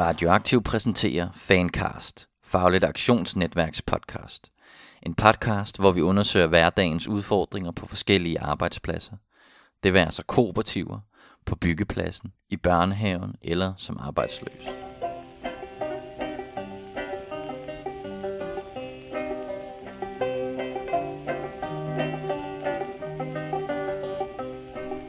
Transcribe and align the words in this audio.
Radioaktiv 0.00 0.62
præsenterer 0.62 1.28
Fancast, 1.34 2.28
Fagligt 2.44 2.84
Aktionsnetværks 2.84 3.82
podcast. 3.82 4.50
En 5.02 5.14
podcast, 5.14 5.78
hvor 5.78 5.92
vi 5.92 6.00
undersøger 6.00 6.46
hverdagens 6.46 7.08
udfordringer 7.08 7.70
på 7.70 7.86
forskellige 7.86 8.40
arbejdspladser. 8.40 9.12
Det 9.82 9.92
vil 9.92 9.98
altså 9.98 10.22
kooperativer, 10.22 10.98
på 11.46 11.56
byggepladsen, 11.56 12.32
i 12.48 12.56
børnehaven 12.56 13.34
eller 13.42 13.72
som 13.76 13.98
arbejdsløs. 14.00 14.64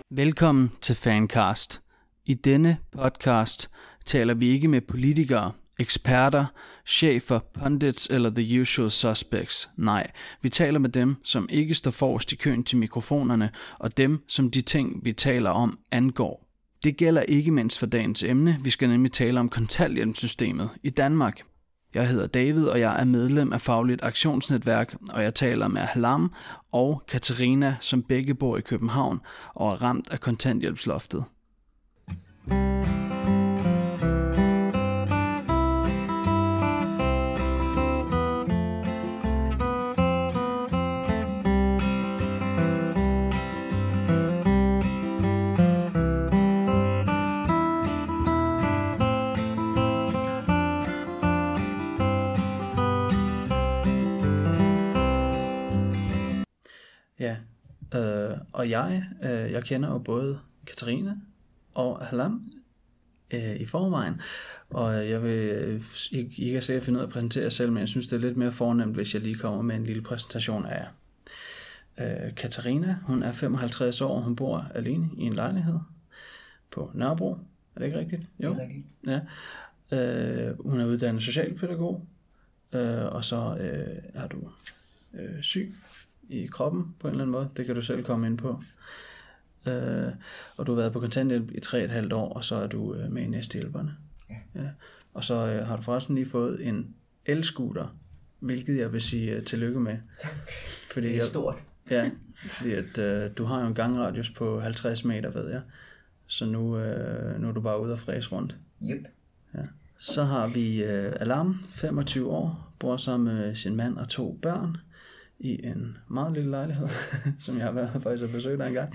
Velkommen 0.09 0.71
til 0.81 0.95
Fancast. 0.95 1.81
I 2.25 2.33
denne 2.33 2.77
podcast 2.91 3.69
taler 4.05 4.33
vi 4.33 4.49
ikke 4.49 4.67
med 4.67 4.81
politikere, 4.81 5.51
eksperter, 5.79 6.45
chefer, 6.85 7.39
pundits 7.53 8.07
eller 8.11 8.29
the 8.29 8.61
usual 8.61 8.91
suspects. 8.91 9.69
Nej, 9.77 10.11
vi 10.41 10.49
taler 10.49 10.79
med 10.79 10.89
dem, 10.89 11.15
som 11.23 11.47
ikke 11.49 11.75
står 11.75 11.91
forrest 11.91 12.31
i 12.31 12.35
køen 12.35 12.63
til 12.63 12.77
mikrofonerne, 12.77 13.49
og 13.79 13.97
dem, 13.97 14.23
som 14.27 14.51
de 14.51 14.61
ting, 14.61 15.05
vi 15.05 15.13
taler 15.13 15.49
om, 15.49 15.79
angår. 15.91 16.47
Det 16.83 16.97
gælder 16.97 17.21
ikke 17.21 17.51
mindst 17.51 17.79
for 17.79 17.85
dagens 17.85 18.23
emne. 18.23 18.57
Vi 18.63 18.69
skal 18.69 18.89
nemlig 18.89 19.11
tale 19.11 19.39
om 19.39 19.49
kontanthjælpssystemet 19.49 20.69
i 20.83 20.89
Danmark. 20.89 21.41
Jeg 21.93 22.07
hedder 22.07 22.27
David, 22.27 22.65
og 22.65 22.79
jeg 22.79 22.99
er 22.99 23.05
medlem 23.05 23.53
af 23.53 23.61
Fagligt 23.61 24.03
Aktionsnetværk, 24.03 24.95
og 25.09 25.23
jeg 25.23 25.35
taler 25.35 25.67
med 25.67 25.81
Halam 25.81 26.33
og 26.71 27.03
Katarina, 27.07 27.75
som 27.81 28.03
begge 28.03 28.33
bor 28.35 28.57
i 28.57 28.61
København 28.61 29.19
og 29.53 29.71
er 29.71 29.81
ramt 29.81 30.09
af 30.11 30.19
kontanthjælpsloftet. 30.19 31.23
Og 58.53 58.69
jeg, 58.69 59.03
øh, 59.23 59.51
jeg 59.51 59.63
kender 59.63 59.89
jo 59.89 59.97
både 59.97 60.39
Katarina 60.67 61.15
og 61.73 62.05
Halam 62.05 62.51
øh, 63.33 63.55
i 63.55 63.65
forvejen, 63.65 64.21
og 64.69 65.09
jeg 65.09 65.23
vil 65.23 65.49
øh, 65.49 65.83
ikke, 66.11 66.31
I 66.37 66.51
kan 66.51 66.61
sikkert 66.61 66.83
finde 66.83 66.97
ud 66.99 67.03
af 67.03 67.07
at 67.07 67.13
præsentere 67.13 67.43
jer 67.43 67.49
selv, 67.49 67.71
men 67.71 67.79
jeg 67.79 67.89
synes, 67.89 68.07
det 68.07 68.15
er 68.15 68.21
lidt 68.21 68.37
mere 68.37 68.51
fornemt, 68.51 68.95
hvis 68.95 69.13
jeg 69.13 69.21
lige 69.21 69.35
kommer 69.35 69.61
med 69.61 69.75
en 69.75 69.83
lille 69.83 70.01
præsentation 70.01 70.65
af 70.65 70.79
jer. 70.79 70.87
Øh, 71.99 72.35
Katarina, 72.35 72.97
hun 73.03 73.23
er 73.23 73.31
55 73.31 74.01
år, 74.01 74.19
hun 74.19 74.35
bor 74.35 74.67
alene 74.75 75.09
i 75.17 75.21
en 75.21 75.33
lejlighed 75.33 75.79
på 76.71 76.91
Nørrebro. 76.93 77.31
Er 77.75 77.79
det 77.79 77.85
ikke 77.85 77.99
rigtigt? 77.99 78.21
Jo. 78.39 78.49
Det 78.49 78.57
er 78.57 78.61
rigtigt. 78.61 78.85
Ja. 79.07 79.19
Øh, 79.91 80.59
hun 80.59 80.79
er 80.79 80.85
uddannet 80.85 81.23
socialpædagog, 81.23 82.07
øh, 82.73 83.05
og 83.05 83.25
så 83.25 83.57
øh, 83.59 84.21
er 84.21 84.27
du 84.27 84.49
øh, 85.13 85.41
syg 85.41 85.75
i 86.31 86.47
kroppen 86.47 86.95
på 86.99 87.07
en 87.07 87.11
eller 87.11 87.23
anden 87.23 87.31
måde. 87.31 87.49
Det 87.57 87.65
kan 87.65 87.75
du 87.75 87.81
selv 87.81 88.03
komme 88.03 88.27
ind 88.27 88.37
på. 88.37 88.63
Øh, 89.65 90.11
og 90.57 90.67
du 90.67 90.71
har 90.71 90.75
været 90.81 90.93
på 90.93 90.99
kontanthjælp 90.99 91.51
i 91.51 91.59
3,5 91.65 92.13
år, 92.13 92.33
og 92.33 92.43
så 92.43 92.55
er 92.55 92.67
du 92.67 92.95
øh, 92.95 93.11
med 93.11 93.23
i 93.23 93.27
næstehjælperne. 93.27 93.95
Ja. 94.29 94.61
Ja. 94.61 94.69
Og 95.13 95.23
så 95.23 95.47
øh, 95.47 95.67
har 95.67 95.75
du 95.75 95.81
forresten 95.81 96.15
lige 96.15 96.29
fået 96.29 96.67
en 96.67 96.95
elscooter, 97.25 97.95
hvilket 98.39 98.77
jeg 98.77 98.93
vil 98.93 99.01
sige 99.01 99.35
øh, 99.35 99.43
tillykke 99.43 99.79
med. 99.79 99.97
Tak. 100.19 100.31
Fordi 100.91 101.07
Det 101.07 101.13
er 101.13 101.17
jeg, 101.17 101.25
stort. 101.25 101.63
Ja, 101.89 102.09
fordi 102.51 102.71
at, 102.73 102.97
øh, 102.97 103.31
du 103.37 103.43
har 103.43 103.61
jo 103.61 103.67
en 103.67 103.73
gangradius 103.73 104.29
på 104.29 104.59
50 104.59 105.05
meter, 105.05 105.31
ved 105.31 105.49
jeg. 105.49 105.61
Så 106.27 106.45
nu, 106.45 106.77
øh, 106.77 107.41
nu 107.41 107.47
er 107.47 107.51
du 107.51 107.61
bare 107.61 107.81
ude 107.81 107.93
og 107.93 107.99
fræse 107.99 108.31
rundt. 108.31 108.57
Yep. 108.83 109.07
Så 110.01 110.23
har 110.23 110.47
vi 110.47 110.83
øh, 110.83 111.13
Alarm, 111.19 111.59
25 111.69 112.29
år, 112.29 112.73
bor 112.79 112.97
sammen 112.97 113.35
med 113.35 113.55
sin 113.55 113.75
mand 113.75 113.97
og 113.97 114.09
to 114.09 114.39
børn 114.41 114.77
i 115.43 115.65
en 115.65 115.97
meget 116.07 116.33
lille 116.33 116.49
lejlighed, 116.51 116.87
som 117.45 117.57
jeg 117.57 117.65
har 117.65 117.71
været 117.71 118.03
faktisk 118.03 118.23
at 118.23 118.31
besøge 118.31 118.57
dig 118.57 118.67
engang, 118.67 118.93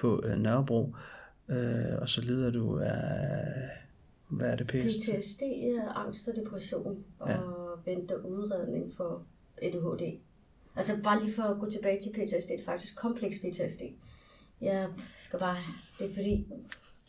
på 0.00 0.22
øh, 0.24 0.38
Nørrebro. 0.38 0.94
Øh, 1.48 1.98
og 2.00 2.08
så 2.08 2.20
lider 2.22 2.50
du 2.50 2.78
af, 2.78 3.44
hvad 4.28 4.48
er 4.52 4.56
det, 4.56 4.66
pest? 4.66 5.00
PTSD, 5.02 5.42
angst 5.94 6.28
og 6.28 6.34
depression 6.36 7.04
og 7.18 7.28
Ja. 7.30 7.36
venter 7.92 8.16
udredning 8.16 8.92
for 8.96 9.22
ADHD. 9.62 10.18
Altså 10.76 10.92
bare 11.04 11.24
lige 11.24 11.34
for 11.34 11.42
at 11.42 11.60
gå 11.60 11.70
tilbage 11.70 12.00
til 12.02 12.10
PTSD, 12.10 12.48
det 12.48 12.60
er 12.60 12.64
faktisk 12.64 12.96
kompleks 12.96 13.38
PTSD. 13.38 13.82
Jeg 14.60 14.88
skal 15.18 15.38
bare, 15.38 15.56
det 15.98 16.10
er 16.10 16.14
fordi, 16.14 16.46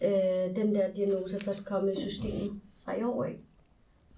øh, 0.04 0.56
den 0.56 0.76
der 0.76 0.94
diagnose 0.94 1.36
er 1.36 1.40
først 1.40 1.66
kommet 1.66 1.94
i 1.94 2.02
systemet 2.02 2.60
fra 2.86 3.00
i 3.00 3.04
år 3.04 3.24
af. 3.24 3.40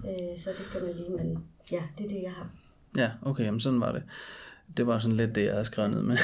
Øh, 0.06 0.40
så 0.40 0.50
det 0.50 0.66
kan 0.72 0.82
man 0.86 0.96
lige, 0.96 1.10
men 1.10 1.44
ja, 1.72 1.84
det 1.98 2.06
er 2.06 2.10
det, 2.10 2.22
jeg 2.24 2.32
har. 2.32 2.50
Ja, 2.98 3.12
okay, 3.22 3.44
jamen 3.44 3.60
sådan 3.60 3.80
var 3.80 3.92
det. 3.92 4.04
Det 4.78 4.88
var 4.88 5.00
sådan 5.00 5.18
lidt 5.18 5.36
det, 5.36 5.44
jeg 5.44 5.52
havde 5.52 5.66
skrevet 5.66 5.92
ned 5.92 6.02
med. 6.02 6.18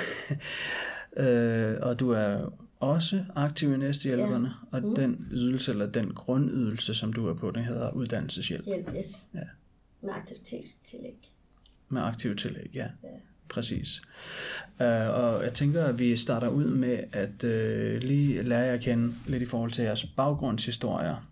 øh, 1.74 1.78
og 1.82 2.00
du 2.00 2.12
er 2.12 2.54
også 2.80 3.24
aktiv 3.36 3.74
i 3.74 3.78
næstehjælperne, 3.78 4.48
ja. 4.74 4.78
og 4.78 4.84
Mm. 4.84 4.96
den 4.96 5.28
ydelse, 5.32 5.72
eller 5.72 5.88
den 5.88 6.14
grundydelse, 6.14 6.94
som 6.94 7.14
du 7.14 7.28
er 7.28 7.34
på, 7.34 7.52
den 7.52 7.64
hedder 7.64 7.92
uddannelseshjælp 7.92 8.66
Hjælp, 8.66 8.90
yes. 8.98 9.08
Ja. 9.34 9.40
Med 10.02 10.14
aktivitetstillæg. 10.14 11.32
med 11.90 12.02
aktiv 12.02 12.36
tillæg, 12.36 12.70
ja. 12.74 12.88
Ja. 13.04 13.10
Præcis. 13.50 14.02
Uh, 14.80 14.86
og 14.86 15.44
jeg 15.44 15.54
tænker, 15.54 15.86
at 15.86 16.00
vi 16.00 16.18
starter 16.18 16.48
ud 16.48 16.66
med 16.66 17.00
at 17.12 17.44
uh, 17.44 18.04
lige 18.08 18.44
lære 18.44 18.60
jer 18.66 18.74
at 18.74 18.82
kende 18.82 19.14
lidt 19.26 19.44
i 19.44 19.46
forhold 19.46 19.72
til 19.72 19.84
jeres 19.84 20.06
baggrundshistorier, 20.06 21.28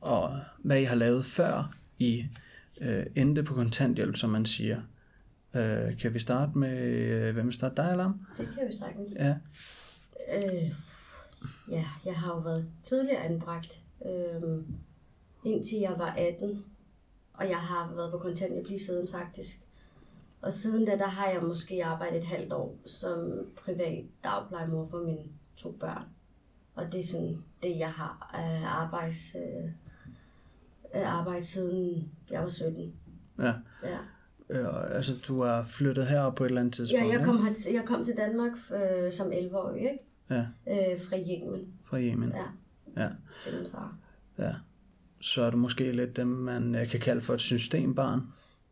og 0.00 0.40
hvad 0.58 0.80
I 0.80 0.84
har 0.84 0.94
lavet 0.94 1.24
før 1.24 1.74
I 1.98 2.24
uh, 2.80 2.86
endte 3.16 3.42
på 3.42 3.54
kontanthjælp, 3.54 4.16
som 4.16 4.30
man 4.30 4.46
siger. 4.46 4.80
Uh, 5.54 5.98
kan 5.98 6.14
vi 6.14 6.18
starte 6.18 6.58
med, 6.58 7.32
hvem 7.32 7.46
vil 7.46 7.54
starte 7.54 7.76
dig, 7.76 7.90
Alarm? 7.90 8.26
Det 8.38 8.48
kan 8.58 8.68
vi 8.68 8.76
sagtens. 8.76 9.12
Ja. 9.14 9.36
Øh, 10.34 10.72
ja, 11.70 11.84
jeg 12.04 12.16
har 12.16 12.34
jo 12.34 12.38
været 12.38 12.66
tidligere 12.82 13.24
anbragt, 13.24 13.82
øh, 14.06 14.42
indtil 15.44 15.78
jeg 15.78 15.94
var 15.98 16.14
18. 16.18 16.64
Og 17.32 17.48
jeg 17.48 17.58
har 17.58 17.92
været 17.94 18.12
på 18.12 18.18
kontanthjælp 18.18 18.68
lige 18.68 18.84
siden 18.84 19.08
faktisk. 19.08 19.56
Og 20.40 20.52
siden 20.52 20.84
da, 20.84 20.98
der 20.98 21.06
har 21.06 21.28
jeg 21.30 21.42
måske 21.42 21.84
arbejdet 21.84 22.18
et 22.18 22.24
halvt 22.24 22.52
år 22.52 22.74
som 22.86 23.32
privat 23.64 24.04
dagplejemor 24.24 24.86
for 24.90 24.98
mine 24.98 25.24
to 25.56 25.72
børn. 25.72 26.04
Og 26.74 26.92
det 26.92 27.00
er 27.00 27.04
sådan 27.04 27.36
det, 27.62 27.78
jeg 27.78 27.92
har 27.92 28.30
af 28.34 28.66
arbejds, 28.66 29.36
øh, 29.36 29.70
af 30.92 31.08
arbejde 31.08 31.44
siden 31.44 32.12
jeg 32.30 32.42
var 32.42 32.48
17. 32.48 32.94
Ja. 33.38 33.52
Ja. 33.82 33.98
Uh, 34.52 34.96
altså, 34.96 35.12
du 35.28 35.40
er 35.40 35.62
flyttet 35.62 36.06
herop 36.06 36.34
på 36.34 36.44
et 36.44 36.48
eller 36.48 36.60
andet 36.60 36.74
tidspunkt, 36.74 37.06
Ja, 37.06 37.12
jeg 37.18 37.24
kom, 37.24 37.42
her, 37.46 37.54
jeg 37.72 37.82
kom 37.86 38.04
til 38.04 38.16
Danmark 38.16 38.52
øh, 38.74 39.12
som 39.12 39.26
11-årig, 39.32 39.80
ikke? 39.82 39.98
Ja, 40.30 40.46
Øh, 40.68 41.00
fra 41.08 41.16
Yemen, 41.16 41.66
fra 41.84 42.00
Yemen. 42.00 42.32
ja, 42.32 42.44
Ja. 43.02 43.08
til 43.44 43.52
min 43.62 43.70
far. 43.72 43.96
ja. 44.38 44.52
Så 45.20 45.42
er 45.42 45.50
du 45.50 45.56
måske 45.56 45.92
lidt 45.92 46.16
dem, 46.16 46.26
man 46.26 46.74
øh, 46.74 46.88
kan 46.88 47.00
kalde 47.00 47.20
for 47.20 47.34
et 47.34 47.40
systembarn 47.40 48.20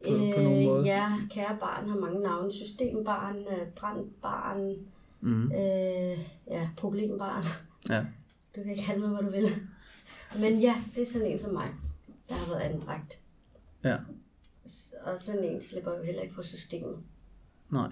på, 0.06 0.14
øh, 0.14 0.34
på 0.34 0.40
nogen 0.40 0.64
måde. 0.66 0.84
Ja, 0.84 1.12
kære 1.30 1.56
barn 1.60 1.88
har 1.88 1.96
mange 1.96 2.20
navne. 2.22 2.52
Systembarn, 2.52 3.36
øh, 3.36 3.66
brandbarn, 3.76 4.74
Mm. 5.22 5.52
øh, 5.52 6.18
ja, 6.50 6.68
problembarn. 6.76 7.44
Ja. 7.88 8.04
Du 8.56 8.62
kan 8.62 8.76
kalde 8.86 9.00
mig, 9.00 9.08
hvad 9.08 9.22
du 9.22 9.30
vil. 9.30 9.48
Men 10.40 10.60
ja, 10.60 10.74
det 10.94 11.02
er 11.02 11.06
sådan 11.12 11.26
en 11.26 11.38
som 11.38 11.52
mig, 11.52 11.66
der 12.28 12.34
har 12.34 12.46
været 12.54 12.60
anbragt. 12.72 13.18
ja. 13.84 13.96
Og 15.02 15.20
sådan 15.20 15.44
en 15.44 15.62
slipper 15.62 15.96
jo 15.96 16.02
heller 16.02 16.22
ikke 16.22 16.34
fra 16.34 16.42
systemet. 16.42 16.98
Nej. 17.70 17.88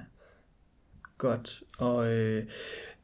Godt. 1.19 1.62
Og 1.78 2.12
øh, 2.12 2.46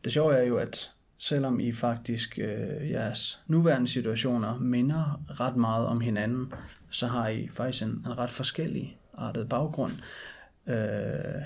det 0.05 0.13
sjove 0.13 0.35
er 0.35 0.43
jo, 0.43 0.57
at 0.57 0.93
selvom 1.19 1.61
I 1.61 1.73
faktisk 1.73 2.39
øh, 2.39 2.91
jeres 2.91 3.41
nuværende 3.47 3.89
situationer 3.89 4.59
minder 4.59 5.25
ret 5.41 5.57
meget 5.57 5.87
om 5.87 6.01
hinanden, 6.01 6.53
så 6.91 7.07
har 7.07 7.29
I 7.29 7.49
faktisk 7.49 7.83
en, 7.83 7.89
en 7.89 8.19
ret 8.19 8.31
forskellig 8.31 8.99
artet 9.15 9.49
baggrund. 9.49 9.93
Øh, 10.67 11.43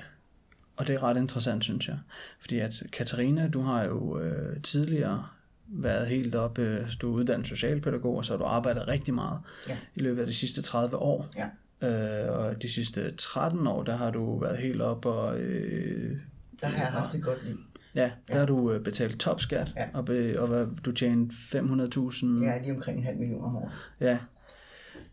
og 0.77 0.87
det 0.87 0.95
er 0.95 1.03
ret 1.03 1.17
interessant, 1.17 1.65
synes 1.65 1.89
jeg. 1.89 1.99
Fordi 2.41 2.59
at 2.59 2.83
Katarina, 2.93 3.49
du 3.49 3.61
har 3.61 3.85
jo 3.85 4.19
øh, 4.21 4.63
tidligere 4.63 5.27
været 5.67 6.07
helt 6.07 6.35
op, 6.35 6.59
øh, 6.59 6.87
du 7.01 7.11
er 7.11 7.15
uddannet 7.17 7.47
socialpædagog, 7.47 8.17
og 8.17 8.25
så 8.25 8.33
har 8.33 8.39
du 8.39 8.45
arbejdet 8.45 8.89
rigtig 8.89 9.15
meget 9.15 9.41
Ja. 9.69 9.79
i 9.95 10.01
løbet 10.01 10.21
af 10.21 10.27
de 10.27 10.33
sidste 10.33 10.63
30 10.63 10.97
år. 10.97 11.29
Ja. 11.37 11.49
Øh, 11.83 12.29
og 12.39 12.63
de 12.63 12.73
sidste 12.73 13.11
13 13.17 13.67
år, 13.67 13.83
der 13.83 13.97
har 13.97 14.11
du 14.11 14.39
været 14.39 14.59
helt 14.59 14.83
op 14.83 15.07
og... 15.07 15.39
Øh, 15.41 16.17
Der 16.61 16.67
har 16.67 16.85
jeg 16.85 16.93
haft 16.93 17.15
et 17.15 17.23
godt 17.23 17.47
liv. 17.47 17.57
ja, 17.95 18.11
der 18.29 18.39
har 18.39 18.47
du 18.47 18.73
øh, 18.73 18.85
betalt 18.85 19.21
topskat, 19.21 19.73
Ja. 19.77 19.89
og, 19.95 20.05
be, 20.05 20.41
og 20.41 20.49
hvad, 20.49 20.67
du 20.85 20.93
tjente 20.93 21.35
500.000. 21.35 22.45
Jeg 22.45 22.57
er 22.57 22.63
lige 22.63 22.73
omkring 22.75 22.99
en 22.99 23.05
halv 23.05 23.19
million 23.19 23.45
om 23.45 23.57
året. 23.57 23.73
Ja. 24.01 24.19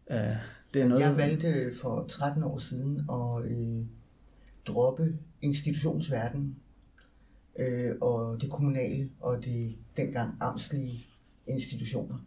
Uh, 0.10 0.38
det 0.74 0.82
er 0.82 0.88
noget... 0.88 1.02
Jeg 1.02 1.18
valgte 1.18 1.72
for 1.82 2.06
13 2.10 2.44
år 2.44 2.58
siden 2.58 3.10
at 3.10 3.52
øh, 3.52 3.86
droppe 4.68 5.14
institutionsverdenen 5.42 6.56
øh, 7.60 7.92
og 8.02 8.42
det 8.42 8.50
kommunale 8.50 9.10
og 9.20 9.44
det 9.46 9.76
dengang 9.98 10.38
amtslige 10.42 11.06
institutioner. 11.48 12.18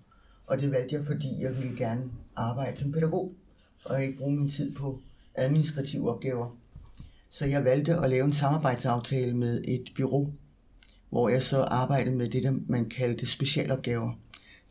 Og 0.46 0.60
det 0.60 0.70
valgte 0.72 0.94
jeg, 0.94 1.06
fordi 1.06 1.28
jeg 1.40 1.56
ville 1.56 1.76
gerne 1.76 2.02
arbejde 2.36 2.76
som 2.76 2.92
pædagog, 2.92 3.34
og 3.88 4.02
ikke 4.02 4.18
bruge 4.18 4.36
min 4.36 4.50
tid 4.50 4.74
på 4.74 5.00
administrative 5.34 6.10
opgaver. 6.10 6.56
Så 7.30 7.46
jeg 7.46 7.64
valgte 7.64 7.94
at 7.94 8.10
lave 8.10 8.24
en 8.24 8.32
samarbejdsaftale 8.32 9.36
med 9.36 9.64
et 9.68 9.84
bureau, 9.96 10.32
hvor 11.10 11.28
jeg 11.28 11.42
så 11.42 11.62
arbejdede 11.62 12.16
med 12.16 12.28
det, 12.28 12.42
der 12.42 12.52
man 12.68 12.88
kaldte 12.88 13.26
specialopgaver. 13.26 14.12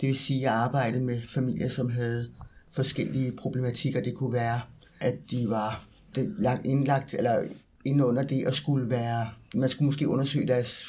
Det 0.02 0.08
vil 0.08 0.18
sige, 0.18 0.38
at 0.38 0.44
jeg 0.44 0.54
arbejdede 0.54 1.04
med 1.04 1.22
familier, 1.30 1.70
som 1.70 1.90
havde 1.90 2.30
forskellige 2.72 3.32
problematikker. 3.32 4.02
Det 4.02 4.16
kunne 4.16 4.34
være, 4.34 4.62
at 5.00 5.16
de 5.32 5.50
var 5.50 5.86
indlagt, 6.64 7.14
eller 7.14 7.44
inde 7.86 8.06
under 8.06 8.24
det 8.24 8.48
at 8.48 8.56
skulle 8.56 8.90
være, 8.90 9.30
man 9.56 9.70
skulle 9.70 9.86
måske 9.86 10.08
undersøge 10.08 10.48
deres 10.48 10.86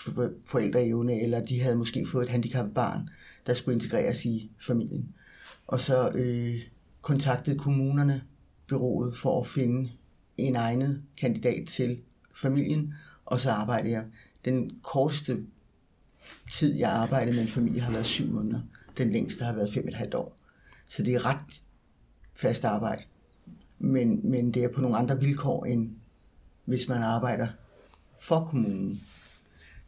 forældreevne, 0.47 1.23
eller 1.23 1.45
de 1.45 1.61
havde 1.63 1.77
måske 1.77 2.07
fået 2.13 2.25
et 2.25 2.31
handicappet 2.31 2.75
barn, 2.75 3.09
der 3.47 3.55
skulle 3.55 3.75
integreres 3.75 4.25
i 4.25 4.51
familien. 4.67 5.09
Og 5.67 5.81
så 5.81 6.11
øh, 6.15 6.55
kontaktede 7.09 7.59
kommunerne 7.59 8.23
byrådet 8.67 9.17
for 9.17 9.41
at 9.41 9.47
finde 9.47 9.91
en 10.37 10.57
egnet 10.57 11.03
kandidat 11.17 11.69
til 11.69 11.99
familien, 12.37 12.95
og 13.27 13.41
så 13.41 13.51
arbejdede 13.51 13.93
jeg. 13.93 14.05
Den 14.45 14.71
korteste 14.83 15.45
tid, 16.53 16.77
jeg 16.77 16.91
arbejdede 16.91 17.35
med 17.35 17.43
en 17.43 17.49
familie, 17.49 17.81
har 17.81 17.93
været 17.93 18.07
syv 18.07 18.31
måneder. 18.31 18.61
Den 18.99 19.13
længste 19.13 19.45
har 19.45 19.53
været 19.53 19.75
fem 19.75 19.85
og 19.85 19.89
et 19.89 19.95
halvt 19.95 20.15
år. 20.15 20.37
Så 20.89 21.03
det 21.03 21.15
er 21.15 21.27
ret 21.27 21.63
fast 22.33 22.65
arbejde. 22.65 23.03
Men, 23.79 24.31
men 24.31 24.55
det 24.55 24.65
er 24.65 24.69
på 24.69 24.81
nogle 24.81 24.97
andre 24.97 25.21
vilkår, 25.21 25.65
end 25.65 25.91
hvis 26.65 26.89
man 26.89 27.03
arbejder 27.03 27.49
for 28.21 28.49
kommunen. 28.51 29.01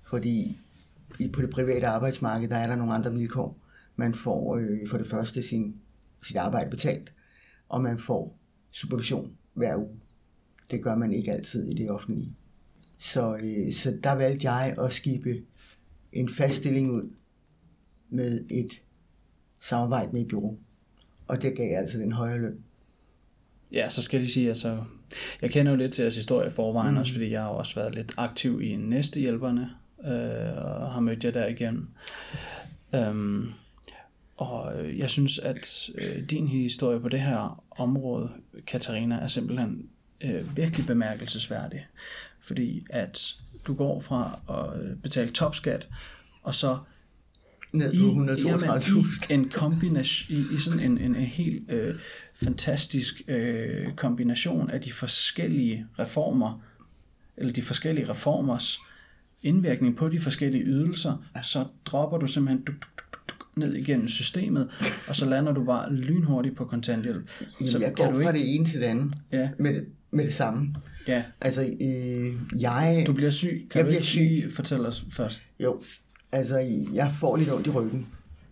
Fordi 0.03 0.59
i, 1.19 1.29
på 1.29 1.43
det 1.43 1.51
private 1.51 1.87
arbejdsmarked, 1.87 2.49
der 2.49 2.57
er 2.57 2.67
der 2.67 2.77
nogle 2.77 2.95
andre 2.95 3.13
vilkår. 3.13 3.59
Man 3.97 4.15
får 4.15 4.57
øh, 4.57 4.89
for 4.91 4.99
det 4.99 5.11
første 5.11 5.43
sin, 5.43 5.81
sit 6.23 6.37
arbejde 6.37 6.71
betalt, 6.71 7.13
og 7.69 7.83
man 7.83 7.99
får 7.99 8.39
supervision 8.71 9.33
hver 9.55 9.77
uge. 9.77 10.01
Det 10.71 10.83
gør 10.83 10.95
man 10.95 11.13
ikke 11.13 11.33
altid 11.33 11.67
i 11.67 11.75
det 11.75 11.91
offentlige. 11.91 12.37
Så, 12.99 13.37
øh, 13.37 13.73
så 13.73 13.99
der 14.05 14.13
valgte 14.13 14.51
jeg 14.51 14.75
at 14.79 14.93
skibe 14.93 15.43
en 16.13 16.29
fast 16.29 16.57
stilling 16.57 16.91
ud 16.91 17.11
med 18.09 18.45
et 18.51 18.81
samarbejde 19.61 20.13
med 20.13 20.21
et 20.21 20.29
bureau. 20.29 20.59
Og 21.27 21.43
det 21.43 21.57
gav 21.57 21.79
altså 21.79 21.99
den 21.99 22.13
højere 22.13 22.39
løn. 22.39 22.65
Ja, 23.73 23.91
så 23.91 24.03
skal 24.03 24.21
de 24.21 24.33
sige, 24.33 24.49
altså, 24.49 24.85
jeg 25.43 25.51
kender 25.51 25.73
jo 25.73 25.79
lidt 25.79 25.93
til 25.93 26.03
jeres 26.03 26.17
historie 26.17 26.47
i 26.47 26.51
forvejen, 26.51 26.95
mm. 26.95 27.01
også 27.01 27.13
fordi 27.13 27.31
jeg 27.31 27.43
har 27.43 27.49
også 27.49 27.75
været 27.75 27.95
lidt 27.95 28.13
aktiv 28.17 28.63
i 28.63 28.77
Næstehjælperne, 28.77 29.71
øh, 30.05 30.65
og 30.65 30.93
har 30.93 31.01
mødt 31.01 31.25
jer 31.25 31.31
der 31.31 31.47
igen. 31.47 31.89
Um, 32.93 33.55
og 34.41 34.73
jeg 34.99 35.11
synes, 35.11 35.39
at 35.39 35.91
øh, 35.95 36.31
din 36.31 36.49
historie 36.49 37.01
på 37.01 37.09
det 37.09 37.21
her 37.21 37.65
område, 37.71 38.31
Katarina, 38.67 39.15
er 39.15 39.27
simpelthen 39.27 39.89
øh, 40.21 40.57
virkelig 40.57 40.87
bemærkelsesværdig. 40.87 41.87
Fordi 42.43 42.81
at 42.91 43.37
du 43.67 43.75
går 43.75 44.01
fra 44.01 44.39
at 44.49 45.03
betale 45.03 45.31
topskat, 45.31 45.89
og 46.43 46.55
så 46.55 46.79
ned 47.73 47.91
på 47.91 48.33
132.000. 48.33 49.33
en 49.33 49.49
kombination, 49.49 50.37
i, 50.37 50.45
i 50.55 50.57
sådan 50.57 50.81
en, 50.81 50.99
en, 50.99 51.17
en 51.17 51.25
helt 51.25 51.71
øh, 51.71 51.95
fantastisk 52.35 53.23
øh, 53.29 53.95
kombination 53.95 54.71
af 54.71 54.81
de 54.81 54.93
forskellige 54.93 55.87
reformer, 55.99 56.63
eller 57.37 57.53
de 57.53 57.63
forskellige 57.63 58.09
reformers 58.09 58.81
indvirkning 59.43 59.97
på 59.97 60.09
de 60.09 60.19
forskellige 60.19 60.65
ydelser, 60.65 61.25
så 61.43 61.67
dropper 61.85 62.19
du 62.19 62.27
simpelthen 62.27 62.65
duk, 62.65 62.75
duk, 62.75 62.90
ned 63.61 63.75
igennem 63.75 64.09
systemet, 64.09 64.69
og 65.09 65.17
så 65.17 65.27
lander 65.27 65.53
du 65.53 65.65
bare 65.65 65.93
lynhurtigt 65.93 66.57
på 66.57 66.65
kontanthjælp. 66.65 67.31
Så 67.61 67.79
jeg 67.79 67.95
går 67.95 68.05
fra 68.05 68.21
ikke... 68.21 68.33
det 68.33 68.55
ene 68.55 68.67
til 68.67 68.81
det 68.81 68.87
andet 68.87 69.15
ja. 69.33 69.51
med, 69.59 69.75
det, 69.75 69.85
med 70.11 70.25
det 70.25 70.35
samme. 70.35 70.75
Ja. 71.09 71.23
Altså, 71.41 71.63
øh, 71.81 72.61
jeg... 72.63 73.05
Du 73.07 73.13
bliver 73.13 73.31
syg. 73.31 73.67
Kan 73.71 73.79
jeg 73.79 73.85
du 73.85 73.91
bliver 73.91 74.03
syg. 74.03 74.53
fortælle 74.57 74.89
os 74.89 75.07
først? 75.11 75.43
Jo, 75.61 75.81
altså 76.33 76.59
jeg 76.93 77.13
får 77.21 77.37
lidt 77.37 77.53
ondt 77.53 77.67
i 77.67 77.71
ryggen. 77.71 78.07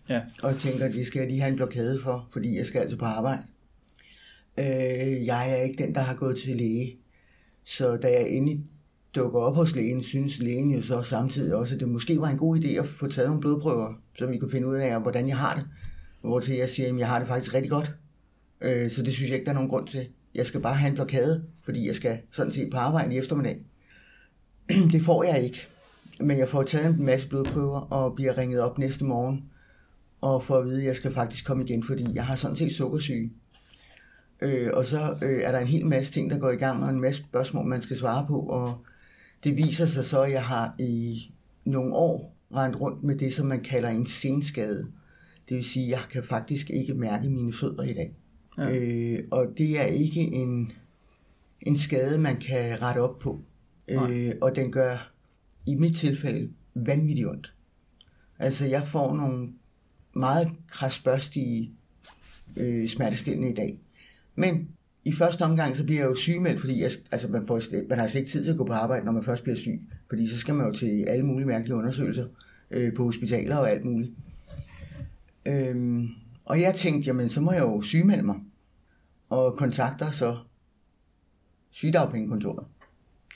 Ja. 0.09 0.21
Og 0.41 0.57
tænker, 0.57 0.85
at 0.85 0.93
det 0.93 1.07
skal 1.07 1.19
jeg 1.19 1.29
lige 1.29 1.41
have 1.41 1.49
en 1.49 1.55
blokade 1.55 1.99
for, 2.03 2.27
fordi 2.33 2.57
jeg 2.57 2.65
skal 2.65 2.81
altså 2.81 2.97
på 2.97 3.05
arbejde. 3.05 3.41
Øh, 4.59 5.25
jeg 5.25 5.51
er 5.51 5.63
ikke 5.63 5.83
den, 5.83 5.95
der 5.95 6.01
har 6.01 6.15
gået 6.15 6.37
til 6.37 6.57
læge. 6.57 6.95
Så 7.65 7.97
da 7.97 8.07
jeg 8.07 8.29
endelig 8.29 8.65
dukker 9.15 9.39
op 9.39 9.55
hos 9.55 9.75
lægen, 9.75 10.03
synes 10.03 10.39
lægen 10.39 10.71
jo 10.71 10.81
så 10.81 11.03
samtidig 11.03 11.55
også, 11.55 11.73
at 11.73 11.79
det 11.79 11.89
måske 11.89 12.19
var 12.19 12.27
en 12.27 12.37
god 12.37 12.57
idé 12.57 12.67
at 12.67 12.87
få 12.87 13.07
taget 13.07 13.29
nogle 13.29 13.41
blodprøver, 13.41 13.93
så 14.19 14.25
vi 14.25 14.37
kunne 14.37 14.51
finde 14.51 14.67
ud 14.67 14.75
af, 14.75 15.01
hvordan 15.01 15.27
jeg 15.27 15.37
har 15.37 15.55
det. 15.55 15.65
Hvor 16.21 16.39
til 16.39 16.55
jeg 16.55 16.69
siger, 16.69 16.93
at 16.93 16.99
jeg 16.99 17.07
har 17.07 17.19
det 17.19 17.27
faktisk 17.27 17.53
rigtig 17.53 17.71
godt. 17.71 17.93
Øh, 18.61 18.91
så 18.91 19.03
det 19.03 19.13
synes 19.13 19.29
jeg 19.29 19.37
ikke, 19.37 19.45
der 19.45 19.51
er 19.51 19.55
nogen 19.55 19.69
grund 19.69 19.87
til. 19.87 20.07
Jeg 20.35 20.45
skal 20.45 20.61
bare 20.61 20.75
have 20.75 20.89
en 20.89 20.95
blokade, 20.95 21.43
fordi 21.63 21.87
jeg 21.87 21.95
skal 21.95 22.19
sådan 22.31 22.51
set 22.51 22.71
på 22.71 22.77
arbejde 22.77 23.15
i 23.15 23.17
eftermiddag. 23.17 23.65
det 24.93 25.03
får 25.05 25.23
jeg 25.23 25.43
ikke. 25.43 25.67
Men 26.19 26.37
jeg 26.37 26.49
får 26.49 26.63
taget 26.63 26.85
en 26.85 27.05
masse 27.05 27.27
blodprøver 27.27 27.79
og 27.79 28.15
bliver 28.15 28.37
ringet 28.37 28.61
op 28.61 28.77
næste 28.77 29.05
morgen 29.05 29.43
og 30.21 30.43
får 30.43 30.57
at 30.57 30.65
vide, 30.65 30.81
at 30.81 30.87
jeg 30.87 30.95
skal 30.95 31.13
faktisk 31.13 31.45
komme 31.45 31.63
igen, 31.63 31.83
fordi 31.83 32.07
jeg 32.13 32.25
har 32.25 32.35
sådan 32.35 32.55
set 32.55 32.75
sukkersyge. 32.75 33.31
Øh, 34.41 34.69
og 34.73 34.85
så 34.85 35.17
øh, 35.21 35.41
er 35.43 35.51
der 35.51 35.59
en 35.59 35.67
hel 35.67 35.85
masse 35.85 36.11
ting, 36.13 36.29
der 36.29 36.39
går 36.39 36.49
i 36.51 36.55
gang, 36.55 36.83
og 36.83 36.89
en 36.89 37.01
masse 37.01 37.21
spørgsmål, 37.21 37.65
man 37.65 37.81
skal 37.81 37.97
svare 37.97 38.25
på, 38.27 38.39
og 38.39 38.77
det 39.43 39.57
viser 39.57 39.85
sig 39.85 40.05
så, 40.05 40.21
at 40.21 40.31
jeg 40.31 40.43
har 40.43 40.75
i 40.79 41.21
nogle 41.65 41.93
år 41.93 42.38
rendt 42.55 42.79
rundt 42.79 43.03
med 43.03 43.15
det, 43.15 43.33
som 43.33 43.47
man 43.47 43.63
kalder 43.63 43.89
en 43.89 44.05
senskade. 44.05 44.87
Det 45.49 45.55
vil 45.57 45.65
sige, 45.65 45.85
at 45.85 45.91
jeg 45.91 46.01
kan 46.11 46.23
faktisk 46.23 46.69
ikke 46.69 46.93
mærke 46.93 47.29
mine 47.29 47.53
fødder 47.53 47.83
i 47.83 47.93
dag. 47.93 48.15
Ja. 48.57 48.77
Øh, 48.77 49.19
og 49.31 49.47
det 49.57 49.81
er 49.81 49.85
ikke 49.85 50.21
en, 50.21 50.71
en 51.61 51.77
skade, 51.77 52.17
man 52.17 52.39
kan 52.39 52.81
rette 52.81 52.99
op 52.99 53.19
på. 53.19 53.41
Øh, 53.87 54.31
og 54.41 54.55
den 54.55 54.71
gør 54.71 55.11
i 55.65 55.75
mit 55.75 55.95
tilfælde 55.95 56.49
vanvittigt 56.75 57.27
ondt. 57.27 57.53
Altså, 58.39 58.65
jeg 58.65 58.87
får 58.87 59.15
nogle 59.15 59.49
meget 60.15 60.49
krasbørstige 60.67 61.71
øh, 62.57 62.87
smertestillende 62.87 63.49
i 63.49 63.53
dag. 63.53 63.79
Men 64.35 64.67
i 65.05 65.13
første 65.13 65.41
omgang, 65.41 65.77
så 65.77 65.83
bliver 65.83 65.99
jeg 65.99 66.09
jo 66.09 66.15
sygemeldt, 66.15 66.59
fordi 66.59 66.81
jeg, 66.81 66.91
altså 67.11 67.27
man, 67.27 67.47
får, 67.47 67.61
man 67.89 67.99
har 67.99 68.07
slet 68.07 68.21
ikke 68.21 68.31
tid 68.31 68.43
til 68.43 68.51
at 68.51 68.57
gå 68.57 68.65
på 68.65 68.73
arbejde, 68.73 69.05
når 69.05 69.11
man 69.11 69.23
først 69.23 69.43
bliver 69.43 69.57
syg. 69.57 69.81
Fordi 70.09 70.27
så 70.27 70.37
skal 70.37 70.55
man 70.55 70.67
jo 70.67 70.73
til 70.73 71.05
alle 71.07 71.25
mulige 71.25 71.47
mærkelige 71.47 71.75
undersøgelser 71.75 72.27
øh, 72.71 72.93
på 72.93 73.03
hospitaler 73.03 73.57
og 73.57 73.71
alt 73.71 73.85
muligt. 73.85 74.11
Øhm, 75.47 76.09
og 76.45 76.61
jeg 76.61 76.75
tænkte, 76.75 77.07
jamen 77.07 77.29
så 77.29 77.41
må 77.41 77.51
jeg 77.51 77.61
jo 77.61 77.81
sygemelde 77.81 78.23
mig. 78.23 78.35
Og 79.29 79.57
kontakter 79.57 80.11
så 80.11 80.37
sygedagpengekontoret. 81.71 82.65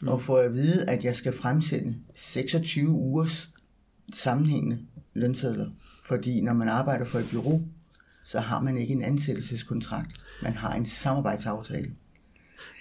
Mm. 0.01 0.07
Og 0.07 0.21
får 0.21 0.37
at 0.37 0.53
vide, 0.53 0.89
at 0.89 1.05
jeg 1.05 1.15
skal 1.15 1.33
fremsende 1.33 1.95
26 2.15 2.89
ugers 2.89 3.51
sammenhængende 4.13 4.79
lønsedler. 5.13 5.69
Fordi 6.05 6.41
når 6.41 6.53
man 6.53 6.67
arbejder 6.67 7.05
for 7.05 7.19
et 7.19 7.27
bureau, 7.31 7.61
så 8.23 8.39
har 8.39 8.61
man 8.61 8.77
ikke 8.77 8.93
en 8.93 9.03
ansættelseskontrakt. 9.03 10.11
Man 10.43 10.53
har 10.53 10.73
en 10.73 10.85
samarbejdsaftale. 10.85 11.91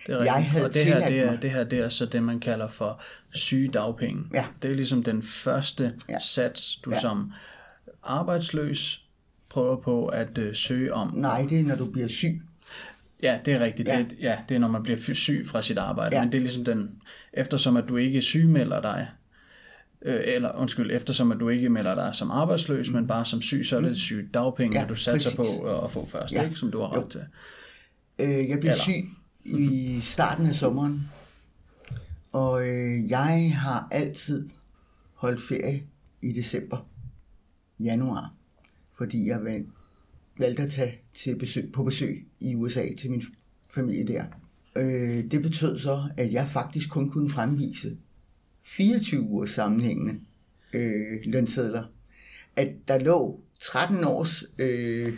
Det 0.07 0.15
er 0.15 0.25
jeg 0.25 0.45
havde 0.45 0.65
og 0.65 0.75
det 0.75 0.85
her, 0.85 1.09
det 1.09 1.19
er, 1.19 1.37
det 1.41 1.51
her 1.51 1.65
det 1.65 1.79
er 1.79 1.89
så 1.89 2.07
det, 2.07 2.23
man 2.23 2.41
kalder 2.41 2.69
for 2.69 3.01
sygedagpenge. 3.31 4.25
Ja. 4.35 4.45
Det 4.63 4.71
er 4.71 4.75
ligesom 4.75 5.03
den 5.03 5.23
første 5.23 5.95
ja. 6.09 6.19
sats, 6.19 6.77
du 6.77 6.91
ja. 6.91 7.01
som 7.01 7.33
arbejdsløs 8.03 9.05
prøver 9.49 9.77
på 9.77 10.07
at 10.07 10.39
øh, 10.39 10.55
søge 10.55 10.95
om. 10.95 11.15
Nej, 11.15 11.47
det 11.51 11.61
er, 11.61 11.65
når 11.65 11.77
du 11.77 11.91
bliver 11.91 12.09
syg. 12.09 12.43
Ja, 13.23 13.39
det 13.45 13.55
er 13.55 13.61
rigtigt. 13.61 13.89
Ja. 13.89 13.99
Det, 13.99 14.17
ja, 14.21 14.39
det 14.49 14.55
er, 14.55 14.59
når 14.59 14.69
man 14.69 14.83
bliver 14.83 15.15
syg 15.15 15.45
fra 15.47 15.63
sit 15.63 15.79
arbejde. 15.79 16.17
Ja. 16.17 16.23
Men 16.23 16.33
det 16.33 16.39
er 16.39 16.43
ligesom 16.43 16.65
den, 16.65 16.91
eftersom 17.33 17.77
at 17.77 17.85
du 17.89 17.97
ikke 17.97 18.23
sygemelder 18.23 18.81
dig, 18.81 19.09
øh, 20.03 20.21
eller 20.25 20.53
undskyld, 20.53 20.91
eftersom 20.93 21.33
at 21.33 21.41
du 21.41 21.49
ikke 21.49 21.69
melder 21.69 21.95
dig 21.95 22.11
som 22.15 22.31
arbejdsløs, 22.31 22.89
mm. 22.89 22.95
men 22.95 23.07
bare 23.07 23.25
som 23.25 23.43
syg, 23.43 23.67
så 23.67 23.77
er 23.77 23.81
det 23.81 23.91
mm. 23.91 23.97
syg 23.97 24.31
dagpenge, 24.35 24.81
ja, 24.81 24.87
du 24.87 24.95
satser 24.95 25.37
præcis. 25.37 25.59
på 25.59 25.85
at 25.85 25.91
få 25.91 26.07
først, 26.07 26.33
ja. 26.33 26.43
ikke? 26.45 26.57
som 26.57 26.71
du 26.71 26.81
har 26.81 27.01
ret 27.01 27.09
til. 27.09 27.25
Øh, 28.19 28.29
jeg 28.29 28.59
blev 28.61 28.71
eller. 28.71 28.75
syg 28.75 29.09
i 29.45 30.01
starten 30.03 30.47
af 30.47 30.55
sommeren, 30.55 31.01
og 32.33 32.69
øh, 32.69 33.11
jeg 33.11 33.53
har 33.57 33.89
altid 33.91 34.49
holdt 35.15 35.43
ferie 35.43 35.87
i 36.23 36.33
december, 36.33 36.89
januar, 37.81 38.35
fordi 38.99 39.29
jeg 39.29 39.65
valgte 40.39 40.63
at 40.63 40.71
tage 40.71 41.01
til 41.15 41.39
besøg, 41.39 41.73
på 41.73 41.85
besøg 41.85 42.27
i 42.41 42.55
USA 42.55 42.87
til 42.99 43.11
min 43.11 43.23
familie 43.75 44.07
der. 44.07 44.25
Øh, 44.77 45.31
det 45.31 45.43
betød 45.43 45.79
så, 45.79 46.03
at 46.17 46.33
jeg 46.33 46.49
faktisk 46.49 46.91
kun 46.91 47.11
kunne 47.11 47.31
fremvise 47.31 47.97
24 48.63 49.21
uger 49.21 49.47
sammenhængende 49.47 50.21
øh, 50.73 51.19
lønsedler 51.25 51.85
øh, 54.59 55.13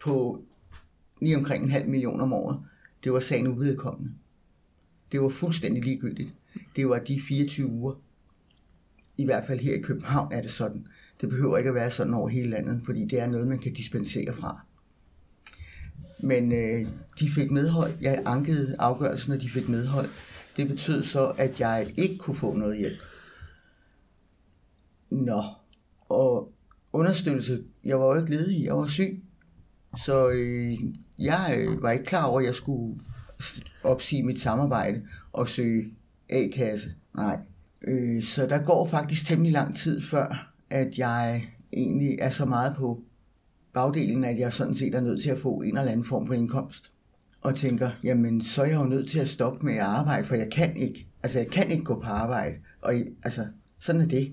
på 0.00 0.44
lige 1.20 1.36
omkring 1.36 1.64
en 1.64 1.70
halv 1.70 1.88
million 1.88 2.20
om 2.20 2.32
året, 2.32 2.60
det 3.04 3.12
var 3.12 3.20
sagen 3.20 3.46
uvedkommende. 3.46 4.12
Det 5.12 5.20
var 5.20 5.28
fuldstændig 5.28 5.84
ligegyldigt. 5.84 6.34
Det 6.76 6.88
var 6.88 6.98
de 6.98 7.20
24 7.20 7.66
uger. 7.66 7.94
I 9.18 9.24
hvert 9.24 9.46
fald 9.46 9.60
her 9.60 9.74
i 9.74 9.80
København 9.80 10.32
er 10.32 10.42
det 10.42 10.52
sådan. 10.52 10.86
Det 11.20 11.28
behøver 11.28 11.58
ikke 11.58 11.68
at 11.68 11.74
være 11.74 11.90
sådan 11.90 12.14
over 12.14 12.28
hele 12.28 12.50
landet, 12.50 12.82
fordi 12.84 13.04
det 13.04 13.20
er 13.20 13.26
noget, 13.26 13.48
man 13.48 13.58
kan 13.58 13.72
dispensere 13.72 14.34
fra. 14.34 14.60
Men 16.20 16.52
øh, 16.52 16.86
de 17.20 17.30
fik 17.30 17.50
medhold. 17.50 17.92
Jeg 18.00 18.22
ankede 18.26 18.76
afgørelsen, 18.78 19.32
og 19.32 19.40
de 19.40 19.50
fik 19.50 19.68
medhold. 19.68 20.08
Det 20.56 20.68
betød 20.68 21.02
så, 21.02 21.26
at 21.26 21.60
jeg 21.60 21.92
ikke 21.96 22.18
kunne 22.18 22.36
få 22.36 22.56
noget 22.56 22.78
hjælp. 22.78 22.98
Nå, 25.10 25.42
og 26.00 26.52
understøttelse, 26.92 27.62
jeg 27.84 28.00
var 28.00 28.06
jo 28.06 28.20
ikke 28.20 28.30
ledig, 28.30 28.64
jeg 28.64 28.76
var 28.76 28.86
syg. 28.86 29.22
Så 30.04 30.28
øh, 30.28 30.78
jeg 31.18 31.56
øh, 31.58 31.82
var 31.82 31.90
ikke 31.90 32.04
klar 32.04 32.24
over, 32.24 32.40
at 32.40 32.46
jeg 32.46 32.54
skulle 32.54 33.00
opsige 33.84 34.22
mit 34.22 34.40
samarbejde 34.40 35.02
og 35.32 35.48
søge 35.48 35.84
A-kasse. 36.28 36.90
Nej. 37.16 37.38
Øh, 37.88 38.22
så 38.22 38.46
der 38.46 38.62
går 38.62 38.88
faktisk 38.88 39.26
temmelig 39.26 39.52
lang 39.52 39.76
tid 39.76 40.02
før, 40.02 40.52
at 40.70 40.98
jeg 40.98 41.44
egentlig 41.72 42.18
er 42.20 42.30
så 42.30 42.44
meget 42.44 42.74
på 42.76 43.00
bagdelen, 43.74 44.24
at 44.24 44.38
jeg 44.38 44.52
sådan 44.52 44.74
set 44.74 44.94
er 44.94 45.00
nødt 45.00 45.22
til 45.22 45.30
at 45.30 45.38
få 45.38 45.60
en 45.60 45.78
eller 45.78 45.92
anden 45.92 46.06
form 46.06 46.26
for 46.26 46.34
indkomst. 46.34 46.90
Og 47.40 47.54
tænker, 47.54 47.90
jamen 48.02 48.42
så 48.42 48.62
er 48.62 48.66
jeg 48.66 48.76
jo 48.80 48.84
nødt 48.84 49.10
til 49.10 49.18
at 49.18 49.28
stoppe 49.28 49.66
med 49.66 49.74
at 49.74 49.80
arbejde, 49.80 50.26
for 50.26 50.34
jeg 50.34 50.50
kan 50.52 50.76
ikke. 50.76 51.06
Altså 51.22 51.38
jeg 51.38 51.48
kan 51.48 51.70
ikke 51.70 51.84
gå 51.84 52.00
på 52.00 52.06
arbejde. 52.06 52.56
Og 52.82 52.94
altså, 53.22 53.46
sådan 53.78 54.00
er 54.00 54.06
det. 54.06 54.32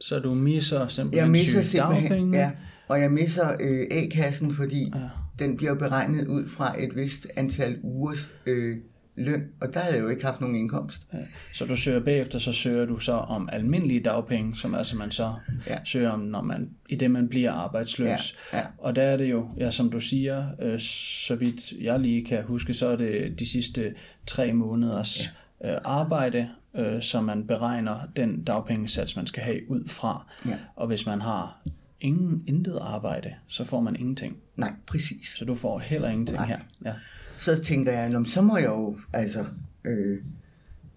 Så 0.00 0.18
du 0.18 0.34
misser 0.34 0.88
simpelthen 0.88 1.22
Jeg 1.22 1.30
misser 1.30 1.62
simpelthen, 1.62 2.34
ja, 2.34 2.50
og 2.88 3.00
jeg 3.00 3.12
misser 3.12 3.56
øh, 3.60 3.86
A-kassen, 3.90 4.54
fordi 4.54 4.92
ja. 4.94 5.08
Den 5.38 5.56
bliver 5.56 5.74
beregnet 5.74 6.28
ud 6.28 6.48
fra 6.48 6.82
et 6.82 6.96
vist 6.96 7.26
antal 7.36 7.78
ugers 7.82 8.32
øh, 8.46 8.76
løn, 9.16 9.44
og 9.60 9.74
der 9.74 9.80
havde 9.80 9.96
jeg 9.96 10.04
jo 10.04 10.08
ikke 10.08 10.24
haft 10.24 10.40
nogen 10.40 10.56
indkomst. 10.56 11.06
Ja. 11.12 11.18
Så 11.54 11.64
du 11.64 11.76
søger 11.76 12.00
bagefter, 12.00 12.38
så 12.38 12.52
søger 12.52 12.84
du 12.86 12.98
så 12.98 13.12
om 13.12 13.48
almindelige 13.52 14.00
dagpenge, 14.00 14.56
som 14.56 14.74
altså 14.74 14.96
man 14.96 15.10
så 15.10 15.34
Ja. 15.66 15.78
søger 15.84 16.10
om, 16.10 16.20
når 16.20 16.42
man, 16.42 16.70
i 16.88 16.96
det 16.96 17.10
man 17.10 17.28
bliver 17.28 17.52
arbejdsløs. 17.52 18.36
Ja, 18.52 18.58
ja. 18.58 18.64
Og 18.78 18.96
der 18.96 19.02
er 19.02 19.16
det 19.16 19.30
jo, 19.30 19.48
ja, 19.58 19.70
som 19.70 19.90
du 19.90 20.00
siger, 20.00 20.46
øh, 20.62 20.80
så 21.26 21.34
vidt 21.34 21.72
jeg 21.80 22.00
lige 22.00 22.24
kan 22.24 22.42
huske, 22.44 22.74
så 22.74 22.88
er 22.88 22.96
det 22.96 23.38
de 23.38 23.48
sidste 23.48 23.94
tre 24.26 24.52
måneders 24.52 25.28
ja. 25.64 25.72
øh, 25.74 25.80
arbejde, 25.84 26.48
øh, 26.76 27.02
som 27.02 27.24
man 27.24 27.46
beregner 27.46 28.00
den 28.16 28.44
dagpengesats, 28.44 29.16
man 29.16 29.26
skal 29.26 29.42
have 29.42 29.70
ud 29.70 29.88
fra. 29.88 30.26
Ja. 30.46 30.58
Og 30.76 30.86
hvis 30.86 31.06
man 31.06 31.20
har 31.20 31.60
ingen 32.04 32.44
intet 32.46 32.78
arbejde, 32.80 33.34
så 33.46 33.64
får 33.64 33.80
man 33.80 33.96
ingenting. 33.96 34.36
Nej, 34.56 34.72
præcis. 34.86 35.28
Så 35.38 35.44
du 35.44 35.54
får 35.54 35.78
heller 35.78 36.08
ingenting 36.08 36.38
Nej. 36.38 36.46
her. 36.46 36.58
Ja. 36.84 36.92
Så 37.36 37.62
tænker 37.64 37.92
jeg, 37.92 38.08
"Nå, 38.10 38.18
men 38.18 38.26
så 38.26 38.42
må 38.42 38.56
jeg 38.56 38.66
jo, 38.66 38.98
altså, 39.12 39.44
øh, 39.84 40.18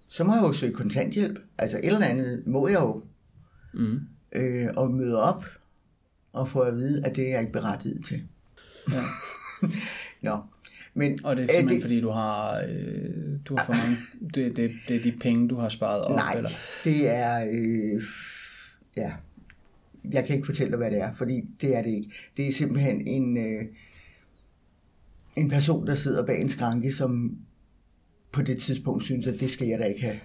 så 0.07 0.23
må 0.23 0.33
jeg 0.33 0.41
jo 0.43 0.53
søge 0.53 0.73
kontanthjælp. 0.73 1.39
Altså 1.57 1.77
et 1.77 1.85
eller 1.85 2.05
andet 2.05 2.43
må 2.47 2.67
jeg 2.67 2.79
jo. 2.79 3.03
Mm. 3.73 3.99
Øh, 4.35 4.67
og 4.77 4.91
møde 4.91 5.23
op 5.23 5.45
og 6.33 6.47
få 6.47 6.59
at 6.59 6.73
vide, 6.75 7.05
at 7.05 7.15
det 7.15 7.27
er 7.27 7.31
jeg 7.31 7.39
ikke 7.41 7.53
berettiget 7.53 8.05
til. 8.05 8.21
ja. 8.91 9.01
Nå, 10.31 10.37
men 10.93 11.19
Og 11.25 11.35
det 11.35 11.43
er 11.43 11.53
simpelthen, 11.57 11.81
fordi 11.81 12.01
du 12.01 12.09
har, 12.09 12.63
øh, 12.69 13.39
du 13.45 13.55
har 13.57 13.65
for 13.65 13.73
mange, 13.73 13.97
det, 14.33 14.55
det, 14.57 14.71
det 14.87 14.95
er 14.95 15.03
de 15.03 15.11
penge, 15.21 15.49
du 15.49 15.55
har 15.55 15.69
sparet 15.69 16.01
op, 16.01 16.15
Nej, 16.15 16.33
eller? 16.33 16.49
det 16.83 17.09
er... 17.09 17.45
Øh, 17.53 18.03
ja, 18.97 19.11
jeg 20.11 20.25
kan 20.25 20.35
ikke 20.35 20.45
fortælle 20.45 20.71
dig, 20.71 20.77
hvad 20.77 20.91
det 20.91 20.99
er, 20.99 21.13
fordi 21.15 21.45
det 21.61 21.75
er 21.77 21.81
det 21.81 21.89
ikke. 21.89 22.11
Det 22.37 22.47
er 22.47 22.53
simpelthen 22.53 23.07
en, 23.07 23.37
øh, 23.37 23.65
en 25.35 25.49
person, 25.49 25.87
der 25.87 25.95
sidder 25.95 26.25
bag 26.25 26.41
en 26.41 26.49
skranke, 26.49 26.91
som 26.91 27.37
på 28.31 28.41
det 28.41 28.59
tidspunkt 28.59 29.03
synes, 29.03 29.27
at 29.27 29.39
det 29.39 29.51
skal 29.51 29.67
jeg 29.67 29.79
da 29.79 29.83
ikke 29.83 30.01
have. 30.01 30.19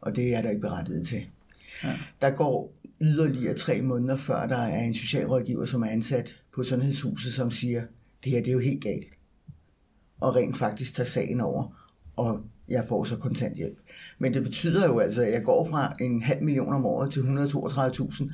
Og 0.00 0.16
det 0.16 0.26
er 0.26 0.30
jeg 0.30 0.42
da 0.42 0.48
ikke 0.48 0.60
berettiget 0.60 1.06
til. 1.06 1.26
Ja. 1.84 1.96
Der 2.20 2.30
går 2.30 2.74
yderligere 3.00 3.54
tre 3.54 3.82
måneder, 3.82 4.16
før 4.16 4.46
der 4.46 4.56
er 4.56 4.82
en 4.82 4.94
socialrådgiver, 4.94 5.64
som 5.64 5.82
er 5.82 5.86
ansat 5.86 6.36
på 6.54 6.64
Sundhedshuset, 6.64 7.32
som 7.32 7.50
siger, 7.50 7.82
det 8.24 8.32
her 8.32 8.38
det 8.38 8.48
er 8.48 8.52
jo 8.52 8.58
helt 8.58 8.82
galt. 8.82 9.14
Og 10.20 10.36
rent 10.36 10.58
faktisk 10.58 10.94
tager 10.94 11.06
sagen 11.06 11.40
over, 11.40 11.90
og 12.16 12.42
jeg 12.68 12.84
får 12.88 13.04
så 13.04 13.16
kontanthjælp. 13.16 13.78
Men 14.18 14.34
det 14.34 14.42
betyder 14.42 14.86
jo 14.86 14.98
altså, 14.98 15.22
at 15.22 15.32
jeg 15.32 15.42
går 15.42 15.68
fra 15.70 15.96
en 16.00 16.22
halv 16.22 16.42
million 16.42 16.74
om 16.74 16.86
året 16.86 17.10
til 17.12 17.20
132.000 17.20 18.32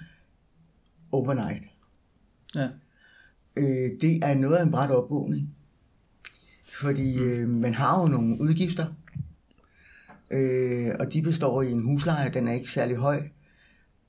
overnight. 1.15 1.65
Ja. 2.55 2.69
Øh, 3.57 4.01
det 4.01 4.25
er 4.25 4.35
noget 4.35 4.57
af 4.57 4.63
en 4.63 4.71
bræt 4.71 4.91
opvågning. 4.91 5.55
Fordi 6.65 7.19
øh, 7.19 7.49
man 7.49 7.75
har 7.75 8.01
jo 8.01 8.09
nogle 8.09 8.41
udgifter, 8.41 8.87
øh, 10.31 10.91
og 11.01 11.13
de 11.13 11.23
består 11.23 11.63
i 11.63 11.73
en 11.73 11.83
husleje, 11.83 12.31
den 12.31 12.49
er 12.49 12.53
ikke 12.53 12.71
særlig 12.71 12.97
høj. 12.97 13.23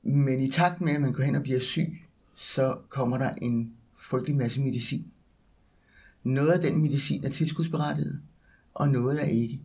Men 0.04 0.40
i 0.40 0.52
takt 0.52 0.82
med, 0.82 0.94
at 0.94 1.02
man 1.02 1.14
går 1.14 1.24
hen 1.24 1.36
og 1.36 1.44
bliver 1.44 1.60
syg, 1.60 2.02
så 2.38 2.78
kommer 2.90 3.18
der 3.18 3.34
en 3.42 3.74
frygtelig 4.02 4.36
masse 4.36 4.62
medicin. 4.62 5.06
Noget 6.24 6.52
af 6.52 6.62
den 6.62 6.82
medicin 6.82 7.24
er 7.24 7.30
tilskudsberettiget, 7.30 8.22
og 8.74 8.90
noget 8.90 9.24
er 9.24 9.28
ikke. 9.28 9.62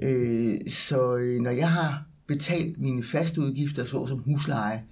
Øh, 0.00 0.70
så 0.70 1.16
øh, 1.16 1.40
når 1.40 1.50
jeg 1.50 1.70
har 1.70 2.06
betalt 2.26 2.78
mine 2.78 3.04
faste 3.04 3.40
udgifter, 3.40 3.84
såsom 3.84 4.18
husleje, 4.18 4.84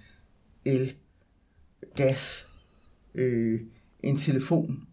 el, 0.65 0.93
gas, 1.97 2.47
øh, 3.15 3.59
en 4.03 4.17
telefon, 4.17 4.87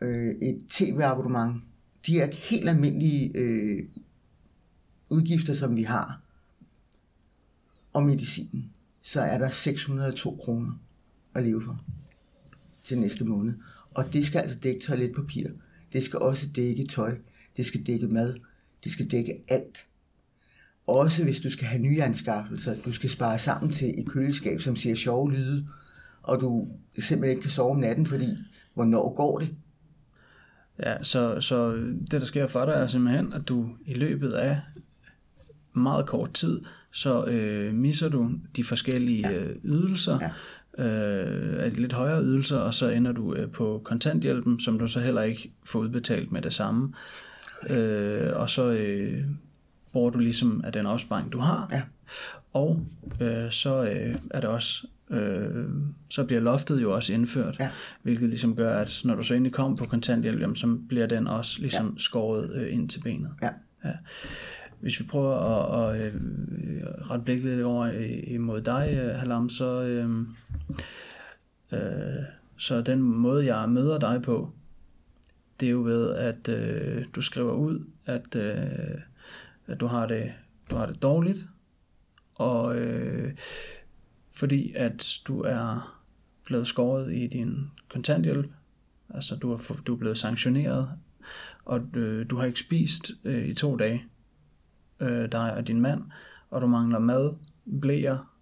øh, 0.00 0.34
et 0.42 0.66
tv-abonnement, 0.70 1.62
de 2.06 2.20
er 2.20 2.34
helt 2.34 2.68
almindelige 2.68 3.30
øh, 3.34 3.88
udgifter, 5.08 5.54
som 5.54 5.76
vi 5.76 5.82
har, 5.82 6.20
og 7.92 8.02
medicinen, 8.02 8.72
så 9.02 9.20
er 9.20 9.38
der 9.38 9.50
602 9.50 10.36
kroner 10.36 10.72
at 11.34 11.42
leve 11.42 11.62
for 11.62 11.84
til 12.84 12.98
næste 12.98 13.24
måned. 13.24 13.54
Og 13.94 14.12
det 14.12 14.26
skal 14.26 14.38
altså 14.38 14.58
dække 14.58 14.80
toiletpapir. 14.80 15.48
Det 15.92 16.02
skal 16.02 16.18
også 16.18 16.46
dække 16.56 16.84
tøj. 16.84 17.18
Det 17.56 17.66
skal 17.66 17.86
dække 17.86 18.08
mad. 18.08 18.34
Det 18.84 18.92
skal 18.92 19.10
dække 19.10 19.44
alt. 19.48 19.86
Også 20.86 21.24
hvis 21.24 21.40
du 21.40 21.50
skal 21.50 21.66
have 21.66 21.82
nye 21.82 22.02
anskaffelser. 22.02 22.76
Du 22.84 22.92
skal 22.92 23.10
spare 23.10 23.38
sammen 23.38 23.72
til 23.72 24.00
et 24.00 24.08
køleskab, 24.08 24.60
som 24.60 24.76
siger 24.76 24.94
sjove 24.94 25.32
lyde. 25.32 25.68
Og 26.26 26.40
du 26.40 26.68
simpelthen 26.98 27.30
ikke 27.30 27.42
kan 27.42 27.50
sove 27.50 27.70
om 27.70 27.76
natten, 27.76 28.06
fordi 28.06 28.26
hvornår 28.74 29.14
går 29.14 29.38
det? 29.38 29.54
Ja, 30.84 31.02
så, 31.02 31.40
så 31.40 31.72
det, 32.10 32.20
der 32.20 32.24
sker 32.24 32.46
for 32.46 32.64
dig, 32.64 32.72
er 32.72 32.86
simpelthen, 32.86 33.32
at 33.32 33.48
du 33.48 33.68
i 33.86 33.94
løbet 33.94 34.32
af 34.32 34.60
meget 35.72 36.06
kort 36.06 36.32
tid, 36.32 36.60
så 36.90 37.24
øh, 37.24 37.74
misser 37.74 38.08
du 38.08 38.30
de 38.56 38.64
forskellige 38.64 39.28
ja. 39.28 39.44
øh, 39.44 39.56
ydelser, 39.64 40.18
ja. 40.78 40.84
øh, 40.84 41.64
af 41.64 41.70
de 41.72 41.80
lidt 41.80 41.92
højere 41.92 42.22
ydelser, 42.22 42.58
og 42.58 42.74
så 42.74 42.88
ender 42.88 43.12
du 43.12 43.34
øh, 43.34 43.50
på 43.50 43.80
kontanthjælpen, 43.84 44.60
som 44.60 44.78
du 44.78 44.86
så 44.86 45.00
heller 45.00 45.22
ikke 45.22 45.52
får 45.64 45.78
udbetalt 45.78 46.32
med 46.32 46.42
det 46.42 46.54
samme. 46.54 46.94
Øh, 47.70 48.36
og 48.36 48.50
så 48.50 48.70
øh, 48.70 49.24
bruger 49.92 50.10
du 50.10 50.18
ligesom 50.18 50.60
af 50.64 50.72
den 50.72 50.86
opsparing, 50.86 51.32
du 51.32 51.38
har. 51.38 51.68
Ja. 51.72 51.82
Og 52.52 52.80
øh, 53.20 53.50
så 53.50 53.82
øh, 53.82 54.16
er 54.30 54.40
det 54.40 54.50
også 54.50 54.86
øh, 55.10 55.64
så 56.10 56.24
bliver 56.24 56.40
loftet 56.40 56.82
jo 56.82 56.94
også 56.94 57.12
indført, 57.12 57.56
Ja. 57.60 57.70
hvilket 58.02 58.28
ligesom 58.28 58.56
gør, 58.56 58.78
at 58.78 59.00
når 59.04 59.14
du 59.14 59.22
så 59.22 59.34
endelig 59.34 59.52
kommer 59.52 59.76
på 59.76 59.84
kontanthjælp, 59.84 60.40
jamen, 60.40 60.56
så 60.56 60.78
bliver 60.88 61.06
den 61.06 61.26
også 61.26 61.60
ligesom 61.60 61.86
ja. 61.86 61.92
skåret 61.98 62.52
øh, 62.54 62.74
ind 62.74 62.88
til 62.88 63.00
benet. 63.02 63.30
Ja. 63.42 63.50
Ja. 63.84 63.92
Hvis 64.80 65.00
vi 65.00 65.04
prøver 65.06 65.34
at, 65.36 65.96
at 66.00 66.06
øh, 66.06 66.20
rette 67.10 67.24
blikket 67.24 67.44
lidt 67.44 67.64
over 67.64 67.86
i- 67.86 68.20
imod 68.20 68.60
dig, 68.60 68.98
øh, 69.02 69.14
Halam, 69.14 69.48
så, 69.50 69.82
øh, 69.82 70.10
øh, 71.72 72.24
så 72.56 72.80
den 72.82 73.02
måde, 73.02 73.54
jeg 73.54 73.68
møder 73.68 73.98
dig 73.98 74.22
på, 74.22 74.50
det 75.60 75.66
er 75.66 75.70
jo 75.70 75.82
ved, 75.82 76.10
at 76.14 76.48
øh, 76.48 77.04
du 77.14 77.20
skriver 77.20 77.52
ud, 77.52 77.80
at, 78.06 78.36
øh, 78.36 78.54
at 79.66 79.80
du, 79.80 79.86
har 79.86 80.06
det, 80.06 80.32
du 80.70 80.76
har 80.76 80.86
det 80.86 81.02
dårligt, 81.02 81.46
og 82.34 82.76
øh, 82.78 83.32
fordi 84.36 84.72
at 84.76 85.18
du 85.24 85.40
er 85.40 85.96
blevet 86.44 86.66
skåret 86.66 87.12
i 87.12 87.26
din 87.26 87.70
kontanthjælp, 87.88 88.52
altså 89.10 89.36
du 89.36 89.52
er, 89.52 89.80
du 89.86 89.94
er 89.94 89.98
blevet 89.98 90.18
sanktioneret, 90.18 90.90
og 91.64 91.80
øh, 91.94 92.30
du 92.30 92.36
har 92.36 92.46
ikke 92.46 92.60
spist 92.60 93.10
øh, 93.24 93.44
i 93.48 93.54
to 93.54 93.76
dage, 93.76 94.04
øh, 95.00 95.32
dig 95.32 95.54
og 95.54 95.66
din 95.66 95.80
mand, 95.80 96.02
og 96.50 96.60
du 96.60 96.66
mangler 96.66 96.98
mad, 96.98 97.34
blæer 97.80 98.32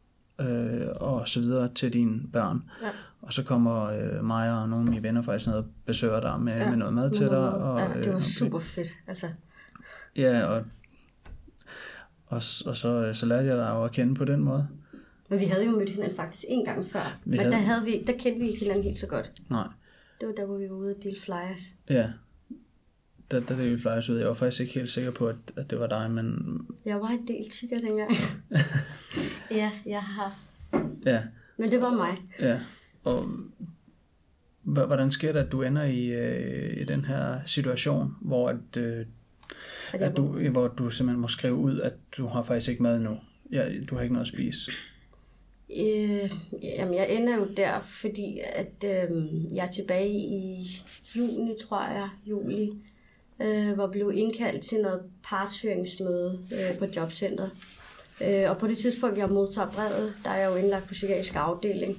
øh, 0.40 0.86
og 0.96 1.28
så 1.28 1.40
videre 1.40 1.74
til 1.74 1.92
dine 1.92 2.20
børn. 2.32 2.62
Ja. 2.82 2.90
Og 3.22 3.32
så 3.32 3.42
kommer 3.42 3.84
øh, 3.84 4.24
mig 4.24 4.60
og 4.60 4.68
nogle 4.68 4.84
af 4.84 4.90
mine 4.90 5.02
venner 5.02 5.22
faktisk 5.22 5.46
ned 5.46 5.56
og 5.56 5.66
besøger 5.86 6.20
dig 6.20 6.42
med, 6.42 6.56
ja, 6.56 6.68
med 6.68 6.76
noget 6.76 6.94
mad 6.94 7.10
til 7.10 7.26
dig. 7.26 7.54
Og, 7.54 7.80
ja, 7.80 8.02
det 8.02 8.08
var 8.08 8.16
øh, 8.16 8.22
super 8.22 8.58
fedt. 8.58 8.88
Altså, 9.06 9.28
Ja, 10.16 10.44
og, 10.44 10.64
og, 12.26 12.42
og 12.66 12.76
så, 12.76 13.10
så 13.12 13.26
lærte 13.26 13.48
jeg 13.48 13.56
dig 13.56 13.68
jo 13.68 13.84
at 13.84 13.92
kende 13.92 14.14
på 14.14 14.24
den 14.24 14.40
måde. 14.40 14.68
Men 15.34 15.40
vi 15.40 15.44
havde 15.46 15.64
jo 15.66 15.70
mødt 15.78 15.90
hinanden 15.90 16.16
faktisk 16.16 16.44
en 16.48 16.64
gang 16.64 16.86
før. 16.86 17.18
Vi 17.24 17.30
Men 17.30 17.38
havde- 17.40 17.50
der, 17.52 17.58
havde 17.58 17.84
vi, 17.84 18.02
der 18.06 18.12
kendte 18.18 18.40
vi 18.40 18.46
ikke 18.48 18.60
hinanden 18.60 18.84
helt 18.84 18.98
så 18.98 19.06
godt. 19.06 19.32
Nej. 19.50 19.66
Det 20.20 20.28
var 20.28 20.34
der, 20.34 20.46
hvor 20.46 20.58
vi 20.58 20.64
var 20.70 20.76
ude 20.76 20.94
og 20.96 21.02
dele 21.02 21.16
flyers. 21.20 21.60
Ja. 21.90 22.10
Der, 23.30 23.40
der 23.40 23.56
delte 23.56 23.70
vi 23.70 23.78
flyers 23.78 24.08
ud. 24.08 24.18
Jeg 24.18 24.28
var 24.28 24.34
faktisk 24.34 24.60
ikke 24.60 24.74
helt 24.74 24.90
sikker 24.90 25.10
på, 25.10 25.26
at, 25.28 25.36
at 25.56 25.70
det 25.70 25.80
var 25.80 25.86
dig, 25.86 26.10
men 26.10 26.58
Jeg 26.84 27.00
var 27.00 27.08
en 27.08 27.28
del 27.28 27.50
tykkere 27.50 27.80
dengang. 27.80 28.10
ja, 29.60 29.70
jeg 29.86 30.02
har. 30.02 30.38
ja. 31.06 31.22
Men 31.56 31.70
det 31.70 31.80
var 31.80 31.94
mig. 31.94 32.16
Ja. 32.40 32.60
Og 33.04 33.28
hvordan 34.62 35.10
sker 35.10 35.32
det, 35.32 35.40
at 35.40 35.52
du 35.52 35.62
ender 35.62 35.82
i, 35.84 36.06
øh, 36.06 36.80
i 36.80 36.84
den 36.84 37.04
her 37.04 37.38
situation, 37.46 38.16
hvor, 38.20 38.48
at, 38.48 38.76
øh, 38.76 39.06
At 39.92 40.16
du, 40.16 40.48
hvor 40.50 40.68
du 40.68 40.90
simpelthen 40.90 41.20
må 41.20 41.28
skrive 41.28 41.54
ud, 41.54 41.80
at 41.80 41.94
du 42.16 42.26
har 42.26 42.42
faktisk 42.42 42.70
ikke 42.70 42.82
mad 42.82 43.00
nu? 43.00 43.18
Ja, 43.52 43.68
du 43.90 43.94
har 43.94 44.02
ikke 44.02 44.12
noget 44.14 44.26
at 44.26 44.32
spise. 44.32 44.70
Øh, 45.76 46.30
jamen, 46.62 46.94
jeg 46.94 47.10
ender 47.10 47.36
jo 47.36 47.46
der, 47.56 47.80
fordi 47.80 48.40
at 48.44 48.84
øh, 48.84 49.10
jeg 49.54 49.66
er 49.66 49.70
tilbage 49.70 50.10
i 50.10 50.66
juni, 51.16 51.54
tror 51.68 51.82
jeg, 51.82 52.08
juli, 52.26 52.72
øh, 53.42 53.72
hvor 53.72 53.84
jeg 53.84 53.90
blev 53.90 54.12
indkaldt 54.14 54.64
til 54.64 54.80
noget 54.80 55.02
partshøringsmøde 55.24 56.38
øh, 56.52 56.78
på 56.78 56.84
jobcentret. 56.96 57.50
Øh, 58.24 58.50
og 58.50 58.58
på 58.58 58.66
det 58.66 58.78
tidspunkt, 58.78 59.18
jeg 59.18 59.28
modtager 59.28 59.70
brevet, 59.70 60.14
der 60.24 60.30
er 60.30 60.38
jeg 60.38 60.50
jo 60.50 60.56
indlagt 60.56 60.86
på 60.86 60.92
psykiatrisk 60.92 61.36
afdeling. 61.36 61.98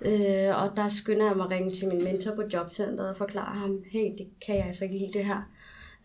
Øh, 0.00 0.62
og 0.62 0.76
der 0.76 0.88
skynder 0.88 1.26
jeg 1.26 1.36
mig 1.36 1.44
at 1.44 1.50
ringe 1.50 1.74
til 1.74 1.88
min 1.88 2.04
mentor 2.04 2.34
på 2.34 2.42
jobcentret 2.52 3.08
og 3.08 3.16
forklare 3.16 3.58
ham, 3.58 3.82
hey, 3.90 4.12
det 4.18 4.26
kan 4.46 4.56
jeg 4.56 4.66
altså 4.66 4.84
ikke 4.84 4.98
lide 4.98 5.12
det 5.12 5.24
her. 5.24 5.50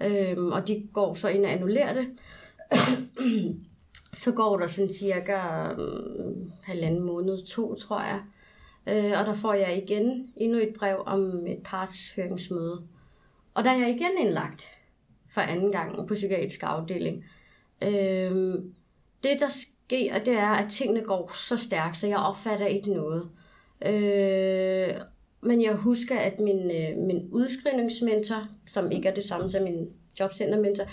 Øh, 0.01 0.37
og 0.37 0.67
de 0.67 0.87
går 0.93 1.13
så 1.13 1.27
ind 1.27 1.45
og 1.45 1.51
annullerer 1.51 1.93
det 1.93 2.07
så 4.13 4.31
går 4.31 4.57
der 4.57 4.67
sådan 4.67 4.91
cirka 4.91 5.39
um, 5.71 6.51
halvanden 6.63 7.01
måned, 7.01 7.45
to 7.45 7.75
tror 7.75 8.01
jeg. 8.01 8.21
Øh, 8.87 9.19
og 9.19 9.25
der 9.25 9.33
får 9.33 9.53
jeg 9.53 9.77
igen 9.77 10.33
endnu 10.35 10.57
et 10.57 10.73
brev 10.79 11.03
om 11.05 11.47
et 11.47 11.59
partshøringsmøde. 11.63 12.83
Og 13.53 13.63
der 13.63 13.69
er 13.69 13.77
jeg 13.77 13.89
igen 13.89 14.11
indlagt 14.19 14.67
for 15.33 15.41
anden 15.41 15.71
gang 15.71 16.07
på 16.07 16.13
psykiatrisk 16.13 16.63
afdeling. 16.63 17.25
Øh, 17.81 18.55
det 19.23 19.39
der 19.39 19.49
sker, 19.49 20.19
det 20.19 20.33
er, 20.33 20.49
at 20.49 20.71
tingene 20.71 21.01
går 21.01 21.31
så 21.33 21.57
stærkt, 21.57 21.97
så 21.97 22.07
jeg 22.07 22.17
opfatter 22.17 22.65
ikke 22.65 22.93
noget. 22.93 23.29
Øh, 23.85 24.95
men 25.41 25.61
jeg 25.61 25.73
husker, 25.73 26.19
at 26.19 26.39
min, 26.39 26.71
øh, 26.71 26.97
min 26.97 27.29
udskrivningsmentor, 27.31 28.47
som 28.67 28.91
ikke 28.91 29.09
er 29.09 29.13
det 29.13 29.23
samme 29.23 29.49
som 29.49 29.63
min 29.63 29.89
jobcentermentor, 30.19 30.85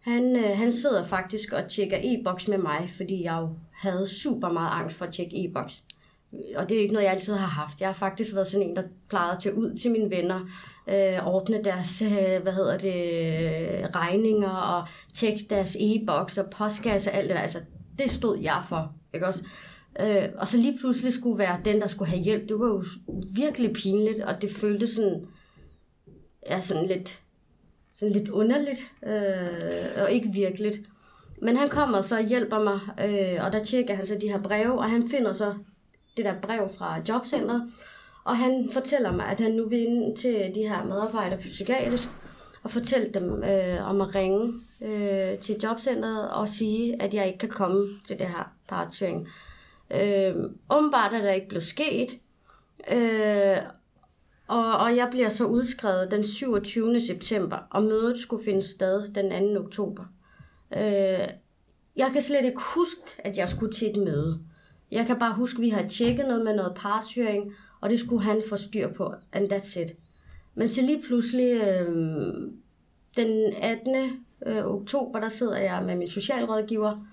han, 0.00 0.36
øh, 0.36 0.58
han 0.58 0.72
sidder 0.72 1.04
faktisk 1.04 1.52
og 1.52 1.68
tjekker 1.68 1.98
e-boks 2.02 2.48
med 2.48 2.58
mig, 2.58 2.90
fordi 2.96 3.24
jeg 3.24 3.38
jo 3.40 3.48
havde 3.72 4.06
super 4.06 4.52
meget 4.52 4.70
angst 4.72 4.96
for 4.96 5.04
at 5.04 5.12
tjekke 5.14 5.44
e-boks. 5.44 5.82
Og 6.56 6.68
det 6.68 6.76
er 6.76 6.80
ikke 6.80 6.92
noget, 6.92 7.04
jeg 7.04 7.12
altid 7.12 7.34
har 7.34 7.46
haft. 7.46 7.80
Jeg 7.80 7.88
har 7.88 7.94
faktisk 7.94 8.34
været 8.34 8.46
sådan 8.46 8.66
en, 8.66 8.76
der 8.76 8.82
plejede 9.08 9.32
at 9.32 9.42
tage 9.42 9.54
ud 9.54 9.76
til 9.76 9.90
mine 9.90 10.10
venner, 10.10 10.40
øh, 10.88 11.26
ordne 11.26 11.64
deres, 11.64 12.02
øh, 12.02 12.42
hvad 12.42 12.52
hedder 12.52 12.78
det, 12.78 12.94
øh, 12.94 13.84
regninger 13.94 14.48
og 14.48 14.88
tjekke 15.14 15.46
deres 15.50 15.76
e-boks 15.80 16.38
og 16.38 16.50
postkasse 16.50 17.10
og 17.10 17.16
alt 17.16 17.28
det 17.28 17.36
der. 17.36 17.42
Altså, 17.42 17.60
det 17.98 18.10
stod 18.10 18.38
jeg 18.38 18.62
for, 18.68 18.92
ikke 19.14 19.26
også? 19.26 19.44
Øh, 20.00 20.28
og 20.36 20.48
så 20.48 20.56
lige 20.56 20.78
pludselig 20.78 21.14
skulle 21.14 21.38
være 21.38 21.60
den, 21.64 21.80
der 21.80 21.86
skulle 21.86 22.10
have 22.10 22.22
hjælp. 22.22 22.48
Det 22.48 22.58
var 22.58 22.66
jo 22.66 22.84
virkelig 23.36 23.72
pinligt, 23.72 24.20
og 24.20 24.42
det 24.42 24.50
føltes 24.50 24.90
sådan, 24.90 25.24
ja, 26.46 26.60
sådan 26.60 26.86
lidt, 26.86 27.22
sådan 28.00 28.12
lidt 28.12 28.28
underligt, 28.28 28.92
øh, 29.06 30.02
og 30.02 30.12
ikke 30.12 30.28
virkeligt. 30.32 30.80
Men 31.42 31.56
han 31.56 31.68
kommer 31.68 32.00
så 32.00 32.16
og 32.16 32.24
hjælper 32.24 32.58
mig, 32.58 32.80
øh, 33.08 33.44
og 33.44 33.52
der 33.52 33.64
tjekker 33.64 33.94
han 33.94 34.06
så 34.06 34.18
de 34.20 34.28
her 34.28 34.42
breve, 34.42 34.78
og 34.78 34.90
han 34.90 35.10
finder 35.10 35.32
så 35.32 35.54
det 36.16 36.24
der 36.24 36.40
brev 36.42 36.70
fra 36.78 37.00
jobcentret, 37.08 37.72
og 38.24 38.36
han 38.36 38.68
fortæller 38.72 39.12
mig, 39.12 39.26
at 39.26 39.40
han 39.40 39.50
nu 39.52 39.68
vil 39.68 39.78
ind 39.78 40.16
til 40.16 40.52
de 40.54 40.68
her 40.68 40.84
medarbejdere 40.84 41.38
på 41.40 41.46
psykiatrisk, 41.46 42.08
og 42.62 42.70
fortælle 42.70 43.10
dem 43.14 43.44
øh, 43.44 43.88
om 43.90 44.00
at 44.00 44.14
ringe 44.14 44.52
øh, 44.82 45.38
til 45.38 45.56
jobcentret 45.62 46.30
og 46.30 46.48
sige, 46.48 47.02
at 47.02 47.14
jeg 47.14 47.26
ikke 47.26 47.38
kan 47.38 47.48
komme 47.48 47.88
til 48.04 48.18
det 48.18 48.26
her 48.26 48.52
partshøring. 48.68 49.28
Øh, 49.90 50.34
åbenbart 50.70 51.12
er 51.12 51.22
der 51.22 51.32
ikke 51.32 51.48
blevet 51.48 51.64
sket, 51.64 52.10
øh, 52.92 53.56
og, 54.50 54.76
og 54.76 54.96
jeg 54.96 55.08
bliver 55.10 55.28
så 55.28 55.44
udskrevet 55.44 56.10
den 56.10 56.24
27. 56.24 57.00
september, 57.00 57.56
og 57.70 57.82
mødet 57.82 58.18
skulle 58.18 58.44
finde 58.44 58.62
sted 58.62 59.08
den 59.08 59.54
2. 59.54 59.60
oktober. 59.60 60.04
Øh, 60.76 61.28
jeg 61.96 62.10
kan 62.12 62.22
slet 62.22 62.44
ikke 62.44 62.60
huske, 62.74 63.00
at 63.18 63.38
jeg 63.38 63.48
skulle 63.48 63.72
til 63.72 63.90
et 63.90 63.96
møde. 63.96 64.40
Jeg 64.90 65.06
kan 65.06 65.18
bare 65.18 65.34
huske, 65.34 65.56
at 65.56 65.62
vi 65.62 65.68
har 65.68 65.88
tjekket 65.88 66.28
noget 66.28 66.44
med 66.44 66.56
noget 66.56 66.74
parsyring, 66.76 67.52
og 67.80 67.90
det 67.90 68.00
skulle 68.00 68.22
han 68.22 68.42
få 68.48 68.56
styr 68.56 68.92
på, 68.92 69.14
and 69.32 69.52
that's 69.52 69.80
it. 69.80 69.96
Men 70.54 70.68
så 70.68 70.82
lige 70.82 71.02
pludselig, 71.06 71.60
øh, 71.62 71.86
den 73.16 73.54
18. 73.62 73.94
Øh, 74.46 74.66
oktober, 74.66 75.20
der 75.20 75.28
sidder 75.28 75.58
jeg 75.58 75.82
med 75.86 75.96
min 75.96 76.08
socialrådgiver, 76.08 77.06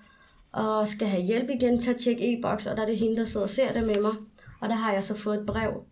og 0.52 0.88
skal 0.88 1.08
have 1.08 1.22
hjælp 1.22 1.50
igen 1.50 1.80
til 1.80 1.90
at 1.90 2.00
tjekke 2.00 2.38
e-boks, 2.38 2.66
og 2.66 2.76
der 2.76 2.82
er 2.82 2.86
det 2.86 2.98
hende, 2.98 3.16
der 3.16 3.24
sidder 3.24 3.44
og 3.44 3.50
ser 3.50 3.72
det 3.72 3.86
med 3.86 4.02
mig. 4.02 4.12
Og 4.60 4.68
der 4.68 4.74
har 4.74 4.92
jeg 4.92 5.04
så 5.04 5.14
fået 5.14 5.40
et 5.40 5.46
brev 5.46 5.84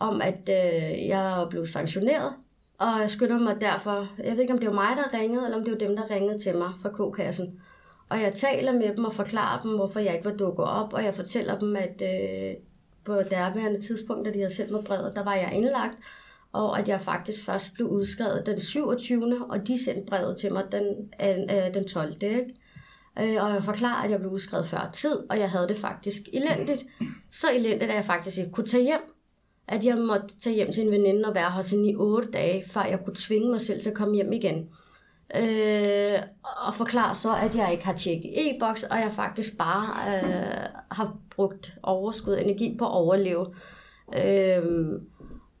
om, 0.00 0.20
at 0.20 0.48
øh, 0.48 1.08
jeg 1.08 1.46
blev 1.50 1.66
sanktioneret, 1.66 2.32
og 2.78 3.00
jeg 3.00 3.10
skynder 3.10 3.38
mig 3.38 3.60
derfor, 3.60 4.08
jeg 4.24 4.32
ved 4.32 4.40
ikke, 4.40 4.52
om 4.52 4.58
det 4.58 4.68
var 4.68 4.74
mig, 4.74 4.96
der 4.96 5.18
ringede, 5.18 5.44
eller 5.44 5.58
om 5.58 5.64
det 5.64 5.72
var 5.72 5.78
dem, 5.78 5.96
der 5.96 6.10
ringede 6.10 6.38
til 6.38 6.56
mig 6.56 6.70
fra 6.82 6.88
K-kassen. 6.88 7.60
Og 8.08 8.20
jeg 8.20 8.34
taler 8.34 8.72
med 8.72 8.96
dem 8.96 9.04
og 9.04 9.12
forklarer 9.12 9.62
dem, 9.62 9.70
hvorfor 9.70 10.00
jeg 10.00 10.14
ikke 10.14 10.24
var 10.24 10.36
dukket 10.36 10.64
op, 10.64 10.92
og 10.92 11.04
jeg 11.04 11.14
fortæller 11.14 11.58
dem, 11.58 11.76
at 11.76 12.02
øh, 12.02 12.54
på 13.04 13.14
derværende 13.14 13.80
tidspunkt, 13.80 14.26
da 14.26 14.32
de 14.32 14.38
havde 14.38 14.54
sendt 14.54 14.70
mig 14.70 14.84
brevet, 14.84 15.16
der 15.16 15.24
var 15.24 15.34
jeg 15.34 15.52
indlagt, 15.54 15.98
og 16.52 16.78
at 16.78 16.88
jeg 16.88 17.00
faktisk 17.00 17.44
først 17.44 17.74
blev 17.74 17.88
udskrevet 17.88 18.46
den 18.46 18.60
27. 18.60 19.46
og 19.50 19.68
de 19.68 19.84
sendte 19.84 20.06
brevet 20.06 20.36
til 20.36 20.52
mig 20.52 20.64
den, 20.72 21.12
øh, 21.22 21.66
øh 21.66 21.74
den 21.74 21.88
12. 21.88 22.12
Ikke? 22.22 22.54
Øh, 23.18 23.44
og 23.44 23.54
jeg 23.54 23.64
forklarer, 23.64 24.04
at 24.04 24.10
jeg 24.10 24.18
blev 24.18 24.32
udskrevet 24.32 24.66
før 24.66 24.90
tid, 24.92 25.16
og 25.30 25.38
jeg 25.38 25.50
havde 25.50 25.68
det 25.68 25.76
faktisk 25.76 26.20
elendigt. 26.32 26.84
Så 27.30 27.46
elendigt, 27.54 27.90
at 27.90 27.96
jeg 27.96 28.04
faktisk 28.04 28.38
ikke 28.38 28.50
kunne 28.50 28.66
tage 28.66 28.84
hjem. 28.84 29.19
At 29.70 29.84
jeg 29.84 29.98
måtte 29.98 30.40
tage 30.40 30.54
hjem 30.54 30.72
til 30.72 30.84
en 30.84 30.90
veninde 30.90 31.28
og 31.28 31.34
være 31.34 31.50
hos 31.50 31.70
hende 31.70 31.90
i 31.90 31.96
8 31.96 32.30
dage, 32.30 32.64
før 32.68 32.82
jeg 32.82 33.00
kunne 33.04 33.16
tvinge 33.16 33.50
mig 33.50 33.60
selv 33.60 33.82
til 33.82 33.90
at 33.90 33.96
komme 33.96 34.14
hjem 34.14 34.32
igen. 34.32 34.68
Øh, 35.36 36.18
og 36.66 36.74
forklare 36.74 37.14
så, 37.14 37.34
at 37.34 37.56
jeg 37.56 37.72
ikke 37.72 37.84
har 37.84 37.92
tjekket 37.92 38.30
e-boks, 38.36 38.82
og 38.82 38.96
jeg 38.96 39.12
faktisk 39.12 39.58
bare 39.58 39.94
øh, 40.08 40.66
har 40.90 41.16
brugt 41.36 41.74
overskud 41.82 42.36
energi 42.36 42.76
på 42.78 42.84
at 42.84 42.92
overleve. 42.92 43.46
Øh, 44.16 44.62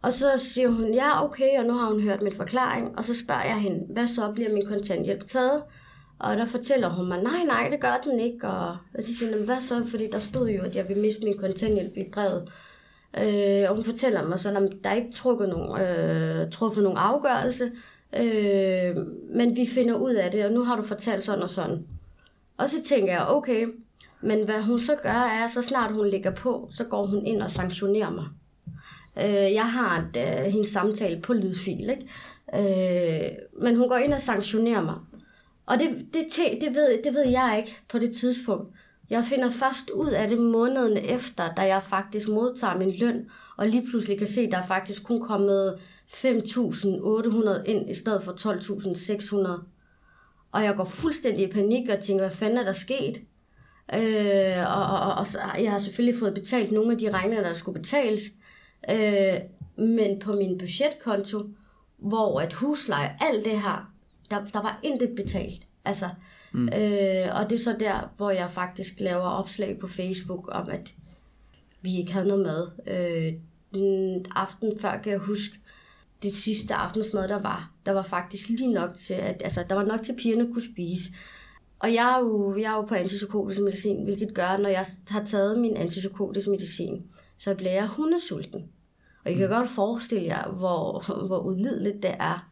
og 0.02 0.14
så 0.14 0.30
siger 0.38 0.68
hun, 0.68 0.94
ja 0.94 1.24
okay, 1.24 1.58
og 1.58 1.64
nu 1.64 1.72
har 1.72 1.92
hun 1.92 2.00
hørt 2.00 2.22
min 2.22 2.36
forklaring, 2.36 2.98
og 2.98 3.04
så 3.04 3.14
spørger 3.14 3.44
jeg 3.44 3.60
hende, 3.60 3.92
hvad 3.92 4.06
så 4.06 4.32
bliver 4.32 4.52
min 4.52 4.66
kontanthjælp 4.66 5.26
taget? 5.26 5.62
Og 6.18 6.36
der 6.36 6.46
fortæller 6.46 6.88
hun 6.88 7.08
mig, 7.08 7.22
nej, 7.22 7.44
nej, 7.46 7.68
det 7.70 7.80
gør 7.80 8.00
den 8.04 8.20
ikke. 8.20 8.48
Og, 8.48 8.68
og 8.68 9.02
så 9.02 9.16
siger 9.16 9.36
hun, 9.36 9.44
hvad 9.44 9.60
så? 9.60 9.84
Fordi 9.84 10.10
der 10.10 10.18
stod 10.18 10.48
jo, 10.48 10.62
at 10.62 10.76
jeg 10.76 10.88
vil 10.88 10.98
miste 10.98 11.24
min 11.24 11.38
kontanthjælp 11.38 11.96
i 11.96 12.04
brevet. 12.12 12.52
Øh, 13.18 13.70
og 13.70 13.74
hun 13.74 13.84
fortæller 13.84 14.28
mig 14.28 14.40
sådan, 14.40 14.64
at 14.64 14.72
der 14.84 14.90
er 14.90 14.94
ikke 14.94 15.12
trukket 15.12 15.48
nogen, 15.48 15.80
øh, 15.80 16.50
truffet 16.50 16.82
nogen 16.82 16.98
afgørelse, 16.98 17.72
øh, 18.16 18.96
men 19.34 19.56
vi 19.56 19.66
finder 19.66 19.94
ud 19.94 20.14
af 20.14 20.30
det, 20.30 20.44
og 20.44 20.52
nu 20.52 20.62
har 20.62 20.76
du 20.76 20.82
fortalt 20.82 21.24
sådan 21.24 21.42
og 21.42 21.50
sådan. 21.50 21.86
Og 22.56 22.70
så 22.70 22.76
tænker 22.84 23.12
jeg, 23.12 23.26
okay, 23.28 23.66
men 24.20 24.44
hvad 24.44 24.62
hun 24.62 24.80
så 24.80 24.96
gør 25.02 25.10
er, 25.10 25.48
så 25.48 25.62
snart 25.62 25.92
hun 25.92 26.08
ligger 26.08 26.30
på, 26.30 26.68
så 26.72 26.84
går 26.84 27.06
hun 27.06 27.26
ind 27.26 27.42
og 27.42 27.50
sanktionerer 27.50 28.10
mig. 28.10 28.26
Øh, 29.16 29.54
jeg 29.54 29.72
har 29.72 29.98
et, 29.98 30.16
øh, 30.16 30.52
hendes 30.52 30.68
samtale 30.68 31.20
på 31.20 31.32
lydfil, 31.32 31.90
ikke? 31.90 32.08
Øh, 32.54 33.30
men 33.62 33.76
hun 33.76 33.88
går 33.88 33.96
ind 33.96 34.14
og 34.14 34.22
sanktionerer 34.22 34.82
mig. 34.82 34.94
Og 35.66 35.78
det, 35.78 36.06
det, 36.12 36.26
det, 36.60 36.74
ved, 36.74 37.02
det 37.04 37.14
ved 37.14 37.28
jeg 37.28 37.54
ikke 37.58 37.78
på 37.88 37.98
det 37.98 38.16
tidspunkt. 38.16 38.76
Jeg 39.10 39.24
finder 39.24 39.50
først 39.50 39.90
ud 39.90 40.08
af 40.10 40.28
det 40.28 40.38
måneden 40.38 40.96
efter, 40.96 41.54
da 41.54 41.62
jeg 41.62 41.82
faktisk 41.82 42.28
modtager 42.28 42.78
min 42.78 42.90
løn, 42.90 43.30
og 43.56 43.68
lige 43.68 43.86
pludselig 43.90 44.18
kan 44.18 44.26
se, 44.26 44.40
at 44.40 44.52
der 44.52 44.58
er 44.58 44.66
faktisk 44.66 45.04
kun 45.04 45.20
kommet 45.20 45.78
5.800 46.08 47.62
ind 47.64 47.90
i 47.90 47.94
stedet 47.94 48.22
for 48.22 48.32
12.600. 48.32 49.62
Og 50.52 50.64
jeg 50.64 50.76
går 50.76 50.84
fuldstændig 50.84 51.48
i 51.48 51.52
panik 51.52 51.88
og 51.88 52.00
tænker, 52.00 52.24
hvad 52.24 52.36
fanden 52.36 52.58
er 52.58 52.64
der 52.64 52.72
sket? 52.72 53.20
Øh, 53.94 54.76
og, 54.76 55.00
og, 55.00 55.14
og 55.14 55.26
så, 55.26 55.38
jeg 55.58 55.70
har 55.70 55.78
selvfølgelig 55.78 56.18
fået 56.18 56.34
betalt 56.34 56.72
nogle 56.72 56.92
af 56.92 56.98
de 56.98 57.10
regninger, 57.10 57.42
der 57.42 57.54
skulle 57.54 57.80
betales. 57.80 58.22
Øh, 58.90 59.38
men 59.76 60.18
på 60.20 60.32
min 60.32 60.58
budgetkonto, 60.58 61.48
hvor 61.98 62.40
at 62.40 62.52
husleje, 62.52 63.16
alt 63.20 63.44
det 63.44 63.60
her, 63.60 63.92
der, 64.30 64.44
der 64.44 64.62
var 64.62 64.80
intet 64.82 65.16
betalt. 65.16 65.62
Altså, 65.84 66.08
mm. 66.52 66.68
øh, 66.68 67.28
og 67.36 67.50
det 67.50 67.52
er 67.52 67.64
så 67.64 67.76
der, 67.80 68.12
hvor 68.16 68.30
jeg 68.30 68.50
faktisk 68.50 69.00
laver 69.00 69.22
opslag 69.22 69.78
på 69.78 69.88
Facebook 69.88 70.48
om, 70.52 70.68
at 70.68 70.94
vi 71.82 71.96
ikke 71.96 72.12
havde 72.12 72.28
noget 72.28 72.42
mad. 72.42 72.70
Øh, 72.86 73.32
den 73.74 74.26
aften 74.34 74.80
før 74.80 75.00
kan 75.02 75.12
jeg 75.12 75.20
huske, 75.20 75.60
det 76.22 76.34
sidste 76.34 76.74
aftensmad, 76.74 77.28
der 77.28 77.42
var, 77.42 77.72
der 77.86 77.92
var 77.92 78.02
faktisk 78.02 78.48
lige 78.48 78.72
nok 78.72 78.94
til, 78.94 79.14
at 79.14 79.42
altså, 79.44 79.64
der 79.68 79.74
var 79.74 79.84
nok 79.84 80.02
til, 80.02 80.12
at 80.12 80.18
pigerne 80.18 80.52
kunne 80.52 80.72
spise. 80.72 81.10
Og 81.78 81.94
jeg 81.94 82.14
er, 82.14 82.18
jo, 82.18 82.56
jeg 82.58 82.72
er 82.72 82.76
jo 82.76 82.82
på 82.82 82.94
antipsykotisk 82.94 83.60
medicin, 83.60 84.04
hvilket 84.04 84.34
gør, 84.34 84.56
når 84.56 84.68
jeg 84.68 84.86
har 85.08 85.24
taget 85.24 85.58
min 85.58 85.76
antipsykotisk 85.76 86.48
medicin, 86.48 87.04
så 87.36 87.54
bliver 87.54 87.72
jeg 87.72 87.86
hundesulten. 87.86 88.68
Og 89.24 89.30
I 89.30 89.34
kan 89.34 89.48
godt 89.48 89.70
forestille 89.70 90.26
jer, 90.26 90.48
hvor, 90.48 91.04
hvor 91.26 91.38
udlideligt 91.38 92.02
det 92.02 92.14
er 92.18 92.50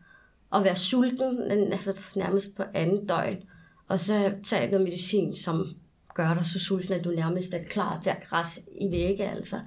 at 0.54 0.64
være 0.64 0.76
sulten, 0.76 1.50
altså 1.72 1.94
nærmest 2.16 2.54
på 2.56 2.62
anden 2.74 3.06
døgn, 3.06 3.42
og 3.88 4.01
så 4.01 4.33
tager 4.44 4.70
noget 4.70 4.85
medicin, 4.85 5.37
som 5.37 5.66
gør 6.14 6.35
dig 6.35 6.46
så 6.46 6.59
sulten, 6.61 6.94
at 6.94 7.05
du 7.05 7.11
nærmest 7.11 7.55
er 7.55 7.64
klar 7.64 8.01
til 8.03 8.11
at 8.11 8.24
græsse 8.29 8.61
i 8.81 8.90
vægge, 8.90 9.24
altså. 9.31 9.61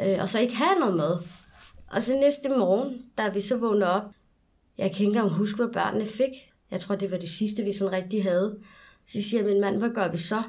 Øh, 0.00 0.16
og 0.20 0.28
så 0.28 0.38
ikke 0.38 0.56
have 0.56 0.78
noget 0.80 0.96
mad. 0.96 1.18
Og 1.86 2.02
så 2.02 2.12
næste 2.12 2.48
morgen, 2.48 3.02
da 3.18 3.28
vi 3.28 3.40
så 3.40 3.56
vågnede 3.56 3.90
op, 3.90 4.02
jeg 4.78 4.90
kan 4.90 5.00
ikke 5.00 5.04
engang 5.04 5.30
huske, 5.30 5.56
hvad 5.56 5.72
børnene 5.72 6.06
fik. 6.06 6.30
Jeg 6.70 6.80
tror, 6.80 6.94
det 6.94 7.10
var 7.10 7.18
det 7.18 7.30
sidste, 7.30 7.62
vi 7.62 7.72
sådan 7.72 7.92
rigtig 7.92 8.22
havde. 8.22 8.58
Så 9.06 9.22
siger 9.22 9.44
min 9.44 9.60
mand, 9.60 9.78
hvad 9.78 9.90
gør 9.94 10.08
vi 10.10 10.18
så? 10.18 10.42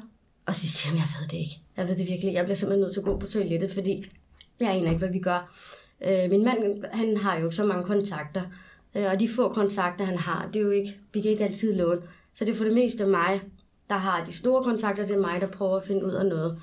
Og 0.46 0.56
så 0.56 0.66
siger 0.66 0.90
han, 0.90 0.98
jeg 0.98 1.08
ved 1.20 1.28
det 1.28 1.36
ikke. 1.36 1.60
Jeg 1.76 1.88
ved 1.88 1.96
det 1.96 2.08
virkelig. 2.08 2.34
Jeg 2.34 2.44
bliver 2.44 2.56
simpelthen 2.56 2.80
nødt 2.80 2.92
til 2.92 3.00
at 3.00 3.04
gå 3.06 3.18
på 3.18 3.26
toilettet, 3.26 3.70
fordi 3.70 4.04
jeg 4.60 4.70
aner 4.70 4.88
ikke, 4.88 4.98
hvad 4.98 5.08
vi 5.08 5.18
gør. 5.18 5.54
Øh, 6.04 6.30
min 6.30 6.44
mand, 6.44 6.84
han 6.92 7.16
har 7.16 7.38
jo 7.38 7.50
så 7.50 7.64
mange 7.64 7.84
kontakter. 7.84 8.42
Øh, 8.94 9.04
og 9.10 9.20
de 9.20 9.28
få 9.28 9.52
kontakter, 9.52 10.04
han 10.04 10.18
har, 10.18 10.48
det 10.52 10.60
er 10.60 10.64
jo 10.64 10.70
ikke, 10.70 10.96
vi 11.12 11.20
kan 11.20 11.30
ikke 11.30 11.44
altid 11.44 11.74
låne. 11.74 12.02
Så 12.36 12.44
det 12.44 12.52
er 12.52 12.56
for 12.56 12.64
det 12.64 12.74
meste 12.74 13.06
mig, 13.06 13.40
der 13.88 13.96
har 13.96 14.24
de 14.24 14.32
store 14.32 14.62
kontakter. 14.62 15.06
Det 15.06 15.16
er 15.16 15.20
mig, 15.20 15.40
der 15.40 15.46
prøver 15.46 15.76
at 15.76 15.84
finde 15.84 16.06
ud 16.06 16.12
af 16.12 16.26
noget. 16.26 16.62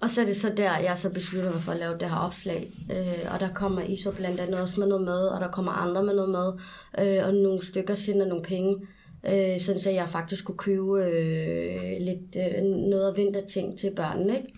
Og 0.00 0.10
så 0.10 0.20
er 0.22 0.26
det 0.26 0.36
så 0.36 0.52
der, 0.56 0.78
jeg 0.78 0.98
så 0.98 1.10
beslutter 1.10 1.52
mig 1.52 1.60
for 1.60 1.72
at 1.72 1.78
lave 1.78 1.98
det 1.98 2.10
her 2.10 2.16
opslag. 2.16 2.70
Øh, 2.92 3.32
og 3.34 3.40
der 3.40 3.48
kommer 3.54 3.82
I 3.82 3.96
så 3.96 4.12
blandt 4.12 4.40
andet 4.40 4.60
også 4.60 4.80
med 4.80 4.88
noget 4.88 5.04
mad, 5.04 5.28
og 5.28 5.40
der 5.40 5.50
kommer 5.50 5.72
andre 5.72 6.02
med 6.02 6.14
noget 6.14 6.30
mad, 6.30 6.60
øh, 6.98 7.26
og 7.26 7.34
nogle 7.34 7.66
stykker 7.66 7.94
sender 7.94 8.26
nogle 8.26 8.44
penge. 8.44 8.86
Øh, 9.26 9.60
sådan 9.60 9.80
så 9.80 9.90
jeg 9.90 10.08
faktisk 10.08 10.44
kunne 10.44 10.58
købe 10.58 11.04
øh, 11.04 12.00
lidt 12.00 12.36
øh, 12.36 12.62
noget 12.62 13.08
af 13.08 13.16
vinterting 13.16 13.78
til 13.78 13.92
børnene. 13.96 14.36
Ikke? 14.36 14.54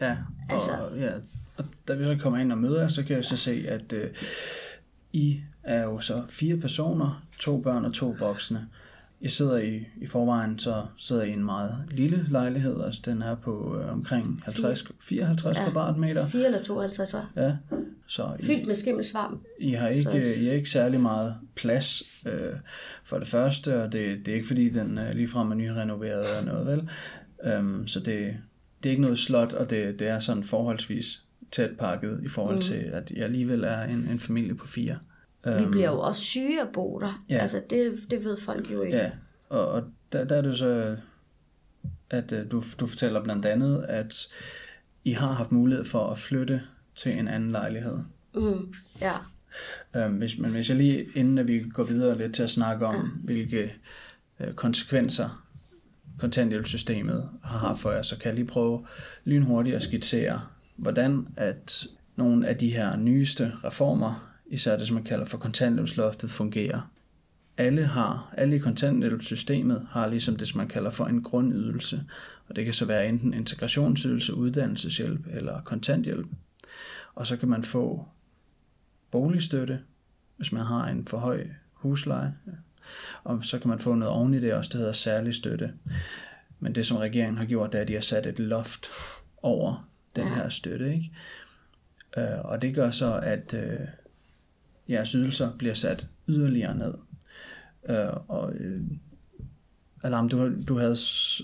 Ja, 0.00 0.16
og, 0.48 0.54
altså. 0.54 0.72
ja, 0.96 1.10
og 1.56 1.64
da 1.88 1.94
vi 1.94 2.04
så 2.04 2.16
kommer 2.22 2.38
ind 2.38 2.52
og 2.52 2.58
møder 2.58 2.80
jer, 2.80 2.88
så 2.88 3.02
kan 3.04 3.16
jeg 3.16 3.24
så 3.24 3.36
se, 3.36 3.64
at 3.68 3.92
øh, 3.92 4.10
I 5.12 5.40
er 5.62 5.82
jo 5.82 6.00
så 6.00 6.22
fire 6.28 6.56
personer, 6.56 7.26
to 7.38 7.60
børn 7.60 7.84
og 7.84 7.94
to 7.94 8.16
voksne. 8.18 8.68
Jeg 9.22 9.30
sidder 9.30 9.56
i, 9.56 9.86
i 9.96 10.06
forvejen, 10.06 10.58
så 10.58 10.82
sidder 10.96 11.22
jeg 11.22 11.30
i 11.30 11.34
en 11.34 11.44
meget 11.44 11.84
lille 11.90 12.26
lejlighed, 12.30 12.84
altså 12.84 13.02
den 13.04 13.22
er 13.22 13.34
på 13.34 13.80
øh, 13.80 13.92
omkring 13.92 14.42
50, 14.44 14.84
54 15.00 15.56
ja, 15.56 15.64
kvadratmeter. 15.64 16.26
4 16.26 16.46
eller 16.46 16.62
52, 16.62 17.08
så. 17.08 17.20
Ja. 17.36 17.56
Så 18.06 18.36
I, 18.38 18.44
Fyldt 18.44 18.66
med 18.66 18.74
skimmelsvarm. 18.74 19.40
I 19.60 19.72
har 19.72 19.88
ikke, 19.88 20.02
så... 20.02 20.10
I 20.10 20.44
har 20.44 20.52
ikke 20.52 20.70
særlig 20.70 21.00
meget 21.00 21.34
plads 21.54 22.02
øh, 22.26 22.52
for 23.04 23.18
det 23.18 23.28
første, 23.28 23.82
og 23.82 23.92
det, 23.92 24.26
det 24.26 24.28
er 24.28 24.34
ikke 24.34 24.46
fordi, 24.46 24.68
den 24.68 24.98
øh, 24.98 25.14
ligefrem 25.14 25.50
er 25.50 25.54
nyrenoveret 25.54 26.26
eller 26.38 26.52
noget, 26.52 26.66
vel? 26.66 26.88
Um, 27.58 27.86
så 27.86 28.00
det, 28.00 28.36
det 28.82 28.88
er 28.88 28.90
ikke 28.90 29.02
noget 29.02 29.18
slot, 29.18 29.52
og 29.52 29.70
det, 29.70 29.98
det 29.98 30.08
er 30.08 30.20
sådan 30.20 30.44
forholdsvis 30.44 31.22
tæt 31.52 31.70
pakket 31.78 32.20
i 32.24 32.28
forhold 32.28 32.54
mm. 32.54 32.60
til, 32.60 32.74
at 32.74 33.10
jeg 33.10 33.24
alligevel 33.24 33.64
er 33.64 33.82
en, 33.82 34.08
en 34.10 34.20
familie 34.20 34.54
på 34.54 34.66
fire. 34.66 34.98
Vi 35.44 35.50
øhm, 35.50 35.70
bliver 35.70 35.90
jo 35.90 36.00
også 36.00 36.22
syge 36.22 36.60
af 36.60 36.68
bo 36.72 36.98
der. 36.98 37.24
Ja. 37.30 37.38
Altså, 37.38 37.62
det, 37.70 38.00
det 38.10 38.24
ved 38.24 38.36
folk 38.36 38.72
jo 38.72 38.82
ikke. 38.82 38.96
Ja, 38.96 39.10
og, 39.48 39.68
og 39.68 39.82
der, 40.12 40.24
der 40.24 40.36
er 40.36 40.42
det 40.42 40.58
så, 40.58 40.96
at 42.10 42.32
uh, 42.32 42.38
du, 42.50 42.62
du 42.80 42.86
fortæller 42.86 43.22
blandt 43.24 43.46
andet, 43.46 43.84
at 43.88 44.28
I 45.04 45.12
har 45.12 45.32
haft 45.32 45.52
mulighed 45.52 45.84
for 45.84 46.10
at 46.10 46.18
flytte 46.18 46.62
til 46.94 47.18
en 47.18 47.28
anden 47.28 47.52
lejlighed. 47.52 47.98
Mm, 48.34 48.74
ja. 49.00 49.12
Um, 50.06 50.12
hvis, 50.12 50.38
men 50.38 50.50
hvis 50.50 50.68
jeg 50.68 50.76
lige, 50.76 51.06
inden 51.14 51.38
at 51.38 51.48
vi 51.48 51.64
går 51.72 51.84
videre 51.84 52.18
lidt 52.18 52.34
til 52.34 52.42
at 52.42 52.50
snakke 52.50 52.86
om, 52.86 52.94
ja. 52.94 53.00
hvilke 53.24 53.72
uh, 54.40 54.52
konsekvenser 54.54 55.44
kontanthjælpssystemet 56.18 57.28
har 57.42 57.58
haft 57.58 57.80
for 57.80 57.90
jer, 57.90 58.02
så 58.02 58.18
kan 58.18 58.26
jeg 58.26 58.34
lige 58.34 58.46
prøve 58.46 58.86
lynhurtigt 59.24 59.76
at 59.76 59.82
skitsere, 59.82 60.40
hvordan 60.76 61.28
at 61.36 61.86
nogle 62.16 62.48
af 62.48 62.56
de 62.56 62.70
her 62.70 62.96
nyeste 62.96 63.52
reformer 63.64 64.33
især 64.46 64.76
det, 64.76 64.86
som 64.86 64.94
man 64.94 65.04
kalder 65.04 65.24
for 65.24 65.38
kontanthjælpsloftet, 65.38 66.30
fungerer. 66.30 66.90
Alle 67.56 67.86
har, 67.86 68.34
alle 68.36 68.56
i 68.56 68.58
kontanthjælpssystemet 68.58 69.86
har 69.90 70.06
ligesom 70.06 70.36
det, 70.36 70.48
som 70.48 70.58
man 70.58 70.68
kalder 70.68 70.90
for 70.90 71.06
en 71.06 71.22
grundydelse, 71.22 72.04
og 72.48 72.56
det 72.56 72.64
kan 72.64 72.74
så 72.74 72.84
være 72.84 73.08
enten 73.08 73.34
integrationsydelse, 73.34 74.34
uddannelseshjælp 74.34 75.26
eller 75.30 75.62
kontanthjælp. 75.62 76.26
Og 77.14 77.26
så 77.26 77.36
kan 77.36 77.48
man 77.48 77.62
få 77.62 78.08
boligstøtte, 79.10 79.80
hvis 80.36 80.52
man 80.52 80.62
har 80.62 80.86
en 80.86 81.06
for 81.06 81.18
høj 81.18 81.46
husleje, 81.72 82.34
og 83.24 83.44
så 83.44 83.58
kan 83.58 83.68
man 83.68 83.78
få 83.78 83.94
noget 83.94 84.14
oven 84.14 84.34
i 84.34 84.40
det 84.40 84.54
også, 84.54 84.70
der 84.72 84.78
hedder 84.78 84.92
særlig 84.92 85.34
støtte. 85.34 85.72
Men 86.60 86.74
det, 86.74 86.86
som 86.86 86.96
regeringen 86.96 87.38
har 87.38 87.44
gjort, 87.44 87.72
det 87.72 87.78
er, 87.78 87.82
at 87.82 87.88
de 87.88 87.94
har 87.94 88.00
sat 88.00 88.26
et 88.26 88.38
loft 88.38 88.86
over 89.42 89.88
den 90.16 90.28
her 90.28 90.48
støtte. 90.48 90.94
Ikke? 90.94 91.12
Øh, 92.16 92.44
og 92.44 92.62
det 92.62 92.74
gør 92.74 92.90
så, 92.90 93.18
at 93.22 93.54
øh, 93.54 93.78
jeres 94.88 95.12
ydelser 95.12 95.56
bliver 95.58 95.74
sat 95.74 96.06
yderligere 96.28 96.76
ned. 96.76 96.94
Øh, 97.88 98.16
og 98.28 98.54
øh, 98.54 98.80
Alarm, 100.02 100.28
du, 100.28 100.50
du 100.68 100.78
havde 100.78 100.96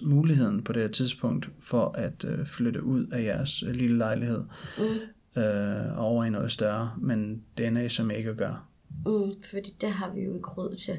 muligheden 0.03 0.63
på 0.63 0.73
det 0.73 0.83
her 0.83 0.89
tidspunkt 0.89 1.51
for 1.61 1.93
at 1.93 2.25
øh, 2.25 2.47
flytte 2.47 2.83
ud 2.83 3.07
af 3.07 3.25
jeres 3.25 3.63
øh, 3.63 3.75
lille 3.75 3.99
lejlighed 3.99 4.45
mm. 4.79 5.43
øh, 5.43 5.99
over 5.99 6.25
i 6.25 6.31
noget 6.31 6.53
større, 6.53 6.95
men 6.99 7.43
det 7.59 7.67
ender 7.67 7.83
I 7.83 7.89
som 7.89 8.11
ikke 8.11 8.31
at 8.31 8.37
gøre. 8.37 8.61
Mm, 9.07 9.43
fordi 9.51 9.77
det 9.81 9.91
har 9.91 10.15
vi 10.15 10.21
jo 10.21 10.35
ikke 10.35 10.49
råd 10.49 10.77
til. 10.77 10.99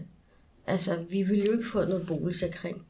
Altså, 0.68 1.06
vi 1.10 1.24
vil 1.24 1.46
jo 1.46 1.52
ikke 1.52 1.70
få 1.70 1.86
noget 1.86 2.08
boligsikring. 2.08 2.86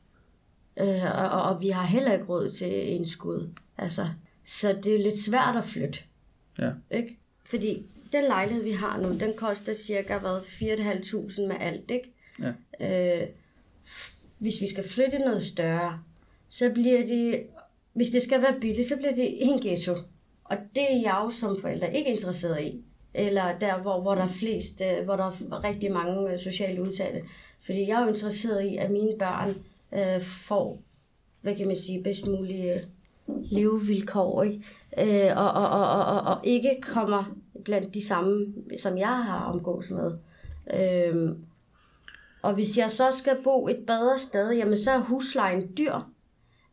Øh, 0.80 1.04
og, 1.04 1.30
og, 1.30 1.44
og 1.44 1.62
vi 1.62 1.70
har 1.70 1.84
heller 1.84 2.14
ikke 2.14 2.26
råd 2.26 2.50
til 2.50 2.96
en 2.96 3.08
skud. 3.08 3.50
Altså, 3.78 4.08
så 4.44 4.80
det 4.84 4.88
er 4.88 4.98
jo 4.98 5.04
lidt 5.04 5.20
svært 5.20 5.56
at 5.56 5.64
flytte. 5.64 6.00
Ja. 6.60 6.72
Ikke? 6.92 7.18
Fordi 7.50 7.86
den 8.12 8.24
lejlighed, 8.24 8.64
vi 8.64 8.72
har 8.72 9.02
nu, 9.02 9.14
den 9.20 9.34
koster 9.38 9.74
cirka 9.74 10.18
4.500 10.18 11.48
med 11.48 11.56
alt, 11.60 11.92
ikke? 11.92 12.14
Ja. 12.80 13.22
Øh, 13.22 13.28
hvis 14.40 14.62
vi 14.62 14.70
skal 14.70 14.90
flytte 14.90 15.20
noget 15.20 15.44
større, 15.44 16.00
så 16.50 16.70
bliver 16.70 17.06
det, 17.06 17.44
hvis 17.94 18.10
det 18.10 18.22
skal 18.22 18.42
være 18.42 18.60
billigt, 18.62 18.88
så 18.88 18.96
bliver 18.96 19.16
det 19.16 19.44
en 19.44 19.60
ghetto. 19.60 19.92
Og 20.44 20.58
det 20.76 20.84
er 20.92 21.02
jeg 21.02 21.22
jo 21.24 21.30
som 21.30 21.62
forældre 21.62 21.96
ikke 21.96 22.12
interesseret 22.12 22.64
i. 22.64 22.84
Eller 23.14 23.60
der, 23.60 23.78
hvor, 23.78 24.02
hvor 24.02 24.16
der 24.16 24.24
er 24.24 24.28
flest, 24.28 24.82
øh, 24.82 25.06
hvor 25.06 25.16
der 25.16 25.24
er 25.26 25.64
rigtig 25.64 25.92
mange 25.92 26.32
øh, 26.32 26.40
sociale 26.40 26.82
udsatte. 26.82 27.22
Fordi 27.66 27.88
jeg 27.88 28.00
er 28.00 28.02
jo 28.02 28.08
interesseret 28.08 28.64
i, 28.64 28.78
at 28.78 28.92
mine 28.92 29.12
børn 29.20 29.56
øh, 29.94 30.22
får, 30.22 30.82
hvad 31.42 31.56
kan 31.56 31.68
man 31.68 31.76
sige, 31.76 32.04
bedst 32.04 32.28
mulige 32.28 32.82
levevilkår, 33.28 34.44
ikke? 34.44 34.64
Øh, 34.98 35.38
og, 35.38 35.52
og, 35.52 35.70
og, 35.70 36.06
og, 36.06 36.22
og 36.22 36.40
ikke 36.44 36.78
kommer 36.82 37.36
blandt 37.64 37.94
de 37.94 38.06
samme, 38.06 38.54
som 38.80 38.98
jeg 38.98 39.24
har 39.24 39.44
omgås 39.54 39.92
med. 39.92 40.12
Øhm, 40.74 41.38
og 42.42 42.54
hvis 42.54 42.78
jeg 42.78 42.92
så 42.92 43.12
skal 43.12 43.38
bo 43.44 43.68
et 43.68 43.84
bedre 43.88 44.20
sted, 44.20 44.52
jamen 44.52 44.78
så 44.78 44.92
er 44.92 45.00
huslejen 45.00 45.78
dyr, 45.78 45.94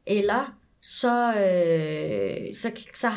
eller 0.07 0.59
så, 0.81 1.35
øh, 1.35 2.55
så, 2.55 2.71
så, 2.97 3.11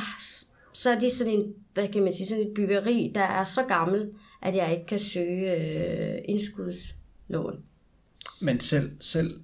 så 0.74 0.90
er 0.90 1.00
det 1.00 1.14
sådan 1.14 1.34
en, 1.34 1.54
hvad 1.74 1.88
kan 1.88 2.04
man 2.04 2.14
sige, 2.14 2.28
sådan 2.28 2.48
et 2.48 2.54
byggeri, 2.54 3.12
der 3.16 3.22
er 3.22 3.44
så 3.44 3.64
gammel, 3.64 4.12
at 4.42 4.56
jeg 4.56 4.72
ikke 4.72 4.86
kan 4.86 5.00
søge 5.00 5.56
øh, 5.56 6.22
indskudslån. 6.26 7.64
Men 8.42 8.60
selv, 8.60 8.92
selv 9.00 9.41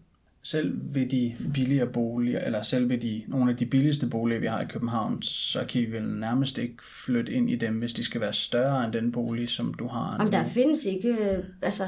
selv 0.52 0.80
ved 0.96 1.06
de 1.06 1.36
billigere 1.54 1.88
boliger, 1.88 2.40
eller 2.40 2.62
selv 2.62 2.90
ved 2.90 2.98
de, 2.98 3.24
nogle 3.28 3.52
af 3.52 3.58
de 3.58 3.66
billigste 3.66 4.08
boliger, 4.08 4.40
vi 4.40 4.48
har 4.48 4.62
i 4.62 4.66
København, 4.66 5.22
så 5.22 5.66
kan 5.70 5.82
I 5.82 5.86
vel 5.86 6.04
nærmest 6.04 6.58
ikke 6.58 6.84
flytte 6.84 7.32
ind 7.32 7.50
i 7.50 7.56
dem, 7.56 7.74
hvis 7.74 7.94
de 7.94 8.04
skal 8.04 8.22
være 8.22 8.34
større 8.34 8.86
end 8.86 8.94
den 8.94 9.12
bolig, 9.12 9.50
som 9.50 9.74
du 9.74 9.88
har. 9.88 10.18
Om 10.18 10.32
der 10.32 10.46
findes 10.46 10.86
ikke, 10.86 11.44
altså, 11.62 11.88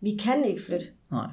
vi 0.00 0.16
kan 0.16 0.44
ikke 0.44 0.62
flytte. 0.62 0.86
Nej, 1.10 1.26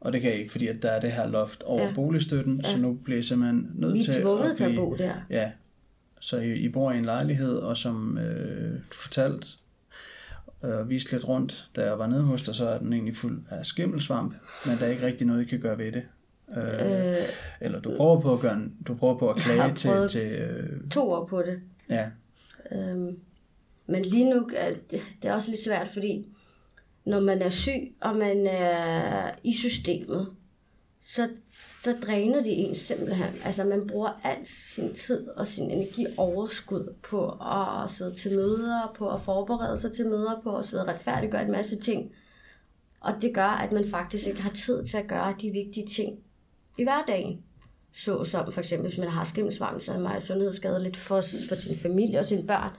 og 0.00 0.12
det 0.12 0.20
kan 0.20 0.32
I 0.32 0.36
ikke, 0.36 0.50
fordi 0.50 0.66
at 0.66 0.82
der 0.82 0.90
er 0.90 1.00
det 1.00 1.12
her 1.12 1.26
loft 1.28 1.62
over 1.62 1.82
ja. 1.82 1.92
boligstøtten, 1.94 2.60
ja. 2.64 2.70
så 2.70 2.76
nu 2.76 2.92
bliver 2.92 3.18
I 3.18 3.22
simpelthen 3.22 3.70
nødt 3.74 3.94
vi 3.94 4.02
til 4.02 4.12
at... 4.12 4.16
Vi 4.16 4.22
er 4.22 4.24
tvunget 4.24 4.56
til 4.56 4.64
at 4.64 4.74
bo 4.76 4.96
der. 4.98 5.14
Ja, 5.30 5.50
så 6.20 6.38
I, 6.38 6.54
I 6.54 6.68
bor 6.68 6.92
i 6.92 6.98
en 6.98 7.04
lejlighed, 7.04 7.56
og 7.56 7.76
som 7.76 8.18
øh, 8.18 8.72
du 8.90 9.40
fortalte, 10.60 10.82
øh, 10.82 10.88
viste 10.88 11.12
lidt 11.12 11.28
rundt, 11.28 11.70
da 11.76 11.84
jeg 11.84 11.98
var 11.98 12.06
nede 12.06 12.22
hos 12.22 12.42
dig, 12.42 12.54
så 12.54 12.68
er 12.68 12.78
den 12.78 12.92
egentlig 12.92 13.16
fuld 13.16 13.42
af 13.50 13.66
skimmelsvamp, 13.66 14.34
men 14.66 14.78
der 14.78 14.86
er 14.86 14.90
ikke 14.90 15.06
rigtig 15.06 15.26
noget, 15.26 15.42
I 15.42 15.44
kan 15.44 15.60
gøre 15.60 15.78
ved 15.78 15.92
det. 15.92 16.02
Øh, 16.56 17.12
øh, 17.12 17.16
eller 17.60 17.80
du 17.80 17.96
prøver 17.96 18.20
på 18.20 18.34
at 18.34 18.40
gøre, 18.40 18.60
du 18.86 18.94
prøver 18.94 19.18
på 19.18 19.30
at 19.30 19.36
klage 19.36 19.74
til... 19.74 20.08
til 20.08 20.26
øh, 20.26 20.90
to 20.90 21.10
år 21.10 21.26
på 21.26 21.42
det. 21.42 21.60
Ja. 21.90 22.08
Øhm, 22.72 23.18
men 23.86 24.02
lige 24.02 24.30
nu, 24.30 24.48
er 24.56 24.70
det, 24.90 25.00
det 25.22 25.28
er 25.28 25.34
også 25.34 25.50
lidt 25.50 25.64
svært, 25.64 25.88
fordi 25.88 26.26
når 27.04 27.20
man 27.20 27.42
er 27.42 27.48
syg, 27.48 27.94
og 28.00 28.16
man 28.16 28.46
er 28.46 29.30
i 29.44 29.54
systemet, 29.54 30.28
så, 31.00 31.28
så 31.82 31.96
dræner 32.06 32.42
det 32.42 32.68
en 32.68 32.74
simpelthen. 32.74 33.34
Altså 33.44 33.64
man 33.64 33.86
bruger 33.86 34.20
al 34.24 34.38
sin 34.44 34.94
tid 34.94 35.28
og 35.28 35.48
sin 35.48 35.70
energi 35.70 36.06
overskud 36.16 36.94
på 37.02 37.28
at 37.30 37.90
sidde 37.90 38.14
til 38.14 38.36
møder, 38.36 38.94
på 38.98 39.10
at 39.10 39.20
forberede 39.20 39.80
sig 39.80 39.92
til 39.92 40.06
møder, 40.06 40.40
på 40.42 40.56
at 40.56 40.64
sidde 40.64 40.82
og 40.82 40.88
retfærdiggøre 40.88 41.42
en 41.42 41.52
masse 41.52 41.80
ting. 41.80 42.12
Og 43.00 43.14
det 43.22 43.34
gør, 43.34 43.42
at 43.42 43.72
man 43.72 43.90
faktisk 43.90 44.26
ikke 44.26 44.42
har 44.42 44.52
tid 44.52 44.84
til 44.84 44.96
at 44.96 45.06
gøre 45.08 45.34
de 45.40 45.50
vigtige 45.50 45.86
ting 45.86 46.18
i 46.78 46.82
hverdagen. 46.82 47.42
Så 47.92 48.24
som 48.24 48.52
for 48.52 48.60
eksempel, 48.60 48.88
hvis 48.88 48.98
man 48.98 49.08
har 49.08 49.24
skimmelsvamp, 49.24 49.80
så 49.80 49.92
er 49.92 50.18
sundhedsskade 50.18 50.82
lidt 50.82 50.96
for, 50.96 51.22
for 51.48 51.54
sin 51.54 51.76
familie 51.76 52.18
og 52.20 52.26
sine 52.26 52.46
børn. 52.46 52.70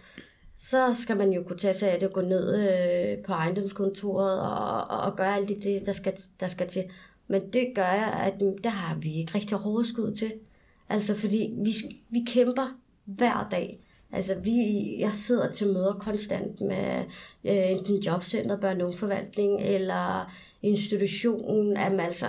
Så 0.57 0.93
skal 0.93 1.17
man 1.17 1.31
jo 1.31 1.43
kunne 1.43 1.59
tage 1.59 1.73
sig 1.73 1.91
af 1.91 1.99
det 1.99 2.07
og 2.07 2.13
gå 2.13 2.21
ned 2.21 2.55
øh, 2.55 3.23
på 3.25 3.33
ejendomskontoret 3.33 4.41
og, 4.41 4.87
og, 4.97 5.01
og 5.11 5.17
gøre 5.17 5.35
alt 5.35 5.49
det, 5.49 5.85
der 5.85 5.93
skal, 5.93 6.17
der 6.39 6.47
skal 6.47 6.67
til. 6.67 6.83
Men 7.29 7.53
det 7.53 7.67
gør 7.75 7.81
jeg, 7.81 8.13
at 8.13 8.39
der 8.63 8.69
har 8.69 8.95
vi 8.95 9.13
ikke 9.13 9.35
rigtig 9.35 9.57
overskud 9.57 10.15
til. 10.15 10.33
Altså 10.89 11.15
fordi 11.15 11.53
vi, 11.57 11.75
vi 12.09 12.23
kæmper 12.27 12.77
hver 13.05 13.47
dag. 13.51 13.77
Altså 14.11 14.35
vi, 14.35 14.95
jeg 14.99 15.11
sidder 15.13 15.51
til 15.51 15.67
møder 15.67 15.93
konstant 15.93 16.61
med 16.61 17.03
øh, 17.43 17.71
enten 17.71 17.95
jobcenter, 17.95 18.57
børne- 18.57 18.83
og 18.83 18.95
forvaltning 18.95 19.61
eller 19.61 20.33
institutionen. 20.61 21.77
Jamen, 21.77 21.99
altså, 21.99 22.25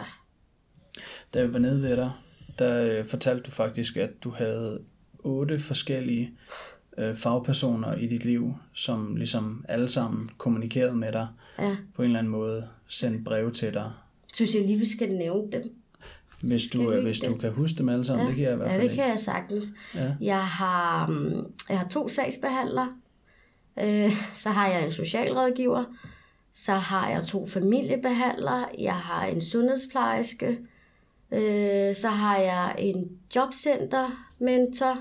Da 1.35 1.39
jeg 1.39 1.53
var 1.53 1.59
nede 1.59 1.83
ved 1.83 1.97
dig, 1.97 2.11
der 2.59 2.83
øh, 2.85 3.05
fortalte 3.05 3.43
du 3.43 3.51
faktisk, 3.51 3.97
at 3.97 4.11
du 4.25 4.31
havde 4.31 4.81
otte 5.19 5.59
forskellige 5.59 6.31
øh, 6.99 7.15
fagpersoner 7.15 7.95
i 7.95 8.07
dit 8.07 8.25
liv, 8.25 8.55
som 8.73 9.17
ligesom 9.17 9.65
alle 9.69 9.89
sammen 9.89 10.31
kommunikerede 10.39 10.95
med 10.95 11.13
dig 11.13 11.29
ja, 11.59 11.77
på 11.95 12.03
en 12.03 12.07
eller 12.07 12.19
anden 12.19 12.33
måde, 12.33 12.69
sendte 12.89 13.25
breve 13.25 13.51
til 13.51 13.75
dig. 13.75 13.93
Synes 14.33 14.55
jeg 14.55 14.63
lige, 14.63 14.79
vi 14.79 14.89
skal 14.89 15.15
nævne 15.15 15.53
dem. 15.53 15.75
Hvis 16.43 16.67
du, 16.67 16.93
øh, 16.93 17.03
hvis 17.03 17.21
du 17.21 17.33
det? 17.33 17.41
kan 17.41 17.53
huske 17.53 17.79
dem 17.79 17.89
alle 17.89 18.05
sammen, 18.05 18.27
det 18.27 18.35
kan 18.35 18.45
jeg 18.45 18.53
i 18.53 18.57
hvert 18.57 18.67
ja, 18.69 18.73
fald 18.73 18.83
det 18.83 18.91
ikke. 18.91 19.03
kan 19.03 19.11
jeg 19.11 19.19
sagtens. 19.19 19.65
Ja. 19.95 20.13
Jeg, 20.21 20.45
har, 20.45 21.07
mm, 21.07 21.53
jeg 21.69 21.79
har 21.79 21.89
to 21.89 22.09
sagsbehandlere. 22.09 22.93
Øh, 23.83 24.13
så 24.37 24.49
har 24.49 24.69
jeg 24.69 24.85
en 24.85 24.93
socialrådgiver. 24.93 25.85
Så 26.53 26.73
har 26.73 27.11
jeg 27.11 27.25
to 27.25 27.47
familiebehandlere. 27.47 28.67
Jeg 28.79 28.95
har 28.95 29.27
en 29.27 29.43
sundhedsplejerske. 29.43 30.59
Øh, 31.33 31.95
så 31.95 32.09
har 32.09 32.39
jeg 32.39 32.75
en 32.79 33.09
jobcenter-mentor. 33.37 34.99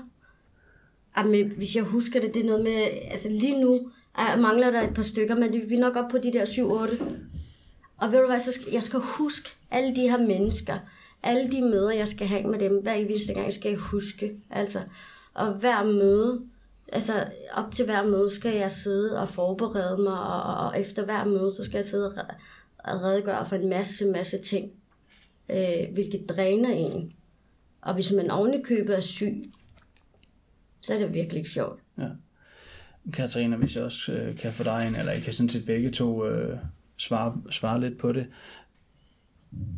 Jamen, 1.16 1.52
hvis 1.56 1.76
jeg 1.76 1.84
husker 1.84 2.20
det, 2.20 2.34
det 2.34 2.42
er 2.42 2.46
noget 2.46 2.64
med... 2.64 2.88
Altså 3.10 3.28
lige 3.28 3.60
nu 3.60 3.90
er, 4.18 4.36
mangler 4.40 4.70
der 4.70 4.88
et 4.88 4.94
par 4.94 5.02
stykker, 5.02 5.36
men 5.36 5.52
det, 5.52 5.70
vi 5.70 5.74
er 5.74 5.80
nok 5.80 5.96
op 5.96 6.10
på 6.10 6.18
de 6.18 6.32
der 6.32 6.44
7-8. 6.44 7.04
Og 8.00 8.12
ved 8.12 8.18
du 8.18 8.26
hvad, 8.26 8.40
så 8.40 8.52
skal, 8.52 8.72
jeg 8.72 8.82
skal 8.82 9.00
huske 9.00 9.50
alle 9.70 9.96
de 9.96 10.10
her 10.10 10.18
mennesker, 10.18 10.78
alle 11.22 11.50
de 11.50 11.62
møder, 11.62 11.90
jeg 11.90 12.08
skal 12.08 12.26
have 12.26 12.44
med 12.44 12.58
dem, 12.58 12.82
hver 12.82 12.92
eneste 12.92 13.34
gang 13.34 13.52
skal 13.52 13.70
jeg 13.70 13.78
huske. 13.78 14.32
Altså, 14.50 14.80
og 15.34 15.52
hver 15.52 15.84
møde, 15.84 16.42
altså 16.92 17.26
op 17.52 17.72
til 17.72 17.84
hver 17.84 18.04
møde 18.04 18.34
skal 18.34 18.56
jeg 18.56 18.72
sidde 18.72 19.20
og 19.20 19.28
forberede 19.28 20.02
mig, 20.02 20.20
og, 20.20 20.66
og, 20.66 20.80
efter 20.80 21.04
hver 21.04 21.24
møde, 21.24 21.52
så 21.54 21.64
skal 21.64 21.78
jeg 21.78 21.84
sidde 21.84 22.14
og 22.78 23.02
redegøre 23.02 23.46
for 23.46 23.56
en 23.56 23.68
masse, 23.68 24.06
masse 24.06 24.38
ting, 24.38 24.70
øh, 25.48 25.92
hvilket 25.92 26.28
dræner 26.28 26.70
en. 26.70 27.12
Og 27.80 27.94
hvis 27.94 28.12
man 28.12 28.30
oven 28.30 28.54
er 28.54 29.00
syg, 29.00 29.42
så 30.80 30.94
er 30.94 30.98
det 30.98 31.14
virkelig 31.14 31.38
ikke 31.38 31.50
sjovt. 31.50 31.80
Katarina, 33.12 33.56
hvis 33.56 33.76
jeg 33.76 33.84
også 33.84 34.12
øh, 34.12 34.36
kan 34.36 34.52
få 34.52 34.64
dig 34.64 34.86
ind, 34.86 34.96
eller 34.96 35.12
I 35.12 35.20
kan 35.20 35.32
sådan 35.32 35.48
set 35.48 35.66
begge 35.66 35.90
to 35.90 36.26
øh, 36.26 36.58
svare, 37.00 37.42
svare 37.50 37.80
lidt 37.80 37.98
på 37.98 38.12
det. 38.12 38.26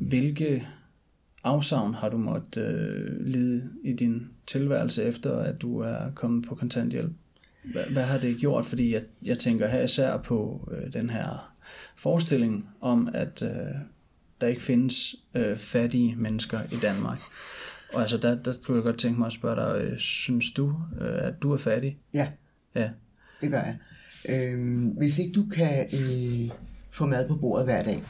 Hvilke 0.00 0.66
afsavn 1.44 1.94
har 1.94 2.08
du 2.08 2.18
måttet 2.18 2.64
øh, 2.64 3.26
lide 3.26 3.70
i 3.84 3.92
din 3.92 4.28
tilværelse 4.46 5.04
efter, 5.04 5.36
at 5.38 5.62
du 5.62 5.78
er 5.78 6.10
kommet 6.14 6.46
på 6.48 6.54
kontanthjælp? 6.54 7.12
Hvad, 7.72 7.84
hvad 7.84 8.04
har 8.04 8.18
det 8.18 8.36
gjort? 8.38 8.66
Fordi 8.66 8.94
jeg, 8.94 9.02
jeg 9.22 9.38
tænker 9.38 9.68
her 9.68 9.82
især 9.82 10.16
på 10.16 10.68
øh, 10.72 10.92
den 10.92 11.10
her 11.10 11.54
forestilling 11.96 12.68
om, 12.80 13.08
at 13.14 13.42
øh, 13.42 13.74
der 14.40 14.46
ikke 14.46 14.62
findes 14.62 15.14
øh, 15.34 15.56
fattige 15.56 16.16
mennesker 16.16 16.58
i 16.72 16.76
Danmark. 16.82 17.20
Og 17.94 18.00
altså, 18.00 18.16
der, 18.16 18.42
der 18.42 18.52
kunne 18.62 18.76
jeg 18.76 18.84
godt 18.84 18.98
tænke 18.98 19.18
mig 19.18 19.26
at 19.26 19.32
spørge 19.32 19.56
dig, 19.56 19.84
øh, 19.84 19.98
synes 19.98 20.50
du, 20.50 20.76
øh, 21.00 21.26
at 21.26 21.34
du 21.42 21.52
er 21.52 21.56
fattig? 21.56 21.98
Ja, 22.14 22.28
Ja. 22.74 22.90
det 23.40 23.50
gør 23.50 23.60
jeg. 23.62 23.78
Øhm, 24.28 24.84
hvis 24.86 25.18
ikke 25.18 25.32
du 25.32 25.44
kan 25.54 25.86
øh, 25.92 26.50
få 26.92 27.06
mad 27.06 27.28
på 27.28 27.36
bordet 27.36 27.64
hver 27.66 27.82
dag, 27.82 28.02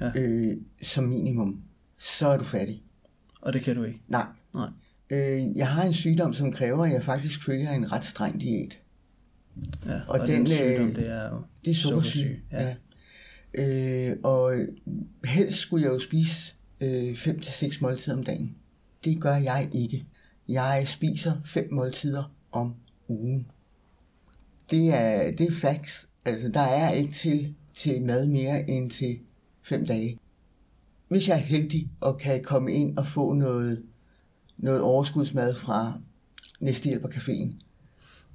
Ja. 0.00 0.10
øh, 0.16 0.56
som 0.82 1.04
minimum, 1.04 1.62
så 1.98 2.28
er 2.28 2.36
du 2.38 2.44
fattig. 2.44 2.82
Og 3.40 3.52
det 3.52 3.62
kan 3.62 3.76
du 3.76 3.82
ikke? 3.84 4.00
Nej. 4.08 4.26
Nej. 4.54 4.68
Øh, 5.10 5.56
jeg 5.56 5.68
har 5.68 5.82
en 5.84 5.94
sygdom, 5.94 6.34
som 6.34 6.52
kræver, 6.52 6.84
at 6.84 6.92
jeg 6.92 7.04
faktisk 7.04 7.44
følger 7.44 7.70
en 7.70 7.92
ret 7.92 8.04
streng 8.04 8.40
diæt. 8.40 8.78
Ja, 9.86 10.00
og, 10.08 10.20
Og 10.20 10.26
den, 10.26 10.36
den, 10.36 10.46
sygdom, 10.46 10.86
øh, 10.88 10.96
det 10.96 11.08
er 11.08 11.28
jo 11.30 11.42
Det 11.64 11.70
er 11.70 11.74
sukkersyge. 11.74 12.40
Ja. 12.52 12.74
ja. 13.58 14.10
Øh, 14.10 14.16
og 14.24 14.54
helst 15.24 15.56
skulle 15.58 15.84
jeg 15.84 15.92
jo 15.92 15.98
spise 15.98 16.54
5 17.16 17.40
til 17.40 17.52
seks 17.52 17.80
måltider 17.80 18.16
om 18.16 18.24
dagen. 18.24 18.56
Det 19.04 19.20
gør 19.20 19.34
jeg 19.36 19.68
ikke. 19.72 20.06
Jeg 20.48 20.84
spiser 20.86 21.32
fem 21.44 21.68
måltider 21.72 22.32
om 22.52 22.74
ugen. 23.08 23.46
Det 24.70 24.88
er, 24.88 25.30
det 25.30 25.48
er 25.48 25.52
facts. 25.54 26.08
Altså, 26.26 26.48
der 26.48 26.60
er 26.60 26.92
ikke 26.92 27.12
til, 27.12 27.54
til 27.74 28.02
mad 28.02 28.26
mere 28.26 28.70
end 28.70 28.90
til 28.90 29.18
fem 29.62 29.86
dage. 29.86 30.18
Hvis 31.08 31.28
jeg 31.28 31.34
er 31.34 31.40
heldig 31.40 31.90
og 32.00 32.18
kan 32.18 32.42
komme 32.42 32.72
ind 32.72 32.98
og 32.98 33.06
få 33.06 33.32
noget, 33.32 33.82
noget 34.56 34.80
overskudsmad 34.80 35.54
fra 35.54 35.92
Næstehjælper 36.60 37.08
Caféen, 37.08 37.54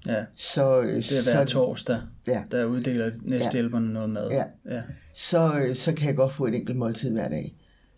ja. 0.07 0.25
så, 0.35 0.81
Det 0.81 0.97
er 0.97 1.01
så, 1.01 1.31
hver 1.33 1.45
torsdag, 1.45 2.01
ja, 2.27 2.43
der 2.51 2.65
uddeler 2.65 3.11
næsthjælperne 3.21 3.93
noget 3.93 4.09
mad. 4.09 4.29
Ja. 4.31 4.43
ja. 4.65 4.81
så, 5.15 5.71
så 5.75 5.93
kan 5.93 6.07
jeg 6.07 6.15
godt 6.15 6.33
få 6.33 6.45
et 6.45 6.55
enkelt 6.55 6.77
måltid 6.77 7.11
hver 7.11 7.29
dag. 7.29 7.55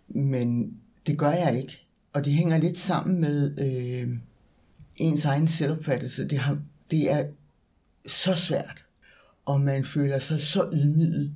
Men 0.07 0.73
det 1.07 1.17
gør 1.17 1.31
jeg 1.31 1.57
ikke. 1.57 1.87
Og 2.13 2.25
det 2.25 2.33
hænger 2.33 2.57
lidt 2.57 2.77
sammen 2.77 3.21
med 3.21 3.59
øh, 3.59 4.17
ens 4.95 5.25
egen 5.25 5.47
selvopfattelse. 5.47 6.27
Det, 6.27 6.37
har, 6.37 6.59
det 6.91 7.11
er 7.11 7.25
så 8.07 8.35
svært, 8.35 8.85
og 9.45 9.61
man 9.61 9.85
føler 9.85 10.19
sig 10.19 10.41
så 10.41 10.69
ydmyget. 10.73 11.35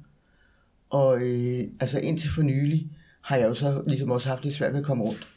Og 0.90 1.16
øh, 1.16 1.68
altså 1.80 2.00
indtil 2.00 2.30
for 2.30 2.42
nylig 2.42 2.92
har 3.22 3.38
jeg 3.38 3.48
jo 3.48 3.54
så 3.54 3.84
ligesom 3.88 4.12
også 4.12 4.30
haft 4.30 4.44
det 4.44 4.54
svært 4.54 4.72
ved 4.74 4.80
at 4.80 4.86
komme 4.86 5.04
rundt. 5.04 5.28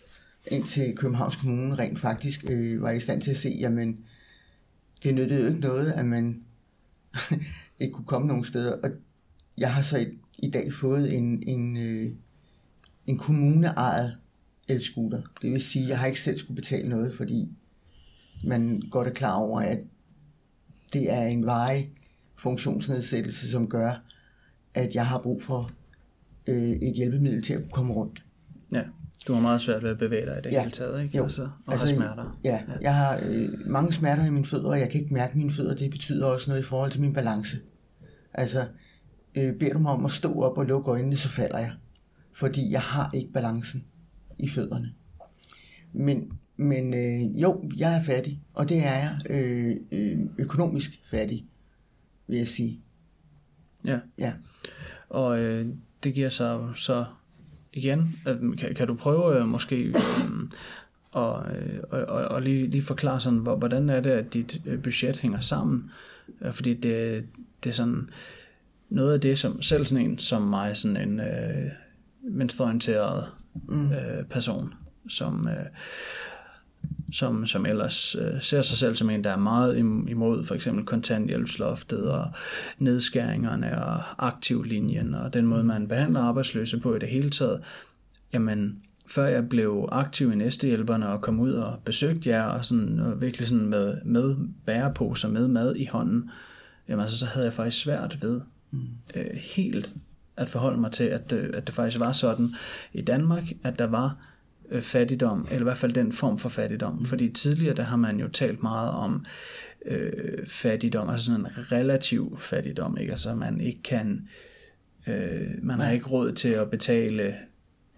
Indtil 0.46 0.96
Københavns 0.96 1.36
Kommune 1.36 1.74
rent 1.74 2.00
faktisk 2.00 2.44
øh, 2.48 2.82
var 2.82 2.90
i 2.90 3.00
stand 3.00 3.22
til 3.22 3.30
at 3.30 3.36
se, 3.36 3.56
jamen 3.60 3.98
det 5.02 5.14
nyttede 5.14 5.40
jo 5.40 5.48
ikke 5.48 5.60
noget, 5.60 5.92
at 5.92 6.04
man 6.04 6.42
ikke 7.80 7.92
kunne 7.92 8.06
komme 8.06 8.28
nogen 8.28 8.44
steder. 8.44 8.72
Og 8.82 8.90
jeg 9.58 9.74
har 9.74 9.82
så 9.82 9.98
i, 9.98 10.06
i 10.38 10.50
dag 10.50 10.72
fået 10.72 11.16
en, 11.16 11.42
en, 11.46 11.76
øh, 11.76 12.12
en 13.06 13.18
kommuneejet 13.18 14.16
elscooter. 14.68 15.22
Det 15.42 15.50
vil 15.50 15.62
sige, 15.62 15.82
at 15.82 15.88
jeg 15.88 15.98
har 15.98 16.06
ikke 16.06 16.20
selv 16.20 16.38
skulle 16.38 16.56
betale 16.56 16.88
noget, 16.88 17.14
fordi 17.14 17.48
man 18.44 18.82
godt 18.90 19.08
er 19.08 19.12
klar 19.12 19.34
over, 19.34 19.60
at 19.60 19.78
det 20.92 21.12
er 21.12 21.22
en 21.22 21.46
vej, 21.46 21.88
funktionsnedsættelse, 22.42 23.50
som 23.50 23.68
gør, 23.68 24.02
at 24.74 24.94
jeg 24.94 25.06
har 25.06 25.18
brug 25.18 25.42
for 25.42 25.70
øh, 26.46 26.56
et 26.70 26.92
hjælpemiddel 26.96 27.42
til 27.42 27.52
at 27.52 27.60
kunne 27.60 27.70
komme 27.70 27.94
rundt. 27.94 28.24
ja. 28.72 28.82
Du 29.28 29.32
har 29.34 29.40
meget 29.40 29.60
svært 29.60 29.82
ved 29.82 29.90
at 29.90 29.98
bevæge 29.98 30.26
dig 30.26 30.38
i 30.38 30.40
det 30.44 30.52
Ja. 30.52 30.60
hele 30.60 30.70
taget, 30.70 31.02
ikke? 31.02 31.16
Jo. 31.16 31.22
Altså, 31.22 31.42
og 31.66 31.72
Altså, 31.72 31.86
har 31.86 31.94
smerter. 31.94 32.38
Ja, 32.44 32.60
jeg 32.80 32.94
har 32.94 33.20
øh, 33.28 33.48
mange 33.66 33.92
smerter 33.92 34.26
i 34.26 34.30
mine 34.30 34.46
fødder, 34.46 34.68
og 34.70 34.80
jeg 34.80 34.90
kan 34.90 35.00
ikke 35.00 35.14
mærke 35.14 35.38
mine 35.38 35.52
fødder. 35.52 35.74
Det 35.74 35.90
betyder 35.90 36.26
også 36.26 36.50
noget 36.50 36.62
i 36.62 36.64
forhold 36.64 36.90
til 36.90 37.00
min 37.00 37.12
balance. 37.12 37.56
Altså, 38.34 38.66
øh, 39.34 39.54
beder 39.58 39.72
du 39.72 39.78
mig 39.78 39.92
om 39.92 40.04
at 40.04 40.10
stå 40.12 40.40
op 40.42 40.58
og 40.58 40.66
lukke 40.66 40.90
øjnene, 40.90 41.16
så 41.16 41.28
falder 41.28 41.58
jeg. 41.58 41.72
Fordi 42.32 42.70
jeg 42.72 42.80
har 42.80 43.10
ikke 43.14 43.32
balancen 43.32 43.84
i 44.38 44.48
fødderne. 44.48 44.92
Men, 45.92 46.32
men 46.56 46.94
øh, 46.94 47.42
jo, 47.42 47.70
jeg 47.76 47.96
er 47.96 48.02
fattig, 48.02 48.42
og 48.54 48.68
det 48.68 48.76
er 48.86 48.92
jeg 48.98 49.18
øh, 49.30 49.76
øh, 49.92 50.18
økonomisk 50.38 50.90
fattig, 51.10 51.46
vil 52.30 52.38
jeg 52.38 52.48
sige. 52.48 52.80
Ja. 53.84 53.98
Ja. 54.18 54.32
Og 55.08 55.38
øh, 55.40 55.66
det 56.04 56.14
giver 56.14 56.28
sig 56.28 56.60
så 56.76 57.04
igen, 57.72 58.16
øh, 58.28 58.56
kan, 58.58 58.74
kan 58.74 58.86
du 58.86 58.94
prøve 58.94 59.38
øh, 59.40 59.48
måske 59.48 59.76
øh, 59.76 59.94
og, 61.12 61.56
øh, 61.56 61.78
og, 61.90 62.00
og, 62.04 62.24
og 62.24 62.42
lige, 62.42 62.66
lige 62.66 62.82
forklare 62.82 63.20
sådan, 63.20 63.38
hvor- 63.38 63.56
hvordan 63.56 63.88
er 63.88 64.00
det, 64.00 64.10
at 64.10 64.32
dit 64.34 64.60
øh, 64.66 64.82
budget 64.82 65.18
hænger 65.18 65.40
sammen? 65.40 65.90
Øh, 66.42 66.52
Fordi 66.52 66.74
det, 66.74 67.24
det 67.64 67.70
er 67.70 67.74
sådan 67.74 68.10
noget 68.90 69.14
af 69.14 69.20
det, 69.20 69.38
som 69.38 69.62
selv 69.62 69.86
sådan 69.86 70.04
en 70.10 70.18
som 70.18 70.42
mig, 70.42 70.76
sådan 70.76 71.08
en 71.08 71.20
øh, 71.20 71.70
venstreorienteret 72.22 73.24
Mm. 73.68 73.92
øh, 73.92 74.24
person, 74.24 74.74
som, 75.08 75.48
øh, 75.48 75.66
som, 77.12 77.46
som 77.46 77.66
ellers 77.66 78.16
øh, 78.20 78.42
ser 78.42 78.62
sig 78.62 78.78
selv 78.78 78.94
som 78.94 79.10
en, 79.10 79.24
der 79.24 79.30
er 79.30 79.36
meget 79.36 79.74
im- 79.74 80.10
imod 80.10 80.44
for 80.44 80.54
eksempel 80.54 80.84
kontanthjælpsloftet 80.84 82.10
og 82.10 82.30
nedskæringerne 82.78 83.84
og 83.84 84.26
aktivlinjen 84.26 85.14
og 85.14 85.34
den 85.34 85.46
måde, 85.46 85.64
man 85.64 85.88
behandler 85.88 86.20
arbejdsløse 86.20 86.80
på 86.80 86.94
i 86.94 86.98
det 86.98 87.08
hele 87.08 87.30
taget. 87.30 87.60
Jamen, 88.32 88.82
før 89.06 89.26
jeg 89.26 89.48
blev 89.48 89.88
aktiv 89.92 90.32
i 90.32 90.34
næstehjælperne 90.34 91.08
og 91.08 91.20
kom 91.20 91.40
ud 91.40 91.52
og 91.52 91.78
besøgte 91.84 92.30
jer 92.30 92.44
og, 92.44 92.64
sådan, 92.64 93.00
og 93.00 93.20
virkelig 93.20 93.48
sådan 93.48 93.66
med, 93.66 93.96
med 94.04 94.36
bæreposer, 94.66 95.28
med 95.28 95.48
mad 95.48 95.76
i 95.76 95.84
hånden, 95.84 96.30
jamen 96.88 97.02
altså, 97.02 97.18
så 97.18 97.26
havde 97.26 97.46
jeg 97.46 97.54
faktisk 97.54 97.82
svært 97.82 98.18
ved 98.22 98.40
øh, 99.16 99.36
helt 99.56 99.92
at 100.36 100.48
forholde 100.48 100.80
mig 100.80 100.92
til, 100.92 101.04
at, 101.04 101.32
øh, 101.32 101.50
at 101.54 101.66
det 101.66 101.74
faktisk 101.74 102.00
var 102.00 102.12
sådan 102.12 102.54
i 102.92 103.02
Danmark, 103.02 103.44
at 103.64 103.78
der 103.78 103.86
var 103.86 104.16
øh, 104.70 104.82
fattigdom, 104.82 105.46
eller 105.50 105.60
i 105.60 105.62
hvert 105.62 105.76
fald 105.76 105.92
den 105.92 106.12
form 106.12 106.38
for 106.38 106.48
fattigdom. 106.48 106.98
Mm. 106.98 107.04
Fordi 107.04 107.28
tidligere, 107.28 107.74
der 107.74 107.82
har 107.82 107.96
man 107.96 108.20
jo 108.20 108.28
talt 108.28 108.62
meget 108.62 108.90
om 108.90 109.24
øh, 109.86 110.46
fattigdom, 110.46 111.10
altså 111.10 111.26
sådan 111.26 111.40
en 111.40 111.72
relativ 111.72 112.38
fattigdom, 112.40 112.98
ikke? 112.98 113.12
Altså 113.12 113.34
man 113.34 113.60
ikke 113.60 113.82
kan, 113.82 114.28
øh, 115.06 115.48
man 115.62 115.80
har 115.80 115.90
ikke 115.90 116.06
råd 116.06 116.32
til 116.32 116.48
at 116.48 116.70
betale 116.70 117.34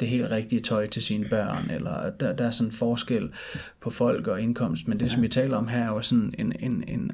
det 0.01 0.09
helt 0.09 0.31
rigtige 0.31 0.61
tøj 0.61 0.87
til 0.87 1.03
sine 1.03 1.29
børn, 1.29 1.71
eller 1.71 2.11
der, 2.21 2.33
der 2.33 2.47
er 2.47 2.51
sådan 2.51 2.69
en 2.69 2.73
forskel 2.73 3.31
på 3.81 3.91
folk 3.91 4.27
og 4.27 4.41
indkomst, 4.41 4.89
men 4.89 5.01
det, 5.01 5.07
ja. 5.07 5.13
som 5.13 5.23
vi 5.23 5.29
taler 5.29 5.57
om 5.57 5.69
her, 5.69 5.83
er 5.83 5.87
jo 5.87 6.03
sådan 6.03 6.35
en, 6.39 6.53
en, 6.61 6.85
en 6.89 7.13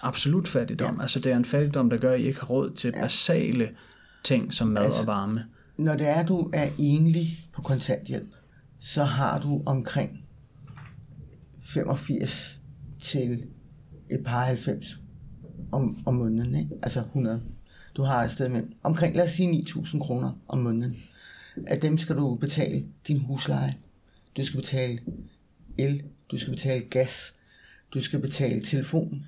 absolut 0.00 0.48
fattigdom. 0.48 0.96
Ja. 0.96 1.02
Altså 1.02 1.20
det 1.20 1.32
er 1.32 1.36
en 1.36 1.44
fattigdom, 1.44 1.90
der 1.90 1.96
gør, 1.96 2.12
at 2.12 2.20
I 2.20 2.26
ikke 2.26 2.40
har 2.40 2.46
råd 2.46 2.70
til 2.70 2.92
ja. 2.96 3.00
basale 3.02 3.70
ting 4.24 4.54
som 4.54 4.68
mad 4.68 4.84
altså, 4.84 5.00
og 5.00 5.06
varme. 5.06 5.44
Når 5.76 5.96
det 5.96 6.08
er, 6.08 6.14
at 6.14 6.28
du 6.28 6.50
er 6.52 6.68
enlig 6.78 7.26
på 7.52 7.62
kontanthjælp, 7.62 8.28
så 8.84 9.04
har 9.04 9.40
du 9.40 9.62
omkring 9.66 10.24
85 11.62 12.60
til 13.00 13.46
et 14.10 14.24
par 14.24 14.44
90 14.44 14.98
om, 15.72 16.02
om 16.06 16.14
måneden, 16.14 16.54
ikke? 16.54 16.70
altså 16.82 17.00
100. 17.00 17.42
Du 17.96 18.02
har 18.02 18.24
et 18.24 18.30
sted 18.30 18.48
med 18.48 18.62
omkring, 18.82 19.16
lad 19.16 19.24
os 19.24 19.32
sige 19.32 19.64
9.000 19.66 19.98
kroner 19.98 20.32
om 20.48 20.58
måneden. 20.58 20.96
Af 21.66 21.80
dem 21.80 21.98
skal 21.98 22.16
du 22.16 22.34
betale 22.34 22.84
din 23.08 23.18
husleje, 23.18 23.74
du 24.36 24.44
skal 24.44 24.60
betale 24.60 24.98
el, 25.78 26.02
du 26.30 26.36
skal 26.36 26.52
betale 26.52 26.84
gas, 26.84 27.34
du 27.94 28.00
skal 28.00 28.20
betale 28.20 28.62
telefon. 28.62 29.26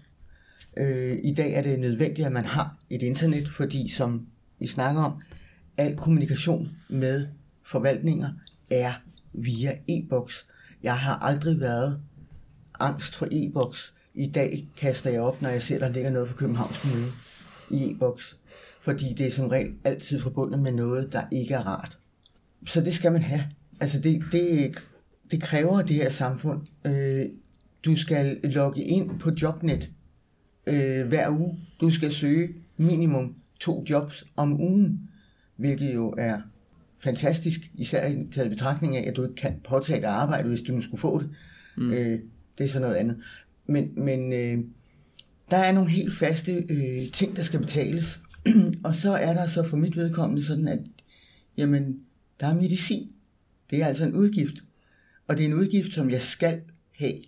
Øh, 0.77 1.19
I 1.25 1.35
dag 1.35 1.55
er 1.55 1.63
det 1.63 1.81
nødvendigt, 1.81 2.27
at 2.27 2.33
man 2.33 2.45
har 2.45 2.79
et 2.91 3.03
internet, 3.03 3.49
fordi 3.49 3.89
som 3.89 4.27
vi 4.59 4.67
snakker 4.67 5.03
om, 5.03 5.21
al 5.77 5.97
kommunikation 5.97 6.71
med 6.89 7.27
forvaltninger 7.63 8.31
er 8.71 8.93
via 9.37 9.79
e-boks. 9.89 10.47
Jeg 10.83 10.99
har 10.99 11.15
aldrig 11.15 11.61
været 11.61 12.01
angst 12.81 13.15
for 13.15 13.29
e-boks. 13.33 13.95
I 14.15 14.27
dag 14.27 14.69
kaster 14.77 15.11
jeg 15.11 15.21
op, 15.21 15.43
når 15.43 15.49
jeg 15.49 15.63
ser, 15.63 15.79
der 15.79 15.89
ligger 15.89 16.11
noget 16.11 16.29
på 16.29 16.35
Københavns 16.35 16.79
Kommune 16.79 17.07
i 17.71 17.91
e-boks. 17.91 18.37
Fordi 18.81 19.15
det 19.19 19.27
er 19.27 19.31
som 19.31 19.49
regel 19.49 19.75
altid 19.85 20.21
forbundet 20.21 20.61
med 20.61 20.73
noget, 20.73 21.13
der 21.13 21.23
ikke 21.33 21.55
er 21.55 21.67
rart. 21.67 21.99
Så 22.67 22.81
det 22.81 22.95
skal 22.95 23.13
man 23.13 23.23
have. 23.23 23.43
Altså 23.81 24.01
det, 24.01 24.23
det, 24.33 24.75
det 25.31 25.43
kræver 25.43 25.83
det 25.83 25.97
her 25.97 26.11
samfund. 26.11 26.61
Øh, 26.87 27.27
du 27.85 27.97
skal 27.97 28.41
logge 28.45 28.85
ind 28.85 29.19
på 29.19 29.31
Jobnet 29.43 29.91
øh, 30.67 31.09
hver 31.09 31.31
uge. 31.31 31.59
Du 31.81 31.91
skal 31.91 32.13
søge 32.13 32.55
minimum 32.77 33.35
to 33.61 33.85
jobs 33.91 34.25
om 34.37 34.61
ugen, 34.61 35.09
hvilket 35.57 35.95
jo 35.95 36.15
er 36.19 36.41
fantastisk, 37.01 37.71
især 37.75 38.07
i 38.07 38.27
taget 38.33 38.51
betragtning 38.51 38.97
af, 38.97 39.09
at 39.09 39.17
du 39.17 39.23
ikke 39.23 39.35
kan 39.35 39.61
påtage 39.65 40.01
dig 40.01 40.09
arbejde, 40.09 40.49
hvis 40.49 40.61
du 40.61 40.73
nu 40.73 40.81
skulle 40.81 41.01
få 41.01 41.21
det. 41.21 41.31
Mm. 41.77 41.93
Øh, 41.93 42.19
det 42.59 42.65
er 42.65 42.69
så 42.69 42.81
noget 42.81 42.95
andet. 42.95 43.17
Men, 43.67 43.91
men 43.97 44.33
øh, 44.33 44.65
der 45.51 45.57
er 45.57 45.73
nogle 45.73 45.91
helt 45.91 46.15
faste 46.15 46.53
øh, 46.53 47.13
ting, 47.13 47.37
der 47.37 47.43
skal 47.43 47.61
betales. 47.61 48.21
og 48.85 48.95
så 48.95 49.13
er 49.13 49.35
der 49.35 49.47
så 49.47 49.69
for 49.69 49.77
mit 49.77 49.97
vedkommende 49.97 50.45
sådan, 50.45 50.69
at 50.69 50.79
jamen, 51.57 52.01
der 52.41 52.47
er 52.47 52.55
medicin. 52.55 53.09
Det 53.71 53.83
er 53.83 53.87
altså 53.87 54.05
en 54.05 54.13
udgift. 54.13 54.55
Og 55.29 55.37
det 55.37 55.43
er 55.43 55.49
en 55.49 55.55
udgift, 55.55 55.95
som 55.95 56.11
jeg 56.11 56.23
skal 56.23 56.61
have. 56.93 57.13
Altså, 57.13 57.25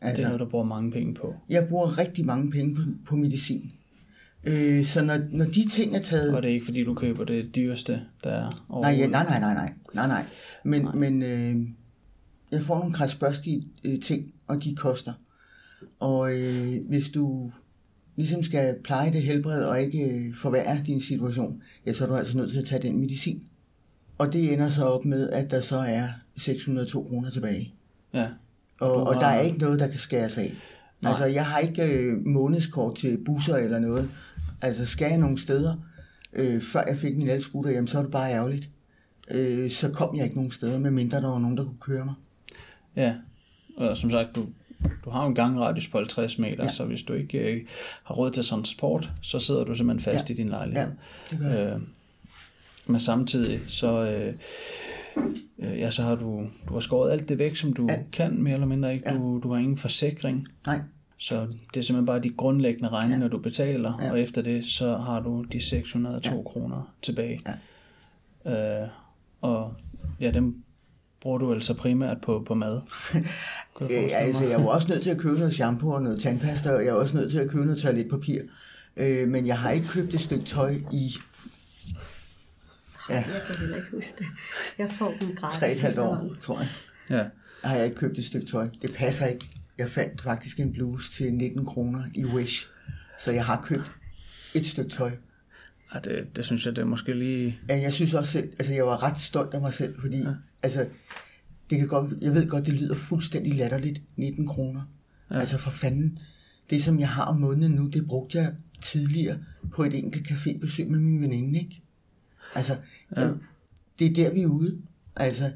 det 0.00 0.02
er 0.02 0.08
altså, 0.08 0.24
noget, 0.24 0.40
du 0.40 0.46
bruger 0.46 0.64
mange 0.64 0.90
penge 0.90 1.14
på. 1.14 1.34
Jeg 1.48 1.66
bruger 1.68 1.98
rigtig 1.98 2.26
mange 2.26 2.50
penge 2.50 2.74
på, 2.74 2.82
på 3.06 3.16
medicin. 3.16 3.72
Øh, 4.46 4.84
så 4.84 5.02
når, 5.02 5.18
når 5.30 5.44
de 5.44 5.68
ting 5.68 5.96
er 5.96 6.00
taget... 6.00 6.36
Og 6.36 6.42
det 6.42 6.50
er 6.50 6.54
ikke 6.54 6.64
fordi, 6.64 6.84
du 6.84 6.94
køber 6.94 7.24
det 7.24 7.54
dyreste, 7.54 8.02
der 8.24 8.30
er 8.30 8.80
Nej, 8.80 8.90
ja, 8.90 9.06
nej, 9.06 9.24
nej, 9.24 9.40
nej, 9.40 9.54
nej, 9.54 9.72
nej, 9.94 10.06
nej. 10.06 10.24
Men, 10.64 10.82
nej. 10.82 10.94
men 10.94 11.22
øh, 11.22 11.68
jeg 12.50 12.64
får 12.64 12.78
nogle 12.78 12.94
krasbørstige 12.94 13.68
øh, 13.84 14.00
ting, 14.00 14.32
og 14.46 14.64
de 14.64 14.76
koster. 14.76 15.12
Og 16.00 16.32
øh, 16.32 16.88
hvis 16.88 17.10
du 17.10 17.50
ligesom 18.16 18.42
skal 18.42 18.76
pleje 18.84 19.12
det 19.12 19.22
helbred 19.22 19.64
og 19.64 19.80
ikke 19.80 20.04
øh, 20.04 20.36
forværre 20.36 20.80
din 20.86 21.00
situation, 21.00 21.62
ja, 21.86 21.92
så 21.92 22.04
er 22.04 22.08
du 22.08 22.14
altså 22.14 22.36
nødt 22.36 22.50
til 22.50 22.58
at 22.58 22.64
tage 22.64 22.82
den 22.82 23.00
medicin. 23.00 23.42
Og 24.18 24.32
det 24.32 24.52
ender 24.52 24.68
så 24.68 24.84
op 24.84 25.04
med, 25.04 25.30
at 25.30 25.50
der 25.50 25.60
så 25.60 25.78
er 25.78 26.08
602 26.36 27.02
kroner 27.02 27.30
tilbage. 27.30 27.74
Ja. 28.14 28.28
Og, 28.80 29.06
og 29.06 29.14
der 29.14 29.26
er 29.26 29.40
ikke 29.40 29.58
noget, 29.58 29.80
der 29.80 29.86
kan 29.86 29.98
skæres 29.98 30.38
af. 30.38 30.54
Nej. 31.00 31.10
Altså, 31.10 31.24
jeg 31.26 31.46
har 31.46 31.58
ikke 31.58 31.82
øh, 31.82 32.26
månedskort 32.26 32.96
til 32.96 33.18
busser 33.24 33.56
eller 33.56 33.78
noget. 33.78 34.10
Altså, 34.64 34.86
skal 34.86 35.08
jeg 35.08 35.18
nogle 35.18 35.38
steder, 35.38 35.74
øh, 36.32 36.62
før 36.62 36.82
jeg 36.88 36.98
fik 36.98 37.16
min 37.16 37.28
elskutter, 37.28 37.70
jamen, 37.70 37.88
så 37.88 37.98
er 37.98 38.02
det 38.02 38.10
bare 38.10 38.32
ærgerligt. 38.32 38.68
Øh, 39.30 39.70
så 39.70 39.90
kom 39.90 40.16
jeg 40.16 40.24
ikke 40.24 40.36
nogen 40.36 40.50
steder, 40.50 40.78
medmindre 40.78 41.20
der 41.20 41.28
var 41.28 41.38
nogen, 41.38 41.56
der 41.56 41.64
kunne 41.64 41.80
køre 41.80 42.04
mig. 42.04 42.14
Ja, 42.96 43.14
og 43.76 43.96
som 43.96 44.10
sagt, 44.10 44.36
du, 44.36 44.46
du 45.04 45.10
har 45.10 45.26
en 45.26 45.34
gangradius 45.34 45.88
på 45.88 45.98
50 45.98 46.38
meter, 46.38 46.64
ja. 46.64 46.70
så 46.70 46.84
hvis 46.84 47.02
du 47.02 47.12
ikke 47.12 47.38
øh, 47.38 47.64
har 48.04 48.14
råd 48.14 48.30
til 48.30 48.44
transport, 48.44 49.10
så 49.22 49.38
sidder 49.38 49.64
du 49.64 49.74
simpelthen 49.74 50.12
fast 50.12 50.30
ja. 50.30 50.34
i 50.34 50.36
din 50.36 50.48
lejlighed. 50.48 50.82
Ja, 50.84 50.90
det 51.30 51.38
gør 51.38 51.48
jeg. 51.48 51.74
Øh, 51.74 51.80
men 52.86 53.00
samtidig, 53.00 53.60
så, 53.68 54.02
øh, 54.02 54.34
øh, 55.58 55.78
ja, 55.78 55.90
så 55.90 56.02
har 56.02 56.14
du, 56.14 56.46
du 56.68 56.72
har 56.72 56.80
skåret 56.80 57.12
alt 57.12 57.28
det 57.28 57.38
væk, 57.38 57.56
som 57.56 57.72
du 57.72 57.86
ja. 57.90 57.98
kan, 58.12 58.42
mere 58.42 58.54
eller 58.54 58.66
mindre. 58.66 58.94
Ikke? 58.94 59.10
Ja. 59.10 59.16
Du, 59.16 59.40
du 59.42 59.52
har 59.52 59.58
ingen 59.58 59.78
forsikring. 59.78 60.48
Nej. 60.66 60.80
Så 61.24 61.40
det 61.74 61.80
er 61.80 61.84
simpelthen 61.84 62.06
bare 62.06 62.20
de 62.20 62.30
grundlæggende 62.30 62.88
regninger, 62.88 63.26
ja. 63.26 63.30
du 63.30 63.38
betaler, 63.38 63.98
ja. 64.02 64.10
og 64.10 64.20
efter 64.20 64.42
det, 64.42 64.64
så 64.64 64.96
har 64.96 65.20
du 65.20 65.42
de 65.52 65.60
602 65.60 66.36
ja. 66.36 66.42
kroner 66.42 66.94
tilbage. 67.02 67.40
Ja. 68.44 68.82
Øh, 68.82 68.88
og 69.40 69.74
ja, 70.20 70.30
dem 70.30 70.62
bruger 71.20 71.38
du 71.38 71.52
altså 71.52 71.74
primært 71.74 72.20
på, 72.20 72.44
på 72.46 72.54
mad. 72.54 72.80
ja, 73.80 73.94
altså, 73.96 74.44
jeg 74.44 74.58
var 74.58 74.66
også 74.66 74.88
nødt 74.88 75.02
til 75.02 75.10
at 75.10 75.18
købe 75.18 75.38
noget 75.38 75.54
shampoo 75.54 75.90
og 75.90 76.02
noget 76.02 76.20
tandpasta, 76.20 76.70
og 76.74 76.84
jeg 76.84 76.90
er 76.90 76.94
også 76.94 77.16
nødt 77.16 77.30
til 77.30 77.38
at 77.38 77.50
købe 77.50 77.64
noget 77.64 77.82
toiletpapir. 77.82 78.42
Øh, 78.96 79.28
men 79.28 79.46
jeg 79.46 79.58
har 79.58 79.70
ikke 79.70 79.88
købt 79.88 80.14
et 80.14 80.20
stykke 80.20 80.44
tøj 80.44 80.74
i... 80.92 81.14
Ja. 83.10 83.14
Jeg 83.14 83.42
kan 83.46 83.56
heller 83.56 83.76
ikke 83.76 83.88
huske 83.90 84.14
det. 84.18 84.26
Jeg 84.78 84.92
får 84.92 85.14
dem 85.20 85.36
gratis. 85.36 85.58
Tre 85.58 85.70
et 85.70 85.82
halvt 85.82 85.98
år, 85.98 86.34
tror 86.40 86.58
jeg. 86.58 86.68
Ja. 87.10 87.24
Har 87.68 87.76
jeg 87.76 87.84
ikke 87.84 87.96
købt 87.96 88.18
et 88.18 88.24
stykke 88.24 88.46
tøj. 88.46 88.68
Det 88.82 88.94
passer 88.94 89.26
ikke. 89.26 89.53
Jeg 89.78 89.90
fandt 89.90 90.22
faktisk 90.22 90.60
en 90.60 90.72
bluse 90.72 91.12
til 91.12 91.34
19 91.34 91.64
kroner 91.64 92.02
i 92.14 92.24
Wish. 92.24 92.66
Så 93.24 93.30
jeg 93.30 93.44
har 93.44 93.62
købt 93.64 93.90
et 94.54 94.66
stykke 94.66 94.90
tøj. 94.90 95.10
Ja, 95.94 95.98
det, 95.98 96.36
det 96.36 96.44
synes 96.44 96.66
jeg, 96.66 96.76
det 96.76 96.82
er 96.82 96.86
måske 96.86 97.14
lige... 97.14 97.58
Ja, 97.68 97.80
jeg 97.80 97.92
synes 97.92 98.14
også 98.14 98.32
selv, 98.32 98.52
altså 98.58 98.72
jeg 98.72 98.86
var 98.86 99.02
ret 99.02 99.20
stolt 99.20 99.54
af 99.54 99.60
mig 99.60 99.72
selv, 99.72 100.00
fordi, 100.00 100.22
ja. 100.22 100.32
altså, 100.62 100.86
det 101.70 101.78
kan 101.78 101.88
godt, 101.88 102.22
jeg 102.22 102.34
ved 102.34 102.48
godt, 102.48 102.66
det 102.66 102.74
lyder 102.74 102.94
fuldstændig 102.94 103.54
latterligt, 103.54 104.02
19 104.16 104.46
kroner. 104.46 104.82
Ja. 105.30 105.40
Altså 105.40 105.58
for 105.58 105.70
fanden, 105.70 106.18
det 106.70 106.84
som 106.84 107.00
jeg 107.00 107.08
har 107.08 107.24
om 107.24 107.36
måneden 107.36 107.72
nu, 107.72 107.86
det 107.86 108.06
brugte 108.06 108.38
jeg 108.38 108.54
tidligere 108.82 109.38
på 109.72 109.82
et 109.84 109.98
enkelt 109.98 110.28
cafébesøg 110.30 110.88
med 110.88 110.98
min 110.98 111.20
veninde, 111.20 111.58
ikke? 111.58 111.82
Altså, 112.54 112.76
ja. 113.16 113.20
jamen, 113.20 113.40
det 113.98 114.06
er 114.06 114.14
der, 114.14 114.34
vi 114.34 114.42
er 114.42 114.46
ude. 114.46 114.78
Altså, 115.16 115.52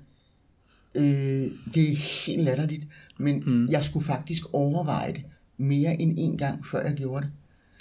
øh, 0.94 1.50
det 1.74 1.92
er 1.92 1.96
helt 2.26 2.42
latterligt, 2.42 2.86
men 3.18 3.42
mm. 3.46 3.68
jeg 3.68 3.84
skulle 3.84 4.06
faktisk 4.06 4.54
overveje 4.54 5.12
det 5.12 5.24
mere 5.56 6.00
end 6.00 6.14
en 6.18 6.38
gang, 6.38 6.66
før 6.66 6.82
jeg 6.86 6.94
gjorde 6.94 7.26
det. 7.26 7.32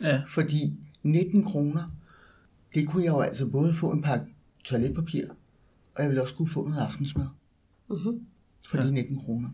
Ja. 0.08 0.22
Fordi 0.28 0.74
19 1.04 1.44
kroner, 1.44 1.96
det 2.74 2.88
kunne 2.88 3.04
jeg 3.04 3.12
jo 3.12 3.20
altså 3.20 3.46
både 3.46 3.74
få 3.74 3.92
en 3.92 4.02
pakke 4.02 4.26
toiletpapir, 4.64 5.26
og 5.96 6.02
jeg 6.02 6.10
ville 6.10 6.22
også 6.22 6.36
kunne 6.36 6.50
få 6.50 6.68
noget 6.68 6.82
aftensmad. 6.82 7.28
Mm-hmm. 7.90 8.22
For 8.68 8.78
de 8.78 8.92
19 8.92 9.20
kroner. 9.20 9.50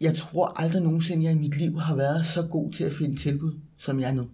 Jeg 0.00 0.16
tror 0.16 0.60
aldrig 0.60 0.82
nogensinde, 0.82 1.24
jeg 1.24 1.32
i 1.32 1.38
mit 1.38 1.58
liv 1.58 1.78
har 1.78 1.96
været 1.96 2.26
så 2.26 2.46
god 2.46 2.72
til 2.72 2.84
at 2.84 2.94
finde 2.94 3.16
tilbud, 3.16 3.58
som 3.76 4.00
jeg 4.00 4.08
er 4.08 4.12
nu. 4.12 4.28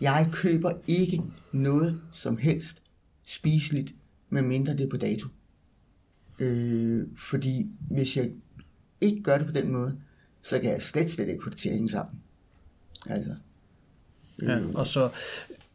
Jeg 0.00 0.28
køber 0.32 0.72
ikke 0.86 1.22
noget 1.52 2.00
som 2.12 2.36
helst 2.36 2.82
spiseligt, 3.26 3.94
medmindre 4.30 4.72
det 4.72 4.80
er 4.80 4.90
på 4.90 4.96
dato. 4.96 5.28
Øh, 6.38 7.06
fordi 7.18 7.70
hvis 7.90 8.16
jeg 8.16 8.30
ikke 9.00 9.22
gør 9.22 9.38
det 9.38 9.46
på 9.46 9.52
den 9.52 9.72
måde, 9.72 9.96
så 10.42 10.58
kan 10.58 10.70
jeg 10.70 10.82
slet, 10.82 11.10
slet 11.10 11.28
ikke 11.28 11.44
få 11.44 11.50
det 11.50 11.58
til 11.58 11.68
at 11.68 11.74
hænge 11.74 11.90
sammen. 11.90 12.20
Altså. 13.06 13.30
Øh, 14.42 14.48
ja, 14.48 14.58
og 14.74 14.86
så 14.86 15.10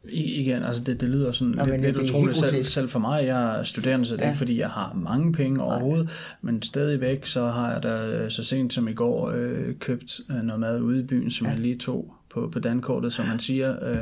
igen, 0.03 0.63
altså 0.63 0.83
det, 0.83 1.01
det 1.01 1.09
lyder 1.09 1.31
sådan 1.31 1.53
ja, 1.53 1.65
lidt, 1.65 1.81
lidt 1.81 1.97
utroligt 1.97 2.37
selv, 2.37 2.63
selv 2.63 2.89
for 2.89 2.99
mig. 2.99 3.25
Jeg 3.25 3.59
er 3.59 3.63
studerende, 3.63 4.05
så 4.05 4.15
det 4.15 4.21
er 4.21 4.25
ja. 4.25 4.31
ikke 4.31 4.37
fordi, 4.37 4.59
jeg 4.59 4.69
har 4.69 4.93
mange 4.93 5.33
penge 5.33 5.63
overhovedet, 5.63 6.05
Nej. 6.05 6.13
men 6.41 6.61
stadigvæk 6.61 7.25
så 7.25 7.45
har 7.45 7.73
jeg 7.73 7.83
da 7.83 8.07
øh, 8.07 8.31
så 8.31 8.43
sent 8.43 8.73
som 8.73 8.87
i 8.87 8.93
går 8.93 9.31
øh, 9.35 9.75
købt 9.79 10.21
øh, 10.29 10.35
noget 10.35 10.59
mad 10.59 10.81
ude 10.81 10.99
i 10.99 11.03
byen, 11.03 11.31
som 11.31 11.47
ja. 11.47 11.51
jeg 11.51 11.61
lige 11.61 11.77
tog 11.77 12.13
på, 12.29 12.49
på 12.53 12.59
dankortet, 12.59 13.13
som 13.13 13.25
man 13.25 13.39
siger. 13.39 13.89
Øh, 13.89 13.97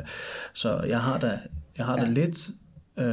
så 0.54 0.80
jeg 0.80 1.02
har 1.02 1.20
da, 1.20 1.40
jeg 1.78 1.86
har 1.86 1.98
ja. 2.00 2.06
da 2.06 2.12
lidt, 2.12 2.50
øh, 2.98 3.06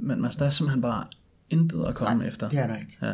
men 0.00 0.22
der 0.38 0.46
er 0.46 0.50
simpelthen 0.50 0.82
bare 0.82 1.04
intet 1.50 1.84
at 1.88 1.94
komme 1.94 2.18
Nej, 2.18 2.28
efter. 2.28 2.48
det 2.48 2.58
er 2.58 2.66
der 2.66 2.76
ikke. 2.76 2.96
Ja. 3.02 3.12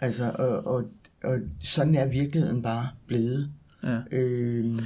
Altså, 0.00 0.30
og, 0.38 0.66
og, 0.66 0.84
og 1.24 1.38
sådan 1.60 1.94
er 1.94 2.08
virkeligheden 2.08 2.62
bare 2.62 2.88
blevet. 3.06 3.50
Ja. 3.82 3.98
Øhm. 4.12 4.78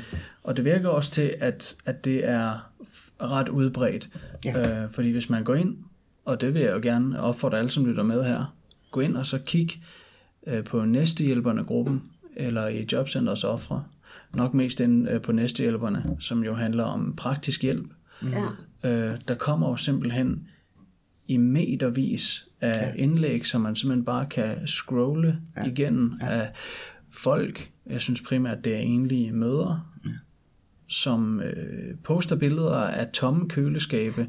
Og 0.43 0.57
det 0.57 0.65
virker 0.65 0.89
også 0.89 1.11
til, 1.11 1.35
at, 1.41 1.77
at 1.85 2.05
det 2.05 2.29
er 2.29 2.73
ret 3.23 3.49
udbredt. 3.49 4.11
Ja. 4.45 4.83
Øh, 4.85 4.91
fordi 4.91 5.11
hvis 5.11 5.31
man 5.31 5.45
går 5.45 5.55
ind, 5.55 5.77
og 6.25 6.41
det 6.41 6.55
vil 6.55 6.63
jeg 6.63 6.73
jo 6.73 6.81
gerne 6.83 7.21
opfordre 7.21 7.59
alle, 7.59 7.71
som 7.71 7.87
lytter 7.87 8.03
med 8.03 8.25
her, 8.25 8.55
gå 8.91 9.01
ind 9.01 9.17
og 9.17 9.27
så 9.27 9.39
kig 9.39 9.83
øh, 10.47 10.65
på 10.65 10.85
næstehjælperne 10.85 11.65
gruppen, 11.65 12.03
eller 12.37 12.67
i 12.67 12.87
Jobcenters 12.93 13.45
ofre, 13.45 13.85
nok 14.35 14.55
mest 14.55 14.81
ind 14.81 15.09
øh, 15.09 15.23
på 15.23 15.33
næstehjælperne, 15.33 16.17
som 16.21 16.45
jo 16.45 16.55
handler 16.55 16.85
om 16.85 17.17
praktisk 17.17 17.63
hjælp. 17.63 17.87
Ja. 18.23 18.45
Øh, 18.85 19.19
der 19.29 19.35
kommer 19.35 19.69
jo 19.69 19.77
simpelthen 19.77 20.49
i 21.33 21.37
metervis 21.37 22.49
af 22.61 22.95
ja. 22.97 23.03
indlæg, 23.03 23.47
som 23.47 23.61
man 23.61 23.77
simpelthen 23.77 24.05
bare 24.05 24.27
kan 24.27 24.67
scrolle 24.67 25.39
ja. 25.57 25.65
igennem 25.65 26.13
ja. 26.21 26.29
af 26.29 26.51
folk. 27.11 27.71
Jeg 27.87 28.01
synes 28.01 28.21
primært, 28.21 28.65
det 28.65 28.75
er 28.75 28.79
enlige 28.79 29.33
mødre, 29.33 29.83
ja. 30.05 30.11
som 30.89 31.41
øh, 31.41 31.97
poster 32.05 32.37
billeder 32.37 32.77
af 32.77 33.09
tomme 33.09 33.49
køleskabe 33.49 34.29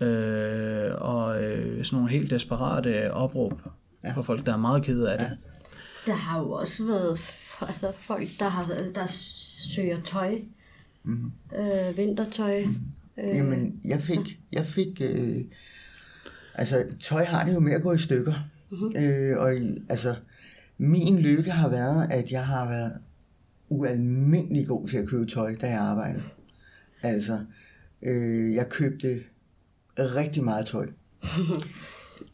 øh, 0.00 0.90
og 0.94 1.44
øh, 1.44 1.84
sådan 1.84 1.96
nogle 1.96 2.10
helt 2.10 2.30
desperate 2.30 3.12
opråb 3.12 3.62
ja. 4.04 4.12
for 4.12 4.22
folk, 4.22 4.46
der 4.46 4.52
er 4.52 4.56
meget 4.56 4.82
kede 4.82 5.12
af 5.12 5.18
det. 5.18 5.24
Ja. 5.24 6.12
Der 6.12 6.14
har 6.14 6.40
jo 6.40 6.50
også 6.50 6.86
været 6.86 7.18
altså 7.68 7.92
folk, 7.92 8.28
der, 8.38 8.48
har, 8.48 8.64
der 8.94 9.06
søger 9.74 10.00
tøj. 10.02 10.38
Mm. 11.04 11.32
Øh, 11.58 11.96
vintertøj. 11.96 12.64
Mm. 12.64 12.76
Øh, 13.18 13.36
Jamen, 13.36 13.80
jeg 13.84 14.02
fik, 14.02 14.40
jeg 14.52 14.66
fik 14.66 15.00
øh, 15.04 15.36
altså 16.54 16.84
tøj 17.00 17.24
har 17.24 17.44
det 17.44 17.54
jo 17.54 17.60
med 17.60 17.72
at 17.72 17.82
gå 17.82 17.92
i 17.92 17.98
stykker. 17.98 18.34
Mm-hmm. 18.70 18.96
Øh, 18.96 19.38
og 19.38 19.52
altså, 19.88 20.16
min 20.78 21.18
lykke 21.18 21.50
har 21.50 21.68
været, 21.68 22.08
at 22.10 22.30
jeg 22.30 22.46
har 22.46 22.68
været 22.68 22.92
ualmindelig 23.68 24.66
god 24.66 24.88
til 24.88 24.96
at 24.96 25.08
købe 25.08 25.26
tøj, 25.26 25.56
da 25.60 25.68
jeg 25.68 25.78
arbejdede. 25.78 26.22
Altså, 27.02 27.40
øh, 28.02 28.54
jeg 28.54 28.68
købte 28.68 29.20
rigtig 29.98 30.44
meget 30.44 30.66
tøj. 30.66 30.88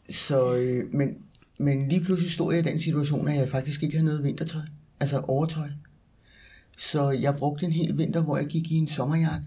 Så, 0.09 0.55
øh, 0.55 0.93
men, 0.93 1.17
men 1.57 1.87
lige 1.87 2.03
pludselig 2.03 2.31
stod 2.31 2.53
jeg 2.53 2.65
i 2.65 2.69
den 2.69 2.79
situation, 2.79 3.27
at 3.27 3.35
jeg 3.35 3.49
faktisk 3.49 3.83
ikke 3.83 3.95
havde 3.95 4.05
noget 4.05 4.23
vintertøj. 4.23 4.61
Altså 4.99 5.19
overtøj. 5.19 5.69
Så 6.77 7.09
jeg 7.09 7.35
brugte 7.35 7.65
en 7.65 7.71
hel 7.71 7.97
vinter, 7.97 8.23
hvor 8.23 8.37
jeg 8.37 8.47
gik 8.47 8.71
i 8.71 8.75
en 8.75 8.87
sommerjakke. 8.87 9.45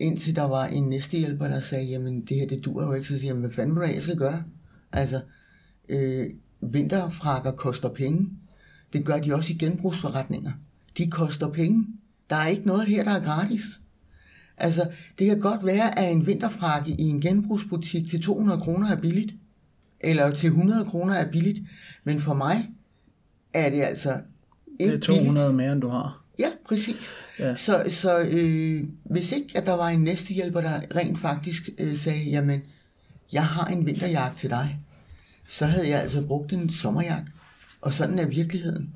Indtil 0.00 0.36
der 0.36 0.44
var 0.44 0.64
en 0.66 0.82
næstehjælper, 0.84 1.48
der 1.48 1.60
sagde, 1.60 1.84
jamen 1.84 2.20
det 2.20 2.36
her, 2.36 2.46
det 2.46 2.64
dur 2.64 2.84
jo 2.84 2.92
ikke. 2.92 3.08
Så 3.08 3.18
siger 3.18 3.32
jeg, 3.32 3.40
hvad 3.40 3.50
fanden 3.50 3.76
du 3.76 3.82
jeg 3.82 4.02
skal 4.02 4.16
gøre? 4.16 4.44
Altså, 4.92 5.20
øh, 5.88 6.26
vinterfrakker 6.60 7.50
koster 7.52 7.88
penge. 7.88 8.30
Det 8.92 9.04
gør 9.04 9.18
de 9.18 9.34
også 9.34 9.52
i 9.52 9.56
genbrugsforretninger. 9.56 10.52
De 10.98 11.10
koster 11.10 11.48
penge. 11.48 11.86
Der 12.30 12.36
er 12.36 12.46
ikke 12.46 12.66
noget 12.66 12.86
her, 12.86 13.04
der 13.04 13.10
er 13.10 13.24
gratis. 13.24 13.80
Altså, 14.56 14.90
det 15.18 15.26
kan 15.26 15.40
godt 15.40 15.66
være, 15.66 15.98
at 15.98 16.12
en 16.12 16.26
vinterfrakke 16.26 16.90
i 16.90 17.02
en 17.02 17.20
genbrugsbutik 17.20 18.10
til 18.10 18.22
200 18.22 18.60
kroner 18.60 18.90
er 18.90 19.00
billigt. 19.00 19.34
Eller 20.00 20.30
til 20.30 20.46
100 20.46 20.84
kroner 20.84 21.14
er 21.14 21.30
billigt. 21.30 21.60
Men 22.04 22.20
for 22.20 22.34
mig 22.34 22.68
er 23.54 23.70
det 23.70 23.82
altså 23.82 24.20
ikke 24.80 24.92
Det 24.92 25.08
er 25.08 25.14
200 25.14 25.34
billigt. 25.34 25.54
mere, 25.54 25.72
end 25.72 25.80
du 25.80 25.88
har. 25.88 26.19
Ja, 26.40 26.48
præcis. 26.68 27.14
Ja. 27.38 27.54
Så, 27.54 27.84
så 27.88 28.18
øh, 28.30 28.84
hvis 29.04 29.32
ikke, 29.32 29.48
at 29.54 29.66
der 29.66 29.72
var 29.72 29.88
en 29.88 30.00
næstehjælper, 30.00 30.60
der 30.60 30.80
rent 30.96 31.18
faktisk 31.18 31.68
øh, 31.78 31.96
sagde, 31.96 32.22
jamen, 32.22 32.62
jeg 33.32 33.46
har 33.46 33.66
en 33.66 33.86
vinterjakke 33.86 34.36
til 34.36 34.50
dig, 34.50 34.78
så 35.48 35.66
havde 35.66 35.88
jeg 35.88 36.00
altså 36.00 36.22
brugt 36.22 36.52
en 36.52 36.70
sommerjakke. 36.70 37.32
Og 37.80 37.92
sådan 37.92 38.18
er 38.18 38.26
virkeligheden. 38.26 38.94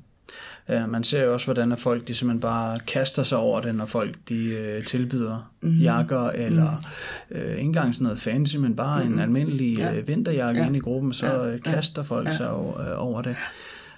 Ja, 0.69 0.85
man 0.85 1.03
ser 1.03 1.23
jo 1.23 1.33
også, 1.33 1.45
hvordan 1.45 1.71
at 1.71 1.79
folk 1.79 2.07
de 2.07 2.15
simpelthen 2.15 2.39
bare 2.39 2.79
kaster 2.79 3.23
sig 3.23 3.37
over 3.37 3.61
det, 3.61 3.75
når 3.75 3.85
folk 3.85 4.15
de 4.29 4.45
øh, 4.45 4.85
tilbyder 4.85 5.51
mm-hmm. 5.61 5.79
jakker, 5.79 6.29
eller 6.29 6.83
mm. 7.29 7.35
øh, 7.35 7.49
ikke 7.51 7.61
engang 7.61 7.93
sådan 7.93 8.03
noget 8.03 8.19
fancy, 8.19 8.55
men 8.55 8.75
bare 8.75 8.99
mm-hmm. 8.99 9.13
en 9.13 9.19
almindelig 9.19 9.77
ja. 9.77 9.95
øh, 9.95 10.07
vinterjakke 10.07 10.61
ja. 10.61 10.67
ind 10.67 10.75
i 10.75 10.79
gruppen, 10.79 11.13
så 11.13 11.25
ja. 11.25 11.45
øh, 11.45 11.61
kaster 11.61 12.03
folk 12.03 12.27
ja. 12.27 12.37
sig 12.37 12.49
over, 12.49 12.81
øh, 12.81 13.07
over 13.07 13.21
det. 13.21 13.35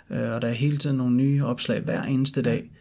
Øh, 0.10 0.32
og 0.32 0.42
der 0.42 0.48
er 0.48 0.54
hele 0.54 0.78
tiden 0.78 0.98
nogle 0.98 1.16
nye 1.16 1.46
opslag 1.46 1.82
hver 1.82 2.04
eneste 2.04 2.42
dag. 2.42 2.72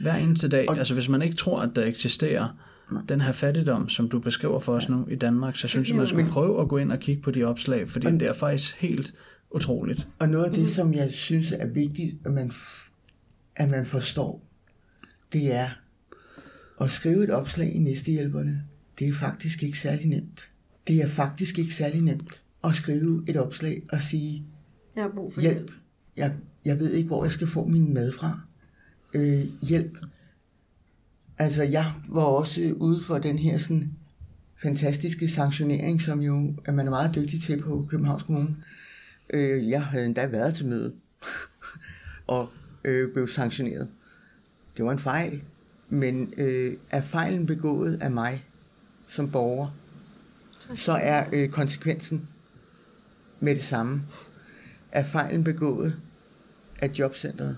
Hver 0.00 0.14
eneste 0.14 0.48
dag. 0.48 0.68
Og, 0.68 0.78
altså 0.78 0.94
hvis 0.94 1.08
man 1.08 1.22
ikke 1.22 1.36
tror, 1.36 1.60
at 1.60 1.70
der 1.76 1.84
eksisterer 1.84 2.48
den 3.08 3.20
her 3.20 3.32
fattigdom, 3.32 3.88
som 3.88 4.08
du 4.08 4.18
beskriver 4.18 4.58
for 4.58 4.74
os 4.74 4.88
nu 4.88 5.06
i 5.10 5.16
Danmark, 5.16 5.56
så 5.56 5.68
synes 5.68 5.88
jeg, 5.88 5.96
man 5.96 6.06
skal 6.06 6.26
prøve 6.26 6.60
at 6.60 6.68
gå 6.68 6.76
ind 6.76 6.92
og 6.92 6.98
kigge 6.98 7.22
på 7.22 7.30
de 7.30 7.44
opslag, 7.44 7.90
fordi 7.90 8.06
og, 8.06 8.12
det 8.12 8.22
er 8.22 8.32
faktisk 8.32 8.76
helt 8.76 9.14
utroligt. 9.50 10.08
Og 10.18 10.28
noget 10.28 10.44
af 10.44 10.52
det, 10.52 10.70
som 10.70 10.94
jeg 10.94 11.10
synes 11.10 11.52
er 11.52 11.66
vigtigt, 11.66 12.16
at 12.26 12.32
man, 12.32 12.52
at 13.56 13.68
man 13.68 13.86
forstår, 13.86 14.42
det 15.32 15.54
er 15.54 15.68
at 16.80 16.90
skrive 16.90 17.24
et 17.24 17.30
opslag 17.30 17.74
i 17.74 17.78
næstehjælperne. 17.78 18.64
Det 18.98 19.08
er 19.08 19.14
faktisk 19.14 19.62
ikke 19.62 19.78
særlig 19.78 20.06
nemt. 20.06 20.50
Det 20.88 21.02
er 21.02 21.08
faktisk 21.08 21.58
ikke 21.58 21.74
særlig 21.74 22.02
nemt 22.02 22.42
at 22.64 22.74
skrive 22.74 23.24
et 23.28 23.36
opslag 23.36 23.82
og 23.92 24.02
sige, 24.02 24.44
jeg 24.96 25.04
har 25.04 25.10
brug 25.14 25.32
for 25.32 25.40
hjælp. 25.40 25.56
hjælp. 25.56 25.72
Jeg, 26.16 26.34
jeg 26.64 26.78
ved 26.78 26.92
ikke, 26.92 27.06
hvor 27.06 27.24
jeg 27.24 27.32
skal 27.32 27.46
få 27.46 27.66
min 27.66 27.94
mad 27.94 28.12
fra. 28.12 28.40
Øh, 29.14 29.44
hjælp. 29.62 29.98
Altså, 31.38 31.62
jeg 31.62 31.84
var 32.08 32.22
også 32.22 32.74
ude 32.76 33.00
for 33.00 33.18
den 33.18 33.38
her 33.38 33.58
sådan 33.58 33.92
fantastiske 34.62 35.28
sanktionering, 35.28 36.02
som 36.02 36.22
jo 36.22 36.54
at 36.64 36.74
man 36.74 36.86
er 36.86 36.90
meget 36.90 37.14
dygtig 37.14 37.42
til 37.42 37.62
på 37.62 37.86
Københavns 37.88 38.22
Kommune. 38.22 38.56
Øh, 39.30 39.68
jeg 39.68 39.84
havde 39.84 40.06
endda 40.06 40.26
været 40.26 40.54
til 40.54 40.66
møde 40.66 40.92
og 42.26 42.48
øh, 42.84 43.12
blev 43.12 43.28
sanktioneret. 43.28 43.88
Det 44.76 44.84
var 44.84 44.92
en 44.92 44.98
fejl, 44.98 45.42
men 45.88 46.34
øh, 46.36 46.72
er 46.90 47.02
fejlen 47.02 47.46
begået 47.46 48.02
af 48.02 48.10
mig 48.10 48.44
som 49.06 49.30
borger, 49.30 49.68
så 50.74 50.92
er 50.92 51.26
øh, 51.32 51.48
konsekvensen 51.48 52.28
med 53.40 53.54
det 53.54 53.64
samme. 53.64 54.02
Er 54.92 55.04
fejlen 55.04 55.44
begået 55.44 56.00
af 56.78 56.88
jobcentret, 56.88 57.56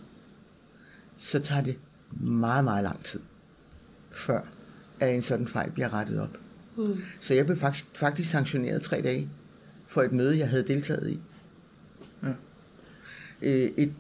så 1.21 1.39
tager 1.39 1.63
det 1.63 1.79
meget, 2.11 2.65
meget 2.65 2.85
lang 2.85 3.05
tid, 3.05 3.21
før 4.11 4.41
at 5.01 5.15
en 5.15 5.23
sådan 5.23 5.49
fejl 5.49 5.71
bliver 5.71 5.93
rettet 5.93 6.21
op. 6.21 6.39
Mm. 6.77 7.03
Så 7.21 7.35
jeg 7.35 7.47
blev 7.47 7.59
faktisk, 7.59 7.87
faktisk 7.95 8.31
sanktioneret 8.31 8.83
tre 8.83 9.03
dage 9.03 9.31
for 9.87 10.03
et 10.03 10.13
møde, 10.13 10.39
jeg 10.39 10.49
havde 10.49 10.67
deltaget 10.67 11.11
i. 11.11 11.21
Ja. 12.23 12.29
Øh, 13.43 13.71
et, 13.77 13.95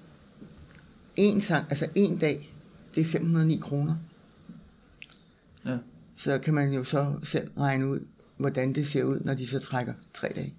en, 1.16 1.40
sang, 1.40 1.66
altså 1.70 1.88
en 1.94 2.18
dag, 2.18 2.54
det 2.94 3.00
er 3.00 3.04
509 3.04 3.56
kroner. 3.56 3.96
Ja. 5.66 5.78
Så 6.16 6.38
kan 6.38 6.54
man 6.54 6.72
jo 6.72 6.84
så 6.84 7.18
selv 7.22 7.50
regne 7.58 7.88
ud, 7.88 8.00
hvordan 8.36 8.72
det 8.72 8.86
ser 8.86 9.04
ud, 9.04 9.20
når 9.20 9.34
de 9.34 9.46
så 9.46 9.58
trækker 9.58 9.94
tre 10.14 10.32
dage. 10.36 10.54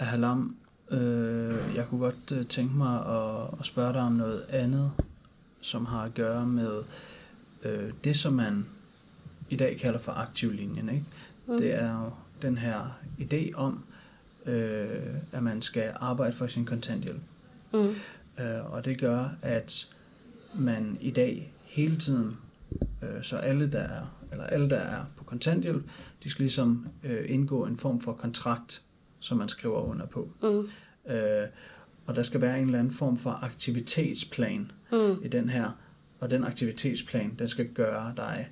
Halam, 0.00 0.56
øh, 0.90 1.74
jeg 1.74 1.86
kunne 1.88 2.00
godt 2.00 2.32
øh, 2.32 2.46
tænke 2.46 2.76
mig 2.76 3.06
at, 3.06 3.58
at 3.60 3.66
spørge 3.66 3.92
dig 3.92 4.02
om 4.02 4.12
noget 4.12 4.44
andet, 4.48 4.92
som 5.60 5.86
har 5.86 6.02
at 6.02 6.14
gøre 6.14 6.46
med 6.46 6.82
øh, 7.64 7.92
det, 8.04 8.16
som 8.16 8.32
man 8.32 8.66
i 9.50 9.56
dag 9.56 9.78
kalder 9.78 9.98
for 9.98 10.12
aktivlinjen. 10.12 10.88
Ikke? 10.88 11.04
Mm. 11.46 11.58
Det 11.58 11.74
er 11.74 12.02
jo 12.02 12.10
den 12.42 12.58
her 12.58 12.98
idé 13.20 13.54
om, 13.54 13.84
øh, 14.46 15.14
at 15.32 15.42
man 15.42 15.62
skal 15.62 15.92
arbejde 15.96 16.36
for 16.36 16.46
sin 16.46 16.64
kontanthjælp. 16.64 17.20
Mm. 17.72 17.94
Øh, 18.44 18.72
og 18.72 18.84
det 18.84 18.98
gør, 18.98 19.28
at 19.42 19.88
man 20.58 20.98
i 21.00 21.10
dag 21.10 21.52
hele 21.64 21.96
tiden, 21.98 22.36
øh, 23.02 23.22
så 23.22 23.36
alle 23.36 23.72
der 23.72 23.80
er, 23.80 24.16
eller 24.32 24.44
alle 24.44 24.70
der 24.70 24.78
er 24.78 25.04
på 25.16 25.24
kontanthjælp, 25.24 25.84
de 26.24 26.30
skal 26.30 26.42
ligesom 26.42 26.86
øh, 27.04 27.30
indgå 27.30 27.66
en 27.66 27.76
form 27.76 28.00
for 28.00 28.12
kontrakt, 28.12 28.82
som 29.24 29.38
man 29.38 29.48
skriver 29.48 29.80
under 29.80 30.06
på. 30.06 30.28
Mm. 30.42 30.68
Øh, 31.12 31.48
og 32.06 32.16
der 32.16 32.22
skal 32.22 32.40
være 32.40 32.58
en 32.58 32.64
eller 32.64 32.78
anden 32.78 32.94
form 32.94 33.18
for 33.18 33.30
aktivitetsplan 33.30 34.70
mm. 34.92 35.16
i 35.22 35.28
den 35.28 35.48
her, 35.48 35.70
og 36.20 36.30
den 36.30 36.44
aktivitetsplan, 36.44 37.34
den 37.38 37.48
skal 37.48 37.68
gøre 37.68 38.12
dig 38.16 38.48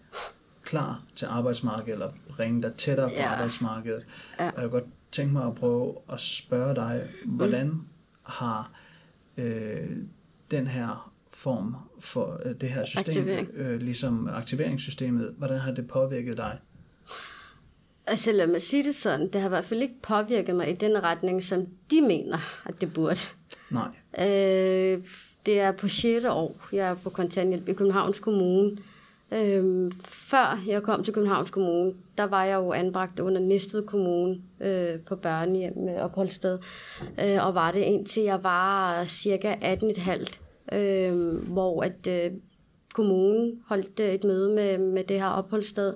klar 0.65 1.03
til 1.15 1.27
arbejdsmarkedet, 1.27 1.93
eller 1.93 2.13
bringe 2.29 2.63
dig 2.63 2.75
tættere 2.75 3.09
på 3.09 3.15
ja. 3.15 3.33
arbejdsmarkedet. 3.33 4.05
Ja. 4.41 4.51
Og 4.51 4.63
jeg 4.63 4.71
kunne 4.71 4.81
godt 4.81 4.91
tænke 5.13 5.33
mig 5.33 5.47
at 5.47 5.55
prøve 5.55 5.97
at 6.13 6.21
spørge 6.21 6.75
dig, 6.75 7.09
hvordan 7.25 7.67
mm. 7.67 7.87
har 8.23 8.73
øh, 9.37 9.91
den 10.51 10.67
her 10.67 11.13
form 11.31 11.77
for 12.01 12.41
øh, 12.45 12.55
det 12.61 12.69
her 12.69 12.85
system, 12.87 13.23
Aktivering. 13.23 13.49
øh, 13.55 13.81
ligesom 13.81 14.29
aktiveringssystemet, 14.29 15.35
hvordan 15.39 15.59
har 15.59 15.73
det 15.73 15.89
påvirket 15.89 16.37
dig? 16.37 16.59
Altså 18.07 18.33
lad 18.33 18.47
mig 18.47 18.63
sige 18.63 18.85
det 18.85 18.95
sådan, 18.95 19.29
det 19.29 19.41
har 19.41 19.49
i 19.49 19.55
hvert 19.55 19.65
fald 19.65 19.83
ikke 19.83 20.01
påvirket 20.03 20.55
mig 20.55 20.71
i 20.71 20.75
den 20.75 21.03
retning, 21.03 21.43
som 21.43 21.67
de 21.91 22.01
mener, 22.01 22.39
at 22.67 22.81
det 22.81 22.93
burde. 22.93 23.21
Nej. 23.71 23.89
Øh, 24.27 25.03
det 25.47 25.61
er 25.61 25.73
på 25.73 25.89
6. 25.89 26.25
år, 26.25 26.57
jeg 26.73 26.91
er 26.91 26.95
på 26.95 27.11
kontanthjælp 27.11 27.69
i 27.69 27.73
Københavns 27.73 28.19
Kommune. 28.21 28.77
Øh, 29.33 29.93
før 30.05 30.63
jeg 30.67 30.83
kom 30.83 31.05
til 31.05 31.15
Københavns 31.15 31.51
Kommune, 31.51 31.95
der 32.19 32.25
var 32.25 32.45
jeg 32.45 32.57
jo 32.57 32.73
anbragt 32.73 33.21
under 33.21 33.41
Næstved 33.41 33.87
Kommune 33.87 34.41
øh, 34.61 35.01
på 35.01 35.17
børnehjem 35.17 35.79
med 35.79 35.97
opholdssted, 36.01 36.59
øh, 37.25 37.47
og 37.47 37.55
var 37.55 37.73
det 37.73 37.81
indtil 37.81 38.23
jeg 38.23 38.43
var 38.43 39.05
cirka 39.05 39.55
18,5, 39.55 40.77
øh, 40.77 41.35
hvor 41.35 41.83
at 41.83 42.07
øh, 42.07 42.31
kommunen 42.95 43.63
holdt 43.67 44.01
et 44.01 44.25
møde 44.25 44.55
med, 44.55 44.79
med 44.79 45.05
det 45.05 45.21
her 45.21 45.29
opholdssted, 45.29 45.95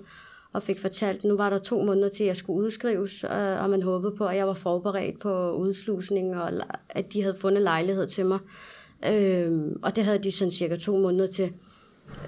og 0.57 0.63
fik 0.63 0.79
fortalt, 0.79 1.19
at 1.19 1.25
nu 1.25 1.37
var 1.37 1.51
der 1.51 1.59
to 1.59 1.83
måneder 1.83 2.09
til, 2.09 2.25
at 2.25 2.29
jeg 2.29 2.37
skulle 2.37 2.65
udskrives, 2.65 3.25
øh, 3.25 3.63
og 3.63 3.71
man 3.71 3.83
håbede 3.83 4.17
på, 4.17 4.27
at 4.27 4.37
jeg 4.37 4.47
var 4.47 4.55
forberedt 4.55 5.19
på 5.19 5.53
udslusning, 5.53 6.37
og 6.37 6.51
at 6.89 7.13
de 7.13 7.23
havde 7.23 7.35
fundet 7.35 7.63
lejlighed 7.63 8.07
til 8.07 8.27
mig. 8.27 8.39
Øh, 9.13 9.53
og 9.83 9.97
det 9.97 10.05
havde 10.05 10.19
de 10.19 10.33
sådan 10.33 10.53
cirka 10.53 10.77
to 10.77 10.97
måneder 10.97 11.27
til. 11.27 11.53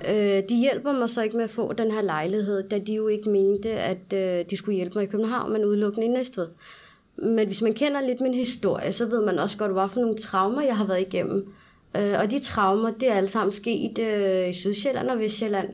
Øh, 0.09 0.43
de 0.49 0.57
hjælper 0.57 0.93
mig 0.93 1.11
så 1.11 1.23
ikke 1.23 1.37
med 1.37 1.45
at 1.45 1.51
få 1.51 1.73
den 1.73 1.91
her 1.91 2.03
lejlighed, 2.03 2.69
da 2.69 2.79
de 2.79 2.95
jo 2.95 3.09
ikke 3.09 3.31
mente, 3.31 3.71
at 3.71 4.13
øh, 4.13 4.45
de 4.51 4.57
skulle 4.57 4.77
hjælpe 4.77 4.99
mig 4.99 5.05
i 5.05 5.11
København, 5.11 5.53
men 5.53 5.65
udelukkende 5.65 6.07
i 6.07 6.11
Næstved. 6.11 6.49
Men 7.17 7.47
hvis 7.47 7.63
man 7.63 7.75
kender 7.75 8.01
lidt 8.01 8.21
min 8.21 8.35
historie, 8.35 8.93
så 8.93 9.07
ved 9.07 9.25
man 9.25 9.39
også 9.39 9.59
godt, 9.59 9.73
hvad 9.73 9.89
for 9.89 10.01
nogle 10.01 10.19
traumer, 10.19 10.63
jeg 10.63 10.77
har 10.77 10.87
været 10.87 11.01
igennem. 11.01 11.53
Øh, 11.97 12.15
og 12.23 12.31
de 12.31 12.39
traumer, 12.39 12.91
det 12.91 13.11
er 13.11 13.15
alle 13.15 13.29
sammen 13.29 13.53
sket 13.53 13.99
øh, 13.99 14.49
i 14.49 14.53
Sydsjælland 14.53 15.11
og 15.11 15.19
Vestjylland. 15.19 15.69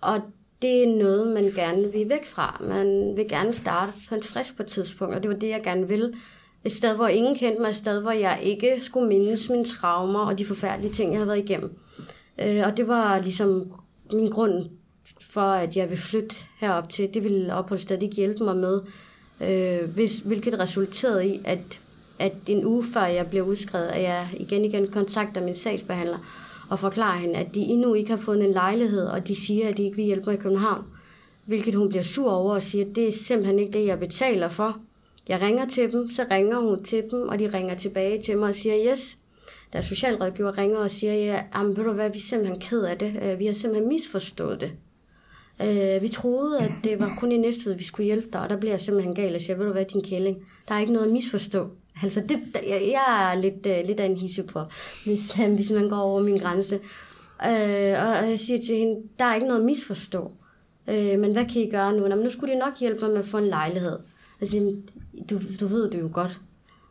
Og 0.00 0.20
det 0.62 0.82
er 0.82 0.86
noget, 0.86 1.34
man 1.34 1.52
gerne 1.54 1.92
vil 1.92 2.08
væk 2.08 2.26
fra. 2.26 2.62
Man 2.68 3.16
vil 3.16 3.28
gerne 3.28 3.52
starte 3.52 3.92
på 4.08 4.14
en 4.14 4.22
frisk 4.22 4.56
på 4.56 4.62
et 4.62 4.68
tidspunkt, 4.68 5.14
og 5.14 5.22
det 5.22 5.30
var 5.30 5.36
det, 5.36 5.48
jeg 5.48 5.62
gerne 5.62 5.88
ville. 5.88 6.14
Et 6.64 6.72
sted, 6.72 6.96
hvor 6.96 7.08
ingen 7.08 7.36
kendte 7.36 7.60
mig, 7.60 7.68
et 7.68 7.76
sted, 7.76 8.00
hvor 8.00 8.10
jeg 8.10 8.38
ikke 8.42 8.78
skulle 8.82 9.08
mindes 9.08 9.50
mine 9.50 9.64
traumer 9.64 10.20
og 10.20 10.38
de 10.38 10.44
forfærdelige 10.44 10.92
ting, 10.92 11.10
jeg 11.10 11.18
havde 11.18 11.28
været 11.28 11.38
igennem. 11.38 11.78
Øh, 12.38 12.62
og 12.66 12.76
det 12.76 12.88
var 12.88 13.18
ligesom 13.18 13.72
min 14.12 14.30
grund 14.30 14.64
for, 15.20 15.40
at 15.40 15.76
jeg 15.76 15.90
vil 15.90 15.98
flytte 15.98 16.36
herop 16.58 16.88
til. 16.88 17.14
Det 17.14 17.24
ville 17.24 17.54
opholdsstedet 17.54 18.02
ikke 18.02 18.16
hjælpe 18.16 18.44
mig 18.44 18.56
med. 18.56 18.80
Øh, 19.42 19.94
hvis, 19.94 20.18
hvilket 20.18 20.58
resulterede 20.58 21.28
i, 21.28 21.40
at, 21.44 21.80
at 22.18 22.32
en 22.46 22.64
uge 22.64 22.84
før 22.92 23.04
jeg 23.04 23.30
blev 23.30 23.44
udskrevet, 23.44 23.86
at 23.86 24.02
jeg 24.02 24.28
igen 24.38 24.64
igen 24.64 24.86
kontakter 24.86 25.44
min 25.44 25.54
sagsbehandler 25.54 26.18
og 26.70 26.78
forklarer 26.78 27.18
hende, 27.18 27.34
at 27.34 27.54
de 27.54 27.60
endnu 27.60 27.94
ikke 27.94 28.10
har 28.10 28.16
fundet 28.16 28.44
en 28.44 28.52
lejlighed, 28.52 29.06
og 29.06 29.28
de 29.28 29.36
siger, 29.36 29.68
at 29.68 29.76
de 29.76 29.82
ikke 29.82 29.96
vil 29.96 30.04
hjælpe 30.04 30.24
mig 30.26 30.34
i 30.34 30.42
København. 30.42 30.84
Hvilket 31.46 31.74
hun 31.74 31.88
bliver 31.88 32.02
sur 32.02 32.30
over 32.30 32.54
og 32.54 32.62
siger, 32.62 32.84
at 32.84 32.96
det 32.96 33.08
er 33.08 33.12
simpelthen 33.12 33.58
ikke 33.58 33.72
det, 33.72 33.86
jeg 33.86 33.98
betaler 33.98 34.48
for. 34.48 34.78
Jeg 35.28 35.40
ringer 35.40 35.68
til 35.68 35.92
dem, 35.92 36.10
så 36.10 36.24
ringer 36.30 36.58
hun 36.58 36.82
til 36.82 37.04
dem, 37.10 37.28
og 37.28 37.38
de 37.38 37.52
ringer 37.54 37.74
tilbage 37.74 38.22
til 38.22 38.38
mig 38.38 38.48
og 38.48 38.54
siger, 38.54 38.92
yes, 38.92 39.18
der 39.72 39.80
socialrådgiver 39.80 40.58
ringer 40.58 40.78
og 40.78 40.90
siger, 40.90 41.14
ja, 41.14 41.42
ved 41.62 41.84
du 41.84 41.92
hvad, 41.92 42.10
vi 42.10 42.18
er 42.18 42.22
simpelthen 42.22 42.60
ked 42.60 42.82
af 42.82 42.98
det. 42.98 43.20
Øh, 43.22 43.38
vi 43.38 43.46
har 43.46 43.52
simpelthen 43.52 43.88
misforstået 43.88 44.60
det. 44.60 44.72
Øh, 45.62 46.02
vi 46.02 46.08
troede, 46.08 46.58
at 46.58 46.72
det 46.84 47.00
var 47.00 47.16
kun 47.20 47.32
i 47.32 47.36
næste 47.36 47.78
vi 47.78 47.84
skulle 47.84 48.04
hjælpe 48.04 48.28
dig, 48.32 48.40
og 48.40 48.48
der 48.48 48.56
bliver 48.56 48.72
jeg 48.72 48.80
simpelthen 48.80 49.14
gal 49.14 49.34
og 49.34 49.40
siger, 49.40 49.56
ved 49.56 49.66
du 49.66 49.72
hvad, 49.72 49.84
din 49.84 50.02
kælling, 50.02 50.36
der 50.68 50.74
er 50.74 50.78
ikke 50.78 50.92
noget 50.92 51.06
at 51.06 51.12
misforstå. 51.12 51.70
Altså, 52.02 52.20
det, 52.20 52.38
jeg, 52.54 52.88
jeg 52.92 53.32
er 53.32 53.40
lidt, 53.40 53.66
uh, 53.66 53.86
lidt 53.86 54.00
af 54.00 54.06
en 54.06 54.16
hisse 54.16 54.42
på, 54.42 54.60
hvis, 55.04 55.38
uh, 55.38 55.52
hvis 55.56 55.70
man 55.70 55.88
går 55.88 55.96
over 55.96 56.22
min 56.22 56.38
grænse. 56.38 56.76
Uh, 57.44 57.96
og 58.06 58.30
jeg 58.30 58.38
siger 58.38 58.60
til 58.60 58.76
hende, 58.76 59.02
der 59.18 59.24
er 59.24 59.34
ikke 59.34 59.46
noget 59.46 59.60
at 59.60 59.66
misforstå. 59.66 60.32
Uh, 60.86 60.94
men 60.94 61.32
hvad 61.32 61.44
kan 61.44 61.62
I 61.62 61.70
gøre 61.70 61.92
nu? 61.92 62.06
Jamen, 62.06 62.24
nu 62.24 62.30
skulle 62.30 62.54
de 62.54 62.58
nok 62.58 62.78
hjælpe 62.78 63.00
mig 63.00 63.10
med 63.10 63.18
at 63.18 63.26
få 63.26 63.38
en 63.38 63.48
lejlighed. 63.48 63.98
Altså, 64.40 64.74
du, 65.30 65.40
du 65.60 65.66
ved 65.66 65.90
det 65.90 66.00
jo 66.00 66.10
godt. 66.12 66.40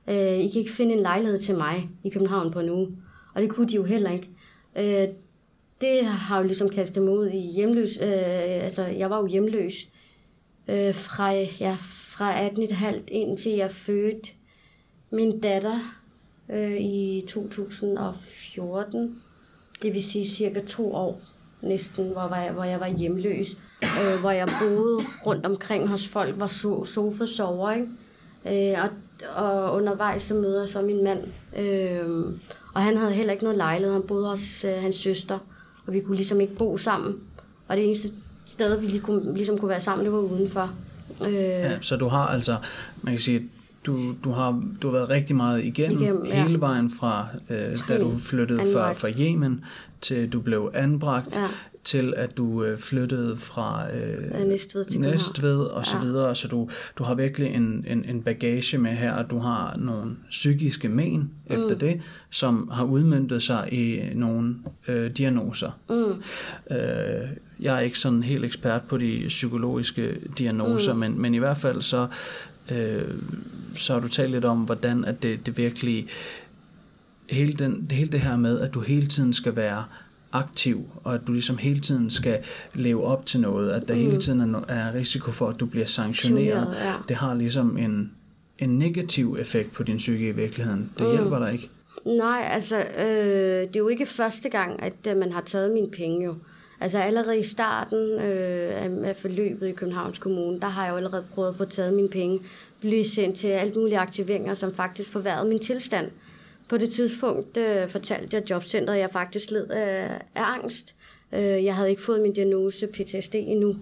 Uh, 0.07 0.13
I 0.15 0.49
kan 0.49 0.61
ikke 0.61 0.71
finde 0.71 0.93
en 0.93 1.01
lejlighed 1.01 1.39
til 1.39 1.55
mig 1.55 1.89
i 2.03 2.09
København 2.09 2.51
på 2.51 2.59
en 2.59 2.69
uge. 2.69 2.87
Og 3.35 3.41
det 3.41 3.49
kunne 3.49 3.69
de 3.69 3.75
jo 3.75 3.83
heller 3.83 4.11
ikke. 4.11 4.29
Uh, 4.75 5.15
det 5.81 6.05
har 6.05 6.37
jo 6.37 6.43
ligesom 6.43 6.69
kastet 6.69 7.03
mig 7.03 7.13
ud 7.13 7.27
i 7.27 7.51
hjemløs. 7.51 7.97
Øh, 8.01 8.63
altså, 8.63 8.85
jeg 8.85 9.09
var 9.09 9.17
jo 9.17 9.25
hjemløs 9.25 9.87
øh, 10.67 10.95
fra, 10.95 11.31
ja, 11.59 11.75
fra 11.79 12.47
18,5 12.47 13.01
indtil 13.07 13.51
jeg 13.51 13.71
fødte 13.71 14.31
min 15.11 15.39
datter 15.39 15.79
øh, 16.49 16.77
i 16.77 17.25
2014. 17.27 19.21
Det 19.81 19.93
vil 19.93 20.03
sige 20.03 20.27
cirka 20.27 20.61
to 20.67 20.93
år 20.93 21.21
næsten, 21.61 22.11
hvor 22.11 22.35
jeg, 22.35 22.51
hvor 22.51 22.63
jeg 22.63 22.79
var 22.79 22.87
hjemløs. 22.87 23.47
Øh, 23.83 24.19
hvor 24.19 24.31
jeg 24.31 24.49
boede 24.61 24.99
rundt 25.25 25.45
omkring 25.45 25.87
hos 25.87 26.07
folk, 26.07 26.39
var 26.39 26.47
so, 26.47 26.85
sofa-sover, 26.85 27.71
ikke? 27.71 28.73
Øh, 28.73 28.77
og, 28.83 28.89
og 29.45 29.75
undervejs 29.75 30.23
så 30.23 30.33
møder 30.33 30.59
jeg 30.59 30.69
så 30.69 30.81
min 30.81 31.03
mand. 31.03 31.23
Øh, 31.57 32.33
og 32.73 32.83
han 32.83 32.97
havde 32.97 33.13
heller 33.13 33.33
ikke 33.33 33.43
noget 33.43 33.57
lejlighed. 33.57 33.93
Han 33.93 34.07
boede 34.07 34.27
hos 34.27 34.63
øh, 34.63 34.73
hans 34.81 34.95
søster 34.95 35.39
og 35.89 35.95
vi 35.95 35.99
kunne 35.99 36.15
ligesom 36.15 36.41
ikke 36.41 36.55
bo 36.55 36.77
sammen. 36.77 37.15
Og 37.67 37.77
det 37.77 37.85
eneste 37.85 38.07
sted, 38.45 38.79
vi 38.79 38.87
ligesom, 38.87 39.35
ligesom 39.35 39.57
kunne 39.57 39.69
være 39.69 39.81
sammen, 39.81 40.05
det 40.05 40.13
var 40.13 40.19
udenfor. 40.19 40.73
Øh, 41.27 41.33
ja, 41.33 41.81
så 41.81 41.95
du 41.95 42.07
har 42.07 42.27
altså, 42.27 42.57
man 43.01 43.13
kan 43.13 43.19
sige, 43.19 43.49
du, 43.89 44.13
du, 44.23 44.31
har, 44.31 44.63
du 44.81 44.87
har 44.87 44.93
været 44.93 45.09
rigtig 45.09 45.35
meget 45.35 45.63
igennem, 45.63 46.01
igennem 46.01 46.25
ja. 46.25 46.43
hele 46.43 46.59
vejen 46.61 46.91
fra, 46.91 47.27
øh, 47.49 47.79
da 47.87 47.99
du 47.99 48.17
flyttede 48.17 48.59
fra, 48.73 48.93
fra 48.93 49.09
Yemen, 49.19 49.63
til 50.01 50.33
du 50.33 50.39
blev 50.39 50.71
anbragt, 50.73 51.37
ja 51.37 51.47
til 51.83 52.13
at 52.17 52.37
du 52.37 52.63
øh, 52.63 52.77
flyttede 52.77 53.37
fra 53.37 53.85
øh, 53.95 54.47
Næstved, 54.47 54.83
til 54.83 55.01
Næstved 55.01 55.59
og 55.59 55.85
så 55.85 55.97
ja. 55.97 56.03
videre, 56.03 56.35
så 56.35 56.47
du, 56.47 56.69
du 56.97 57.03
har 57.03 57.15
virkelig 57.15 57.47
en, 57.47 57.85
en, 57.87 58.05
en 58.05 58.21
bagage 58.23 58.77
med 58.77 58.91
her, 58.91 59.13
og 59.13 59.29
du 59.29 59.37
har 59.37 59.75
nogle 59.77 60.15
psykiske 60.29 60.89
men 60.89 61.19
mm. 61.19 61.55
efter 61.55 61.75
det, 61.75 62.01
som 62.29 62.69
har 62.73 62.83
udmyndtet 62.83 63.43
sig 63.43 63.67
i 63.71 64.13
nogle 64.13 64.55
øh, 64.87 65.11
diagnoser. 65.11 65.71
Mm. 65.89 66.75
Øh, 66.75 67.29
jeg 67.59 67.75
er 67.75 67.79
ikke 67.79 67.99
sådan 67.99 68.23
helt 68.23 68.45
ekspert 68.45 68.81
på 68.81 68.97
de 68.97 69.25
psykologiske 69.27 70.15
diagnoser, 70.37 70.93
mm. 70.93 70.99
men, 70.99 71.21
men 71.21 71.33
i 71.33 71.37
hvert 71.37 71.57
fald 71.57 71.81
så, 71.81 72.07
øh, 72.71 73.03
så 73.73 73.93
har 73.93 73.99
du 73.99 74.07
talt 74.07 74.31
lidt 74.31 74.45
om, 74.45 74.57
hvordan 74.57 75.05
at 75.05 75.23
det, 75.23 75.45
det 75.45 75.57
virkelig 75.57 76.07
hele, 77.29 77.53
den, 77.53 77.87
hele 77.91 78.11
det 78.11 78.19
her 78.19 78.37
med, 78.37 78.59
at 78.59 78.73
du 78.73 78.79
hele 78.79 79.07
tiden 79.07 79.33
skal 79.33 79.55
være 79.55 79.83
aktiv, 80.31 80.85
og 81.03 81.13
at 81.13 81.21
du 81.27 81.31
ligesom 81.31 81.57
hele 81.57 81.79
tiden 81.79 82.09
skal 82.09 82.39
leve 82.73 83.03
op 83.03 83.25
til 83.25 83.39
noget, 83.39 83.71
at 83.71 83.87
der 83.87 83.95
mm. 83.95 83.99
hele 84.01 84.17
tiden 84.17 84.55
er, 84.55 84.61
er 84.67 84.93
risiko 84.93 85.31
for, 85.31 85.49
at 85.49 85.59
du 85.59 85.65
bliver 85.65 85.85
sanktioneret, 85.85 86.75
ja. 86.83 86.93
det 87.07 87.15
har 87.15 87.33
ligesom 87.33 87.77
en, 87.77 88.11
en 88.59 88.79
negativ 88.79 89.37
effekt 89.39 89.73
på 89.73 89.83
din 89.83 89.97
psyke 89.97 90.27
i 90.27 90.31
virkeligheden. 90.31 90.91
Det 90.97 91.07
mm. 91.07 91.11
hjælper 91.11 91.39
dig 91.39 91.53
ikke. 91.53 91.69
Nej, 92.05 92.49
altså, 92.51 92.77
øh, 92.77 93.67
det 93.67 93.75
er 93.75 93.79
jo 93.79 93.87
ikke 93.87 94.05
første 94.05 94.49
gang, 94.49 94.83
at 94.83 94.93
øh, 95.07 95.17
man 95.17 95.31
har 95.31 95.41
taget 95.41 95.73
mine 95.73 95.91
penge 95.91 96.25
jo. 96.25 96.35
Altså 96.81 96.97
allerede 96.97 97.39
i 97.39 97.43
starten 97.43 98.19
øh, 98.21 99.07
af 99.07 99.17
forløbet 99.17 99.67
i 99.67 99.71
Københavns 99.71 100.17
Kommune, 100.17 100.59
der 100.59 100.67
har 100.67 100.83
jeg 100.83 100.91
jo 100.91 100.97
allerede 100.97 101.23
prøvet 101.33 101.49
at 101.49 101.55
få 101.55 101.65
taget 101.65 101.93
mine 101.93 102.09
penge, 102.09 102.39
blive 102.79 103.05
sendt 103.05 103.37
til 103.37 103.47
alt 103.47 103.75
mulige 103.75 103.97
aktiveringer, 103.97 104.53
som 104.53 104.73
faktisk 104.73 105.11
forværrede 105.11 105.49
min 105.49 105.59
tilstand. 105.59 106.11
På 106.67 106.77
det 106.77 106.89
tidspunkt 106.89 107.57
øh, 107.57 107.89
fortalte 107.89 108.37
jeg 108.37 108.49
jobcentret, 108.49 108.93
at 108.93 108.99
jeg 108.99 109.09
faktisk 109.11 109.51
led 109.51 109.67
af, 109.67 110.21
af 110.35 110.43
angst. 110.43 110.95
Øh, 111.33 111.65
jeg 111.65 111.75
havde 111.75 111.89
ikke 111.89 112.01
fået 112.01 112.21
min 112.21 112.33
diagnose 112.33 112.87
PTSD 112.87 113.35
endnu. 113.35 113.75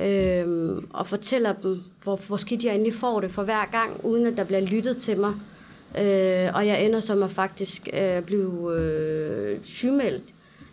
Øh, 0.00 0.76
og 0.90 1.06
fortæller 1.06 1.52
dem, 1.52 1.80
hvor, 2.02 2.16
hvor 2.16 2.36
skidt 2.36 2.64
jeg 2.64 2.74
endelig 2.74 2.94
får 2.94 3.20
det 3.20 3.30
for 3.30 3.42
hver 3.42 3.70
gang, 3.70 4.04
uden 4.04 4.26
at 4.26 4.36
der 4.36 4.44
bliver 4.44 4.60
lyttet 4.60 4.96
til 4.96 5.18
mig. 5.18 5.32
Øh, 5.98 6.54
og 6.54 6.66
jeg 6.66 6.84
ender 6.84 7.00
som 7.00 7.22
at 7.22 7.30
faktisk 7.30 7.88
øh, 7.92 8.22
blive 8.22 8.76
øh, 8.76 9.58
sygemeldt 9.62 10.24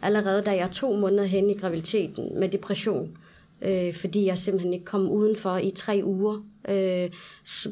allerede 0.01 0.41
da 0.41 0.51
jeg 0.51 0.59
er 0.59 0.71
to 0.71 0.93
måneder 0.93 1.23
hen 1.23 1.49
i 1.49 1.53
graviditeten 1.53 2.39
med 2.39 2.49
depression. 2.49 3.17
Øh, 3.61 3.93
fordi 3.93 4.25
jeg 4.25 4.37
simpelthen 4.37 4.73
ikke 4.73 4.85
kom 4.85 5.09
udenfor 5.09 5.57
i 5.57 5.71
tre 5.75 6.01
uger. 6.03 6.45
Øh, 6.69 7.09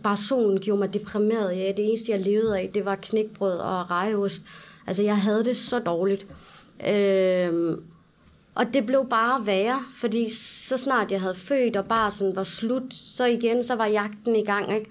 bare 0.03 0.17
solen 0.17 0.59
gjorde 0.59 0.79
mig 0.79 0.93
deprimeret. 0.93 1.57
Ja, 1.57 1.67
det 1.77 1.87
eneste, 1.87 2.11
jeg 2.11 2.19
levede 2.19 2.59
af, 2.59 2.71
det 2.73 2.85
var 2.85 2.95
knækbrød 2.95 3.57
og 3.57 3.91
rejeost. 3.91 4.41
Altså, 4.87 5.03
jeg 5.03 5.17
havde 5.17 5.45
det 5.45 5.57
så 5.57 5.79
dårligt. 5.79 6.25
Øh, 6.87 7.77
og 8.55 8.73
det 8.73 8.85
blev 8.85 9.07
bare 9.09 9.45
værre, 9.45 9.83
fordi 9.93 10.29
så 10.29 10.77
snart 10.77 11.11
jeg 11.11 11.21
havde 11.21 11.35
født, 11.35 11.75
og 11.75 11.85
bare 11.85 12.11
sådan 12.11 12.35
var 12.35 12.43
slut, 12.43 12.93
så 12.93 13.25
igen, 13.25 13.63
så 13.63 13.75
var 13.75 13.85
jagten 13.85 14.35
i 14.35 14.45
gang, 14.45 14.75
ikke? 14.75 14.89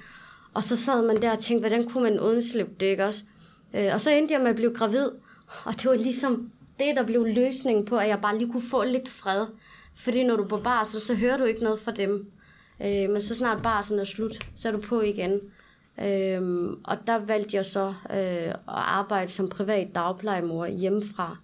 Og 0.54 0.64
så 0.64 0.76
sad 0.76 1.06
man 1.06 1.22
der 1.22 1.32
og 1.32 1.38
tænkte, 1.38 1.68
hvordan 1.68 1.88
kunne 1.88 2.02
man 2.02 2.20
undslippe 2.20 2.72
det, 2.80 2.86
ikke 2.86 3.04
også? 3.04 3.22
Øh, 3.74 3.90
og 3.94 4.00
så 4.00 4.10
endte 4.10 4.34
jeg 4.34 4.40
med 4.40 4.50
at 4.50 4.56
blive 4.56 4.74
gravid, 4.74 5.08
og 5.64 5.74
det 5.74 5.84
var 5.84 5.94
ligesom 5.94 6.50
det, 6.78 6.96
der 6.96 7.06
blev 7.06 7.26
løsningen 7.26 7.84
på, 7.84 7.96
at 7.96 8.08
jeg 8.08 8.20
bare 8.20 8.38
lige 8.38 8.52
kunne 8.52 8.62
få 8.70 8.84
lidt 8.84 9.08
fred. 9.08 9.46
Fordi 9.94 10.24
når 10.24 10.36
du 10.36 10.42
er 10.42 10.48
på 10.48 10.56
barsel, 10.56 11.00
så 11.00 11.14
hører 11.14 11.36
du 11.36 11.44
ikke 11.44 11.62
noget 11.62 11.80
fra 11.80 11.92
dem. 11.92 12.26
Øh, 12.82 13.10
men 13.10 13.22
så 13.22 13.34
snart 13.34 13.62
barsen 13.62 13.98
er 13.98 14.04
slut, 14.04 14.38
så 14.56 14.68
er 14.68 14.72
du 14.72 14.80
på 14.80 15.00
igen. 15.00 15.40
Øh, 16.00 16.70
og 16.84 16.96
der 17.06 17.18
valgte 17.18 17.56
jeg 17.56 17.66
så 17.66 17.94
øh, 18.10 18.48
at 18.48 18.54
arbejde 18.66 19.32
som 19.32 19.48
privat 19.48 19.88
dagplejemor 19.94 20.66
hjemmefra, 20.66 21.36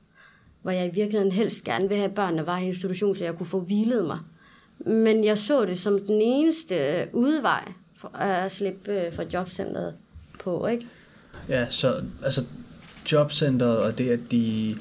hvor 0.62 0.70
jeg 0.70 0.86
i 0.86 0.95
virkeligheden 0.95 1.32
helst 1.32 1.64
gerne 1.64 1.89
ville 1.89 1.97
have, 1.97 2.09
at 2.09 2.14
børnene 2.14 2.47
var 2.47 2.59
i 2.59 2.66
institution, 2.66 3.14
så 3.14 3.24
jeg 3.24 3.34
kunne 3.34 3.47
få 3.47 3.61
hvilet 3.61 4.05
mig. 4.05 4.18
Men 4.78 5.24
jeg 5.24 5.39
så 5.39 5.64
det 5.64 5.78
som 5.78 5.99
den 5.99 6.20
eneste 6.22 6.74
øh, 6.74 7.07
udvej 7.12 7.72
for 7.97 8.16
at 8.16 8.53
slippe 8.53 9.11
fra 9.11 9.22
for 9.22 9.30
jobcentret 9.32 9.95
på, 10.39 10.66
ikke? 10.66 10.86
Ja, 11.49 11.70
så 11.70 12.03
altså, 12.24 12.45
jobcentret, 13.13 13.79
og 13.79 13.99
det, 13.99 14.09
at 14.11 14.21
de, 14.31 14.77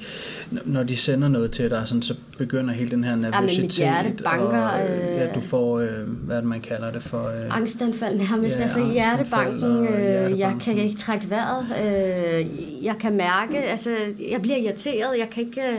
når 0.64 0.82
de 0.82 0.96
sender 0.96 1.28
noget 1.28 1.50
til 1.50 1.70
dig, 1.70 1.82
sådan, 1.86 2.02
så 2.02 2.14
begynder 2.38 2.74
hele 2.74 2.90
den 2.90 3.04
her 3.04 3.16
nervøsitet. 3.16 3.78
Ja, 3.78 4.02
mit 4.02 4.04
hjerte 4.04 4.22
banker. 4.24 4.68
Og, 4.68 4.86
øh, 4.86 5.16
ja, 5.16 5.32
du 5.32 5.40
får, 5.40 5.78
øh, 5.78 6.08
hvad 6.08 6.36
det, 6.36 6.44
man 6.44 6.60
kalder 6.60 6.90
det 6.90 7.02
for? 7.02 7.28
Øh, 7.28 7.56
angstanfald 7.56 8.18
nærmest. 8.18 8.56
Ja, 8.56 8.62
altså 8.62 8.84
hjertebanken, 8.92 9.64
øh, 9.88 9.98
hjertebanken. 9.98 10.38
jeg 10.38 10.56
kan 10.60 10.78
ikke 10.78 10.96
trække 10.98 11.30
vejret. 11.30 11.66
Øh, 11.84 12.84
jeg 12.84 12.96
kan 13.00 13.16
mærke, 13.16 13.58
altså 13.58 13.90
jeg 14.30 14.42
bliver 14.42 14.56
irriteret, 14.56 15.18
jeg 15.18 15.30
kan 15.30 15.42
ikke... 15.42 15.60
Øh, 15.60 15.78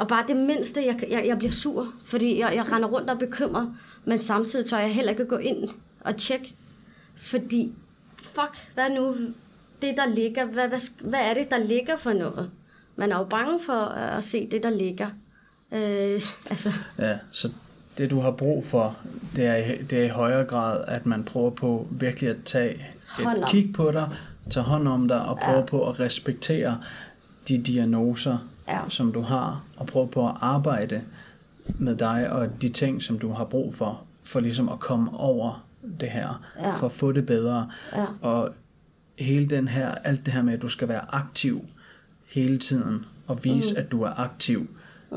Og 0.00 0.08
bare 0.08 0.24
det 0.28 0.36
mindste, 0.36 0.86
jeg, 0.86 0.96
jeg, 1.10 1.24
jeg 1.26 1.38
bliver 1.38 1.52
sur, 1.52 1.86
fordi 2.04 2.40
jeg, 2.40 2.52
jeg 2.54 2.72
render 2.72 2.88
rundt 2.88 3.10
og 3.10 3.14
er 3.14 3.18
bekymret, 3.18 3.68
men 4.04 4.18
samtidig 4.20 4.66
tør 4.66 4.78
jeg 4.78 4.90
heller 4.94 5.10
ikke 5.10 5.24
gå 5.24 5.36
ind 5.36 5.68
og 6.00 6.16
tjekke, 6.16 6.54
fordi 7.16 7.72
fuck, 8.22 8.68
hvad 8.74 8.84
nu 8.96 9.14
det, 9.82 9.96
der 9.96 10.06
ligger, 10.14 10.44
hvad, 10.44 10.68
hvad, 10.68 10.80
hvad 11.10 11.20
er 11.20 11.34
det, 11.34 11.50
der 11.50 11.58
ligger 11.58 11.96
for 11.96 12.12
noget? 12.12 12.50
Man 12.96 13.12
er 13.12 13.18
jo 13.18 13.24
bange 13.24 13.58
for 13.66 13.84
at 13.88 14.24
se 14.24 14.48
det, 14.50 14.62
der 14.62 14.70
ligger. 14.70 15.06
Øh, 15.72 16.20
altså, 16.50 16.72
Ja, 16.98 17.18
så 17.32 17.50
det 17.98 18.10
du 18.10 18.20
har 18.20 18.30
brug 18.30 18.64
for, 18.66 18.96
det 19.36 19.46
er, 19.46 19.56
i- 19.56 19.82
det 19.82 19.98
er 20.00 20.04
i 20.04 20.08
højere 20.08 20.44
grad, 20.44 20.84
at 20.88 21.06
man 21.06 21.24
prøver 21.24 21.50
på 21.50 21.86
virkelig 21.90 22.30
at 22.30 22.36
tage 22.44 22.74
et 23.20 23.44
kig 23.48 23.72
på 23.74 23.90
dig, 23.90 24.08
tage 24.50 24.64
hånd 24.64 24.88
om 24.88 25.08
dig 25.08 25.22
og 25.22 25.38
prøve 25.38 25.58
Ja. 25.58 25.64
på 25.64 25.88
at 25.88 26.00
respektere 26.00 26.80
de 27.48 27.58
diagnoser, 27.62 28.38
Ja. 28.68 28.78
som 28.88 29.12
du 29.12 29.20
har, 29.20 29.62
og 29.76 29.86
prøve 29.86 30.08
på 30.08 30.28
at 30.28 30.34
arbejde 30.40 31.02
med 31.78 31.96
dig 31.96 32.30
og 32.30 32.62
de 32.62 32.68
ting, 32.68 33.02
som 33.02 33.18
du 33.18 33.32
har 33.32 33.44
brug 33.44 33.74
for, 33.74 34.02
for 34.24 34.40
ligesom 34.40 34.68
at 34.68 34.78
komme 34.80 35.10
over 35.18 35.64
det 36.00 36.10
her, 36.10 36.42
Ja. 36.60 36.74
for 36.74 36.86
at 36.86 36.92
få 36.92 37.12
det 37.12 37.26
bedre. 37.26 37.70
Ja. 37.96 38.04
Og 38.22 38.50
hele 39.18 39.46
den 39.46 39.68
her, 39.68 39.94
alt 39.94 40.26
det 40.26 40.34
her 40.34 40.42
med, 40.42 40.52
at 40.54 40.62
du 40.62 40.68
skal 40.68 40.88
være 40.88 41.14
aktiv 41.14 41.64
hele 42.34 42.58
tiden, 42.58 43.06
og 43.26 43.44
vise, 43.44 43.74
mm. 43.74 43.80
at 43.80 43.92
du 43.92 44.02
er 44.02 44.20
aktiv, 44.20 44.68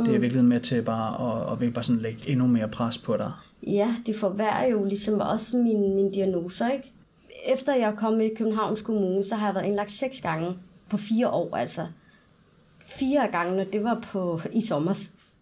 det 0.06 0.16
er 0.16 0.20
virkelig 0.20 0.43
med 0.43 0.60
til 0.60 0.82
bare 0.82 1.41
at, 1.41 1.52
at 1.52 1.60
virkelig 1.60 1.74
bare 1.74 1.84
sådan 1.84 2.02
lægge 2.02 2.30
endnu 2.30 2.48
mere 2.48 2.68
pres 2.68 2.98
på 2.98 3.18
dig. 3.18 3.32
Ja, 3.64 3.95
det 4.06 4.16
forværrer 4.16 4.68
jo 4.68 4.86
ligesom 4.86 5.20
også 5.20 5.58
mine, 5.58 5.95
mine 5.95 6.14
diagnoser, 6.14 6.70
ikke? 6.70 6.91
Efter 7.48 7.76
jeg 7.76 7.93
kom 7.98 8.22
i 8.22 8.30
Københavns 8.38 8.82
Kommune, 8.82 9.26
så 9.26 9.36
har 9.36 9.48
jeg 9.48 9.56
været 9.56 9.66
indlagt 9.66 9.91
seks 9.91 10.22
gange 10.22 10.58
på 10.89 10.98
fire 10.98 11.30
år, 11.30 11.56
altså. 11.56 11.88
Fire 12.80 13.28
gange, 13.32 13.62
og 13.62 13.68
det 13.74 13.84
var 13.84 14.00
på 14.12 14.41
i 14.54 14.62
sommer. 14.62 14.93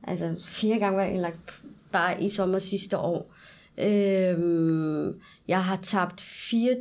Altså 0.04 0.36
fire 0.40 0.80
gange 0.80 0.98
var 0.98 1.04
jeg 1.04 1.14
indlagt 1.14 1.62
bare 1.92 2.24
i 2.24 2.30
sommer 2.30 2.60
sidste 2.60 2.98
år. 2.98 3.32
Øhm, 3.78 5.20
jeg 5.48 5.64
har 5.64 5.76
tabt 5.76 6.22
fire... 6.22 6.76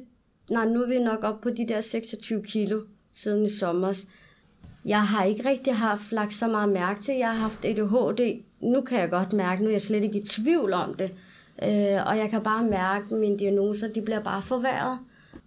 Nej, 0.50 0.64
nu 0.68 0.82
er 0.82 0.86
vi 0.86 0.98
nok 0.98 1.18
op 1.24 1.40
på 1.40 1.50
de 1.50 1.68
der 1.68 1.80
26 1.80 2.42
kilo 2.42 2.80
siden 3.12 3.44
i 3.44 3.50
sommer. 3.50 3.94
Jeg 4.84 5.02
har 5.06 5.24
ikke 5.24 5.48
rigtig 5.48 5.74
haft 5.76 6.12
lagt 6.12 6.34
så 6.34 6.46
meget 6.48 6.68
mærke 6.68 7.02
til. 7.02 7.14
Jeg 7.14 7.28
har 7.32 7.38
haft 7.38 7.64
ADHD. 7.64 8.42
Nu 8.60 8.80
kan 8.80 8.98
jeg 8.98 9.10
godt 9.10 9.32
mærke, 9.32 9.62
nu 9.62 9.68
er 9.68 9.72
jeg 9.72 9.82
slet 9.82 10.02
ikke 10.02 10.18
i 10.20 10.24
tvivl 10.24 10.72
om 10.72 10.94
det. 10.94 11.14
Øh, 11.62 12.06
og 12.06 12.18
jeg 12.18 12.30
kan 12.30 12.42
bare 12.42 12.64
mærke, 12.64 13.04
at 13.14 13.18
mine 13.20 13.38
diagnoser 13.38 13.88
de 13.88 14.02
bliver 14.02 14.20
bare 14.20 14.42
forværret. 14.42 14.98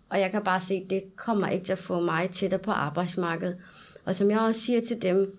Og 0.10 0.20
jeg 0.20 0.32
kan 0.32 0.44
bare 0.44 0.60
se, 0.62 0.74
at 0.74 0.90
det 0.90 1.04
kommer 1.16 1.48
ikke 1.48 1.66
til 1.66 1.72
at 1.74 1.80
få 1.80 2.00
mig 2.00 2.30
tættere 2.30 2.60
på 2.60 2.72
arbejdsmarkedet. 2.72 3.58
Og 4.06 4.16
som 4.16 4.32
jeg 4.32 4.40
også 4.40 4.62
siger 4.62 4.82
til 4.82 5.02
dem, 5.02 5.38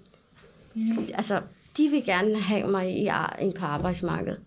altså, 1.15 1.41
de 1.77 1.89
vil 1.89 2.05
gerne 2.05 2.39
have 2.41 2.71
mig 2.71 2.99
i, 2.99 3.07
ar- 3.07 3.37
ind 3.41 3.55
på 3.55 3.65
arbejdsmarkedet. 3.67 4.41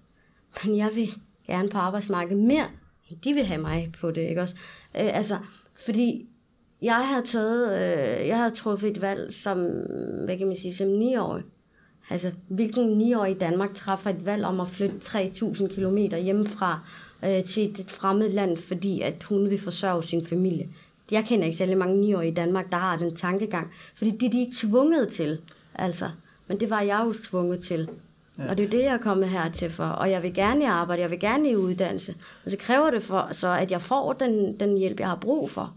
Men 0.66 0.78
jeg 0.78 0.90
vil 0.96 1.10
gerne 1.48 1.70
på 1.70 1.78
arbejdsmarkedet 1.78 2.44
mere, 2.44 2.66
end 3.10 3.20
de 3.20 3.34
vil 3.34 3.46
have 3.46 3.62
mig 3.62 3.92
på 4.02 4.12
det, 4.12 4.22
ikke 4.30 4.42
også? 4.42 4.56
Øh, 4.96 5.18
altså, 5.18 5.38
fordi 5.76 6.28
jeg 6.82 7.08
har 7.08 7.22
taget, 7.22 7.74
øh, 7.74 8.28
jeg 8.28 8.38
har 8.38 8.50
truffet 8.50 8.92
et 8.92 9.02
valg 9.02 9.34
som, 9.34 9.58
hvad 10.26 10.38
kan 10.38 10.48
man 10.48 10.58
sige, 10.58 10.76
som 10.76 10.88
9-årig. 10.88 11.44
Altså, 12.10 12.32
hvilken 12.48 13.02
9-årig 13.02 13.32
i 13.32 13.40
Danmark 13.40 13.74
træffer 13.74 14.10
et 14.10 14.26
valg 14.26 14.46
om 14.46 14.60
at 14.60 14.68
flytte 14.68 14.96
3.000 15.04 15.76
km 15.76 15.98
hjemmefra 15.98 16.80
øh, 17.26 17.44
til 17.44 17.64
et 17.80 17.92
fremmed 17.92 18.30
land, 18.30 18.58
fordi 18.58 19.02
at 19.02 19.24
hun 19.24 19.50
vil 19.50 19.60
forsørge 19.60 20.04
sin 20.04 20.26
familie. 20.26 20.70
Jeg 21.12 21.26
kender 21.26 21.46
ikke 21.46 21.58
særlig 21.58 21.78
mange 21.78 22.14
9-årige 22.14 22.32
i 22.32 22.34
Danmark, 22.34 22.72
der 22.72 22.78
har 22.78 22.98
den 22.98 23.16
tankegang, 23.16 23.72
fordi 23.96 24.12
det 24.12 24.28
er 24.28 24.32
de 24.32 24.40
ikke 24.40 24.56
tvunget 24.56 25.08
til, 25.10 25.40
altså. 25.76 26.10
Men 26.48 26.60
det 26.60 26.70
var 26.70 26.82
jeg 26.82 27.04
jo 27.06 27.14
tvunget 27.24 27.60
til. 27.60 27.90
Ja. 28.40 28.50
Og 28.50 28.58
det 28.58 28.66
er 28.66 28.70
det, 28.70 28.78
jeg 28.80 28.94
er 28.94 28.98
kommet 28.98 29.30
hertil 29.30 29.70
for. 29.70 29.84
Og 29.86 30.12
jeg 30.12 30.24
vil 30.24 30.34
gerne 30.34 30.62
i 30.62 30.66
arbejde, 30.66 31.02
jeg 31.02 31.12
vil 31.12 31.20
gerne 31.20 31.50
i 31.50 31.56
uddannelse. 31.56 32.14
Og 32.46 32.52
så 32.52 32.58
kræver 32.60 32.92
det 32.92 33.04
for, 33.04 33.30
så, 33.32 33.48
at 33.48 33.72
jeg 33.72 33.82
får 33.82 34.14
den, 34.14 34.60
den 34.60 34.78
hjælp, 34.78 35.00
jeg 35.00 35.08
har 35.08 35.16
brug 35.16 35.52
for. 35.52 35.74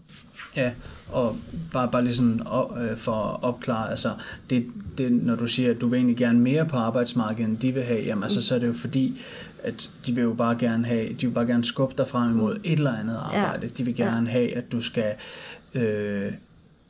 Ja, 0.55 0.71
og 1.11 1.35
bare, 1.73 1.89
bare 1.91 2.03
lige 2.03 2.15
sådan 2.15 2.41
op, 2.47 2.77
øh, 2.81 2.97
for 2.97 3.11
at 3.11 3.43
opklare, 3.43 3.91
altså 3.91 4.11
det, 4.49 4.65
det, 4.97 5.11
når 5.11 5.35
du 5.35 5.47
siger, 5.47 5.71
at 5.71 5.81
du 5.81 5.87
vil 5.87 5.97
egentlig 5.97 6.17
gerne 6.17 6.39
mere 6.39 6.65
på 6.65 6.77
arbejdsmarkedet, 6.77 7.49
end 7.49 7.57
de 7.57 7.71
vil 7.71 7.83
have, 7.83 8.03
jamen 8.03 8.23
altså, 8.23 8.41
så 8.41 8.55
er 8.55 8.59
det 8.59 8.67
jo 8.67 8.73
fordi, 8.73 9.21
at 9.63 9.89
de 10.05 10.15
vil 10.15 10.21
jo 10.23 10.33
bare 10.33 10.55
gerne 10.59 10.85
have, 10.85 11.13
de 11.13 11.27
vil 11.27 11.33
bare 11.33 11.45
gerne 11.45 11.63
skubbe 11.63 11.93
dig 11.97 12.07
frem 12.07 12.31
imod 12.31 12.57
et 12.63 12.71
eller 12.79 12.93
andet 12.97 13.17
arbejde. 13.23 13.67
De 13.67 13.83
vil 13.83 13.95
gerne 13.95 14.29
have, 14.29 14.55
at 14.57 14.71
du 14.71 14.81
skal 14.81 15.13
øh, 15.73 16.31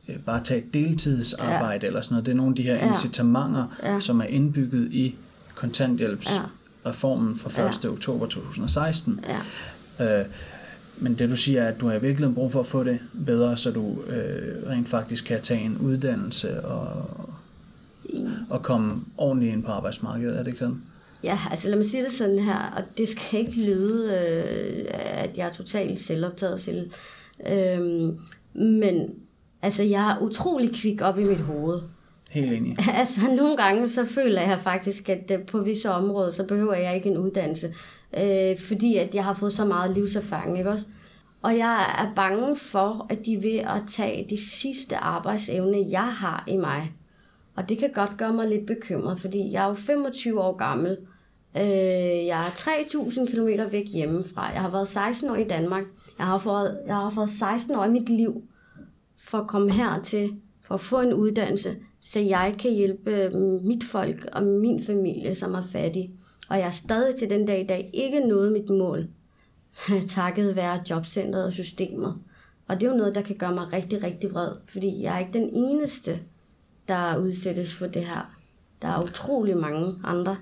øh, 0.10 0.16
bare 0.26 0.44
tage 0.44 0.60
et 0.60 0.74
deltidsarbejde 0.74 1.80
ja. 1.82 1.88
eller 1.88 2.02
sådan 2.02 2.14
noget. 2.14 2.26
Det 2.26 2.32
er 2.32 2.36
nogle 2.36 2.52
af 2.52 2.56
de 2.56 2.64
her 2.64 2.76
Ja. 2.76 2.88
incitamenter, 2.90 3.66
Ja. 3.84 4.00
som 4.00 4.20
er 4.22 4.26
indbygget 4.26 4.94
i 4.94 5.16
kontanthjælpsreformen 5.56 7.38
fra 7.38 7.70
1. 7.70 7.84
Ja. 7.84 7.90
oktober 7.90 8.26
2016. 8.26 9.26
Ja. 10.00 10.20
Øh, 10.20 10.26
men 10.98 11.20
det 11.20 11.30
du 11.30 11.36
siger 11.36 11.64
er, 11.64 11.68
at 11.68 11.80
du 11.82 11.88
har 11.88 12.00
virkelig 12.00 12.36
brug 12.36 12.52
for 12.52 12.60
at 12.60 12.68
få 12.68 12.84
det 12.84 13.00
bedre, 13.26 13.58
så 13.58 13.72
du 13.72 14.02
øh, 14.08 14.70
rent 14.70 14.90
faktisk 14.90 15.26
kan 15.26 15.42
tage 15.42 15.62
en 15.62 15.78
uddannelse 15.78 16.66
og, 16.66 17.06
og 18.50 18.64
komme 18.64 19.04
ordentligt 19.18 19.54
ind 19.54 19.64
på 19.64 19.72
arbejdsmarkedet, 19.72 20.34
er 20.34 20.38
det 20.38 20.48
ikke 20.48 20.60
sådan? 20.60 20.82
Ja, 21.24 21.40
altså 21.52 21.70
lad 21.70 21.78
mig 21.78 21.86
sige 21.86 22.04
det 22.04 22.14
sådan 22.14 22.40
her, 22.40 22.74
og 22.78 22.84
det 22.98 23.10
skal 23.10 23.40
ikke 23.40 23.62
lyde, 23.62 24.06
øh, 24.06 24.86
at 24.94 25.38
jeg 25.38 25.48
er 25.48 25.52
totalt 25.52 26.00
selvoptaget 26.00 26.62
selv. 26.62 26.92
Øhm, 27.50 28.20
men 28.54 29.10
altså, 29.62 29.84
jeg 29.84 30.12
er 30.12 30.22
utrolig 30.22 30.76
kvik 30.76 31.02
op 31.02 31.20
i 31.20 31.24
mit 31.24 31.42
hoved. 31.42 31.82
Helt 32.36 32.54
enig. 32.54 32.78
altså, 33.00 33.20
nogle 33.36 33.58
gange 33.58 33.90
så 33.90 34.06
føler 34.06 34.42
jeg 34.42 34.60
faktisk, 34.60 35.10
at 35.10 35.32
øh, 35.32 35.46
på 35.46 35.60
visse 35.62 35.90
områder, 35.90 36.32
så 36.32 36.44
behøver 36.44 36.74
jeg 36.74 36.96
ikke 36.96 37.10
en 37.10 37.18
uddannelse. 37.18 37.74
Øh, 38.18 38.60
fordi 38.60 38.98
at 38.98 39.16
jeg 39.16 39.24
har 39.24 39.34
fået 39.34 39.54
så 39.54 39.66
meget 39.66 39.92
livserfaring, 39.92 40.58
ikke 40.58 40.70
også? 40.70 40.86
Og 41.42 41.58
jeg 41.58 41.96
er 41.98 42.16
bange 42.16 42.56
for, 42.56 43.08
at 43.10 43.26
de 43.26 43.42
vil 43.42 43.58
at 43.58 43.82
tage 43.90 44.28
det 44.30 44.40
sidste 44.40 44.98
arbejdsevne, 44.98 45.86
jeg 45.90 46.14
har 46.14 46.44
i 46.48 46.58
mig. 46.58 46.94
Og 47.56 47.70
det 47.70 47.78
kan 47.78 47.90
godt 47.94 48.18
gøre 48.18 48.34
mig 48.34 48.50
lidt 48.50 48.66
bekymret, 48.66 49.20
fordi 49.20 49.52
jeg 49.52 49.64
er 49.64 49.68
jo 49.68 49.74
25 49.74 50.42
år 50.42 50.58
gammel. 50.58 50.98
Øh, 51.58 52.26
jeg 52.26 52.48
er 52.48 52.50
3.000 52.50 53.32
km 53.32 53.72
væk 53.72 53.88
hjemmefra. 53.88 54.52
Jeg 54.52 54.62
har 54.62 54.72
været 54.72 54.88
16 54.88 55.30
år 55.30 55.36
i 55.36 55.44
Danmark. 55.44 55.84
Jeg 56.18 56.26
har 56.26 56.38
fået, 56.38 56.80
jeg 56.88 56.96
har 56.96 57.10
fået 57.10 57.30
16 57.30 57.76
år 57.76 57.86
i 57.86 57.90
mit 57.90 58.10
liv 58.10 58.44
for 59.18 59.38
at 59.38 59.48
komme 59.48 59.72
hertil, 59.72 60.32
for 60.68 60.76
at 60.76 60.82
få 60.82 61.02
en 61.02 61.14
uddannelse, 61.14 61.76
så 62.06 62.20
jeg 62.20 62.56
kan 62.60 62.72
hjælpe 62.74 63.12
øh, 63.12 63.34
mit 63.64 63.84
folk 63.84 64.28
og 64.34 64.44
min 64.44 64.86
familie, 64.86 65.36
som 65.36 65.54
er 65.54 65.62
fattige. 65.62 66.12
Og 66.50 66.58
jeg 66.58 66.68
er 66.68 66.72
stadig 66.72 67.16
til 67.16 67.30
den 67.30 67.46
dag 67.46 67.62
i 67.62 67.68
dag 67.68 67.90
ikke 67.94 68.28
nået 68.28 68.52
mit 68.52 68.70
mål, 68.70 69.08
takket 70.08 70.56
være 70.56 70.84
jobcentret 70.90 71.46
og 71.46 71.54
systemet. 71.54 72.16
Og 72.68 72.80
det 72.80 72.86
er 72.86 72.92
jo 72.92 72.98
noget, 72.98 73.16
der 73.16 73.22
kan 73.22 73.36
gøre 73.36 73.54
mig 73.54 73.74
rigtig, 73.74 74.04
rigtig 74.04 74.34
vred, 74.34 74.52
fordi 74.68 75.02
jeg 75.02 75.16
er 75.16 75.20
ikke 75.20 75.34
den 75.34 75.50
eneste, 75.54 76.20
der 76.88 77.18
udsættes 77.18 77.74
for 77.74 77.88
det 77.88 78.06
her. 78.06 78.36
Der 78.82 78.88
er 78.88 79.04
utrolig 79.04 79.58
mange 79.58 79.94
andre. 80.04 80.38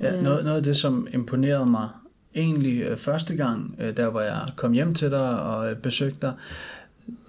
Ja, 0.00 0.22
noget, 0.22 0.44
noget 0.44 0.56
af 0.56 0.62
det, 0.62 0.76
som 0.76 1.08
imponerede 1.12 1.66
mig 1.66 1.88
egentlig 2.34 2.82
øh, 2.82 2.96
første 2.96 3.36
gang, 3.36 3.76
øh, 3.78 3.96
der 3.96 4.10
hvor 4.10 4.20
jeg 4.20 4.48
kom 4.56 4.72
hjem 4.72 4.94
til 4.94 5.10
dig 5.10 5.40
og 5.40 5.70
øh, 5.70 5.76
besøgte 5.76 6.20
dig, 6.20 6.34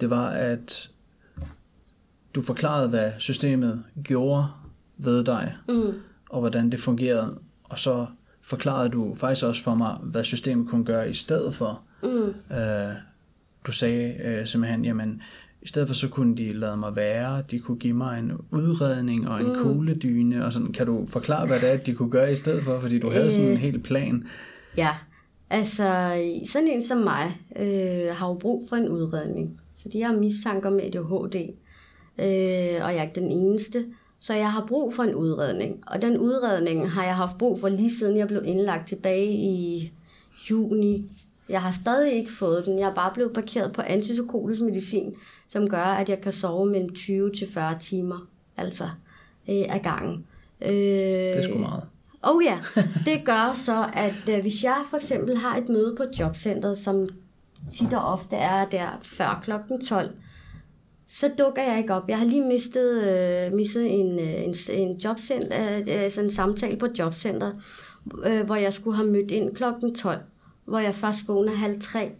det 0.00 0.10
var, 0.10 0.28
at 0.28 0.90
du 2.36 2.42
forklarede, 2.42 2.88
hvad 2.88 3.12
systemet 3.18 3.82
gjorde 4.04 4.46
ved 4.98 5.24
dig, 5.24 5.54
Mm. 5.68 5.92
og 6.30 6.40
hvordan 6.40 6.70
det 6.70 6.80
fungerede, 6.80 7.34
og 7.64 7.78
så 7.78 8.06
forklarede 8.42 8.88
du 8.88 9.14
faktisk 9.14 9.46
også 9.46 9.62
for 9.62 9.74
mig, 9.74 9.96
hvad 10.02 10.24
systemet 10.24 10.68
kunne 10.68 10.84
gøre 10.84 11.10
i 11.10 11.12
stedet 11.12 11.54
for. 11.54 11.80
Mm. 12.02 12.56
Øh, 12.56 12.94
du 13.66 13.72
sagde 13.72 14.14
øh, 14.24 14.46
simpelthen, 14.46 14.84
jamen, 14.84 15.22
i 15.62 15.68
stedet 15.68 15.88
for 15.88 15.94
så 15.94 16.08
kunne 16.08 16.36
de 16.36 16.50
lade 16.50 16.76
mig 16.76 16.96
være, 16.96 17.42
de 17.50 17.58
kunne 17.58 17.78
give 17.78 17.94
mig 17.94 18.18
en 18.18 18.32
udredning 18.50 19.28
og 19.28 19.40
en 19.40 19.46
mm. 19.46 19.54
kugledyne, 19.62 20.44
og 20.46 20.52
sådan, 20.52 20.72
kan 20.72 20.86
du 20.86 21.06
forklare, 21.08 21.46
hvad 21.46 21.60
det 21.60 21.72
er, 21.72 21.76
de 21.76 21.94
kunne 21.94 22.10
gøre 22.10 22.32
i 22.32 22.36
stedet 22.36 22.62
for, 22.64 22.80
fordi 22.80 22.98
du 22.98 23.10
havde 23.10 23.30
sådan 23.30 23.50
en 23.50 23.56
hel 23.56 23.78
plan. 23.80 24.24
Ja, 24.76 24.88
altså 25.50 25.84
sådan 26.46 26.68
en 26.68 26.82
som 26.82 26.98
mig 26.98 27.40
øh, 27.56 28.14
har 28.16 28.28
jo 28.28 28.34
brug 28.34 28.68
for 28.68 28.76
en 28.76 28.88
udredning, 28.88 29.60
fordi 29.82 29.98
jeg 29.98 30.08
har 30.08 30.16
mistanke 30.16 30.68
om 30.68 30.78
ADHD, 30.78 31.36
øh, 32.18 32.84
og 32.84 32.90
jeg 32.92 32.98
er 32.98 33.02
ikke 33.02 33.20
den 33.20 33.30
eneste, 33.30 33.86
så 34.20 34.34
jeg 34.34 34.52
har 34.52 34.64
brug 34.68 34.94
for 34.94 35.02
en 35.02 35.14
udredning. 35.14 35.82
Og 35.86 36.02
den 36.02 36.18
udredning 36.18 36.90
har 36.90 37.04
jeg 37.04 37.16
haft 37.16 37.38
brug 37.38 37.60
for 37.60 37.68
lige 37.68 37.90
siden 37.94 38.16
jeg 38.16 38.28
blev 38.28 38.42
indlagt 38.44 38.88
tilbage 38.88 39.32
i 39.32 39.92
juni. 40.50 41.10
Jeg 41.48 41.62
har 41.62 41.72
stadig 41.72 42.12
ikke 42.12 42.32
fået 42.32 42.66
den. 42.66 42.78
Jeg 42.78 42.90
er 42.90 42.94
bare 42.94 43.10
blevet 43.14 43.32
parkeret 43.32 43.72
på 43.72 43.82
antipsykotisk 43.82 44.62
medicin, 44.62 45.14
som 45.48 45.68
gør, 45.68 45.82
at 45.84 46.08
jeg 46.08 46.20
kan 46.20 46.32
sove 46.32 46.66
mellem 46.66 46.94
20 46.94 47.32
til 47.32 47.48
40 47.52 47.78
timer, 47.78 48.26
altså 48.56 48.84
øh, 49.48 49.64
ad 49.68 49.80
gangen. 49.82 50.24
Øh, 50.60 50.70
Det 50.70 51.36
er 51.36 51.42
sgu 51.42 51.58
meget. 51.58 51.82
Oh 52.22 52.44
ja, 52.44 52.58
det 53.06 53.24
gør 53.24 53.52
så, 53.54 53.86
at 53.94 54.34
øh, 54.36 54.40
hvis 54.40 54.64
jeg 54.64 54.82
for 54.90 54.96
eksempel 54.96 55.36
har 55.36 55.56
et 55.56 55.68
møde 55.68 55.94
på 55.96 56.04
jobcentret, 56.20 56.78
som 56.78 57.08
tit 57.72 57.92
og 57.92 58.04
ofte 58.04 58.36
er 58.36 58.64
der 58.64 58.98
før 59.02 59.40
klokken 59.42 59.80
12, 59.84 60.10
så 61.06 61.30
dukker 61.38 61.62
jeg 61.62 61.78
ikke 61.78 61.94
op. 61.94 62.08
Jeg 62.08 62.18
har 62.18 62.26
lige 62.26 62.44
mistet, 62.44 63.02
øh, 63.02 63.52
mistet 63.52 63.92
en, 64.00 64.18
øh, 64.18 64.44
en, 64.44 64.54
en, 64.70 64.96
jobcenter, 64.96 65.78
øh, 65.78 66.10
sådan 66.10 66.24
en 66.24 66.30
samtale 66.30 66.76
på 66.76 66.86
jobcenter, 66.98 67.52
øh, 68.24 68.46
hvor 68.46 68.54
jeg 68.54 68.72
skulle 68.72 68.96
have 68.96 69.08
mødt 69.08 69.30
ind 69.30 69.54
klokken 69.54 69.94
12, 69.94 70.18
hvor 70.64 70.78
jeg 70.78 70.94
først 70.94 71.28
vågner 71.28 71.52
halv 71.52 71.80
tre, 71.80 72.10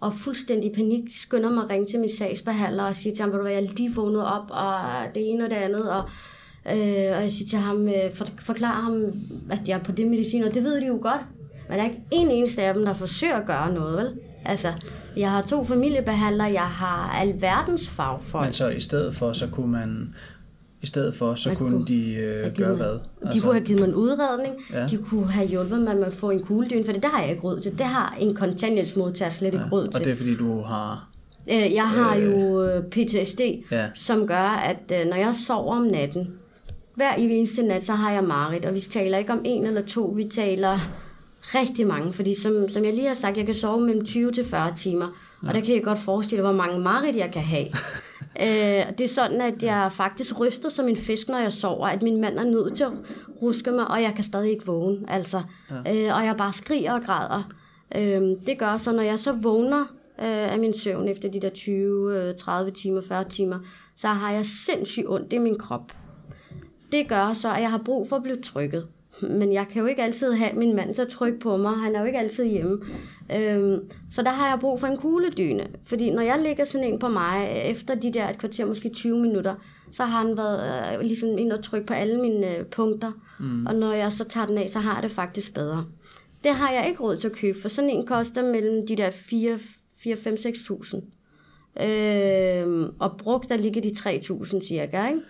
og 0.00 0.14
fuldstændig 0.14 0.70
i 0.70 0.74
panik 0.74 1.18
skynder 1.18 1.50
mig 1.50 1.64
at 1.64 1.70
ringe 1.70 1.86
til 1.86 2.00
min 2.00 2.10
sagsbehandler 2.10 2.84
og 2.84 2.96
sige 2.96 3.14
til 3.14 3.24
ham, 3.24 3.46
at 3.46 3.52
jeg 3.52 3.62
lige 3.62 3.94
vågnet 3.94 4.26
op, 4.26 4.50
og 4.50 4.74
det 5.14 5.30
ene 5.30 5.44
og 5.44 5.50
det 5.50 5.56
andet, 5.56 5.90
og, 5.90 6.02
øh, 6.66 7.16
og 7.16 7.22
jeg 7.22 7.30
siger 7.30 7.48
til 7.48 7.58
ham, 7.58 7.88
øh, 7.88 8.14
for, 8.14 8.26
forklarer 8.38 8.80
ham, 8.80 9.12
at 9.50 9.60
jeg 9.66 9.78
er 9.78 9.82
på 9.82 9.92
det 9.92 10.06
medicin, 10.06 10.44
og 10.44 10.54
det 10.54 10.64
ved 10.64 10.80
de 10.80 10.86
jo 10.86 10.98
godt, 11.02 11.20
men 11.68 11.78
der 11.78 11.84
er 11.84 11.88
ikke 11.88 12.02
en 12.10 12.30
eneste 12.30 12.62
af 12.62 12.74
dem, 12.74 12.84
der 12.84 12.94
forsøger 12.94 13.36
at 13.36 13.46
gøre 13.46 13.72
noget, 13.72 13.96
vel? 13.96 14.18
Altså, 14.44 14.72
jeg 15.16 15.30
har 15.30 15.42
to 15.42 15.64
familiebehandlere, 15.64 16.52
jeg 16.52 16.62
har 16.62 17.10
alverdens 17.20 17.88
fagfolk. 17.88 18.44
Men 18.44 18.52
så 18.52 18.68
i 18.68 18.80
stedet 18.80 19.14
for, 19.14 19.32
så 19.32 19.46
kunne 19.46 19.72
man 19.72 20.14
i 20.82 20.86
stedet 20.86 21.14
for, 21.14 21.34
så 21.34 21.54
kunne, 21.54 21.70
kunne 21.70 21.86
de 21.86 22.14
øh, 22.14 22.56
gøre 22.56 22.76
hvad? 22.76 22.86
De 22.86 23.00
altså, 23.22 23.42
kunne 23.42 23.52
have 23.52 23.64
givet 23.64 23.80
mig 23.80 23.88
en 23.88 23.94
udredning, 23.94 24.54
ja. 24.72 24.86
de 24.86 24.96
kunne 24.96 25.30
have 25.30 25.48
hjulpet 25.48 25.82
mig 25.82 25.96
med 25.96 26.04
at 26.04 26.12
få 26.12 26.30
en 26.30 26.42
kugledyne, 26.42 26.84
for 26.84 26.92
det 26.92 27.02
der 27.02 27.08
har 27.08 27.20
jeg 27.20 27.30
ikke 27.30 27.42
råd 27.42 27.60
til. 27.60 27.78
Det 27.78 27.86
har 27.86 28.16
en 28.20 28.34
kontanthjælpsmodtager 28.34 29.28
slet 29.30 29.54
ikke 29.54 29.58
ja. 29.58 29.72
råd 29.72 29.88
til. 29.88 30.00
Og 30.00 30.04
det 30.04 30.12
er 30.12 30.16
fordi, 30.16 30.36
du 30.36 30.60
har... 30.60 31.08
Øh, 31.50 31.74
jeg 31.74 31.88
har 31.88 32.16
øh, 32.16 32.24
jo 32.24 32.62
øh, 32.62 32.84
PTSD, 32.84 33.40
ja. 33.70 33.86
som 33.94 34.26
gør, 34.26 34.62
at 34.64 35.00
øh, 35.00 35.10
når 35.10 35.16
jeg 35.16 35.34
sover 35.46 35.76
om 35.76 35.82
natten, 35.82 36.32
hver 36.94 37.12
eneste 37.12 37.62
nat, 37.62 37.84
så 37.84 37.92
har 37.92 38.12
jeg 38.12 38.24
marit, 38.24 38.64
og 38.64 38.74
vi 38.74 38.80
taler 38.80 39.18
ikke 39.18 39.32
om 39.32 39.40
en 39.44 39.66
eller 39.66 39.82
to, 39.82 40.02
vi 40.16 40.24
taler 40.24 40.78
rigtig 41.42 41.86
mange, 41.86 42.12
fordi 42.12 42.34
som, 42.34 42.68
som 42.68 42.84
jeg 42.84 42.94
lige 42.94 43.08
har 43.08 43.14
sagt, 43.14 43.36
jeg 43.36 43.46
kan 43.46 43.54
sove 43.54 43.80
mellem 43.80 44.04
20 44.04 44.32
til 44.32 44.44
40 44.44 44.74
timer, 44.74 45.06
ja. 45.42 45.48
og 45.48 45.54
der 45.54 45.60
kan 45.60 45.74
jeg 45.74 45.84
godt 45.84 45.98
forestille, 45.98 46.42
hvor 46.42 46.52
mange 46.52 46.78
marit 46.78 47.16
jeg 47.16 47.30
kan 47.32 47.42
have. 47.42 47.66
øh, 48.42 48.98
det 48.98 49.00
er 49.00 49.08
sådan, 49.08 49.40
at 49.40 49.62
jeg 49.62 49.92
faktisk 49.92 50.40
ryster 50.40 50.68
som 50.68 50.88
en 50.88 50.96
fisk, 50.96 51.28
når 51.28 51.38
jeg 51.38 51.52
sover, 51.52 51.86
at 51.86 52.02
min 52.02 52.20
mand 52.20 52.38
er 52.38 52.44
nødt 52.44 52.76
til 52.76 52.84
at 52.84 52.92
ruske 53.42 53.70
mig, 53.70 53.88
og 53.88 54.02
jeg 54.02 54.12
kan 54.14 54.24
stadig 54.24 54.50
ikke 54.50 54.66
vågne, 54.66 54.98
altså. 55.08 55.42
Ja. 55.70 55.76
Øh, 55.76 56.16
og 56.16 56.24
jeg 56.24 56.34
bare 56.38 56.52
skriger 56.52 56.92
og 56.92 57.02
græder. 57.02 57.52
Øh, 57.96 58.22
det 58.46 58.58
gør 58.58 58.76
så, 58.76 58.92
når 58.92 59.02
jeg 59.02 59.18
så 59.18 59.32
vågner 59.32 59.80
øh, 60.18 60.52
af 60.52 60.58
min 60.58 60.78
søvn 60.78 61.08
efter 61.08 61.30
de 61.30 61.40
der 61.40 61.50
20, 61.50 62.18
øh, 62.18 62.34
30 62.34 62.70
timer, 62.70 63.00
40 63.00 63.28
timer, 63.28 63.58
så 63.96 64.08
har 64.08 64.32
jeg 64.32 64.46
sindssygt 64.46 65.08
ondt 65.08 65.32
i 65.32 65.38
min 65.38 65.58
krop. 65.58 65.92
Det 66.92 67.08
gør 67.08 67.32
så, 67.32 67.52
at 67.52 67.60
jeg 67.60 67.70
har 67.70 67.82
brug 67.84 68.08
for 68.08 68.16
at 68.16 68.22
blive 68.22 68.42
trykket 68.42 68.86
men 69.30 69.52
jeg 69.52 69.66
kan 69.68 69.80
jo 69.80 69.86
ikke 69.86 70.02
altid 70.02 70.32
have 70.32 70.52
min 70.54 70.76
mand 70.76 70.94
så 70.94 71.04
tryg 71.04 71.38
på 71.38 71.56
mig. 71.56 71.72
Han 71.72 71.94
er 71.94 72.00
jo 72.00 72.06
ikke 72.06 72.18
altid 72.18 72.44
hjemme. 72.44 72.80
Øhm, 73.36 73.90
så 74.12 74.22
der 74.22 74.30
har 74.30 74.48
jeg 74.48 74.60
brug 74.60 74.80
for 74.80 74.86
en 74.86 74.96
kugledyne. 74.96 75.66
Fordi 75.84 76.10
når 76.10 76.22
jeg 76.22 76.38
ligger 76.42 76.64
sådan 76.64 76.92
en 76.92 76.98
på 76.98 77.08
mig, 77.08 77.62
efter 77.64 77.94
de 77.94 78.12
der 78.12 78.28
et 78.28 78.38
kvarter, 78.38 78.66
måske 78.66 78.88
20 78.88 79.18
minutter, 79.18 79.54
så 79.92 80.04
har 80.04 80.26
han 80.26 80.36
været 80.36 80.94
øh, 80.94 81.00
ligesom 81.00 81.38
ind 81.38 81.52
og 81.52 81.64
trykke 81.64 81.86
på 81.86 81.94
alle 81.94 82.20
mine 82.20 82.56
øh, 82.56 82.64
punkter. 82.64 83.12
Mm. 83.40 83.66
Og 83.66 83.74
når 83.74 83.92
jeg 83.92 84.12
så 84.12 84.24
tager 84.24 84.46
den 84.46 84.58
af, 84.58 84.70
så 84.70 84.78
har 84.78 84.94
jeg 84.94 85.02
det 85.02 85.12
faktisk 85.12 85.54
bedre. 85.54 85.84
Det 86.44 86.50
har 86.50 86.72
jeg 86.72 86.88
ikke 86.88 87.02
råd 87.02 87.16
til 87.16 87.28
at 87.28 87.34
købe, 87.34 87.60
for 87.60 87.68
sådan 87.68 87.90
en 87.90 88.06
koster 88.06 88.42
mellem 88.42 88.86
de 88.86 88.96
der 88.96 89.10
4, 89.10 89.58
4 89.98 90.16
5, 90.16 90.34
6.000. 90.34 91.84
Øhm, 91.84 92.94
og 92.98 93.16
brugt, 93.18 93.48
der 93.48 93.56
ligger 93.56 93.80
de 93.80 93.88
3.000 93.88 94.66
cirka, 94.66 95.06
ikke? 95.06 95.20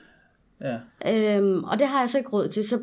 Ja. 0.60 1.36
Øhm, 1.36 1.64
og 1.64 1.78
det 1.78 1.86
har 1.86 2.00
jeg 2.00 2.10
så 2.10 2.18
ikke 2.18 2.30
råd 2.30 2.48
til, 2.48 2.68
så 2.68 2.78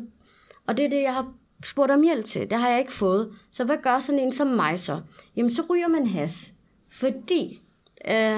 og 0.70 0.76
det 0.76 0.84
er 0.84 0.88
det, 0.88 1.02
jeg 1.02 1.14
har 1.14 1.32
spurgt 1.64 1.90
om 1.90 2.02
hjælp 2.02 2.24
til. 2.24 2.50
Det 2.50 2.58
har 2.58 2.68
jeg 2.68 2.78
ikke 2.78 2.92
fået. 2.92 3.32
Så 3.50 3.64
hvad 3.64 3.76
gør 3.82 4.00
sådan 4.00 4.20
en 4.20 4.32
som 4.32 4.46
mig 4.46 4.80
så? 4.80 5.00
Jamen, 5.36 5.50
så 5.50 5.62
ryger 5.70 5.88
man 5.88 6.06
has. 6.06 6.52
Fordi 6.88 7.62
øh, 8.10 8.36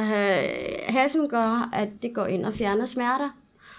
hasen 0.89 1.28
gør, 1.28 1.70
at 1.72 1.89
det 2.03 2.14
går 2.14 2.26
ind 2.26 2.47
og 2.47 2.55
fjerner 2.55 2.87
smerter. 2.87 3.30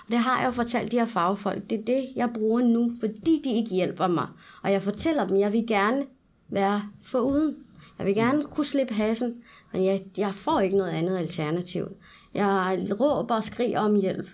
Og 0.06 0.10
det 0.10 0.18
har 0.18 0.40
jeg 0.40 0.48
jo 0.48 0.52
fortalt 0.52 0.92
de 0.92 1.00
her 1.00 1.06
fagfolk. 1.06 1.70
Det 1.70 1.80
er 1.80 1.84
det, 1.84 2.08
jeg 2.16 2.30
bruger 2.34 2.62
nu, 2.62 2.92
fordi 3.00 3.42
de 3.44 3.54
ikke 3.54 3.70
hjælper 3.70 4.08
mig. 4.08 4.28
Og 4.64 4.72
jeg 4.72 4.84
fortæller 4.84 5.28
dem, 5.28 5.36
at 5.36 5.42
jeg 5.42 5.54
vil 5.54 5.68
gerne 5.68 6.06
være 6.50 6.84
foruden. 7.04 7.56
Jeg 7.98 8.06
vil 8.06 8.16
gerne 8.16 8.44
kunne 8.44 8.66
slippe 8.66 8.94
hasen, 8.94 9.44
men 9.72 9.86
jeg, 9.86 10.04
jeg 10.18 10.36
får 10.36 10.60
ikke 10.60 10.78
noget 10.78 10.92
andet 10.92 11.18
alternativ. 11.18 11.88
Jeg 12.34 12.78
råber 13.00 13.36
og 13.36 13.44
skriger 13.44 13.80
om 13.80 13.96
hjælp 13.96 14.30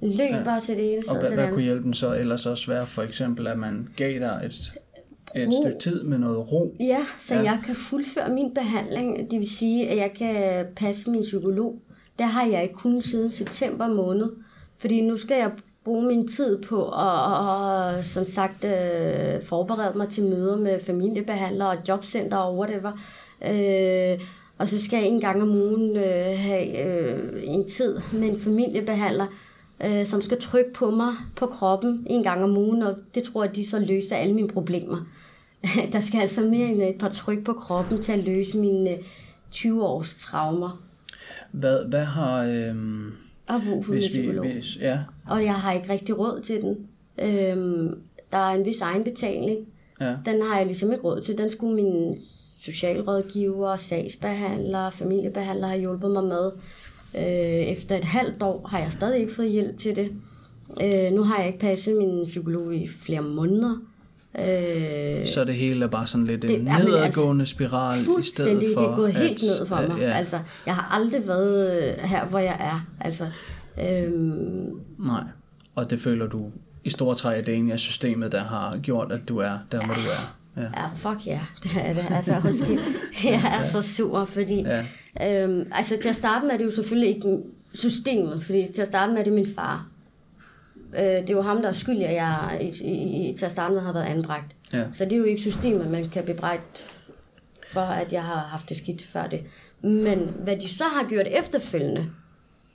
løber 0.00 0.52
ja. 0.52 0.60
til 0.60 0.76
det 0.76 0.92
ene 0.92 1.02
sted 1.02 1.12
Og 1.12 1.20
hvad, 1.20 1.30
hvad 1.30 1.48
kunne 1.48 1.62
hjælpen 1.62 1.94
så 1.94 2.14
ellers 2.14 2.46
også 2.46 2.72
være? 2.72 2.86
For 2.86 3.02
eksempel, 3.02 3.46
at 3.46 3.58
man 3.58 3.88
gav 3.96 4.18
dig 4.18 4.40
et, 4.44 4.72
et 5.36 5.54
stykke 5.62 5.78
tid 5.78 6.02
med 6.02 6.18
noget 6.18 6.52
ro? 6.52 6.76
Ja, 6.80 7.06
så 7.20 7.34
ja. 7.34 7.42
jeg 7.42 7.58
kan 7.66 7.74
fuldføre 7.74 8.34
min 8.34 8.54
behandling. 8.54 9.30
Det 9.30 9.38
vil 9.38 9.50
sige, 9.50 9.88
at 9.88 9.96
jeg 9.96 10.12
kan 10.18 10.66
passe 10.76 11.10
min 11.10 11.22
psykolog. 11.22 11.78
Det 12.18 12.26
har 12.26 12.46
jeg 12.46 12.62
ikke 12.62 12.74
kun 12.74 13.02
siden 13.02 13.30
september 13.30 13.86
måned. 13.86 14.32
Fordi 14.78 15.00
nu 15.00 15.16
skal 15.16 15.36
jeg 15.36 15.50
bruge 15.84 16.06
min 16.06 16.28
tid 16.28 16.62
på 16.62 16.88
at, 16.88 17.98
at 17.98 18.04
som 18.04 18.26
sagt, 18.26 18.64
øh, 18.64 19.42
forberede 19.42 19.98
mig 19.98 20.08
til 20.08 20.24
møder 20.24 20.56
med 20.56 20.80
familiebehandlere 20.80 21.68
og 21.68 21.76
jobcenter 21.88 22.36
og 22.36 22.58
whatever. 22.58 22.92
Øh, 23.50 24.20
og 24.58 24.68
så 24.68 24.84
skal 24.84 24.96
jeg 24.96 25.06
en 25.06 25.20
gang 25.20 25.42
om 25.42 25.50
ugen 25.50 25.96
øh, 25.96 26.38
have 26.38 26.86
øh, 26.86 27.42
en 27.44 27.68
tid 27.68 28.00
med 28.12 28.28
en 28.28 28.40
familiebehandler, 28.40 29.26
øh, 29.84 30.06
som 30.06 30.22
skal 30.22 30.40
trykke 30.40 30.72
på 30.72 30.90
mig 30.90 31.12
på 31.36 31.46
kroppen 31.46 32.06
en 32.10 32.22
gang 32.22 32.44
om 32.44 32.56
ugen, 32.56 32.82
og 32.82 32.96
det 33.14 33.22
tror 33.22 33.44
jeg, 33.44 33.56
de 33.56 33.66
så 33.66 33.78
løser 33.78 34.16
alle 34.16 34.34
mine 34.34 34.48
problemer. 34.48 35.06
Der 35.92 36.00
skal 36.00 36.20
altså 36.20 36.40
mere 36.40 36.68
end 36.68 36.82
et 36.82 36.98
par 36.98 37.08
tryk 37.08 37.44
på 37.44 37.52
kroppen 37.52 38.02
til 38.02 38.12
at 38.12 38.24
løse 38.24 38.58
mine 38.58 38.98
20-års 39.54 40.14
traumer. 40.14 40.82
Hvad, 41.50 41.84
hvad 41.84 42.04
har... 42.04 42.42
Øhm, 42.42 43.12
og 43.46 43.60
brug 43.68 43.84
for 43.84 43.92
hvis 43.92 44.12
vi, 44.12 44.26
hvis, 44.26 44.76
ja. 44.76 45.00
Og 45.26 45.44
jeg 45.44 45.54
har 45.54 45.72
ikke 45.72 45.92
rigtig 45.92 46.18
råd 46.18 46.40
til 46.40 46.62
den. 46.62 46.86
Øhm, 47.18 48.00
der 48.32 48.38
er 48.38 48.54
en 48.54 48.64
vis 48.64 48.80
egenbetaling. 48.80 49.66
Ja. 50.00 50.16
Den 50.24 50.42
har 50.42 50.56
jeg 50.56 50.66
ligesom 50.66 50.92
ikke 50.92 51.04
råd 51.04 51.20
til. 51.20 51.38
Den 51.38 51.50
skulle 51.50 51.74
min 51.74 52.16
socialrådgiver, 52.60 53.76
sagsbehandler, 53.76 54.90
familiebehandler 54.90 55.66
have 55.66 55.80
hjulpet 55.80 56.10
mig 56.10 56.24
med. 56.24 56.50
Øh, 57.18 57.24
efter 57.24 57.96
et 57.96 58.04
halvt 58.04 58.42
år 58.42 58.68
har 58.70 58.78
jeg 58.78 58.92
stadig 58.92 59.20
ikke 59.20 59.34
fået 59.34 59.50
hjælp 59.50 59.78
til 59.78 59.96
det. 59.96 60.12
Øh, 60.82 61.12
nu 61.12 61.22
har 61.22 61.38
jeg 61.38 61.46
ikke 61.46 61.58
passet 61.58 61.96
min 61.96 62.24
psykolog 62.24 62.74
i 62.74 62.88
flere 62.88 63.22
måneder. 63.22 63.76
Øh, 64.38 65.28
så 65.28 65.44
det 65.44 65.54
hele 65.54 65.84
er 65.84 65.88
bare 65.88 66.06
sådan 66.06 66.26
lidt 66.26 66.42
det, 66.42 66.50
en 66.50 66.64
nedadgående 66.64 67.42
altså, 67.42 67.54
spiral 67.54 67.98
i 68.20 68.22
stedet 68.22 68.64
for... 68.74 68.80
det 68.80 68.90
er 68.90 68.96
gået 68.96 69.12
helt 69.12 69.42
at, 69.42 69.58
ned 69.58 69.66
for 69.66 69.76
mig. 69.88 69.98
Ja. 69.98 70.10
Altså, 70.10 70.38
jeg 70.66 70.74
har 70.74 70.88
aldrig 71.00 71.26
været 71.26 71.94
her, 71.94 72.26
hvor 72.26 72.38
jeg 72.38 72.56
er. 72.60 72.86
Altså, 73.00 73.28
øhm, 73.80 74.80
Nej, 74.98 75.22
og 75.74 75.90
det 75.90 76.00
føler 76.00 76.26
du 76.26 76.50
i 76.84 76.90
store 76.90 77.14
træk, 77.14 77.38
at 77.38 77.46
det 77.46 77.54
egentlig 77.54 77.72
er 77.72 77.76
systemet, 77.76 78.32
der 78.32 78.44
har 78.44 78.78
gjort, 78.82 79.12
at 79.12 79.20
du 79.28 79.38
er 79.38 79.58
der, 79.72 79.86
hvor 79.86 79.94
du 79.94 80.00
er. 80.00 80.36
Ja. 80.56 80.62
ja, 80.62 80.86
fuck 80.94 81.26
ja, 81.26 81.40
det 81.62 81.70
er 81.76 81.92
det. 81.92 82.06
Altså, 82.10 82.32
jeg 83.24 83.58
er 83.60 83.64
så 83.64 83.82
sur, 83.82 84.24
fordi... 84.24 84.62
Ja. 84.62 85.42
Øhm, 85.42 85.72
altså, 85.72 85.98
til 86.02 86.08
at 86.08 86.16
starte 86.16 86.46
med 86.46 86.52
er 86.52 86.56
det 86.56 86.64
jo 86.64 86.70
selvfølgelig 86.70 87.16
ikke 87.16 87.38
systemet, 87.72 88.44
fordi 88.44 88.72
til 88.74 88.82
at 88.82 88.88
starte 88.88 89.12
med 89.12 89.20
er 89.20 89.24
det 89.24 89.32
min 89.32 89.54
far. 89.54 89.86
Øh, 90.94 91.02
det 91.02 91.30
er 91.30 91.34
jo 91.34 91.42
ham, 91.42 91.62
der 91.62 91.68
er 91.68 91.72
skyld, 91.72 92.02
at 92.02 92.14
jeg 92.14 92.58
i, 92.60 93.30
i, 93.30 93.36
til 93.36 93.46
at 93.46 93.52
starte 93.52 93.74
med 93.74 93.82
har 93.82 93.92
været 93.92 94.04
anbragt. 94.04 94.56
Ja. 94.72 94.84
Så 94.92 95.04
det 95.04 95.12
er 95.12 95.16
jo 95.16 95.24
ikke 95.24 95.40
systemet, 95.40 95.90
man 95.90 96.08
kan 96.08 96.24
bebrejde 96.24 96.62
for, 97.72 97.80
at 97.80 98.12
jeg 98.12 98.22
har 98.22 98.38
haft 98.38 98.68
det 98.68 98.76
skidt 98.76 99.02
før 99.02 99.26
det. 99.26 99.40
Men 99.82 100.18
hvad 100.18 100.56
de 100.56 100.68
så 100.68 100.84
har 100.84 101.08
gjort 101.08 101.26
efterfølgende, 101.26 102.06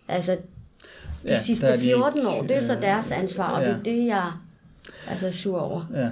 altså 0.08 0.32
de 0.32 0.38
ja, 1.30 1.40
sidste 1.40 1.78
14 1.78 2.22
de, 2.22 2.28
år, 2.28 2.42
det 2.42 2.56
er 2.56 2.62
så 2.62 2.78
deres 2.82 3.12
ansvar, 3.12 3.50
og 3.50 3.62
ja. 3.62 3.68
det 3.68 3.78
er 3.78 3.84
det, 3.84 4.06
jeg 4.06 4.32
altså, 5.08 5.28
er 5.28 5.32
sur 5.32 5.60
over. 5.60 5.86
Ja, 5.94 6.10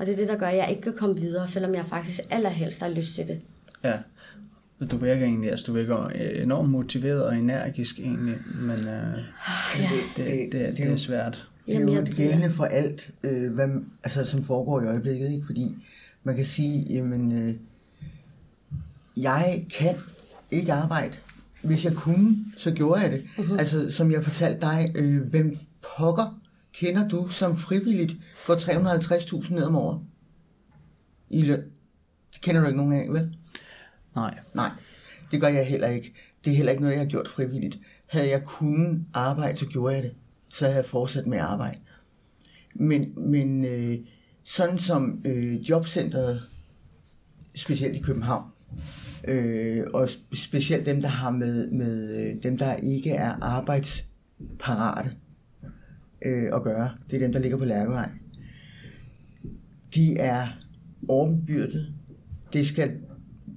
og 0.00 0.06
det 0.06 0.12
er 0.12 0.16
det, 0.16 0.28
der 0.28 0.36
gør, 0.36 0.46
at 0.46 0.56
jeg 0.56 0.70
ikke 0.70 0.82
kan 0.82 0.92
komme 0.92 1.20
videre, 1.20 1.48
selvom 1.48 1.74
jeg 1.74 1.84
faktisk 1.86 2.20
allerhelst 2.30 2.80
har 2.80 2.88
lyst 2.88 3.14
til 3.14 3.28
det. 3.28 3.40
Ja, 3.84 3.96
du 4.90 4.96
virker 4.96 5.24
egentlig, 5.24 5.50
altså 5.50 5.64
du 5.66 5.72
virker 5.72 6.08
enormt 6.42 6.70
motiveret 6.70 7.24
og 7.24 7.36
energisk 7.36 7.98
egentlig, 7.98 8.36
men 8.54 8.78
øh, 8.78 8.86
ja. 8.86 9.18
det, 10.16 10.26
det, 10.26 10.26
det, 10.52 10.52
det, 10.52 10.76
det 10.76 10.92
er 10.92 10.96
svært. 10.96 11.48
Det 11.66 11.76
er 11.76 11.80
jo 11.80 12.00
det 12.00 12.16
gældende 12.16 12.50
for 12.50 12.64
alt, 12.64 13.10
øh, 13.22 13.52
hvad, 13.52 13.68
altså, 14.04 14.24
som 14.24 14.44
foregår 14.44 14.80
i 14.80 14.86
øjeblikket, 14.86 15.32
ikke? 15.32 15.46
fordi 15.46 15.76
man 16.24 16.36
kan 16.36 16.44
sige, 16.44 16.86
jamen, 16.90 17.32
øh, 17.32 17.54
jeg 19.16 19.64
kan 19.78 19.94
ikke 20.50 20.72
arbejde. 20.72 21.14
Hvis 21.62 21.84
jeg 21.84 21.94
kunne, 21.94 22.36
så 22.56 22.70
gjorde 22.70 23.00
jeg 23.00 23.10
det. 23.10 23.22
Uh-huh. 23.38 23.58
Altså, 23.58 23.92
som 23.92 24.12
jeg 24.12 24.24
fortalte 24.24 24.60
dig, 24.60 24.92
øh, 24.94 25.22
hvem 25.22 25.58
pokker 25.96 26.40
kender 26.72 27.08
du 27.08 27.28
som 27.28 27.56
frivilligt 27.56 28.16
går 28.46 28.54
350.000 28.54 29.54
ned 29.54 29.62
om 29.62 29.76
året 29.76 30.00
i 31.30 31.42
løn? 31.42 31.62
Det 32.32 32.40
kender 32.40 32.60
du 32.60 32.66
ikke 32.66 32.76
nogen 32.76 32.92
af, 32.92 33.08
vel? 33.08 33.36
Nej. 34.14 34.38
Nej, 34.54 34.70
det 35.30 35.40
gør 35.40 35.48
jeg 35.48 35.66
heller 35.66 35.88
ikke. 35.88 36.14
Det 36.44 36.52
er 36.52 36.56
heller 36.56 36.72
ikke 36.72 36.82
noget, 36.82 36.94
jeg 36.94 37.02
har 37.02 37.10
gjort 37.10 37.28
frivilligt. 37.28 37.78
Havde 38.06 38.28
jeg 38.28 38.44
kunnet 38.44 39.04
arbejde, 39.14 39.56
så 39.58 39.66
gjorde 39.66 39.94
jeg 39.94 40.02
det. 40.02 40.14
Så 40.48 40.64
havde 40.64 40.76
jeg 40.76 40.86
fortsat 40.86 41.26
med 41.26 41.38
at 41.38 41.44
arbejde. 41.44 41.78
Men, 42.74 43.12
men 43.30 43.64
øh, 43.64 43.98
sådan 44.44 44.78
som 44.78 45.22
øh, 45.24 45.54
jobcentret, 45.54 46.42
specielt 47.54 47.96
i 47.96 48.00
København, 48.00 48.44
Øh, 49.28 49.84
og 49.94 50.04
spe- 50.04 50.36
specielt 50.36 50.86
dem, 50.86 51.00
der 51.02 51.08
har 51.08 51.30
med, 51.30 51.70
med 51.70 52.16
øh, 52.16 52.42
dem, 52.42 52.58
der 52.58 52.74
ikke 52.74 53.10
er 53.10 53.34
arbejdsparate 53.42 55.16
øh, 56.24 56.48
at 56.54 56.62
gøre. 56.62 56.90
Det 57.10 57.16
er 57.16 57.20
dem, 57.20 57.32
der 57.32 57.40
ligger 57.40 57.58
på 57.58 57.64
Lærkevej. 57.64 58.10
De 59.94 60.16
er 60.16 60.46
overbebyrdet. 61.08 61.92
Det 62.52 62.66
skal 62.66 62.96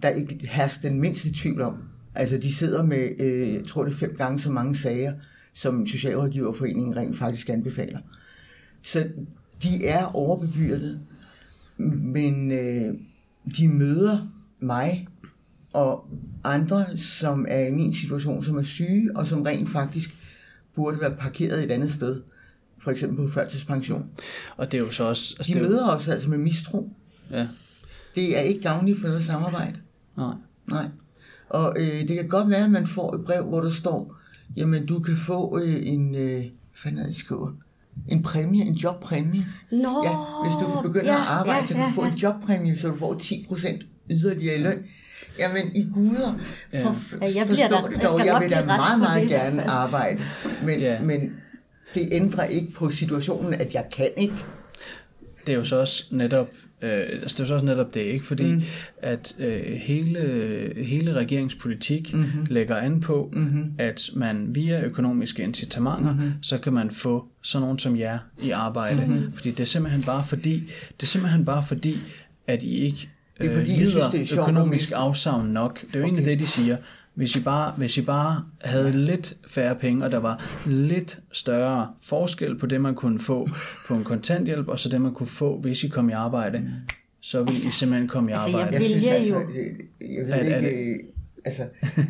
der 0.01 0.09
ikke 0.09 0.47
herske 0.47 0.89
den 0.89 0.99
mindste 0.99 1.33
tvivl 1.33 1.61
om. 1.61 1.77
Altså, 2.15 2.37
de 2.37 2.53
sidder 2.53 2.83
med, 2.83 3.09
øh, 3.19 3.53
jeg 3.53 3.65
tror 3.67 3.83
det 3.83 3.93
er 3.93 3.97
fem 3.97 4.15
gange 4.17 4.39
så 4.39 4.51
mange 4.51 4.75
sager, 4.75 5.13
som 5.53 5.87
Socialrådgiverforeningen 5.87 6.95
rent 6.95 7.17
faktisk 7.17 7.49
anbefaler. 7.49 7.99
Så 8.81 9.09
de 9.63 9.85
er 9.85 10.15
overbebyrdet, 10.15 10.99
men 11.77 12.51
øh, 12.51 12.93
de 13.57 13.67
møder 13.67 14.27
mig 14.59 15.07
og 15.73 16.07
andre, 16.43 16.97
som 16.97 17.45
er 17.49 17.67
i 17.67 17.71
min 17.71 17.93
situation, 17.93 18.43
som 18.43 18.57
er 18.57 18.63
syge, 18.63 19.17
og 19.17 19.27
som 19.27 19.41
rent 19.41 19.69
faktisk 19.69 20.15
burde 20.75 21.01
være 21.01 21.15
parkeret 21.15 21.63
et 21.63 21.71
andet 21.71 21.91
sted. 21.91 22.21
For 22.83 22.91
eksempel 22.91 23.25
på 23.27 23.31
førtidspension. 23.33 24.05
Og 24.57 24.71
det 24.71 24.77
er 24.77 24.81
jo 24.81 24.91
så 24.91 25.03
også... 25.03 25.35
Altså, 25.39 25.53
De 25.53 25.59
det 25.59 25.65
er 25.65 25.69
jo, 25.69 25.73
møder 25.75 25.89
os 25.95 26.07
altså 26.07 26.29
med 26.29 26.37
mistro. 26.37 26.89
Ja, 27.31 27.47
Det 28.15 28.37
er 28.37 28.41
ikke 28.41 28.61
gavnligt 28.61 28.99
for 29.01 29.07
noget 29.07 29.23
samarbejde. 29.23 29.75
nej. 30.17 30.33
Nej. 30.67 30.85
Og 31.49 31.75
øh, 31.79 32.07
det 32.07 32.15
kan 32.15 32.27
godt 32.27 32.49
være, 32.49 32.63
at 32.63 32.71
man 32.71 32.87
får 32.87 33.15
et 33.15 33.25
brev, 33.25 33.43
hvor 33.43 33.61
der 33.61 33.69
står, 33.69 34.15
jamen 34.57 34.85
du 34.85 34.99
kan 34.99 35.17
få 35.17 35.59
øh, 35.63 35.75
en, 35.87 36.15
øh, 36.15 36.21
hvad 36.21 36.49
fanden 36.75 36.99
er 36.99 37.03
det, 37.05 37.13
de 37.13 37.19
skriver? 37.19 37.51
En 38.07 38.23
præmie, 38.23 38.65
en 38.65 38.73
jobpræmie. 38.73 39.45
Nå, 39.71 40.03
Ja, 40.03 40.15
hvis 40.43 40.53
du 40.61 40.81
begynder 40.81 41.13
ja, 41.13 41.19
at 41.19 41.27
arbejde, 41.27 41.59
ja, 41.61 41.65
så 41.67 41.73
kan 41.73 41.83
du 41.83 41.89
ja, 41.89 41.95
få 41.95 42.05
ja. 42.05 42.11
en 42.11 42.17
jobpræmie, 42.17 42.77
så 42.77 42.87
du 42.87 42.95
får 42.95 43.13
10% 43.13 43.83
yderligere 44.09 44.55
i 44.55 44.59
løn. 44.61 44.83
Jamen, 45.39 45.75
i 45.75 45.87
guder, 45.93 46.33
for, 46.83 46.95
Ja, 47.21 47.27
jeg 47.35 47.47
bliver 47.47 47.67
forstå 47.69 47.87
da- 47.87 47.95
det 47.95 48.01
jeg 48.01 48.09
dog, 48.09 48.19
jeg 48.25 48.33
nok 48.33 48.41
vil 48.43 48.51
da 48.51 48.65
meget, 48.65 48.99
meget 48.99 49.21
det 49.21 49.29
gerne 49.29 49.63
arbejde. 49.69 50.19
Men, 50.65 50.79
Ja. 50.79 51.01
men 51.01 51.33
det 51.93 52.09
ændrer 52.11 52.43
ikke 52.43 52.71
på 52.71 52.89
situationen, 52.89 53.53
at 53.53 53.73
jeg 53.73 53.85
kan 53.95 54.09
ikke. 54.17 54.45
det 55.45 55.53
er 55.53 55.57
jo 55.57 55.63
så 55.63 55.75
også 55.75 56.05
netop 56.11 56.47
øh, 56.83 56.91
altså 56.91 57.27
det 57.27 57.39
er 57.39 57.43
jo 57.43 57.47
så 57.47 57.53
også 57.53 57.65
netop 57.65 57.93
det, 57.93 57.99
ikke? 57.99 58.25
Fordi 58.25 58.45
mm. 58.45 58.61
at 58.97 59.35
øh, 59.39 59.61
hele, 59.73 60.73
hele 60.77 61.13
regeringspolitik 61.13 62.13
mm-hmm. 62.13 62.47
lægger 62.49 62.75
an 62.75 62.99
på, 62.99 63.29
mm-hmm. 63.33 63.73
at 63.77 64.09
man 64.15 64.47
via 64.49 64.81
økonomiske 64.81 65.43
incitamenter, 65.43 66.13
mm-hmm. 66.13 66.31
så 66.41 66.57
kan 66.57 66.73
man 66.73 66.91
få 66.91 67.25
sådan 67.41 67.61
nogen 67.61 67.79
som 67.79 67.97
jer 67.97 68.19
i 68.41 68.49
arbejde. 68.49 69.05
Mm-hmm. 69.07 69.33
Fordi 69.33 69.51
det 69.51 69.59
er 69.59 69.65
simpelthen 69.65 70.03
bare 70.03 70.23
fordi, 70.23 70.53
det 70.97 71.03
er 71.03 71.05
simpelthen 71.05 71.45
bare 71.45 71.63
fordi, 71.67 71.97
at 72.47 72.63
I 72.63 72.75
ikke 72.75 73.09
Det 73.37 73.45
er 73.45 73.51
øh, 73.51 73.57
fordi, 73.57 73.69
jeg 73.69 73.77
synes, 73.77 73.93
lider 73.93 74.11
det 74.11 74.31
er 74.31 74.41
økonomisk 74.41 74.91
afsavn 74.95 75.47
nok. 75.47 75.81
Det 75.81 75.87
er 75.95 75.99
jo 75.99 76.05
okay. 76.05 76.13
egentlig 76.13 76.25
det, 76.25 76.39
de 76.39 76.47
siger. 76.47 76.77
Hvis 77.15 77.35
I, 77.35 77.41
bare, 77.43 77.73
hvis 77.77 77.97
I 77.97 78.01
bare 78.01 78.43
havde 78.61 78.91
lidt 78.91 79.37
færre 79.47 79.75
penge, 79.75 80.05
og 80.05 80.11
der 80.11 80.17
var 80.17 80.59
lidt 80.65 81.19
større 81.31 81.87
forskel 82.01 82.57
på 82.57 82.65
det, 82.65 82.81
man 82.81 82.95
kunne 82.95 83.19
få 83.19 83.47
på 83.87 83.95
en 83.95 84.03
kontanthjælp, 84.03 84.67
og 84.67 84.79
så 84.79 84.89
det, 84.89 85.01
man 85.01 85.13
kunne 85.13 85.27
få, 85.27 85.59
hvis 85.61 85.83
I 85.83 85.87
kom 85.87 86.09
i 86.09 86.11
arbejde, 86.11 86.71
så 87.21 87.43
ville 87.43 87.59
I 87.67 87.71
simpelthen 87.71 88.07
komme 88.07 88.29
i 88.31 88.33
altså, 88.33 88.49
jeg 88.49 88.59
arbejde. 88.59 88.77
vil- 88.77 88.91
Jeg 88.91 88.91
synes 88.91 89.05
Vælger 89.05 89.13
altså, 89.15 89.33
jo. 90.01 90.27
jeg 90.31 90.45
ved 90.45 90.55
ikke, 90.65 90.91
øh, 90.93 90.99
altså, 91.45 91.63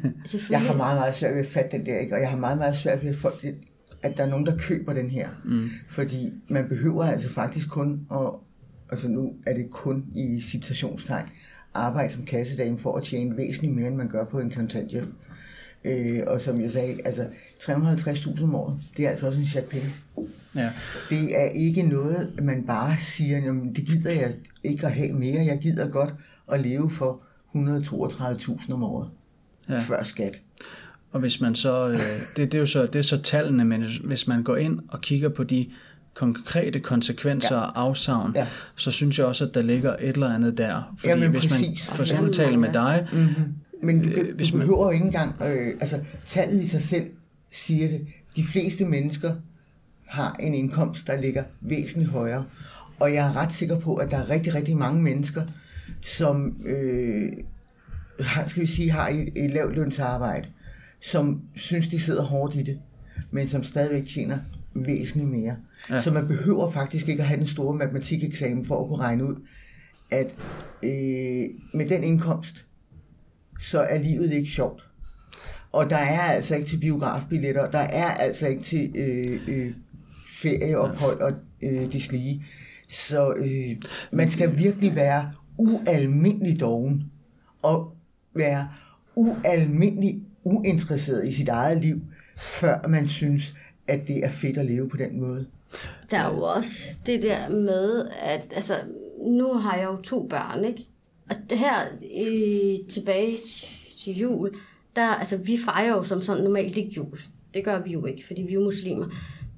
jeg 0.50 0.62
har 0.62 0.74
meget, 0.78 0.98
meget 1.00 1.16
svært 1.16 1.34
ved 1.36 1.42
at 1.42 1.48
fatte 1.48 1.78
den 1.78 1.86
der, 1.86 1.98
ikke? 2.00 2.16
og 2.16 2.22
jeg 2.22 2.30
har 2.30 2.38
meget, 2.38 2.58
meget 2.58 2.76
svært 2.78 3.04
ved 3.04 3.10
at 3.10 3.16
folk, 3.18 3.46
at 4.04 4.18
der 4.18 4.24
er 4.24 4.30
nogen, 4.30 4.46
der 4.46 4.58
køber 4.58 4.94
den 4.94 5.10
her. 5.10 5.30
Mm. 5.46 5.70
Fordi 5.90 6.34
man 6.48 6.68
behøver 6.70 7.04
altså 7.04 7.30
faktisk 7.30 7.70
kun, 7.70 8.00
at, 8.12 8.30
altså 8.90 9.10
nu 9.10 9.34
er 9.48 9.54
det 9.54 9.70
kun 9.72 10.04
i 10.16 10.42
citationstegn, 10.42 11.26
arbejde 11.74 12.14
som 12.14 12.26
kassedame 12.26 12.80
for 12.80 12.98
at 12.98 13.04
tjene 13.04 13.38
væsentligt 13.38 13.76
mere, 13.76 13.88
end 13.88 13.96
man 13.96 14.08
gør 14.08 14.26
på 14.26 14.40
en 14.40 14.52
kontanthjælp. 14.52 15.10
Øh, 15.86 16.20
og 16.28 16.42
som 16.42 16.62
jeg 16.62 16.72
sagde, 16.72 16.98
altså 17.06 17.28
350.000 17.60 18.44
om 18.44 18.56
året, 18.56 18.80
det 18.98 19.06
er 19.06 19.10
altså 19.10 19.28
også 19.28 19.40
en 19.40 19.46
chat 19.46 19.66
penge. 19.66 19.94
Ja. 20.56 20.72
Det 21.10 21.42
er 21.42 21.46
ikke 21.46 21.82
noget, 21.82 22.40
man 22.44 22.64
bare 22.68 22.96
siger, 23.00 23.54
det 23.76 23.86
gider 23.86 24.12
jeg 24.12 24.34
ikke 24.64 24.86
at 24.86 24.94
have 24.94 25.14
mere. 25.14 25.46
Jeg 25.46 25.60
gider 25.62 25.90
godt 25.90 26.16
at 26.52 26.62
leve 26.62 26.92
for 26.92 27.22
132.000 27.56 28.74
om 28.74 28.84
året 28.84 29.10
ja. 29.70 29.80
før 29.80 30.04
skat. 30.04 30.42
Og 31.12 31.20
hvis 31.20 31.42
man 31.42 31.56
så, 31.56 31.88
øh, 31.90 31.98
det, 32.36 32.52
det, 32.52 32.54
er 32.54 32.60
jo 32.60 32.66
så, 32.66 32.86
det 32.86 32.96
er 32.96 33.04
så 33.04 33.22
tallene, 33.22 33.66
men 33.66 33.84
hvis 34.04 34.28
man 34.28 34.44
går 34.44 34.56
ind 34.56 34.80
og 34.90 35.02
kigger 35.02 35.30
på 35.30 35.44
de 35.44 35.70
konkrete 36.14 36.80
konsekvenser 36.80 37.56
ja. 37.56 37.62
og 37.62 37.82
afsavn, 37.82 38.32
ja. 38.36 38.48
Så 38.76 38.92
synes 38.92 39.18
jeg 39.20 39.26
også, 39.26 39.46
at 39.46 39.54
der 39.54 39.62
ligger 39.62 39.94
et 39.96 40.10
eller 40.10 40.34
andet 40.36 40.58
der. 40.58 40.94
Fordi 40.98 41.10
Jamen, 41.10 41.30
hvis 41.32 41.44
man 41.44 41.50
præcis. 41.50 41.92
for 41.92 42.02
eksempel 42.02 42.34
taler 42.34 42.58
med 42.58 42.74
dig, 42.74 43.08
Mm-hmm. 43.14 43.54
Men 43.84 44.02
du, 44.04 44.10
Øh, 44.10 44.36
hvis 44.36 44.50
du 44.52 44.58
man- 44.58 44.68
behøver 44.68 44.86
jo 44.86 44.92
ikke 44.92 45.06
engang, 45.06 45.36
øh, 45.42 45.68
altså 45.82 46.00
tallet 46.28 46.62
i 46.62 46.68
sig 46.68 46.84
selv 46.84 47.06
siger 47.52 47.88
det. 47.88 48.08
De 48.36 48.44
fleste 48.46 48.86
mennesker 48.86 49.32
har 50.06 50.36
en 50.40 50.54
indkomst, 50.54 51.08
der 51.08 51.22
ligger 51.22 51.44
væsentligt 51.62 52.10
højere. 52.12 52.46
Og 53.00 53.14
jeg 53.14 53.28
er 53.28 53.38
ret 53.38 53.54
sikker 53.54 53.80
på, 53.80 53.96
at 53.96 54.12
der 54.12 54.18
er 54.18 54.30
rigtig, 54.30 54.54
rigtig 54.56 54.78
mange 54.78 55.02
mennesker, 55.02 55.42
som 56.02 56.56
øh, 56.66 57.32
har, 58.20 58.46
skal 58.48 58.62
vi 58.62 58.68
sige, 58.68 58.92
har 58.92 59.08
et, 59.10 59.30
et 59.36 59.52
lavt 59.52 59.76
lønsarbejde, 59.76 60.48
som 61.02 61.42
synes, 61.56 61.88
de 61.88 62.02
sidder 62.02 62.24
hårdt 62.24 62.56
i 62.56 62.62
det, 62.64 62.80
men 63.32 63.48
som 63.48 63.64
stadigvæk 63.64 64.08
tjener 64.08 64.38
væsentligt 64.76 65.30
mere. 65.30 65.56
Ja. 65.90 66.02
Så 66.02 66.12
man 66.12 66.28
behøver 66.28 66.72
faktisk 66.72 67.08
ikke 67.10 67.22
at 67.22 67.28
have 67.28 67.40
den 67.40 67.48
store 67.48 67.76
matematikeksamen 67.76 68.66
for 68.66 68.82
at 68.82 68.88
kunne 68.88 69.00
regne 69.00 69.24
ud, 69.24 69.36
at 70.12 70.28
øh, 70.84 71.50
med 71.74 71.90
den 71.90 72.04
indkomst, 72.04 72.66
så 73.60 73.80
er 73.80 73.98
livet 73.98 74.34
ikke 74.34 74.52
sjovt. 74.52 74.90
Og 75.72 75.90
der 75.90 75.98
er 75.98 76.22
altså 76.22 76.56
ikke 76.56 76.68
til 76.68 76.78
biografbilletter, 76.78 77.72
der 77.72 77.80
er 77.80 78.12
altså 78.12 78.48
ikke 78.48 78.64
til 78.64 78.92
øh, 78.96 79.42
øh, 79.48 79.74
ferieophold 80.42 81.22
og 81.22 81.32
øh, 81.62 81.94
det 81.94 82.02
slige. 82.02 82.46
Så 82.90 83.34
øh, 83.38 83.82
man 84.12 84.30
skal 84.30 84.58
virkelig 84.58 84.96
være 84.96 85.32
ualmindelig 85.58 86.60
doven 86.60 87.04
og 87.62 87.94
være 88.36 88.70
ualmindelig 89.16 90.22
uinteresseret 90.44 91.28
i 91.28 91.34
sit 91.34 91.50
eget 91.50 91.82
liv, 91.82 91.98
før 92.38 92.88
man 92.88 93.08
synes, 93.08 93.54
at 93.88 94.08
det 94.08 94.26
er 94.26 94.30
fedt 94.30 94.58
at 94.58 94.66
leve 94.66 94.90
på 94.90 94.98
den 94.98 95.20
måde. 95.20 95.46
Der 96.12 96.18
er 96.18 96.34
jo 96.34 96.42
også 96.42 96.96
det 97.06 97.22
der 97.22 97.50
med, 97.50 98.10
at 98.22 98.54
altså, 98.56 98.76
nu 99.28 99.54
har 99.54 99.78
jeg 99.78 99.86
jo 99.86 100.02
to 100.02 100.28
børn, 100.28 100.66
ikke? 100.66 100.88
Og 101.30 101.36
det 101.50 101.58
her 101.58 101.76
øh, 102.18 102.90
tilbage 102.90 103.38
til 104.04 104.18
jul, 104.18 104.52
der, 104.96 105.08
altså 105.08 105.38
vi 105.38 105.58
fejrer 105.66 105.96
jo 105.96 106.04
som 106.04 106.22
sådan 106.22 106.44
normalt 106.44 106.78
ikke 106.78 106.92
jul. 106.92 107.20
Det 107.54 107.64
gør 107.64 107.80
vi 107.80 107.92
jo 107.92 108.06
ikke, 108.06 108.28
fordi 108.28 108.42
vi 108.42 108.50
er 108.50 108.54
jo 108.54 108.64
muslimer. 108.64 109.08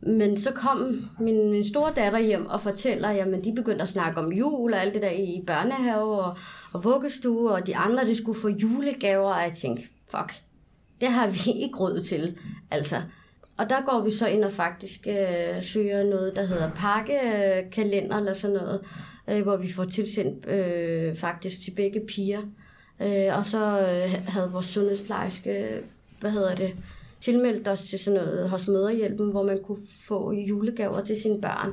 Men 0.01 0.39
så 0.39 0.51
kom 0.51 1.09
min, 1.19 1.51
min 1.51 1.67
store 1.67 1.93
datter 1.95 2.19
hjem 2.19 2.45
og 2.45 2.61
fortæller, 2.61 3.11
jamen 3.11 3.43
de 3.43 3.53
begyndte 3.53 3.81
at 3.81 3.89
snakke 3.89 4.19
om 4.19 4.33
jul 4.33 4.73
og 4.73 4.81
alt 4.81 4.93
det 4.93 5.01
der 5.01 5.11
i 5.11 5.43
børnehave 5.47 6.21
og, 6.21 6.37
og 6.73 6.83
vuggestue, 6.83 7.51
og 7.51 7.67
de 7.67 7.75
andre, 7.75 8.05
de 8.05 8.15
skulle 8.15 8.39
få 8.39 8.47
julegaver, 8.47 9.33
og 9.33 9.41
jeg 9.41 9.53
tænkte, 9.53 9.83
fuck, 10.09 10.33
det 11.01 11.09
har 11.09 11.27
vi 11.27 11.51
ikke 11.63 11.77
råd 11.77 12.01
til. 12.01 12.37
Altså, 12.71 12.95
og 13.57 13.69
der 13.69 13.85
går 13.85 14.03
vi 14.03 14.11
så 14.11 14.27
ind 14.27 14.43
og 14.43 14.53
faktisk 14.53 15.07
øh, 15.07 15.63
søger 15.63 16.03
noget, 16.03 16.35
der 16.35 16.45
hedder 16.45 16.71
pakkekalender 16.71 18.17
eller 18.17 18.33
sådan 18.33 18.55
noget, 18.55 18.81
øh, 19.27 19.41
hvor 19.41 19.57
vi 19.57 19.71
får 19.71 19.85
tilsendt 19.85 20.47
øh, 20.47 21.15
faktisk 21.15 21.61
til 21.63 21.71
begge 21.71 22.01
piger. 22.07 22.41
Øh, 22.99 23.37
og 23.37 23.45
så 23.45 23.79
øh, 23.79 24.25
havde 24.27 24.51
vores 24.51 24.65
sundhedsplejerske, 24.65 25.81
hvad 26.19 26.31
hedder 26.31 26.55
det, 26.55 26.75
tilmeldt 27.19 27.67
os 27.67 27.83
til 27.83 27.99
sådan 27.99 28.19
noget 28.19 28.49
hos 28.49 28.67
Møderhjælpen, 28.67 29.31
hvor 29.31 29.43
man 29.43 29.59
kunne 29.63 29.81
få 30.07 30.31
julegaver 30.31 31.01
til 31.03 31.21
sine 31.21 31.41
børn. 31.41 31.69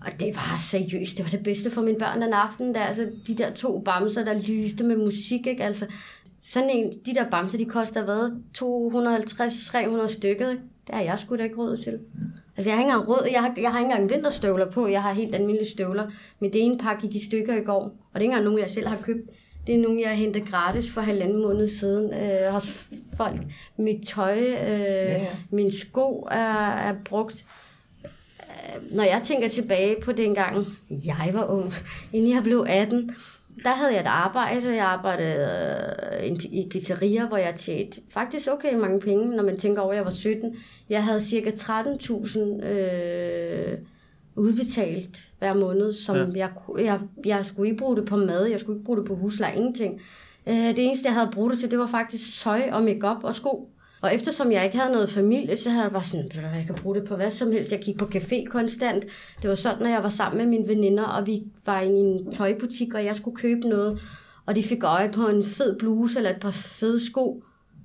Og 0.00 0.20
det 0.20 0.36
var 0.36 0.56
seriøst, 0.70 1.16
det 1.16 1.24
var 1.24 1.30
det 1.30 1.42
bedste 1.42 1.70
for 1.70 1.82
mine 1.82 1.98
børn 1.98 2.22
den 2.22 2.32
aften, 2.32 2.74
der 2.74 2.80
altså 2.80 3.10
de 3.26 3.34
der 3.34 3.50
to 3.54 3.80
bamser, 3.80 4.24
der 4.24 4.42
lyste 4.42 4.84
med 4.84 4.96
musik, 4.96 5.46
ikke? 5.46 5.64
Altså, 5.64 5.86
sådan 6.44 6.70
en, 6.70 6.92
de 7.06 7.14
der 7.14 7.30
bamser, 7.30 7.58
de 7.58 7.64
koster 7.64 8.04
hvad? 8.04 8.30
250-300 8.58 10.12
stykket, 10.12 10.50
ikke? 10.50 10.62
Det 10.86 10.94
har 10.94 11.02
jeg 11.02 11.18
sgu 11.18 11.36
da 11.36 11.42
ikke 11.42 11.56
råd 11.56 11.76
til. 11.76 11.98
Altså, 12.56 12.70
jeg 12.70 12.76
har 12.76 12.82
ikke 12.82 12.92
engang 12.92 13.08
råd, 13.08 13.28
jeg 13.32 13.40
har, 13.40 13.54
jeg 13.56 13.72
har 13.72 13.78
ikke 13.78 13.92
engang 13.92 14.10
vinterstøvler 14.10 14.70
på, 14.70 14.86
jeg 14.86 15.02
har 15.02 15.12
helt 15.12 15.34
almindelige 15.34 15.70
støvler. 15.70 16.10
Mit 16.40 16.52
ene 16.54 16.78
pakke 16.78 17.02
gik 17.02 17.16
i 17.16 17.24
stykker 17.26 17.56
i 17.56 17.64
går, 17.64 17.82
og 17.82 17.92
det 18.14 18.14
er 18.14 18.20
ikke 18.20 18.30
engang 18.32 18.44
nogen, 18.44 18.60
jeg 18.60 18.70
selv 18.70 18.86
har 18.86 18.98
købt. 19.02 19.30
Det 19.66 19.74
er 19.74 19.78
nogen, 19.78 20.00
jeg 20.00 20.08
har 20.08 20.16
hentet 20.16 20.48
gratis 20.48 20.90
for 20.90 21.00
halvanden 21.00 21.42
måned 21.42 21.68
siden 21.68 22.14
øh, 22.14 22.52
hos 22.52 22.88
folk. 23.16 23.40
Mit 23.76 24.06
tøj, 24.06 24.38
øh, 24.38 24.46
ja. 24.48 25.26
mine 25.50 25.72
sko 25.72 26.28
er, 26.30 26.68
er 26.68 26.94
brugt 27.04 27.44
når 28.90 29.04
jeg 29.04 29.20
tænker 29.24 29.48
tilbage 29.48 29.96
på 30.02 30.12
dengang, 30.12 30.66
jeg 30.90 31.30
var 31.32 31.44
ung, 31.44 31.74
inden 32.12 32.34
jeg 32.34 32.42
blev 32.42 32.66
18, 32.68 33.10
der 33.64 33.70
havde 33.70 33.92
jeg 33.92 34.00
et 34.00 34.06
arbejde. 34.06 34.74
Jeg 34.74 34.84
arbejdede 34.84 35.96
øh, 36.22 36.26
i 36.26 36.56
en 36.56 36.68
pizzeria, 36.68 37.26
hvor 37.26 37.36
jeg 37.36 37.54
tjente 37.54 38.00
faktisk 38.10 38.48
okay 38.48 38.74
mange 38.74 39.00
penge, 39.00 39.36
når 39.36 39.42
man 39.42 39.58
tænker 39.58 39.82
over, 39.82 39.92
at 39.92 39.96
jeg 39.96 40.04
var 40.04 40.10
17. 40.10 40.56
Jeg 40.88 41.04
havde 41.04 41.22
cirka 41.22 41.50
13.000 41.50 42.64
øh, 42.64 43.78
udbetalt 44.36 45.22
hver 45.38 45.54
måned, 45.54 45.92
som 45.92 46.16
ja. 46.16 46.24
jeg, 46.36 46.50
jeg, 46.78 47.00
jeg 47.24 47.46
skulle 47.46 47.68
ikke 47.68 47.78
bruge 47.78 47.96
det 47.96 48.04
på 48.04 48.16
mad, 48.16 48.46
jeg 48.46 48.60
skulle 48.60 48.76
ikke 48.76 48.84
bruge 48.86 48.98
det 48.98 49.06
på 49.06 49.14
husleje, 49.14 49.56
ingenting. 49.56 50.00
Øh, 50.46 50.54
det 50.54 50.78
eneste, 50.78 51.06
jeg 51.06 51.14
havde 51.14 51.30
brugt 51.32 51.50
det 51.50 51.58
til, 51.58 51.70
det 51.70 51.78
var 51.78 51.86
faktisk 51.86 52.42
tøj 52.42 52.70
og 52.72 52.82
makeup 52.82 53.24
og 53.24 53.34
sko. 53.34 53.70
Og 54.06 54.14
eftersom 54.14 54.52
jeg 54.52 54.64
ikke 54.64 54.78
havde 54.78 54.92
noget 54.92 55.10
familie, 55.10 55.56
så 55.56 55.70
havde 55.70 55.82
jeg 55.82 55.92
bare 55.92 56.04
sådan, 56.04 56.30
jeg 56.34 56.64
kan 56.66 56.74
bruge 56.74 56.96
det 56.96 57.08
på 57.08 57.16
hvad 57.16 57.30
som 57.30 57.52
helst. 57.52 57.72
Jeg 57.72 57.80
gik 57.80 57.98
på 57.98 58.04
café 58.14 58.44
konstant. 58.44 59.04
Det 59.42 59.50
var 59.50 59.56
sådan, 59.56 59.82
når 59.82 59.88
jeg 59.88 60.02
var 60.02 60.08
sammen 60.08 60.38
med 60.38 60.46
mine 60.46 60.68
veninder, 60.68 61.04
og 61.04 61.26
vi 61.26 61.42
var 61.66 61.80
i 61.80 61.86
en 61.86 62.32
tøjbutik, 62.32 62.94
og 62.94 63.04
jeg 63.04 63.16
skulle 63.16 63.36
købe 63.36 63.68
noget, 63.68 64.00
og 64.46 64.56
de 64.56 64.62
fik 64.62 64.84
øje 64.84 65.12
på 65.12 65.28
en 65.28 65.44
fed 65.44 65.78
bluse 65.78 66.18
eller 66.18 66.30
et 66.30 66.40
par 66.40 66.50
fede 66.50 67.06
sko. 67.06 67.42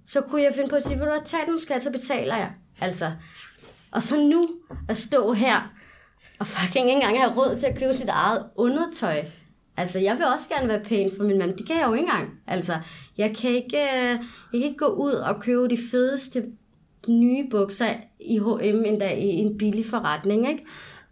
Så 0.08 0.22
kunne 0.22 0.42
jeg 0.42 0.54
finde 0.56 0.70
på 0.70 0.76
at 0.76 0.84
sige, 0.84 0.98
vil 1.00 1.08
du 1.08 1.20
tage 1.26 1.44
den 1.48 1.60
skat, 1.60 1.84
så 1.84 1.92
betaler 1.92 2.38
jeg. 2.38 2.52
Altså, 2.82 3.12
og 3.92 4.04
så 4.04 4.16
nu 4.22 4.50
at 4.90 4.98
stå 4.98 5.34
her, 5.34 5.74
og 6.40 6.48
fucking 6.48 6.86
ikke 6.86 6.96
engang 6.96 7.20
have 7.20 7.34
råd 7.38 7.58
til 7.58 7.66
at 7.66 7.80
købe 7.80 7.94
sit 7.94 8.10
eget 8.10 8.46
undertøj. 8.56 9.26
Altså, 9.78 10.00
jeg 10.00 10.16
vil 10.18 10.26
også 10.26 10.50
gerne 10.50 10.68
være 10.68 10.84
pæn 10.84 11.12
for 11.18 11.24
min 11.24 11.38
mand. 11.38 11.58
Det 11.58 11.68
kan 11.68 11.76
jeg 11.80 11.88
jo 11.88 11.94
ikke 11.94 12.06
engang. 12.08 12.30
Altså, 12.48 12.74
jeg 13.18 13.36
kan 13.36 13.50
ikke, 13.52 13.78
øh, 13.78 14.10
jeg 14.10 14.20
kan 14.54 14.62
ikke 14.64 14.78
gå 14.78 14.86
ud 14.86 15.12
og 15.12 15.42
købe 15.42 15.68
de 15.68 15.78
fedeste 15.92 16.44
nye 17.08 17.48
bukser 17.52 17.88
i 18.20 18.40
H&M 18.40 18.84
endda 18.86 19.14
i 19.14 19.26
en 19.26 19.58
billig 19.58 19.86
forretning, 19.86 20.50
ikke? 20.50 20.66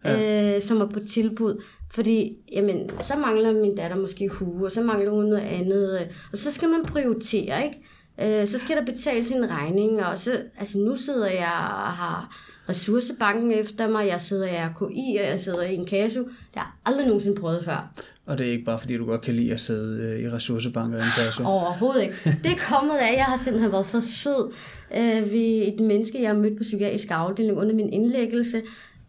Ja. 0.06 0.56
Øh, 0.56 0.62
som 0.62 0.82
er 0.82 0.86
på 0.86 1.00
tilbud. 1.00 1.64
Fordi, 1.92 2.38
jamen, 2.52 2.90
så 3.04 3.16
mangler 3.16 3.54
min 3.54 3.76
datter 3.76 3.98
måske 3.98 4.28
hue, 4.28 4.66
og 4.66 4.72
så 4.72 4.82
mangler 4.82 5.12
hun 5.12 5.26
noget 5.26 5.42
andet. 5.42 6.00
øh, 6.02 6.08
Og 6.32 6.38
så 6.38 6.52
skal 6.52 6.70
man 6.70 6.84
prioritere, 6.86 7.64
ikke? 7.66 8.42
Øh, 8.42 8.48
så 8.48 8.60
skal 8.60 8.78
der 8.78 8.86
betales 8.86 9.30
en 9.32 9.50
regning, 9.50 10.06
og 10.06 10.18
så, 10.18 10.42
altså 10.58 10.80
nu 10.80 10.96
sidder 10.96 11.28
jeg 11.28 11.54
og 11.86 11.92
har 11.94 12.36
ressourcebanken 12.70 13.52
efter 13.52 13.88
mig, 13.88 14.08
jeg 14.08 14.22
sidder 14.22 14.46
i 14.46 14.50
RKI, 14.68 15.18
og 15.24 15.28
jeg 15.30 15.40
sidder 15.40 15.62
i 15.62 15.76
en 15.76 15.86
kasse. 15.86 16.20
Det 16.20 16.28
har 16.56 16.62
jeg 16.86 16.92
aldrig 16.94 17.06
nogensinde 17.08 17.42
prøvet 17.42 17.66
før. 17.66 17.92
Og 18.26 18.38
det 18.38 18.48
er 18.48 18.52
ikke 18.52 18.66
bare 18.66 18.80
fordi, 18.80 18.98
du 18.98 19.06
godt 19.06 19.22
kan 19.22 19.34
lide 19.34 19.54
at 19.54 19.60
sidde 19.60 20.04
øh, 20.04 20.20
i 20.20 20.30
ressourcebanker 20.30 20.98
i 20.98 21.02
en 21.02 21.26
kasse. 21.26 21.44
Overhovedet 21.46 22.02
ikke. 22.04 22.16
Det 22.44 22.52
er 22.52 22.76
kommet 22.76 22.94
af, 22.96 23.08
at 23.12 23.18
jeg 23.18 23.26
har 23.26 23.38
simpelthen 23.38 23.72
været 23.72 23.86
for 23.86 24.00
sød 24.00 24.52
øh, 24.98 25.32
ved 25.32 25.74
et 25.74 25.80
menneske, 25.80 26.22
jeg 26.22 26.30
har 26.30 26.38
mødt 26.38 26.58
på 26.58 26.64
psykiatrisk 26.64 27.08
afdeling 27.12 27.58
under 27.58 27.76
min 27.76 27.94
indlæggelse, 27.94 28.62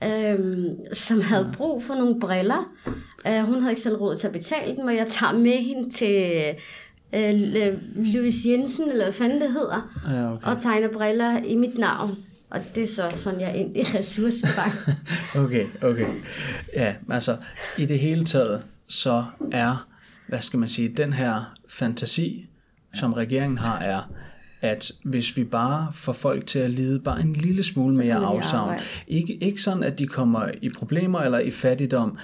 øh, 0.04 0.38
som 0.92 1.20
havde 1.20 1.52
brug 1.56 1.82
for 1.82 1.94
nogle 1.94 2.20
briller. 2.20 2.72
Øh, 3.26 3.40
hun 3.40 3.54
havde 3.60 3.72
ikke 3.72 3.82
selv 3.82 3.96
råd 3.96 4.16
til 4.16 4.26
at 4.26 4.32
betale 4.32 4.76
dem, 4.76 4.86
og 4.86 4.94
jeg 4.96 5.06
tager 5.08 5.32
med 5.32 5.52
hende 5.58 5.90
til 5.90 6.42
øh, 7.14 7.34
Louis 8.14 8.34
Jensen, 8.46 8.88
eller 8.90 9.04
hvad 9.04 9.12
fanden 9.12 9.40
det 9.40 9.52
hedder, 9.52 9.90
Ja, 10.10 10.32
okay. 10.32 10.46
og 10.46 10.62
tegner 10.62 10.88
briller 10.88 11.38
i 11.44 11.56
mit 11.56 11.78
navn. 11.78 12.10
Og 12.50 12.60
det 12.74 12.82
er 12.82 12.86
så 12.86 13.12
sådan, 13.16 13.40
jeg 13.40 13.48
er 13.48 13.54
endt 13.54 13.76
i 13.76 13.80
ressourcebank. 13.98 14.74
Okay, 15.44 15.66
okay. 15.82 16.06
Ja, 16.74 16.94
altså 17.10 17.36
i 17.78 17.86
det 17.86 17.98
hele 17.98 18.24
taget, 18.24 18.62
så 18.88 19.24
er, 19.52 19.88
hvad 20.28 20.40
skal 20.40 20.58
man 20.58 20.68
sige, 20.68 20.88
den 20.88 21.12
her 21.12 21.54
fantasi, 21.68 22.48
som 22.94 23.12
regeringen 23.12 23.58
har, 23.58 23.78
er, 23.78 24.02
at 24.60 24.92
hvis 25.04 25.36
vi 25.36 25.44
bare 25.44 25.92
får 25.92 26.12
folk 26.12 26.46
til 26.46 26.58
at 26.58 26.70
lide 26.70 27.00
bare 27.00 27.20
en 27.20 27.32
lille 27.32 27.62
smule 27.62 27.96
mere 27.96 28.16
afsavn, 28.16 28.78
ikke, 29.08 29.34
ikke 29.34 29.62
sådan, 29.62 29.82
at 29.82 29.98
de 29.98 30.06
kommer 30.06 30.48
i 30.62 30.70
problemer 30.70 31.20
eller 31.20 31.38
i 31.38 31.50
fattigdom, 31.50 32.18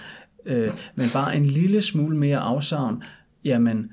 øh, 0.47 0.71
men 0.95 1.09
bare 1.13 1.37
en 1.37 1.45
lille 1.45 1.83
smule 1.83 2.17
mere 2.17 2.39
afsavn, 2.39 3.03
jamen, 3.45 3.93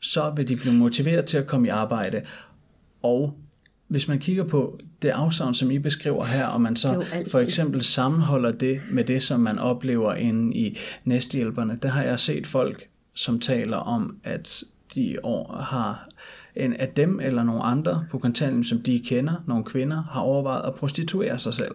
så 0.00 0.32
vil 0.36 0.48
de 0.48 0.56
blive 0.56 0.74
motiveret 0.74 1.24
til 1.24 1.38
at 1.38 1.46
komme 1.46 1.66
i 1.66 1.70
arbejde. 1.70 2.22
Og 3.02 3.39
hvis 3.90 4.08
man 4.08 4.18
kigger 4.18 4.44
på 4.44 4.78
det 5.02 5.08
afsavn, 5.08 5.54
som 5.54 5.70
I 5.70 5.78
beskriver 5.78 6.24
her, 6.24 6.46
og 6.46 6.60
man 6.60 6.76
så 6.76 7.04
for 7.30 7.38
eksempel 7.38 7.84
sammenholder 7.84 8.52
det 8.52 8.80
med 8.90 9.04
det, 9.04 9.22
som 9.22 9.40
man 9.40 9.58
oplever 9.58 10.14
inde 10.14 10.56
i 10.56 10.78
næstehjælperne, 11.04 11.78
der 11.82 11.88
har 11.88 12.02
jeg 12.02 12.20
set 12.20 12.46
folk, 12.46 12.88
som 13.14 13.40
taler 13.40 13.76
om, 13.76 14.16
at 14.24 14.64
de 14.94 15.16
år 15.22 15.56
har 15.56 16.08
en 16.56 16.72
af 16.72 16.88
dem 16.88 17.20
eller 17.20 17.42
nogle 17.42 17.62
andre 17.62 18.06
på 18.10 18.18
kontanthjælp, 18.18 18.66
som 18.66 18.82
de 18.82 19.02
kender, 19.06 19.44
nogle 19.46 19.64
kvinder, 19.64 20.02
har 20.02 20.20
overvejet 20.20 20.66
at 20.66 20.74
prostituere 20.74 21.38
sig 21.38 21.54
selv. 21.54 21.74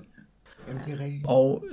Jamen, 0.68 0.82
det 0.86 0.94
er 0.94 1.04
rigtigt. 1.04 1.26
Og 1.26 1.64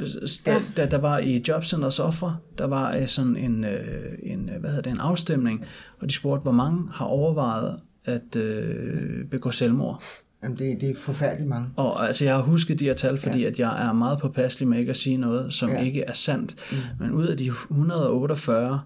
da, 0.46 0.60
da 0.76 0.86
der 0.86 0.98
var 0.98 1.18
i 1.18 1.42
Jobcentrets 1.48 1.98
offer, 1.98 2.42
der 2.58 2.64
var 2.64 2.96
øh, 2.96 3.06
sådan 3.06 3.36
en, 3.36 3.64
øh, 3.64 4.12
en, 4.22 4.50
øh, 4.54 4.60
hvad 4.60 4.70
hedder 4.70 4.82
det, 4.82 4.92
en 4.92 5.00
afstemning, 5.00 5.64
og 6.00 6.08
de 6.08 6.14
spurgte, 6.14 6.42
hvor 6.42 6.52
mange 6.52 6.88
har 6.92 7.04
overvejet 7.04 7.80
at 8.04 8.36
øh, 8.36 9.24
begå 9.24 9.50
selvmord. 9.50 10.02
Jamen, 10.42 10.58
det, 10.58 10.80
det 10.80 10.90
er 10.90 10.94
forfærdeligt 10.96 11.48
mange. 11.48 11.68
Og 11.76 12.06
altså, 12.06 12.24
jeg 12.24 12.34
har 12.34 12.42
husket 12.42 12.78
de 12.80 12.84
her 12.84 12.94
tal, 12.94 13.18
fordi 13.18 13.40
ja. 13.40 13.46
at 13.48 13.58
jeg 13.58 13.88
er 13.88 13.92
meget 13.92 14.18
påpasselig 14.20 14.68
med 14.68 14.78
ikke 14.78 14.90
at 14.90 14.96
sige 14.96 15.16
noget, 15.16 15.52
som 15.54 15.70
Ja. 15.70 15.80
ikke 15.82 16.02
er 16.02 16.12
sandt. 16.12 16.54
Mm. 16.72 16.76
Men 17.00 17.10
ud 17.10 17.26
af 17.26 17.36
de 17.36 17.46
148 17.46 18.80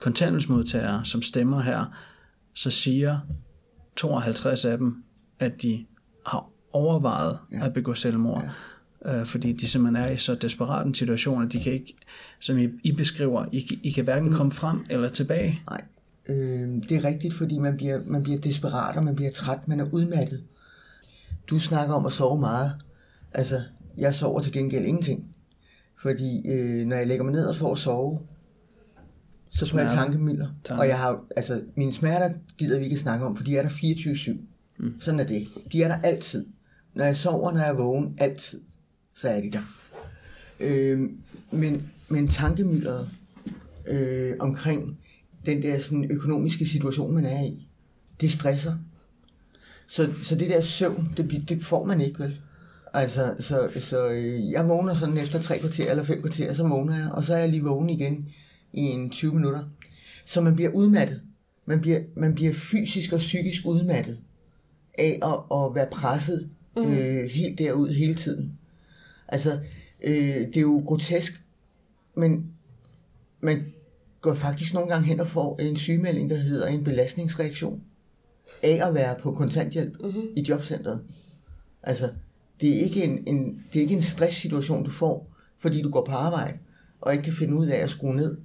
kontanthjælpsmodtagere, 0.00 1.04
som 1.04 1.22
stemmer 1.22 1.60
her, 1.60 1.84
så 2.54 2.70
siger 2.70 3.18
52 3.96 4.64
af 4.64 4.78
dem, 4.78 5.02
at 5.40 5.62
de 5.62 5.84
har 6.26 6.50
overvejet 6.72 7.38
ja. 7.52 7.66
at 7.66 7.72
begå 7.74 7.94
selvmord. 7.94 8.42
Ja. 9.04 9.20
Øh, 9.20 9.26
fordi 9.26 9.52
de 9.52 9.68
simpelthen 9.68 10.04
er 10.04 10.10
i 10.10 10.16
så 10.16 10.34
desperat 10.34 10.86
en 10.86 10.94
situation, 10.94 11.42
at 11.46 11.52
de 11.52 11.60
kan 11.60 11.72
ikke, 11.72 11.96
som 12.40 12.58
I, 12.58 12.68
I 12.84 12.92
beskriver, 12.92 13.44
I, 13.52 13.60
kan- 13.60 13.78
I 13.82 13.90
kan 13.90 14.04
hverken 14.04 14.32
komme 14.32 14.52
frem 14.52 14.84
eller 14.90 15.08
tilbage. 15.08 15.62
Nej, 15.70 15.80
øh, 16.28 16.36
det 16.88 16.92
er 16.92 17.04
rigtigt, 17.04 17.34
fordi 17.34 17.58
man 17.58 17.76
bliver, 17.76 18.00
man 18.06 18.22
bliver 18.22 18.38
desperat, 18.38 18.96
og 18.96 19.04
man 19.04 19.14
bliver 19.14 19.30
træt, 19.30 19.68
man 19.68 19.80
er 19.80 19.86
udmattet. 19.92 20.42
Du 21.50 21.58
snakker 21.58 21.94
om 21.94 22.06
at 22.06 22.12
sove 22.12 22.40
meget. 22.40 22.72
Altså, 23.32 23.62
jeg 23.98 24.14
sover 24.14 24.40
til 24.40 24.52
gengæld 24.52 24.84
ingenting. 24.84 25.24
Fordi 26.02 26.48
øh, 26.48 26.86
når 26.86 26.96
jeg 26.96 27.06
lægger 27.06 27.24
mig 27.24 27.32
ned 27.32 27.46
og 27.46 27.56
får 27.56 27.72
at 27.72 27.78
sove, 27.78 28.18
så 29.50 29.66
får 29.66 29.78
jeg 29.78 29.90
tankemylder. 29.90 30.48
Tanker. 30.64 30.82
Og 30.82 30.88
jeg 30.88 30.98
har, 30.98 31.24
altså, 31.36 31.62
mine 31.76 31.92
smerter 31.92 32.34
gider 32.58 32.78
vi 32.78 32.84
ikke 32.84 32.96
snakke 32.96 33.26
om, 33.26 33.36
for 33.36 33.44
de 33.44 33.56
er 33.56 33.62
der 33.62 33.68
24-7. 33.68 34.38
Mm. 34.78 35.00
Sådan 35.00 35.20
er 35.20 35.24
det. 35.24 35.48
De 35.72 35.82
er 35.82 35.88
der 35.88 36.00
altid. 36.02 36.46
Når 36.94 37.04
jeg 37.04 37.16
sover, 37.16 37.52
når 37.52 37.58
jeg 37.58 37.68
er 37.68 37.74
vågen, 37.74 38.14
altid, 38.18 38.60
så 39.14 39.28
er 39.28 39.40
de 39.40 39.50
der. 39.50 39.62
Øh, 40.60 41.10
men, 41.50 41.90
men 42.08 42.28
tankemylderet 42.28 43.08
øh, 43.88 44.34
omkring 44.40 44.98
den 45.46 45.62
der 45.62 45.78
sådan, 45.78 46.10
økonomiske 46.10 46.66
situation, 46.66 47.14
man 47.14 47.24
er 47.24 47.42
i, 47.42 47.68
det 48.20 48.32
stresser. 48.32 48.74
Så, 49.88 50.08
så 50.22 50.34
det 50.34 50.50
der 50.50 50.60
søvn, 50.60 51.14
det, 51.16 51.48
det 51.48 51.64
får 51.64 51.84
man 51.84 52.00
ikke, 52.00 52.18
vel? 52.18 52.40
Altså, 52.92 53.34
så, 53.40 53.68
så 53.76 54.08
øh, 54.08 54.50
jeg 54.50 54.68
vågner 54.68 54.94
sådan 54.94 55.18
efter 55.18 55.42
tre 55.42 55.58
kvarter 55.58 55.90
eller 55.90 56.04
fem 56.04 56.22
kvarter, 56.22 56.52
så 56.54 56.68
vågner 56.68 56.96
jeg, 56.96 57.10
og 57.12 57.24
så 57.24 57.34
er 57.34 57.38
jeg 57.38 57.48
lige 57.48 57.62
vågen 57.62 57.90
igen 57.90 58.28
i 58.72 58.80
en 58.80 59.10
20 59.10 59.34
minutter. 59.34 59.64
Så 60.24 60.40
man 60.40 60.54
bliver 60.54 60.70
udmattet. 60.70 61.22
Man 61.66 61.80
bliver, 61.80 62.00
man 62.16 62.34
bliver 62.34 62.54
fysisk 62.54 63.12
og 63.12 63.18
psykisk 63.18 63.66
udmattet 63.66 64.20
af 64.98 65.18
at, 65.22 65.58
at 65.58 65.74
være 65.74 65.88
presset 65.92 66.48
øh, 66.78 67.30
helt 67.30 67.58
derud 67.58 67.88
hele 67.88 68.14
tiden. 68.14 68.58
Altså, 69.28 69.58
øh, 70.04 70.12
det 70.36 70.56
er 70.56 70.60
jo 70.60 70.82
grotesk, 70.86 71.42
men 72.16 72.46
man 73.40 73.72
går 74.20 74.34
faktisk 74.34 74.74
nogle 74.74 74.88
gange 74.90 75.06
hen 75.06 75.20
og 75.20 75.28
får 75.28 75.58
en 75.60 75.76
sygemelding, 75.76 76.30
der 76.30 76.36
hedder 76.36 76.66
en 76.66 76.84
belastningsreaktion 76.84 77.82
af 78.62 78.88
at 78.88 78.94
være 78.94 79.16
på 79.20 79.32
kontanthjælp 79.32 79.96
mm-hmm. 80.00 80.22
i 80.36 80.44
jobcentret. 80.48 81.00
Altså, 81.82 82.10
det 82.60 82.76
er 82.76 82.80
ikke 82.80 83.04
en, 83.04 83.22
en, 83.26 83.64
det 83.72 83.78
er 83.78 83.82
ikke 83.82 83.94
en 83.94 84.02
stresssituation, 84.02 84.84
du 84.84 84.90
får, 84.90 85.34
fordi 85.58 85.82
du 85.82 85.90
går 85.90 86.04
på 86.04 86.12
arbejde 86.12 86.58
og 87.00 87.12
ikke 87.12 87.24
kan 87.24 87.32
finde 87.32 87.54
ud 87.54 87.66
af 87.66 87.76
at 87.76 87.90
skrue 87.90 88.16
ned. 88.16 88.36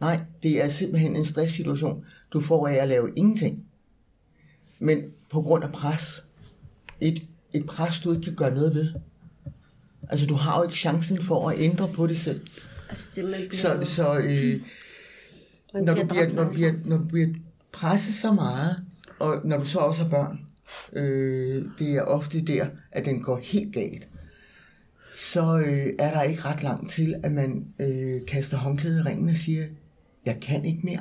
Nej, 0.00 0.20
det 0.42 0.64
er 0.64 0.68
simpelthen 0.68 1.16
en 1.16 1.24
stresssituation, 1.24 2.04
du 2.32 2.40
får 2.40 2.68
af 2.68 2.74
at 2.74 2.88
lave 2.88 3.12
ingenting. 3.16 3.64
Men 4.78 5.02
på 5.30 5.42
grund 5.42 5.64
af 5.64 5.72
pres. 5.72 6.24
Et, 7.00 7.22
et 7.52 7.66
pres, 7.66 8.00
du 8.00 8.12
ikke 8.12 8.24
kan 8.24 8.34
gøre 8.34 8.54
noget 8.54 8.74
ved. 8.74 8.92
Altså, 10.08 10.26
du 10.26 10.34
har 10.34 10.58
jo 10.58 10.62
ikke 10.62 10.76
chancen 10.76 11.22
for 11.22 11.50
at 11.50 11.60
ændre 11.60 11.88
på 11.88 12.06
det 12.06 12.18
selv. 12.18 12.40
altså, 12.88 13.08
det, 13.14 13.24
man 13.24 13.40
bliver, 13.48 13.80
Så, 13.80 13.94
så 13.94 14.18
øh, 14.18 14.60
når, 15.82 15.94
du 15.94 16.06
bliver, 16.06 16.32
når, 16.32 16.44
du 16.44 16.52
bliver, 16.52 16.72
når 16.84 16.96
du 16.96 17.04
bliver 17.04 17.28
presset 17.72 18.14
så 18.14 18.32
meget, 18.32 18.84
og 19.22 19.40
når 19.44 19.58
du 19.58 19.64
så 19.66 19.78
også 19.78 20.02
har 20.02 20.10
børn, 20.10 20.40
øh, 20.92 21.64
det 21.78 21.96
er 21.96 22.02
ofte 22.02 22.40
der, 22.44 22.66
at 22.92 23.04
den 23.04 23.22
går 23.22 23.40
helt 23.42 23.74
galt, 23.74 24.08
så 25.14 25.58
øh, 25.66 25.86
er 25.98 26.12
der 26.12 26.22
ikke 26.22 26.42
ret 26.42 26.62
langt 26.62 26.90
til, 26.90 27.14
at 27.22 27.32
man 27.32 27.64
øh, 27.80 28.26
kaster 28.28 28.56
håndklædet 28.56 29.00
i 29.04 29.08
ringen 29.08 29.28
og 29.28 29.36
siger, 29.36 29.66
jeg 30.26 30.38
kan 30.40 30.64
ikke 30.64 30.80
mere. 30.84 31.00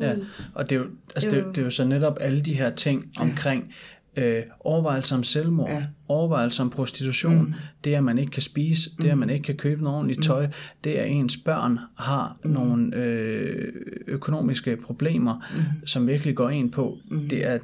Ja, 0.00 0.16
og 0.54 0.70
det 0.70 0.76
er, 0.76 0.80
jo, 0.80 0.86
altså 1.16 1.30
Det 1.30 1.36
det, 1.36 1.40
er 1.42 1.44
jo- 1.46 1.48
det 1.52 1.58
er 1.58 1.62
jo 1.64 1.70
så 1.70 1.84
netop 1.84 2.16
alle 2.20 2.40
de 2.40 2.54
her 2.54 2.74
ting 2.74 3.04
omkring 3.18 3.72
øh, 4.20 4.42
overvejelser 4.60 5.16
om 5.16 5.24
selvmord, 5.24 5.68
Ja. 5.68 5.84
overvejelser 6.08 6.62
om 6.64 6.70
prostitution, 6.70 7.38
mm. 7.38 7.54
det 7.84 7.94
at 7.94 8.04
man 8.04 8.18
ikke 8.18 8.30
kan 8.30 8.42
spise, 8.42 8.90
det 9.02 9.08
at 9.08 9.18
man 9.18 9.30
ikke 9.30 9.42
kan 9.42 9.56
købe 9.56 9.82
noget 9.82 9.96
ordentligt 9.98 10.22
tøj, 10.24 10.48
det 10.84 10.90
at 10.94 11.10
ens 11.10 11.36
børn 11.36 11.78
har 11.98 12.38
mm. 12.44 12.50
nogle 12.50 12.96
øh, 12.96 13.72
økonomiske 14.06 14.76
problemer, 14.76 15.46
mm. 15.56 15.86
som 15.86 16.06
virkelig 16.06 16.34
går 16.36 16.50
ind 16.50 16.70
på, 16.72 16.98
mm. 17.10 17.28
det, 17.28 17.46
er, 17.46 17.58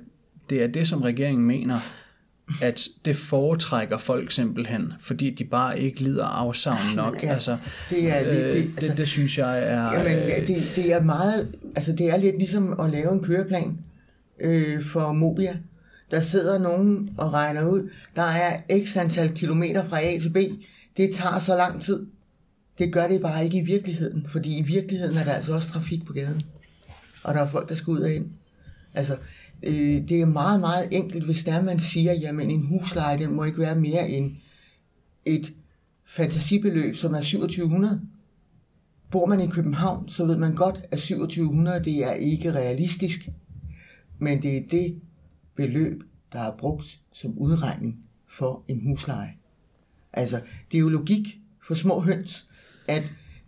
det 0.51 0.63
er 0.63 0.67
det, 0.67 0.89
som 0.89 1.03
regeringen 1.03 1.47
mener, 1.47 1.79
at 2.63 2.89
det 3.05 3.17
foretrækker 3.17 3.99
folk 3.99 4.33
simpelthen, 4.33 4.93
fordi 5.01 5.31
de 5.31 5.45
bare 5.45 5.81
ikke 5.81 6.01
lider 6.01 6.25
afsavn 6.25 6.79
nok. 6.97 7.23
Ja, 7.23 7.33
altså, 7.33 7.57
det 7.91 8.19
er- 8.19 8.25
det- 8.25 8.31
øh, 8.31 8.45
det- 8.47 8.55
det, 8.55 8.71
altså- 8.77 8.89
det, 8.89 8.99
det 8.99 9.09
synes 9.09 9.39
jeg 9.39 9.59
er... 9.59 9.83
Jamen, 9.93 10.07
øh, 10.41 10.47
det, 10.47 10.73
det 10.77 10.93
er 10.93 11.03
meget, 11.03 11.55
altså 11.77 11.93
det 11.93 12.11
er 12.11 12.17
lidt 12.17 12.39
ligesom 12.39 12.81
at 12.81 12.91
lave 12.91 13.13
en 13.13 13.23
køreplan, 13.23 13.79
øh, 14.41 14.85
for 14.85 15.13
Mobia. 15.13 15.57
Der 16.11 16.21
sidder 16.21 16.59
nogen 16.59 17.11
og 17.19 17.33
regner 17.33 17.69
ud, 17.69 17.91
der 18.17 18.23
er 18.23 18.61
x 18.85 18.97
antal 18.97 19.35
kilometer 19.35 19.89
fra 19.89 20.01
A 20.01 20.19
til 20.19 20.31
B. 20.31 20.37
Det 20.97 21.15
tager 21.15 21.39
så 21.39 21.57
lang 21.57 21.83
tid. 21.83 22.07
Det 22.79 22.93
gør 22.93 23.09
det 23.09 23.21
bare 23.21 23.45
ikke 23.45 23.59
i 23.59 23.65
virkeligheden, 23.65 24.27
fordi 24.29 24.59
i 24.59 24.63
virkeligheden 24.63 25.17
er 25.17 25.25
der 25.25 25.33
altså 25.33 25.55
også 25.55 25.69
trafik 25.69 26.05
på 26.05 26.13
gaden. 26.13 26.43
Og 27.25 27.35
der 27.35 27.41
er 27.41 27.49
folk, 27.49 27.69
der 27.69 27.75
skal 27.75 27.91
ud 27.91 28.01
og 28.01 28.13
ind. 28.13 28.31
Altså, 28.95 29.17
øh, 29.63 30.09
det 30.09 30.21
er 30.21 30.27
meget, 30.27 30.61
meget 30.61 30.89
enkelt, 30.91 31.25
hvis 31.25 31.45
der 31.45 31.63
man 31.63 31.79
siger, 31.79 32.13
jamen 32.13 32.51
en 32.51 32.67
husleje, 32.67 33.19
den 33.19 33.35
må 33.35 33.45
ikke 33.45 33.59
være 33.59 33.77
mere 33.77 34.11
end 34.11 34.33
et 35.25 35.53
fantasibeløb, 36.07 36.97
som 36.97 37.15
er 37.15 37.21
2700. 37.21 38.01
Bor 39.11 39.27
man 39.27 39.41
i 39.41 39.47
København, 39.47 40.09
så 40.09 40.25
ved 40.25 40.37
man 40.37 40.55
godt, 40.55 40.81
at 40.91 40.99
2700 40.99 41.85
det 41.85 42.05
er 42.05 42.13
ikke 42.13 42.53
realistisk. 42.53 43.29
Men 44.19 44.43
det 44.43 44.57
er 44.57 44.63
det 44.71 45.01
beløb, 45.57 46.03
der 46.33 46.41
er 46.41 46.57
brugt 46.57 47.01
som 47.13 47.39
udregning 47.39 48.07
for 48.29 48.65
en 48.69 48.87
husleje. 48.87 49.35
Altså, 50.13 50.41
det 50.71 50.77
er 50.77 50.81
jo 50.81 50.89
logik 50.89 51.39
for 51.67 51.75
små 51.75 52.01
høns, 52.01 52.47
at 52.89 53.03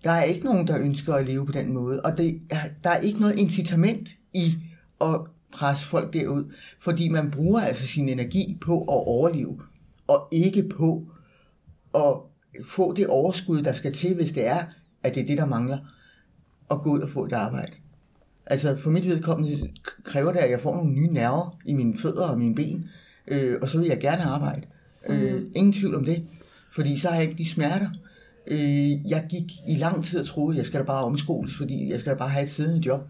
der 0.04 0.10
er 0.10 0.22
ikke 0.22 0.44
nogen, 0.44 0.66
der 0.66 0.80
ønsker 0.80 1.14
at 1.14 1.26
leve 1.26 1.46
på 1.46 1.52
den 1.52 1.72
måde, 1.72 2.00
og 2.00 2.18
det 2.18 2.40
er, 2.50 2.60
der 2.84 2.90
er 2.90 2.98
ikke 2.98 3.20
noget 3.20 3.38
incitament 3.38 4.08
i 4.34 4.54
at 5.00 5.20
presse 5.52 5.86
folk 5.86 6.12
derud, 6.12 6.52
fordi 6.80 7.08
man 7.08 7.30
bruger 7.30 7.60
altså 7.60 7.86
sin 7.86 8.08
energi 8.08 8.58
på 8.60 8.80
at 8.80 8.88
overleve, 8.88 9.60
og 10.06 10.28
ikke 10.32 10.68
på 10.68 11.06
at 11.94 12.14
få 12.68 12.92
det 12.92 13.06
overskud, 13.06 13.62
der 13.62 13.72
skal 13.72 13.92
til, 13.92 14.14
hvis 14.14 14.32
det 14.32 14.46
er, 14.46 14.64
at 15.02 15.14
det 15.14 15.22
er 15.22 15.26
det, 15.26 15.38
der 15.38 15.46
mangler, 15.46 15.78
at 16.70 16.80
gå 16.82 16.90
ud 16.90 17.00
og 17.00 17.10
få 17.10 17.24
et 17.24 17.32
arbejde. 17.32 17.72
Altså 18.50 18.76
for 18.76 18.90
mit 18.90 19.04
vedkommende 19.04 19.68
kræver 20.04 20.32
det, 20.32 20.38
at 20.38 20.50
jeg 20.50 20.60
får 20.60 20.76
nogle 20.76 20.92
nye 20.92 21.12
nerver 21.12 21.58
i 21.64 21.74
mine 21.74 21.98
fødder 21.98 22.26
og 22.26 22.38
mine 22.38 22.54
ben, 22.54 22.90
øh, 23.26 23.56
og 23.62 23.70
så 23.70 23.78
vil 23.78 23.88
jeg 23.88 24.00
gerne 24.00 24.22
arbejde. 24.22 24.66
Øh, 25.08 25.42
ingen 25.54 25.72
tvivl 25.72 25.94
om 25.94 26.04
det, 26.04 26.28
fordi 26.74 26.98
så 26.98 27.08
har 27.08 27.14
jeg 27.14 27.24
ikke 27.24 27.38
de 27.38 27.48
smerter. 27.48 27.88
Øh, 28.46 29.10
jeg 29.10 29.26
gik 29.28 29.52
i 29.68 29.76
lang 29.76 30.04
tid 30.04 30.20
og 30.20 30.26
troede, 30.26 30.54
at 30.54 30.58
jeg 30.58 30.66
skal 30.66 30.80
da 30.80 30.84
bare 30.84 31.04
omskoles, 31.04 31.56
fordi 31.56 31.90
jeg 31.90 32.00
skal 32.00 32.12
da 32.12 32.18
bare 32.18 32.28
have 32.28 32.42
et 32.42 32.50
siddende 32.50 32.86
job. 32.86 33.08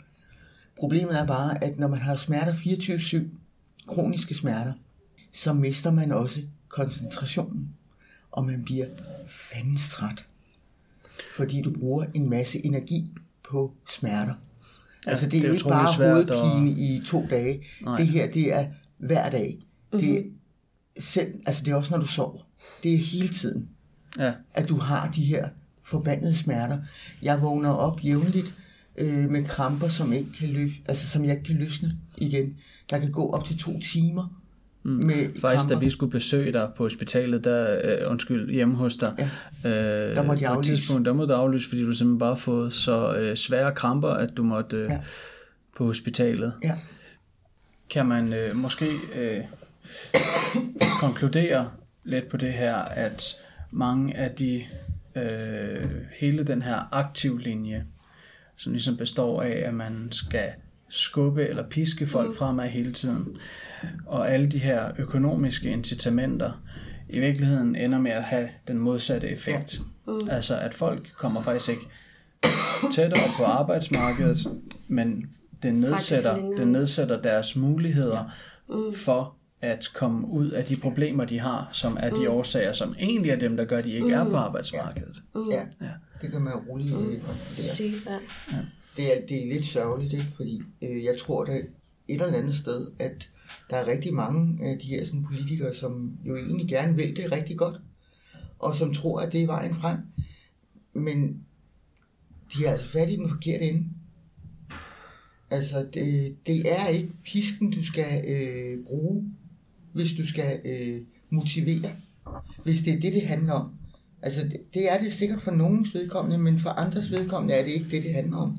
Problemet 0.78 1.20
er 1.20 1.26
bare, 1.26 1.64
at 1.64 1.78
når 1.78 1.88
man 1.88 1.98
har 1.98 2.16
smerter 2.16 2.52
24-7, 2.52 3.24
kroniske 3.86 4.34
smerter, 4.34 4.72
så 5.32 5.52
mister 5.52 5.90
man 5.90 6.12
også 6.12 6.40
koncentrationen, 6.68 7.68
og 8.30 8.44
man 8.44 8.64
bliver 8.64 8.86
fandens 9.28 9.90
træt. 9.90 10.26
Fordi 11.36 11.62
du 11.62 11.70
bruger 11.70 12.04
en 12.14 12.30
masse 12.30 12.66
energi 12.66 13.12
på 13.50 13.72
smerter. 13.90 14.34
Ja, 15.08 15.10
altså 15.10 15.26
det 15.26 15.36
er, 15.36 15.40
det 15.40 15.44
er 15.44 15.48
jo 15.48 15.54
ikke 15.54 15.68
bare 15.68 15.94
svært 15.94 16.30
hovedpine 16.30 16.70
i 16.70 17.02
to 17.06 17.26
dage. 17.30 17.64
Nej. 17.82 17.96
Det 17.96 18.06
her, 18.06 18.30
det 18.30 18.54
er 18.54 18.66
hver 18.98 19.30
dag. 19.30 19.58
Det 19.92 20.18
er 20.18 20.22
selv, 20.98 21.34
altså 21.46 21.64
det 21.64 21.72
er 21.72 21.76
også 21.76 21.90
når 21.90 22.00
du 22.00 22.06
sover. 22.06 22.40
Det 22.82 22.94
er 22.94 22.98
hele 22.98 23.28
tiden 23.28 23.68
Ja, 24.18 24.32
at 24.54 24.68
du 24.68 24.76
har 24.76 25.10
de 25.10 25.24
her 25.24 25.48
forbandede 25.84 26.36
smerter. 26.36 26.78
Jeg 27.22 27.42
vågner 27.42 27.70
op 27.70 28.04
jævnligt 28.04 28.54
øh, 28.98 29.30
med 29.30 29.44
kramper, 29.44 29.88
som, 29.88 30.12
ikke 30.12 30.32
kan 30.32 30.48
løs, 30.48 30.72
altså, 30.88 31.06
som 31.06 31.24
jeg 31.24 31.32
ikke 31.32 31.44
kan 31.44 31.56
løsne 31.56 31.92
igen. 32.16 32.54
Der 32.90 32.98
kan 32.98 33.12
gå 33.12 33.30
op 33.30 33.44
til 33.44 33.58
to 33.58 33.80
timer. 33.80 34.37
Med 34.88 35.40
faktisk 35.40 35.68
da 35.68 35.74
kramper. 35.74 35.80
vi 35.80 35.90
skulle 35.90 36.10
besøge 36.12 36.52
dig 36.52 36.70
på 36.76 36.82
hospitalet, 36.82 37.44
der, 37.44 37.80
øh, 37.84 38.10
undskyld, 38.10 38.50
hjemme 38.50 38.74
hos 38.74 38.96
dig, 38.96 39.14
ja. 39.64 39.70
øh, 39.70 40.16
Der 40.16 40.22
måtte 40.22 40.42
jeg 40.42 40.48
på 40.48 40.52
et 40.54 40.56
aflyse. 40.56 40.76
tidspunkt, 40.76 41.06
der 41.06 41.12
måtte 41.12 41.34
du 41.34 41.38
aflyse, 41.38 41.68
fordi 41.68 41.82
du 41.82 41.92
simpelthen 41.92 42.18
bare 42.18 42.36
fået 42.36 42.72
så 42.72 43.14
øh, 43.14 43.36
svære 43.36 43.74
kramper, 43.74 44.08
at 44.08 44.36
du 44.36 44.42
måtte 44.42 44.76
øh. 44.76 44.86
Ja. 44.90 45.00
på 45.76 45.84
hospitalet. 45.84 46.52
Ja. 46.64 46.74
Kan 47.90 48.06
man 48.06 48.32
øh, 48.32 48.56
måske 48.56 48.90
øh, 49.14 49.40
konkludere 51.00 51.70
lidt 52.04 52.28
på 52.28 52.36
det 52.36 52.52
her, 52.52 52.76
at 52.76 53.22
mange 53.70 54.16
af 54.16 54.30
de, 54.30 54.64
øh, 55.16 55.90
hele 56.20 56.42
den 56.44 56.62
her 56.62 56.88
aktiv 56.92 57.38
linje, 57.38 57.84
som 58.56 58.72
ligesom 58.72 58.96
består 58.96 59.42
af, 59.42 59.62
at 59.66 59.74
man 59.74 60.08
skal 60.10 60.50
skubbe 60.90 61.48
eller 61.48 61.68
piske 61.68 62.06
folk 62.06 62.36
fremad 62.36 62.68
hele 62.68 62.92
tiden, 62.92 63.36
og 64.06 64.30
alle 64.30 64.46
de 64.46 64.58
her 64.58 64.90
økonomiske 64.98 65.70
incitamenter, 65.70 66.62
i 67.08 67.20
virkeligheden 67.20 67.76
ender 67.76 67.98
med 67.98 68.10
at 68.10 68.22
have 68.22 68.48
den 68.68 68.78
modsatte 68.78 69.28
effekt. 69.28 69.80
Ja. 70.06 70.34
Altså 70.34 70.58
at 70.58 70.74
folk 70.74 71.12
kommer 71.16 71.42
faktisk 71.42 71.68
ikke 71.68 71.86
tættere 72.92 73.28
på 73.36 73.44
arbejdsmarkedet, 73.44 74.46
men 74.88 75.30
det 75.62 75.74
nedsætter, 75.74 76.36
det 76.56 76.68
nedsætter 76.68 77.22
deres 77.22 77.56
muligheder 77.56 78.34
for 78.94 79.34
at 79.60 79.90
komme 79.94 80.28
ud 80.28 80.50
af 80.50 80.64
de 80.64 80.76
problemer, 80.76 81.24
de 81.24 81.38
har, 81.38 81.68
som 81.72 81.96
er 82.00 82.10
de 82.10 82.30
årsager, 82.30 82.72
som 82.72 82.94
egentlig 82.98 83.30
er 83.30 83.36
dem, 83.36 83.56
der 83.56 83.64
gør, 83.64 83.78
at 83.78 83.84
de 83.84 83.92
ikke 83.92 84.12
er 84.12 84.24
på 84.24 84.36
arbejdsmarkedet. 84.36 85.22
Ja, 85.80 85.86
det 86.22 86.32
kan 86.32 86.42
man 86.42 86.52
jo 86.52 86.72
roligt. 86.72 87.22
Syg, 87.74 87.92
ja. 88.06 88.56
Det 88.98 89.16
er, 89.16 89.26
det 89.26 89.42
er 89.42 89.54
lidt 89.54 89.66
sørgeligt, 89.66 90.12
ikke? 90.12 90.32
fordi 90.36 90.62
øh, 90.82 91.04
jeg 91.04 91.14
tror 91.18 91.44
da 91.44 91.52
et 92.08 92.22
eller 92.22 92.38
andet 92.38 92.54
sted, 92.54 92.86
at 92.98 93.30
der 93.70 93.76
er 93.76 93.86
rigtig 93.86 94.14
mange 94.14 94.64
af 94.64 94.78
de 94.78 94.86
her 94.86 95.04
sådan, 95.04 95.24
politikere, 95.24 95.74
som 95.74 96.18
jo 96.24 96.36
egentlig 96.36 96.68
gerne 96.68 96.96
vil 96.96 97.16
det 97.16 97.32
rigtig 97.32 97.58
godt, 97.58 97.80
og 98.58 98.76
som 98.76 98.94
tror, 98.94 99.20
at 99.20 99.32
det 99.32 99.42
er 99.42 99.46
vejen 99.46 99.74
frem. 99.74 99.98
Men 100.92 101.44
de 102.54 102.66
er 102.66 102.70
altså 102.70 102.88
fat 102.88 103.10
i 103.10 103.16
den 103.16 103.28
forkerte 103.28 103.64
ende. 103.64 103.84
Altså, 105.50 105.88
det, 105.94 106.36
det 106.46 106.72
er 106.72 106.88
ikke 106.88 107.12
pisken, 107.24 107.70
du 107.70 107.84
skal 107.84 108.24
øh, 108.28 108.84
bruge, 108.86 109.24
hvis 109.92 110.12
du 110.12 110.26
skal 110.26 110.60
øh, 110.64 111.00
motivere. 111.30 111.90
Hvis 112.64 112.80
det 112.80 112.94
er 112.94 113.00
det, 113.00 113.12
det 113.12 113.22
handler 113.22 113.52
om. 113.52 113.70
Altså, 114.22 114.48
det, 114.48 114.74
det 114.74 114.92
er 114.92 115.02
det 115.02 115.12
sikkert 115.12 115.40
for 115.40 115.50
nogens 115.50 115.94
vedkommende, 115.94 116.38
men 116.38 116.60
for 116.60 116.70
andres 116.70 117.10
vedkommende 117.10 117.54
er 117.54 117.64
det 117.64 117.72
ikke 117.72 117.90
det, 117.90 118.02
det 118.02 118.14
handler 118.14 118.36
om. 118.36 118.58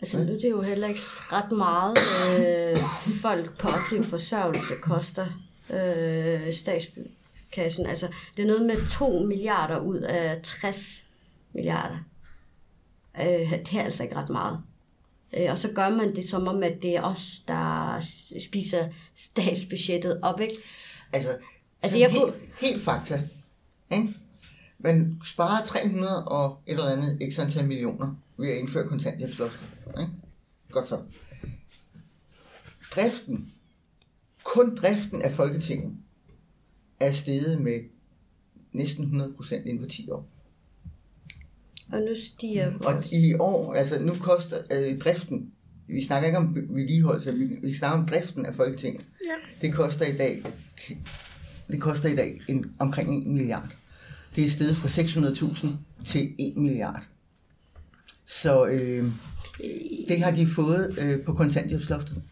Altså 0.00 0.18
nu 0.24 0.32
er 0.34 0.38
det 0.38 0.50
jo 0.50 0.60
heller 0.62 0.88
ikke 0.88 1.00
ret 1.06 1.52
meget. 1.52 1.98
Øh, 2.40 2.76
folk 3.20 3.58
på 3.58 3.68
offentlig 3.68 4.04
forsørgelse 4.10 4.74
koster 4.82 5.26
øh, 5.70 6.54
statskassen. 6.54 7.86
Altså 7.86 8.08
det 8.36 8.42
er 8.42 8.46
noget 8.46 8.66
med 8.66 8.88
2 8.90 9.18
milliarder 9.26 9.80
ud 9.80 9.96
af 9.98 10.40
60 10.42 11.02
milliarder. 11.54 11.96
Øh, 13.20 13.50
det 13.50 13.72
er 13.74 13.82
altså 13.82 14.02
ikke 14.02 14.16
ret 14.16 14.28
meget. 14.28 14.60
Øh, 15.38 15.50
og 15.50 15.58
så 15.58 15.68
gør 15.74 15.88
man 15.90 16.16
det 16.16 16.28
som 16.28 16.48
om, 16.48 16.62
at 16.62 16.82
det 16.82 16.96
er 16.96 17.02
os, 17.02 17.38
der 17.48 18.00
spiser 18.40 18.88
statsbudgettet 19.16 20.18
op, 20.22 20.40
ikke? 20.40 20.54
Altså, 21.12 21.30
Altså, 21.82 21.98
jeg 21.98 22.10
helt, 22.10 22.22
kunne- 22.22 22.34
helt 22.60 22.82
fakta. 22.82 23.22
Ikke? 23.92 24.08
Man 24.78 25.20
sparer 25.24 25.64
300 25.64 26.24
og 26.28 26.60
et 26.66 26.72
eller 26.72 26.84
andet 26.90 27.18
x 27.32 27.38
antal 27.38 27.64
millioner 27.64 28.14
ved 28.38 28.48
at 28.48 28.58
indføre 28.58 28.88
kontanthjælpsloftet. 28.88 29.68
Ikke? 30.00 30.12
Godt 30.70 30.88
så. 30.88 31.02
Driften, 32.94 33.52
kun 34.44 34.76
driften 34.76 35.22
af 35.22 35.32
Folketinget, 35.32 35.96
er 37.00 37.12
steget 37.12 37.60
med 37.60 37.80
næsten 38.72 39.04
100 39.04 39.32
procent 39.36 39.66
inden 39.66 39.82
for 39.84 39.88
10 39.88 40.10
år. 40.10 40.28
Og 41.92 42.00
nu 42.00 42.14
stiger 42.24 42.66
Og 42.66 42.94
vores... 42.94 43.12
i 43.12 43.34
år, 43.34 43.74
altså 43.74 44.00
nu 44.02 44.14
koster 44.14 44.62
øh, 44.70 44.98
driften, 44.98 45.52
vi 45.86 46.02
snakker 46.04 46.26
ikke 46.26 46.38
om 46.38 46.56
vedligeholdelse, 46.70 47.34
vi, 47.34 47.44
vi 47.44 47.74
snakker 47.74 47.98
om 47.98 48.06
driften 48.06 48.46
af 48.46 48.54
Folketinget. 48.54 49.06
Ja. 49.26 49.66
Det 49.66 49.74
koster 49.74 50.06
i 50.06 50.16
dag, 50.16 50.42
det 51.66 51.80
koster 51.80 52.08
i 52.08 52.16
dag 52.16 52.40
en, 52.48 52.74
omkring 52.78 53.18
1 53.18 53.26
milliard. 53.26 53.76
Det 54.36 54.44
er 54.44 54.50
steget 54.50 54.76
fra 54.76 54.88
600.000 54.88 55.68
til 56.06 56.34
1 56.38 56.56
milliard. 56.56 57.08
Så 58.28 58.66
øh, 58.66 59.04
det 60.08 60.20
har 60.22 60.30
de 60.30 60.46
fået 60.46 60.96
øh, 61.00 61.24
på 61.24 61.32
kontanthjælpsloftet. 61.32 62.22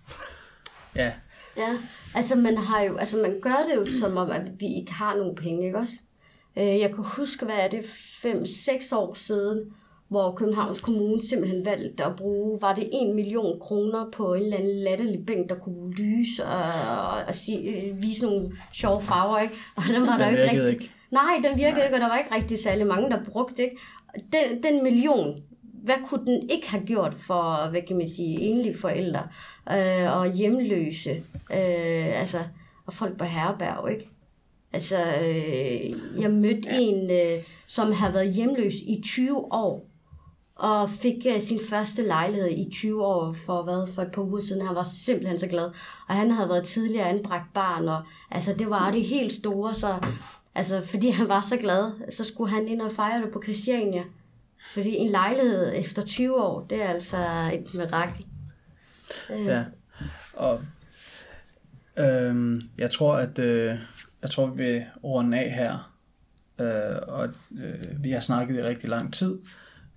Ja, 0.97 1.13
Ja, 1.57 1.77
altså 2.15 2.37
man 2.37 2.57
har 2.57 2.83
jo, 2.83 2.97
altså 2.97 3.17
man 3.17 3.41
gør 3.43 3.67
det 3.69 3.77
jo 3.77 3.99
som 4.01 4.17
om, 4.17 4.31
at 4.31 4.43
vi 4.59 4.67
ikke 4.67 4.93
har 4.93 5.17
nogen 5.17 5.35
penge, 5.37 5.67
ikke 5.67 5.79
også? 5.79 5.95
Øh, 6.59 6.65
Jeg 6.79 6.95
kan 6.95 7.05
huske, 7.05 7.45
hvad 7.45 7.55
er 7.61 7.69
det, 7.69 7.79
5-6 7.81 8.97
år 8.97 9.15
siden, 9.15 9.61
hvor 10.09 10.35
Københavns 10.35 10.81
Kommune 10.81 11.29
simpelthen 11.29 11.65
valgte 11.65 12.05
at 12.05 12.17
bruge, 12.17 12.61
var 12.61 12.75
det 12.75 12.91
1 13.09 13.15
million 13.15 13.61
kroner 13.61 14.11
på 14.13 14.35
en 14.35 14.43
eller 14.43 14.57
anden 14.57 14.77
latterlig 14.77 15.27
bænk, 15.27 15.49
der 15.49 15.55
kunne 15.55 15.93
lyse 15.95 16.45
og, 16.45 16.63
og, 16.99 17.25
og 17.29 17.35
sige, 17.35 17.59
øh, 17.61 18.03
vise 18.03 18.25
nogle 18.25 18.53
sjove 18.73 19.03
farver, 19.03 19.39
ikke? 19.39 19.55
Og 19.77 19.83
den 19.89 20.03
var 20.07 20.17
Den 20.17 20.21
der 20.21 20.29
ikke 20.31 20.43
rigtig... 20.43 20.69
ikke. 20.69 20.91
Nej, 21.11 21.43
den 21.45 21.59
virkede 21.59 21.85
ikke, 21.85 21.95
og 21.97 22.01
der 22.01 22.09
var 22.09 22.19
ikke 22.19 22.35
rigtig 22.35 22.59
særlig 22.59 22.87
mange, 22.87 23.11
der 23.11 23.25
brugte, 23.25 23.63
ikke? 23.63 23.77
Den, 24.15 24.63
den 24.63 24.83
million, 24.83 25.37
hvad 25.87 26.09
kunne 26.09 26.27
den 26.27 26.51
ikke 26.51 26.71
have 26.71 26.87
gjort 26.87 27.15
for, 27.15 27.71
hvad 27.71 27.83
kan 27.89 27.97
man 27.97 28.09
sige, 28.09 28.41
enlige 28.41 28.79
forældre 28.79 29.29
øh, 29.71 30.17
og 30.17 30.33
hjemløse, 30.33 31.11
øh, 31.51 32.21
altså, 32.21 32.39
og 32.87 32.93
folk 32.93 33.19
på 33.19 33.25
herberg, 33.25 33.91
ikke? 33.91 34.09
Altså, 34.73 34.99
øh, 34.99 36.21
jeg 36.23 36.31
mødte 36.31 36.69
ja. 36.71 36.79
en, 36.79 37.11
øh, 37.11 37.43
som 37.67 37.93
har 37.93 38.13
været 38.13 38.33
hjemløs 38.33 38.75
i 38.75 39.01
20 39.05 39.53
år, 39.53 39.87
og 40.57 40.91
fik 40.91 41.27
uh, 41.35 41.41
sin 41.41 41.61
første 41.71 42.03
lejlighed 42.03 42.51
i 42.51 42.71
20 42.73 43.07
år 43.07 43.33
for 43.33 43.63
hvad 43.63 43.95
for 43.95 44.03
et 44.03 44.13
par 44.13 44.23
uger 44.23 44.41
siden. 44.41 44.67
Han 44.67 44.77
var 44.77 44.83
simpelthen 44.83 45.39
så 45.39 45.47
glad. 45.47 45.71
Og 46.09 46.15
han 46.15 46.31
havde 46.31 46.49
været 46.49 46.65
tidligere 46.65 47.09
anbragt 47.09 47.53
barn, 47.55 47.89
og 47.89 48.03
altså, 48.31 48.53
det 48.53 48.71
var 48.71 48.91
det 48.91 49.05
helt 49.05 49.33
store, 49.33 49.75
så 49.75 49.95
altså, 50.55 50.83
fordi 50.85 51.11
han 51.11 51.29
var 51.29 51.41
så 51.41 51.57
glad, 51.57 51.93
så 52.11 52.25
skulle 52.25 52.51
han 52.51 52.69
ind 52.69 52.81
og 52.81 52.93
fejre 52.93 53.23
det 53.23 53.33
på 53.33 53.43
Christiania. 53.43 54.03
Fordi 54.75 54.97
en 54.97 55.11
lejlighed 55.11 55.73
efter 55.75 56.05
20 56.05 56.43
år, 56.43 56.67
det 56.67 56.83
er 56.83 56.89
altså 56.89 57.17
et 57.53 57.75
mirakel. 57.75 58.27
Øh. 59.31 59.47
Ja, 59.47 59.65
og 60.33 60.61
øhm, 61.97 62.61
jeg 62.79 62.91
tror, 62.91 63.17
at 63.17 63.39
øh, 63.39 63.79
jeg 64.23 64.31
tror, 64.31 64.47
vi 64.47 64.65
vil 64.65 64.85
runde 65.05 65.39
af 65.39 65.53
her. 65.53 65.93
Øh, 66.61 66.97
og 67.09 67.29
øh, 67.59 68.05
vi 68.05 68.11
har 68.11 68.21
snakket 68.21 68.57
i 68.57 68.63
rigtig 68.63 68.89
lang 68.89 69.15
tid, 69.15 69.39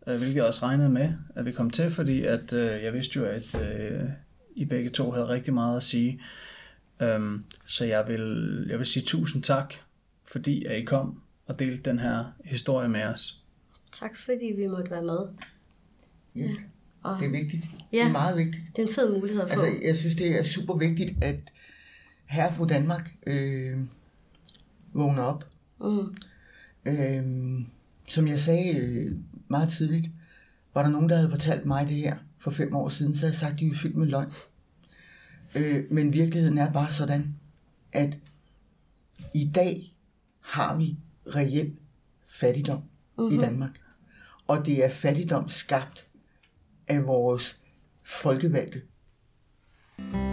øh, 0.07 0.17
hvilket 0.17 0.35
jeg 0.35 0.43
også 0.43 0.65
regnede 0.65 0.89
med, 0.89 1.13
at 1.35 1.45
vi 1.45 1.51
kom 1.51 1.69
til, 1.69 1.89
fordi 1.89 2.23
at 2.23 2.53
øh, 2.53 2.83
jeg 2.83 2.93
vidste 2.93 3.19
jo, 3.19 3.25
at 3.25 3.61
øh, 3.61 4.09
I 4.55 4.65
begge 4.65 4.89
to 4.89 5.11
havde 5.11 5.27
rigtig 5.27 5.53
meget 5.53 5.77
at 5.77 5.83
sige. 5.83 6.21
Øhm, 6.99 7.45
så 7.65 7.85
jeg 7.85 8.07
vil, 8.07 8.65
jeg 8.69 8.77
vil 8.77 8.87
sige 8.87 9.05
tusind 9.05 9.43
tak, 9.43 9.73
fordi 10.25 10.65
at 10.65 10.79
I 10.79 10.83
kom 10.83 11.21
og 11.45 11.59
delte 11.59 11.89
den 11.89 11.99
her 11.99 12.25
historie 12.45 12.89
med 12.89 13.03
os. 13.03 13.38
Tak 13.91 14.17
fordi 14.17 14.45
vi 14.45 14.67
måtte 14.67 14.91
være 14.91 15.03
med. 15.03 15.19
Ja, 16.35 16.41
ja. 16.41 17.17
det 17.19 17.27
er 17.27 17.31
vigtigt. 17.31 17.65
Ja, 17.93 17.97
det 17.97 18.05
er 18.05 18.11
meget 18.11 18.37
vigtigt. 18.37 18.63
Det 18.75 18.83
er 18.83 18.87
en 18.87 18.93
fed 18.93 19.19
mulighed 19.19 19.41
at 19.41 19.49
få. 19.49 19.61
Altså, 19.61 19.81
jeg 19.87 19.95
synes, 19.95 20.15
det 20.15 20.39
er 20.39 20.43
super 20.43 20.77
vigtigt, 20.77 21.23
at 21.23 21.39
her 22.25 22.53
på 22.53 22.65
Danmark 22.65 23.13
øh, 23.27 23.79
vågner 24.93 25.23
op. 25.23 25.45
Mm. 25.81 26.15
Øh, 26.85 27.65
som 28.07 28.27
jeg 28.27 28.39
sagde 28.39 28.77
øh, 28.77 29.11
meget 29.47 29.69
tidligt, 29.69 30.09
var 30.73 30.83
der 30.83 30.89
nogen, 30.89 31.09
der 31.09 31.15
havde 31.15 31.31
fortalt 31.31 31.65
mig 31.65 31.87
det 31.87 31.95
her 31.95 32.17
for 32.39 32.51
fem 32.51 32.75
år 32.75 32.89
siden, 32.89 33.15
så 33.15 33.19
havde 33.19 33.31
jeg 33.31 33.39
sagt, 33.39 33.53
at 33.53 33.59
de 33.59 33.67
er 33.67 33.75
fyldt 33.75 33.95
med 33.95 34.07
løgn. 34.07 34.33
Øh, 35.55 35.83
men 35.91 36.13
virkeligheden 36.13 36.57
er 36.57 36.71
bare 36.71 36.91
sådan, 36.91 37.35
at 37.91 38.19
i 39.33 39.51
dag 39.55 39.95
har 40.39 40.77
vi 40.77 40.97
reel 41.27 41.73
fattigdom 42.27 42.81
uh-huh. 43.19 43.33
i 43.33 43.35
mhm. 43.35 43.45
Danmark. 43.45 43.81
Og 44.47 44.65
det 44.65 44.85
er 44.85 44.89
fattigdom 44.89 45.49
skabt 45.49 46.07
af 46.87 47.05
vores 47.07 47.61
folkevalgte. 48.03 48.81
thank 49.99 50.28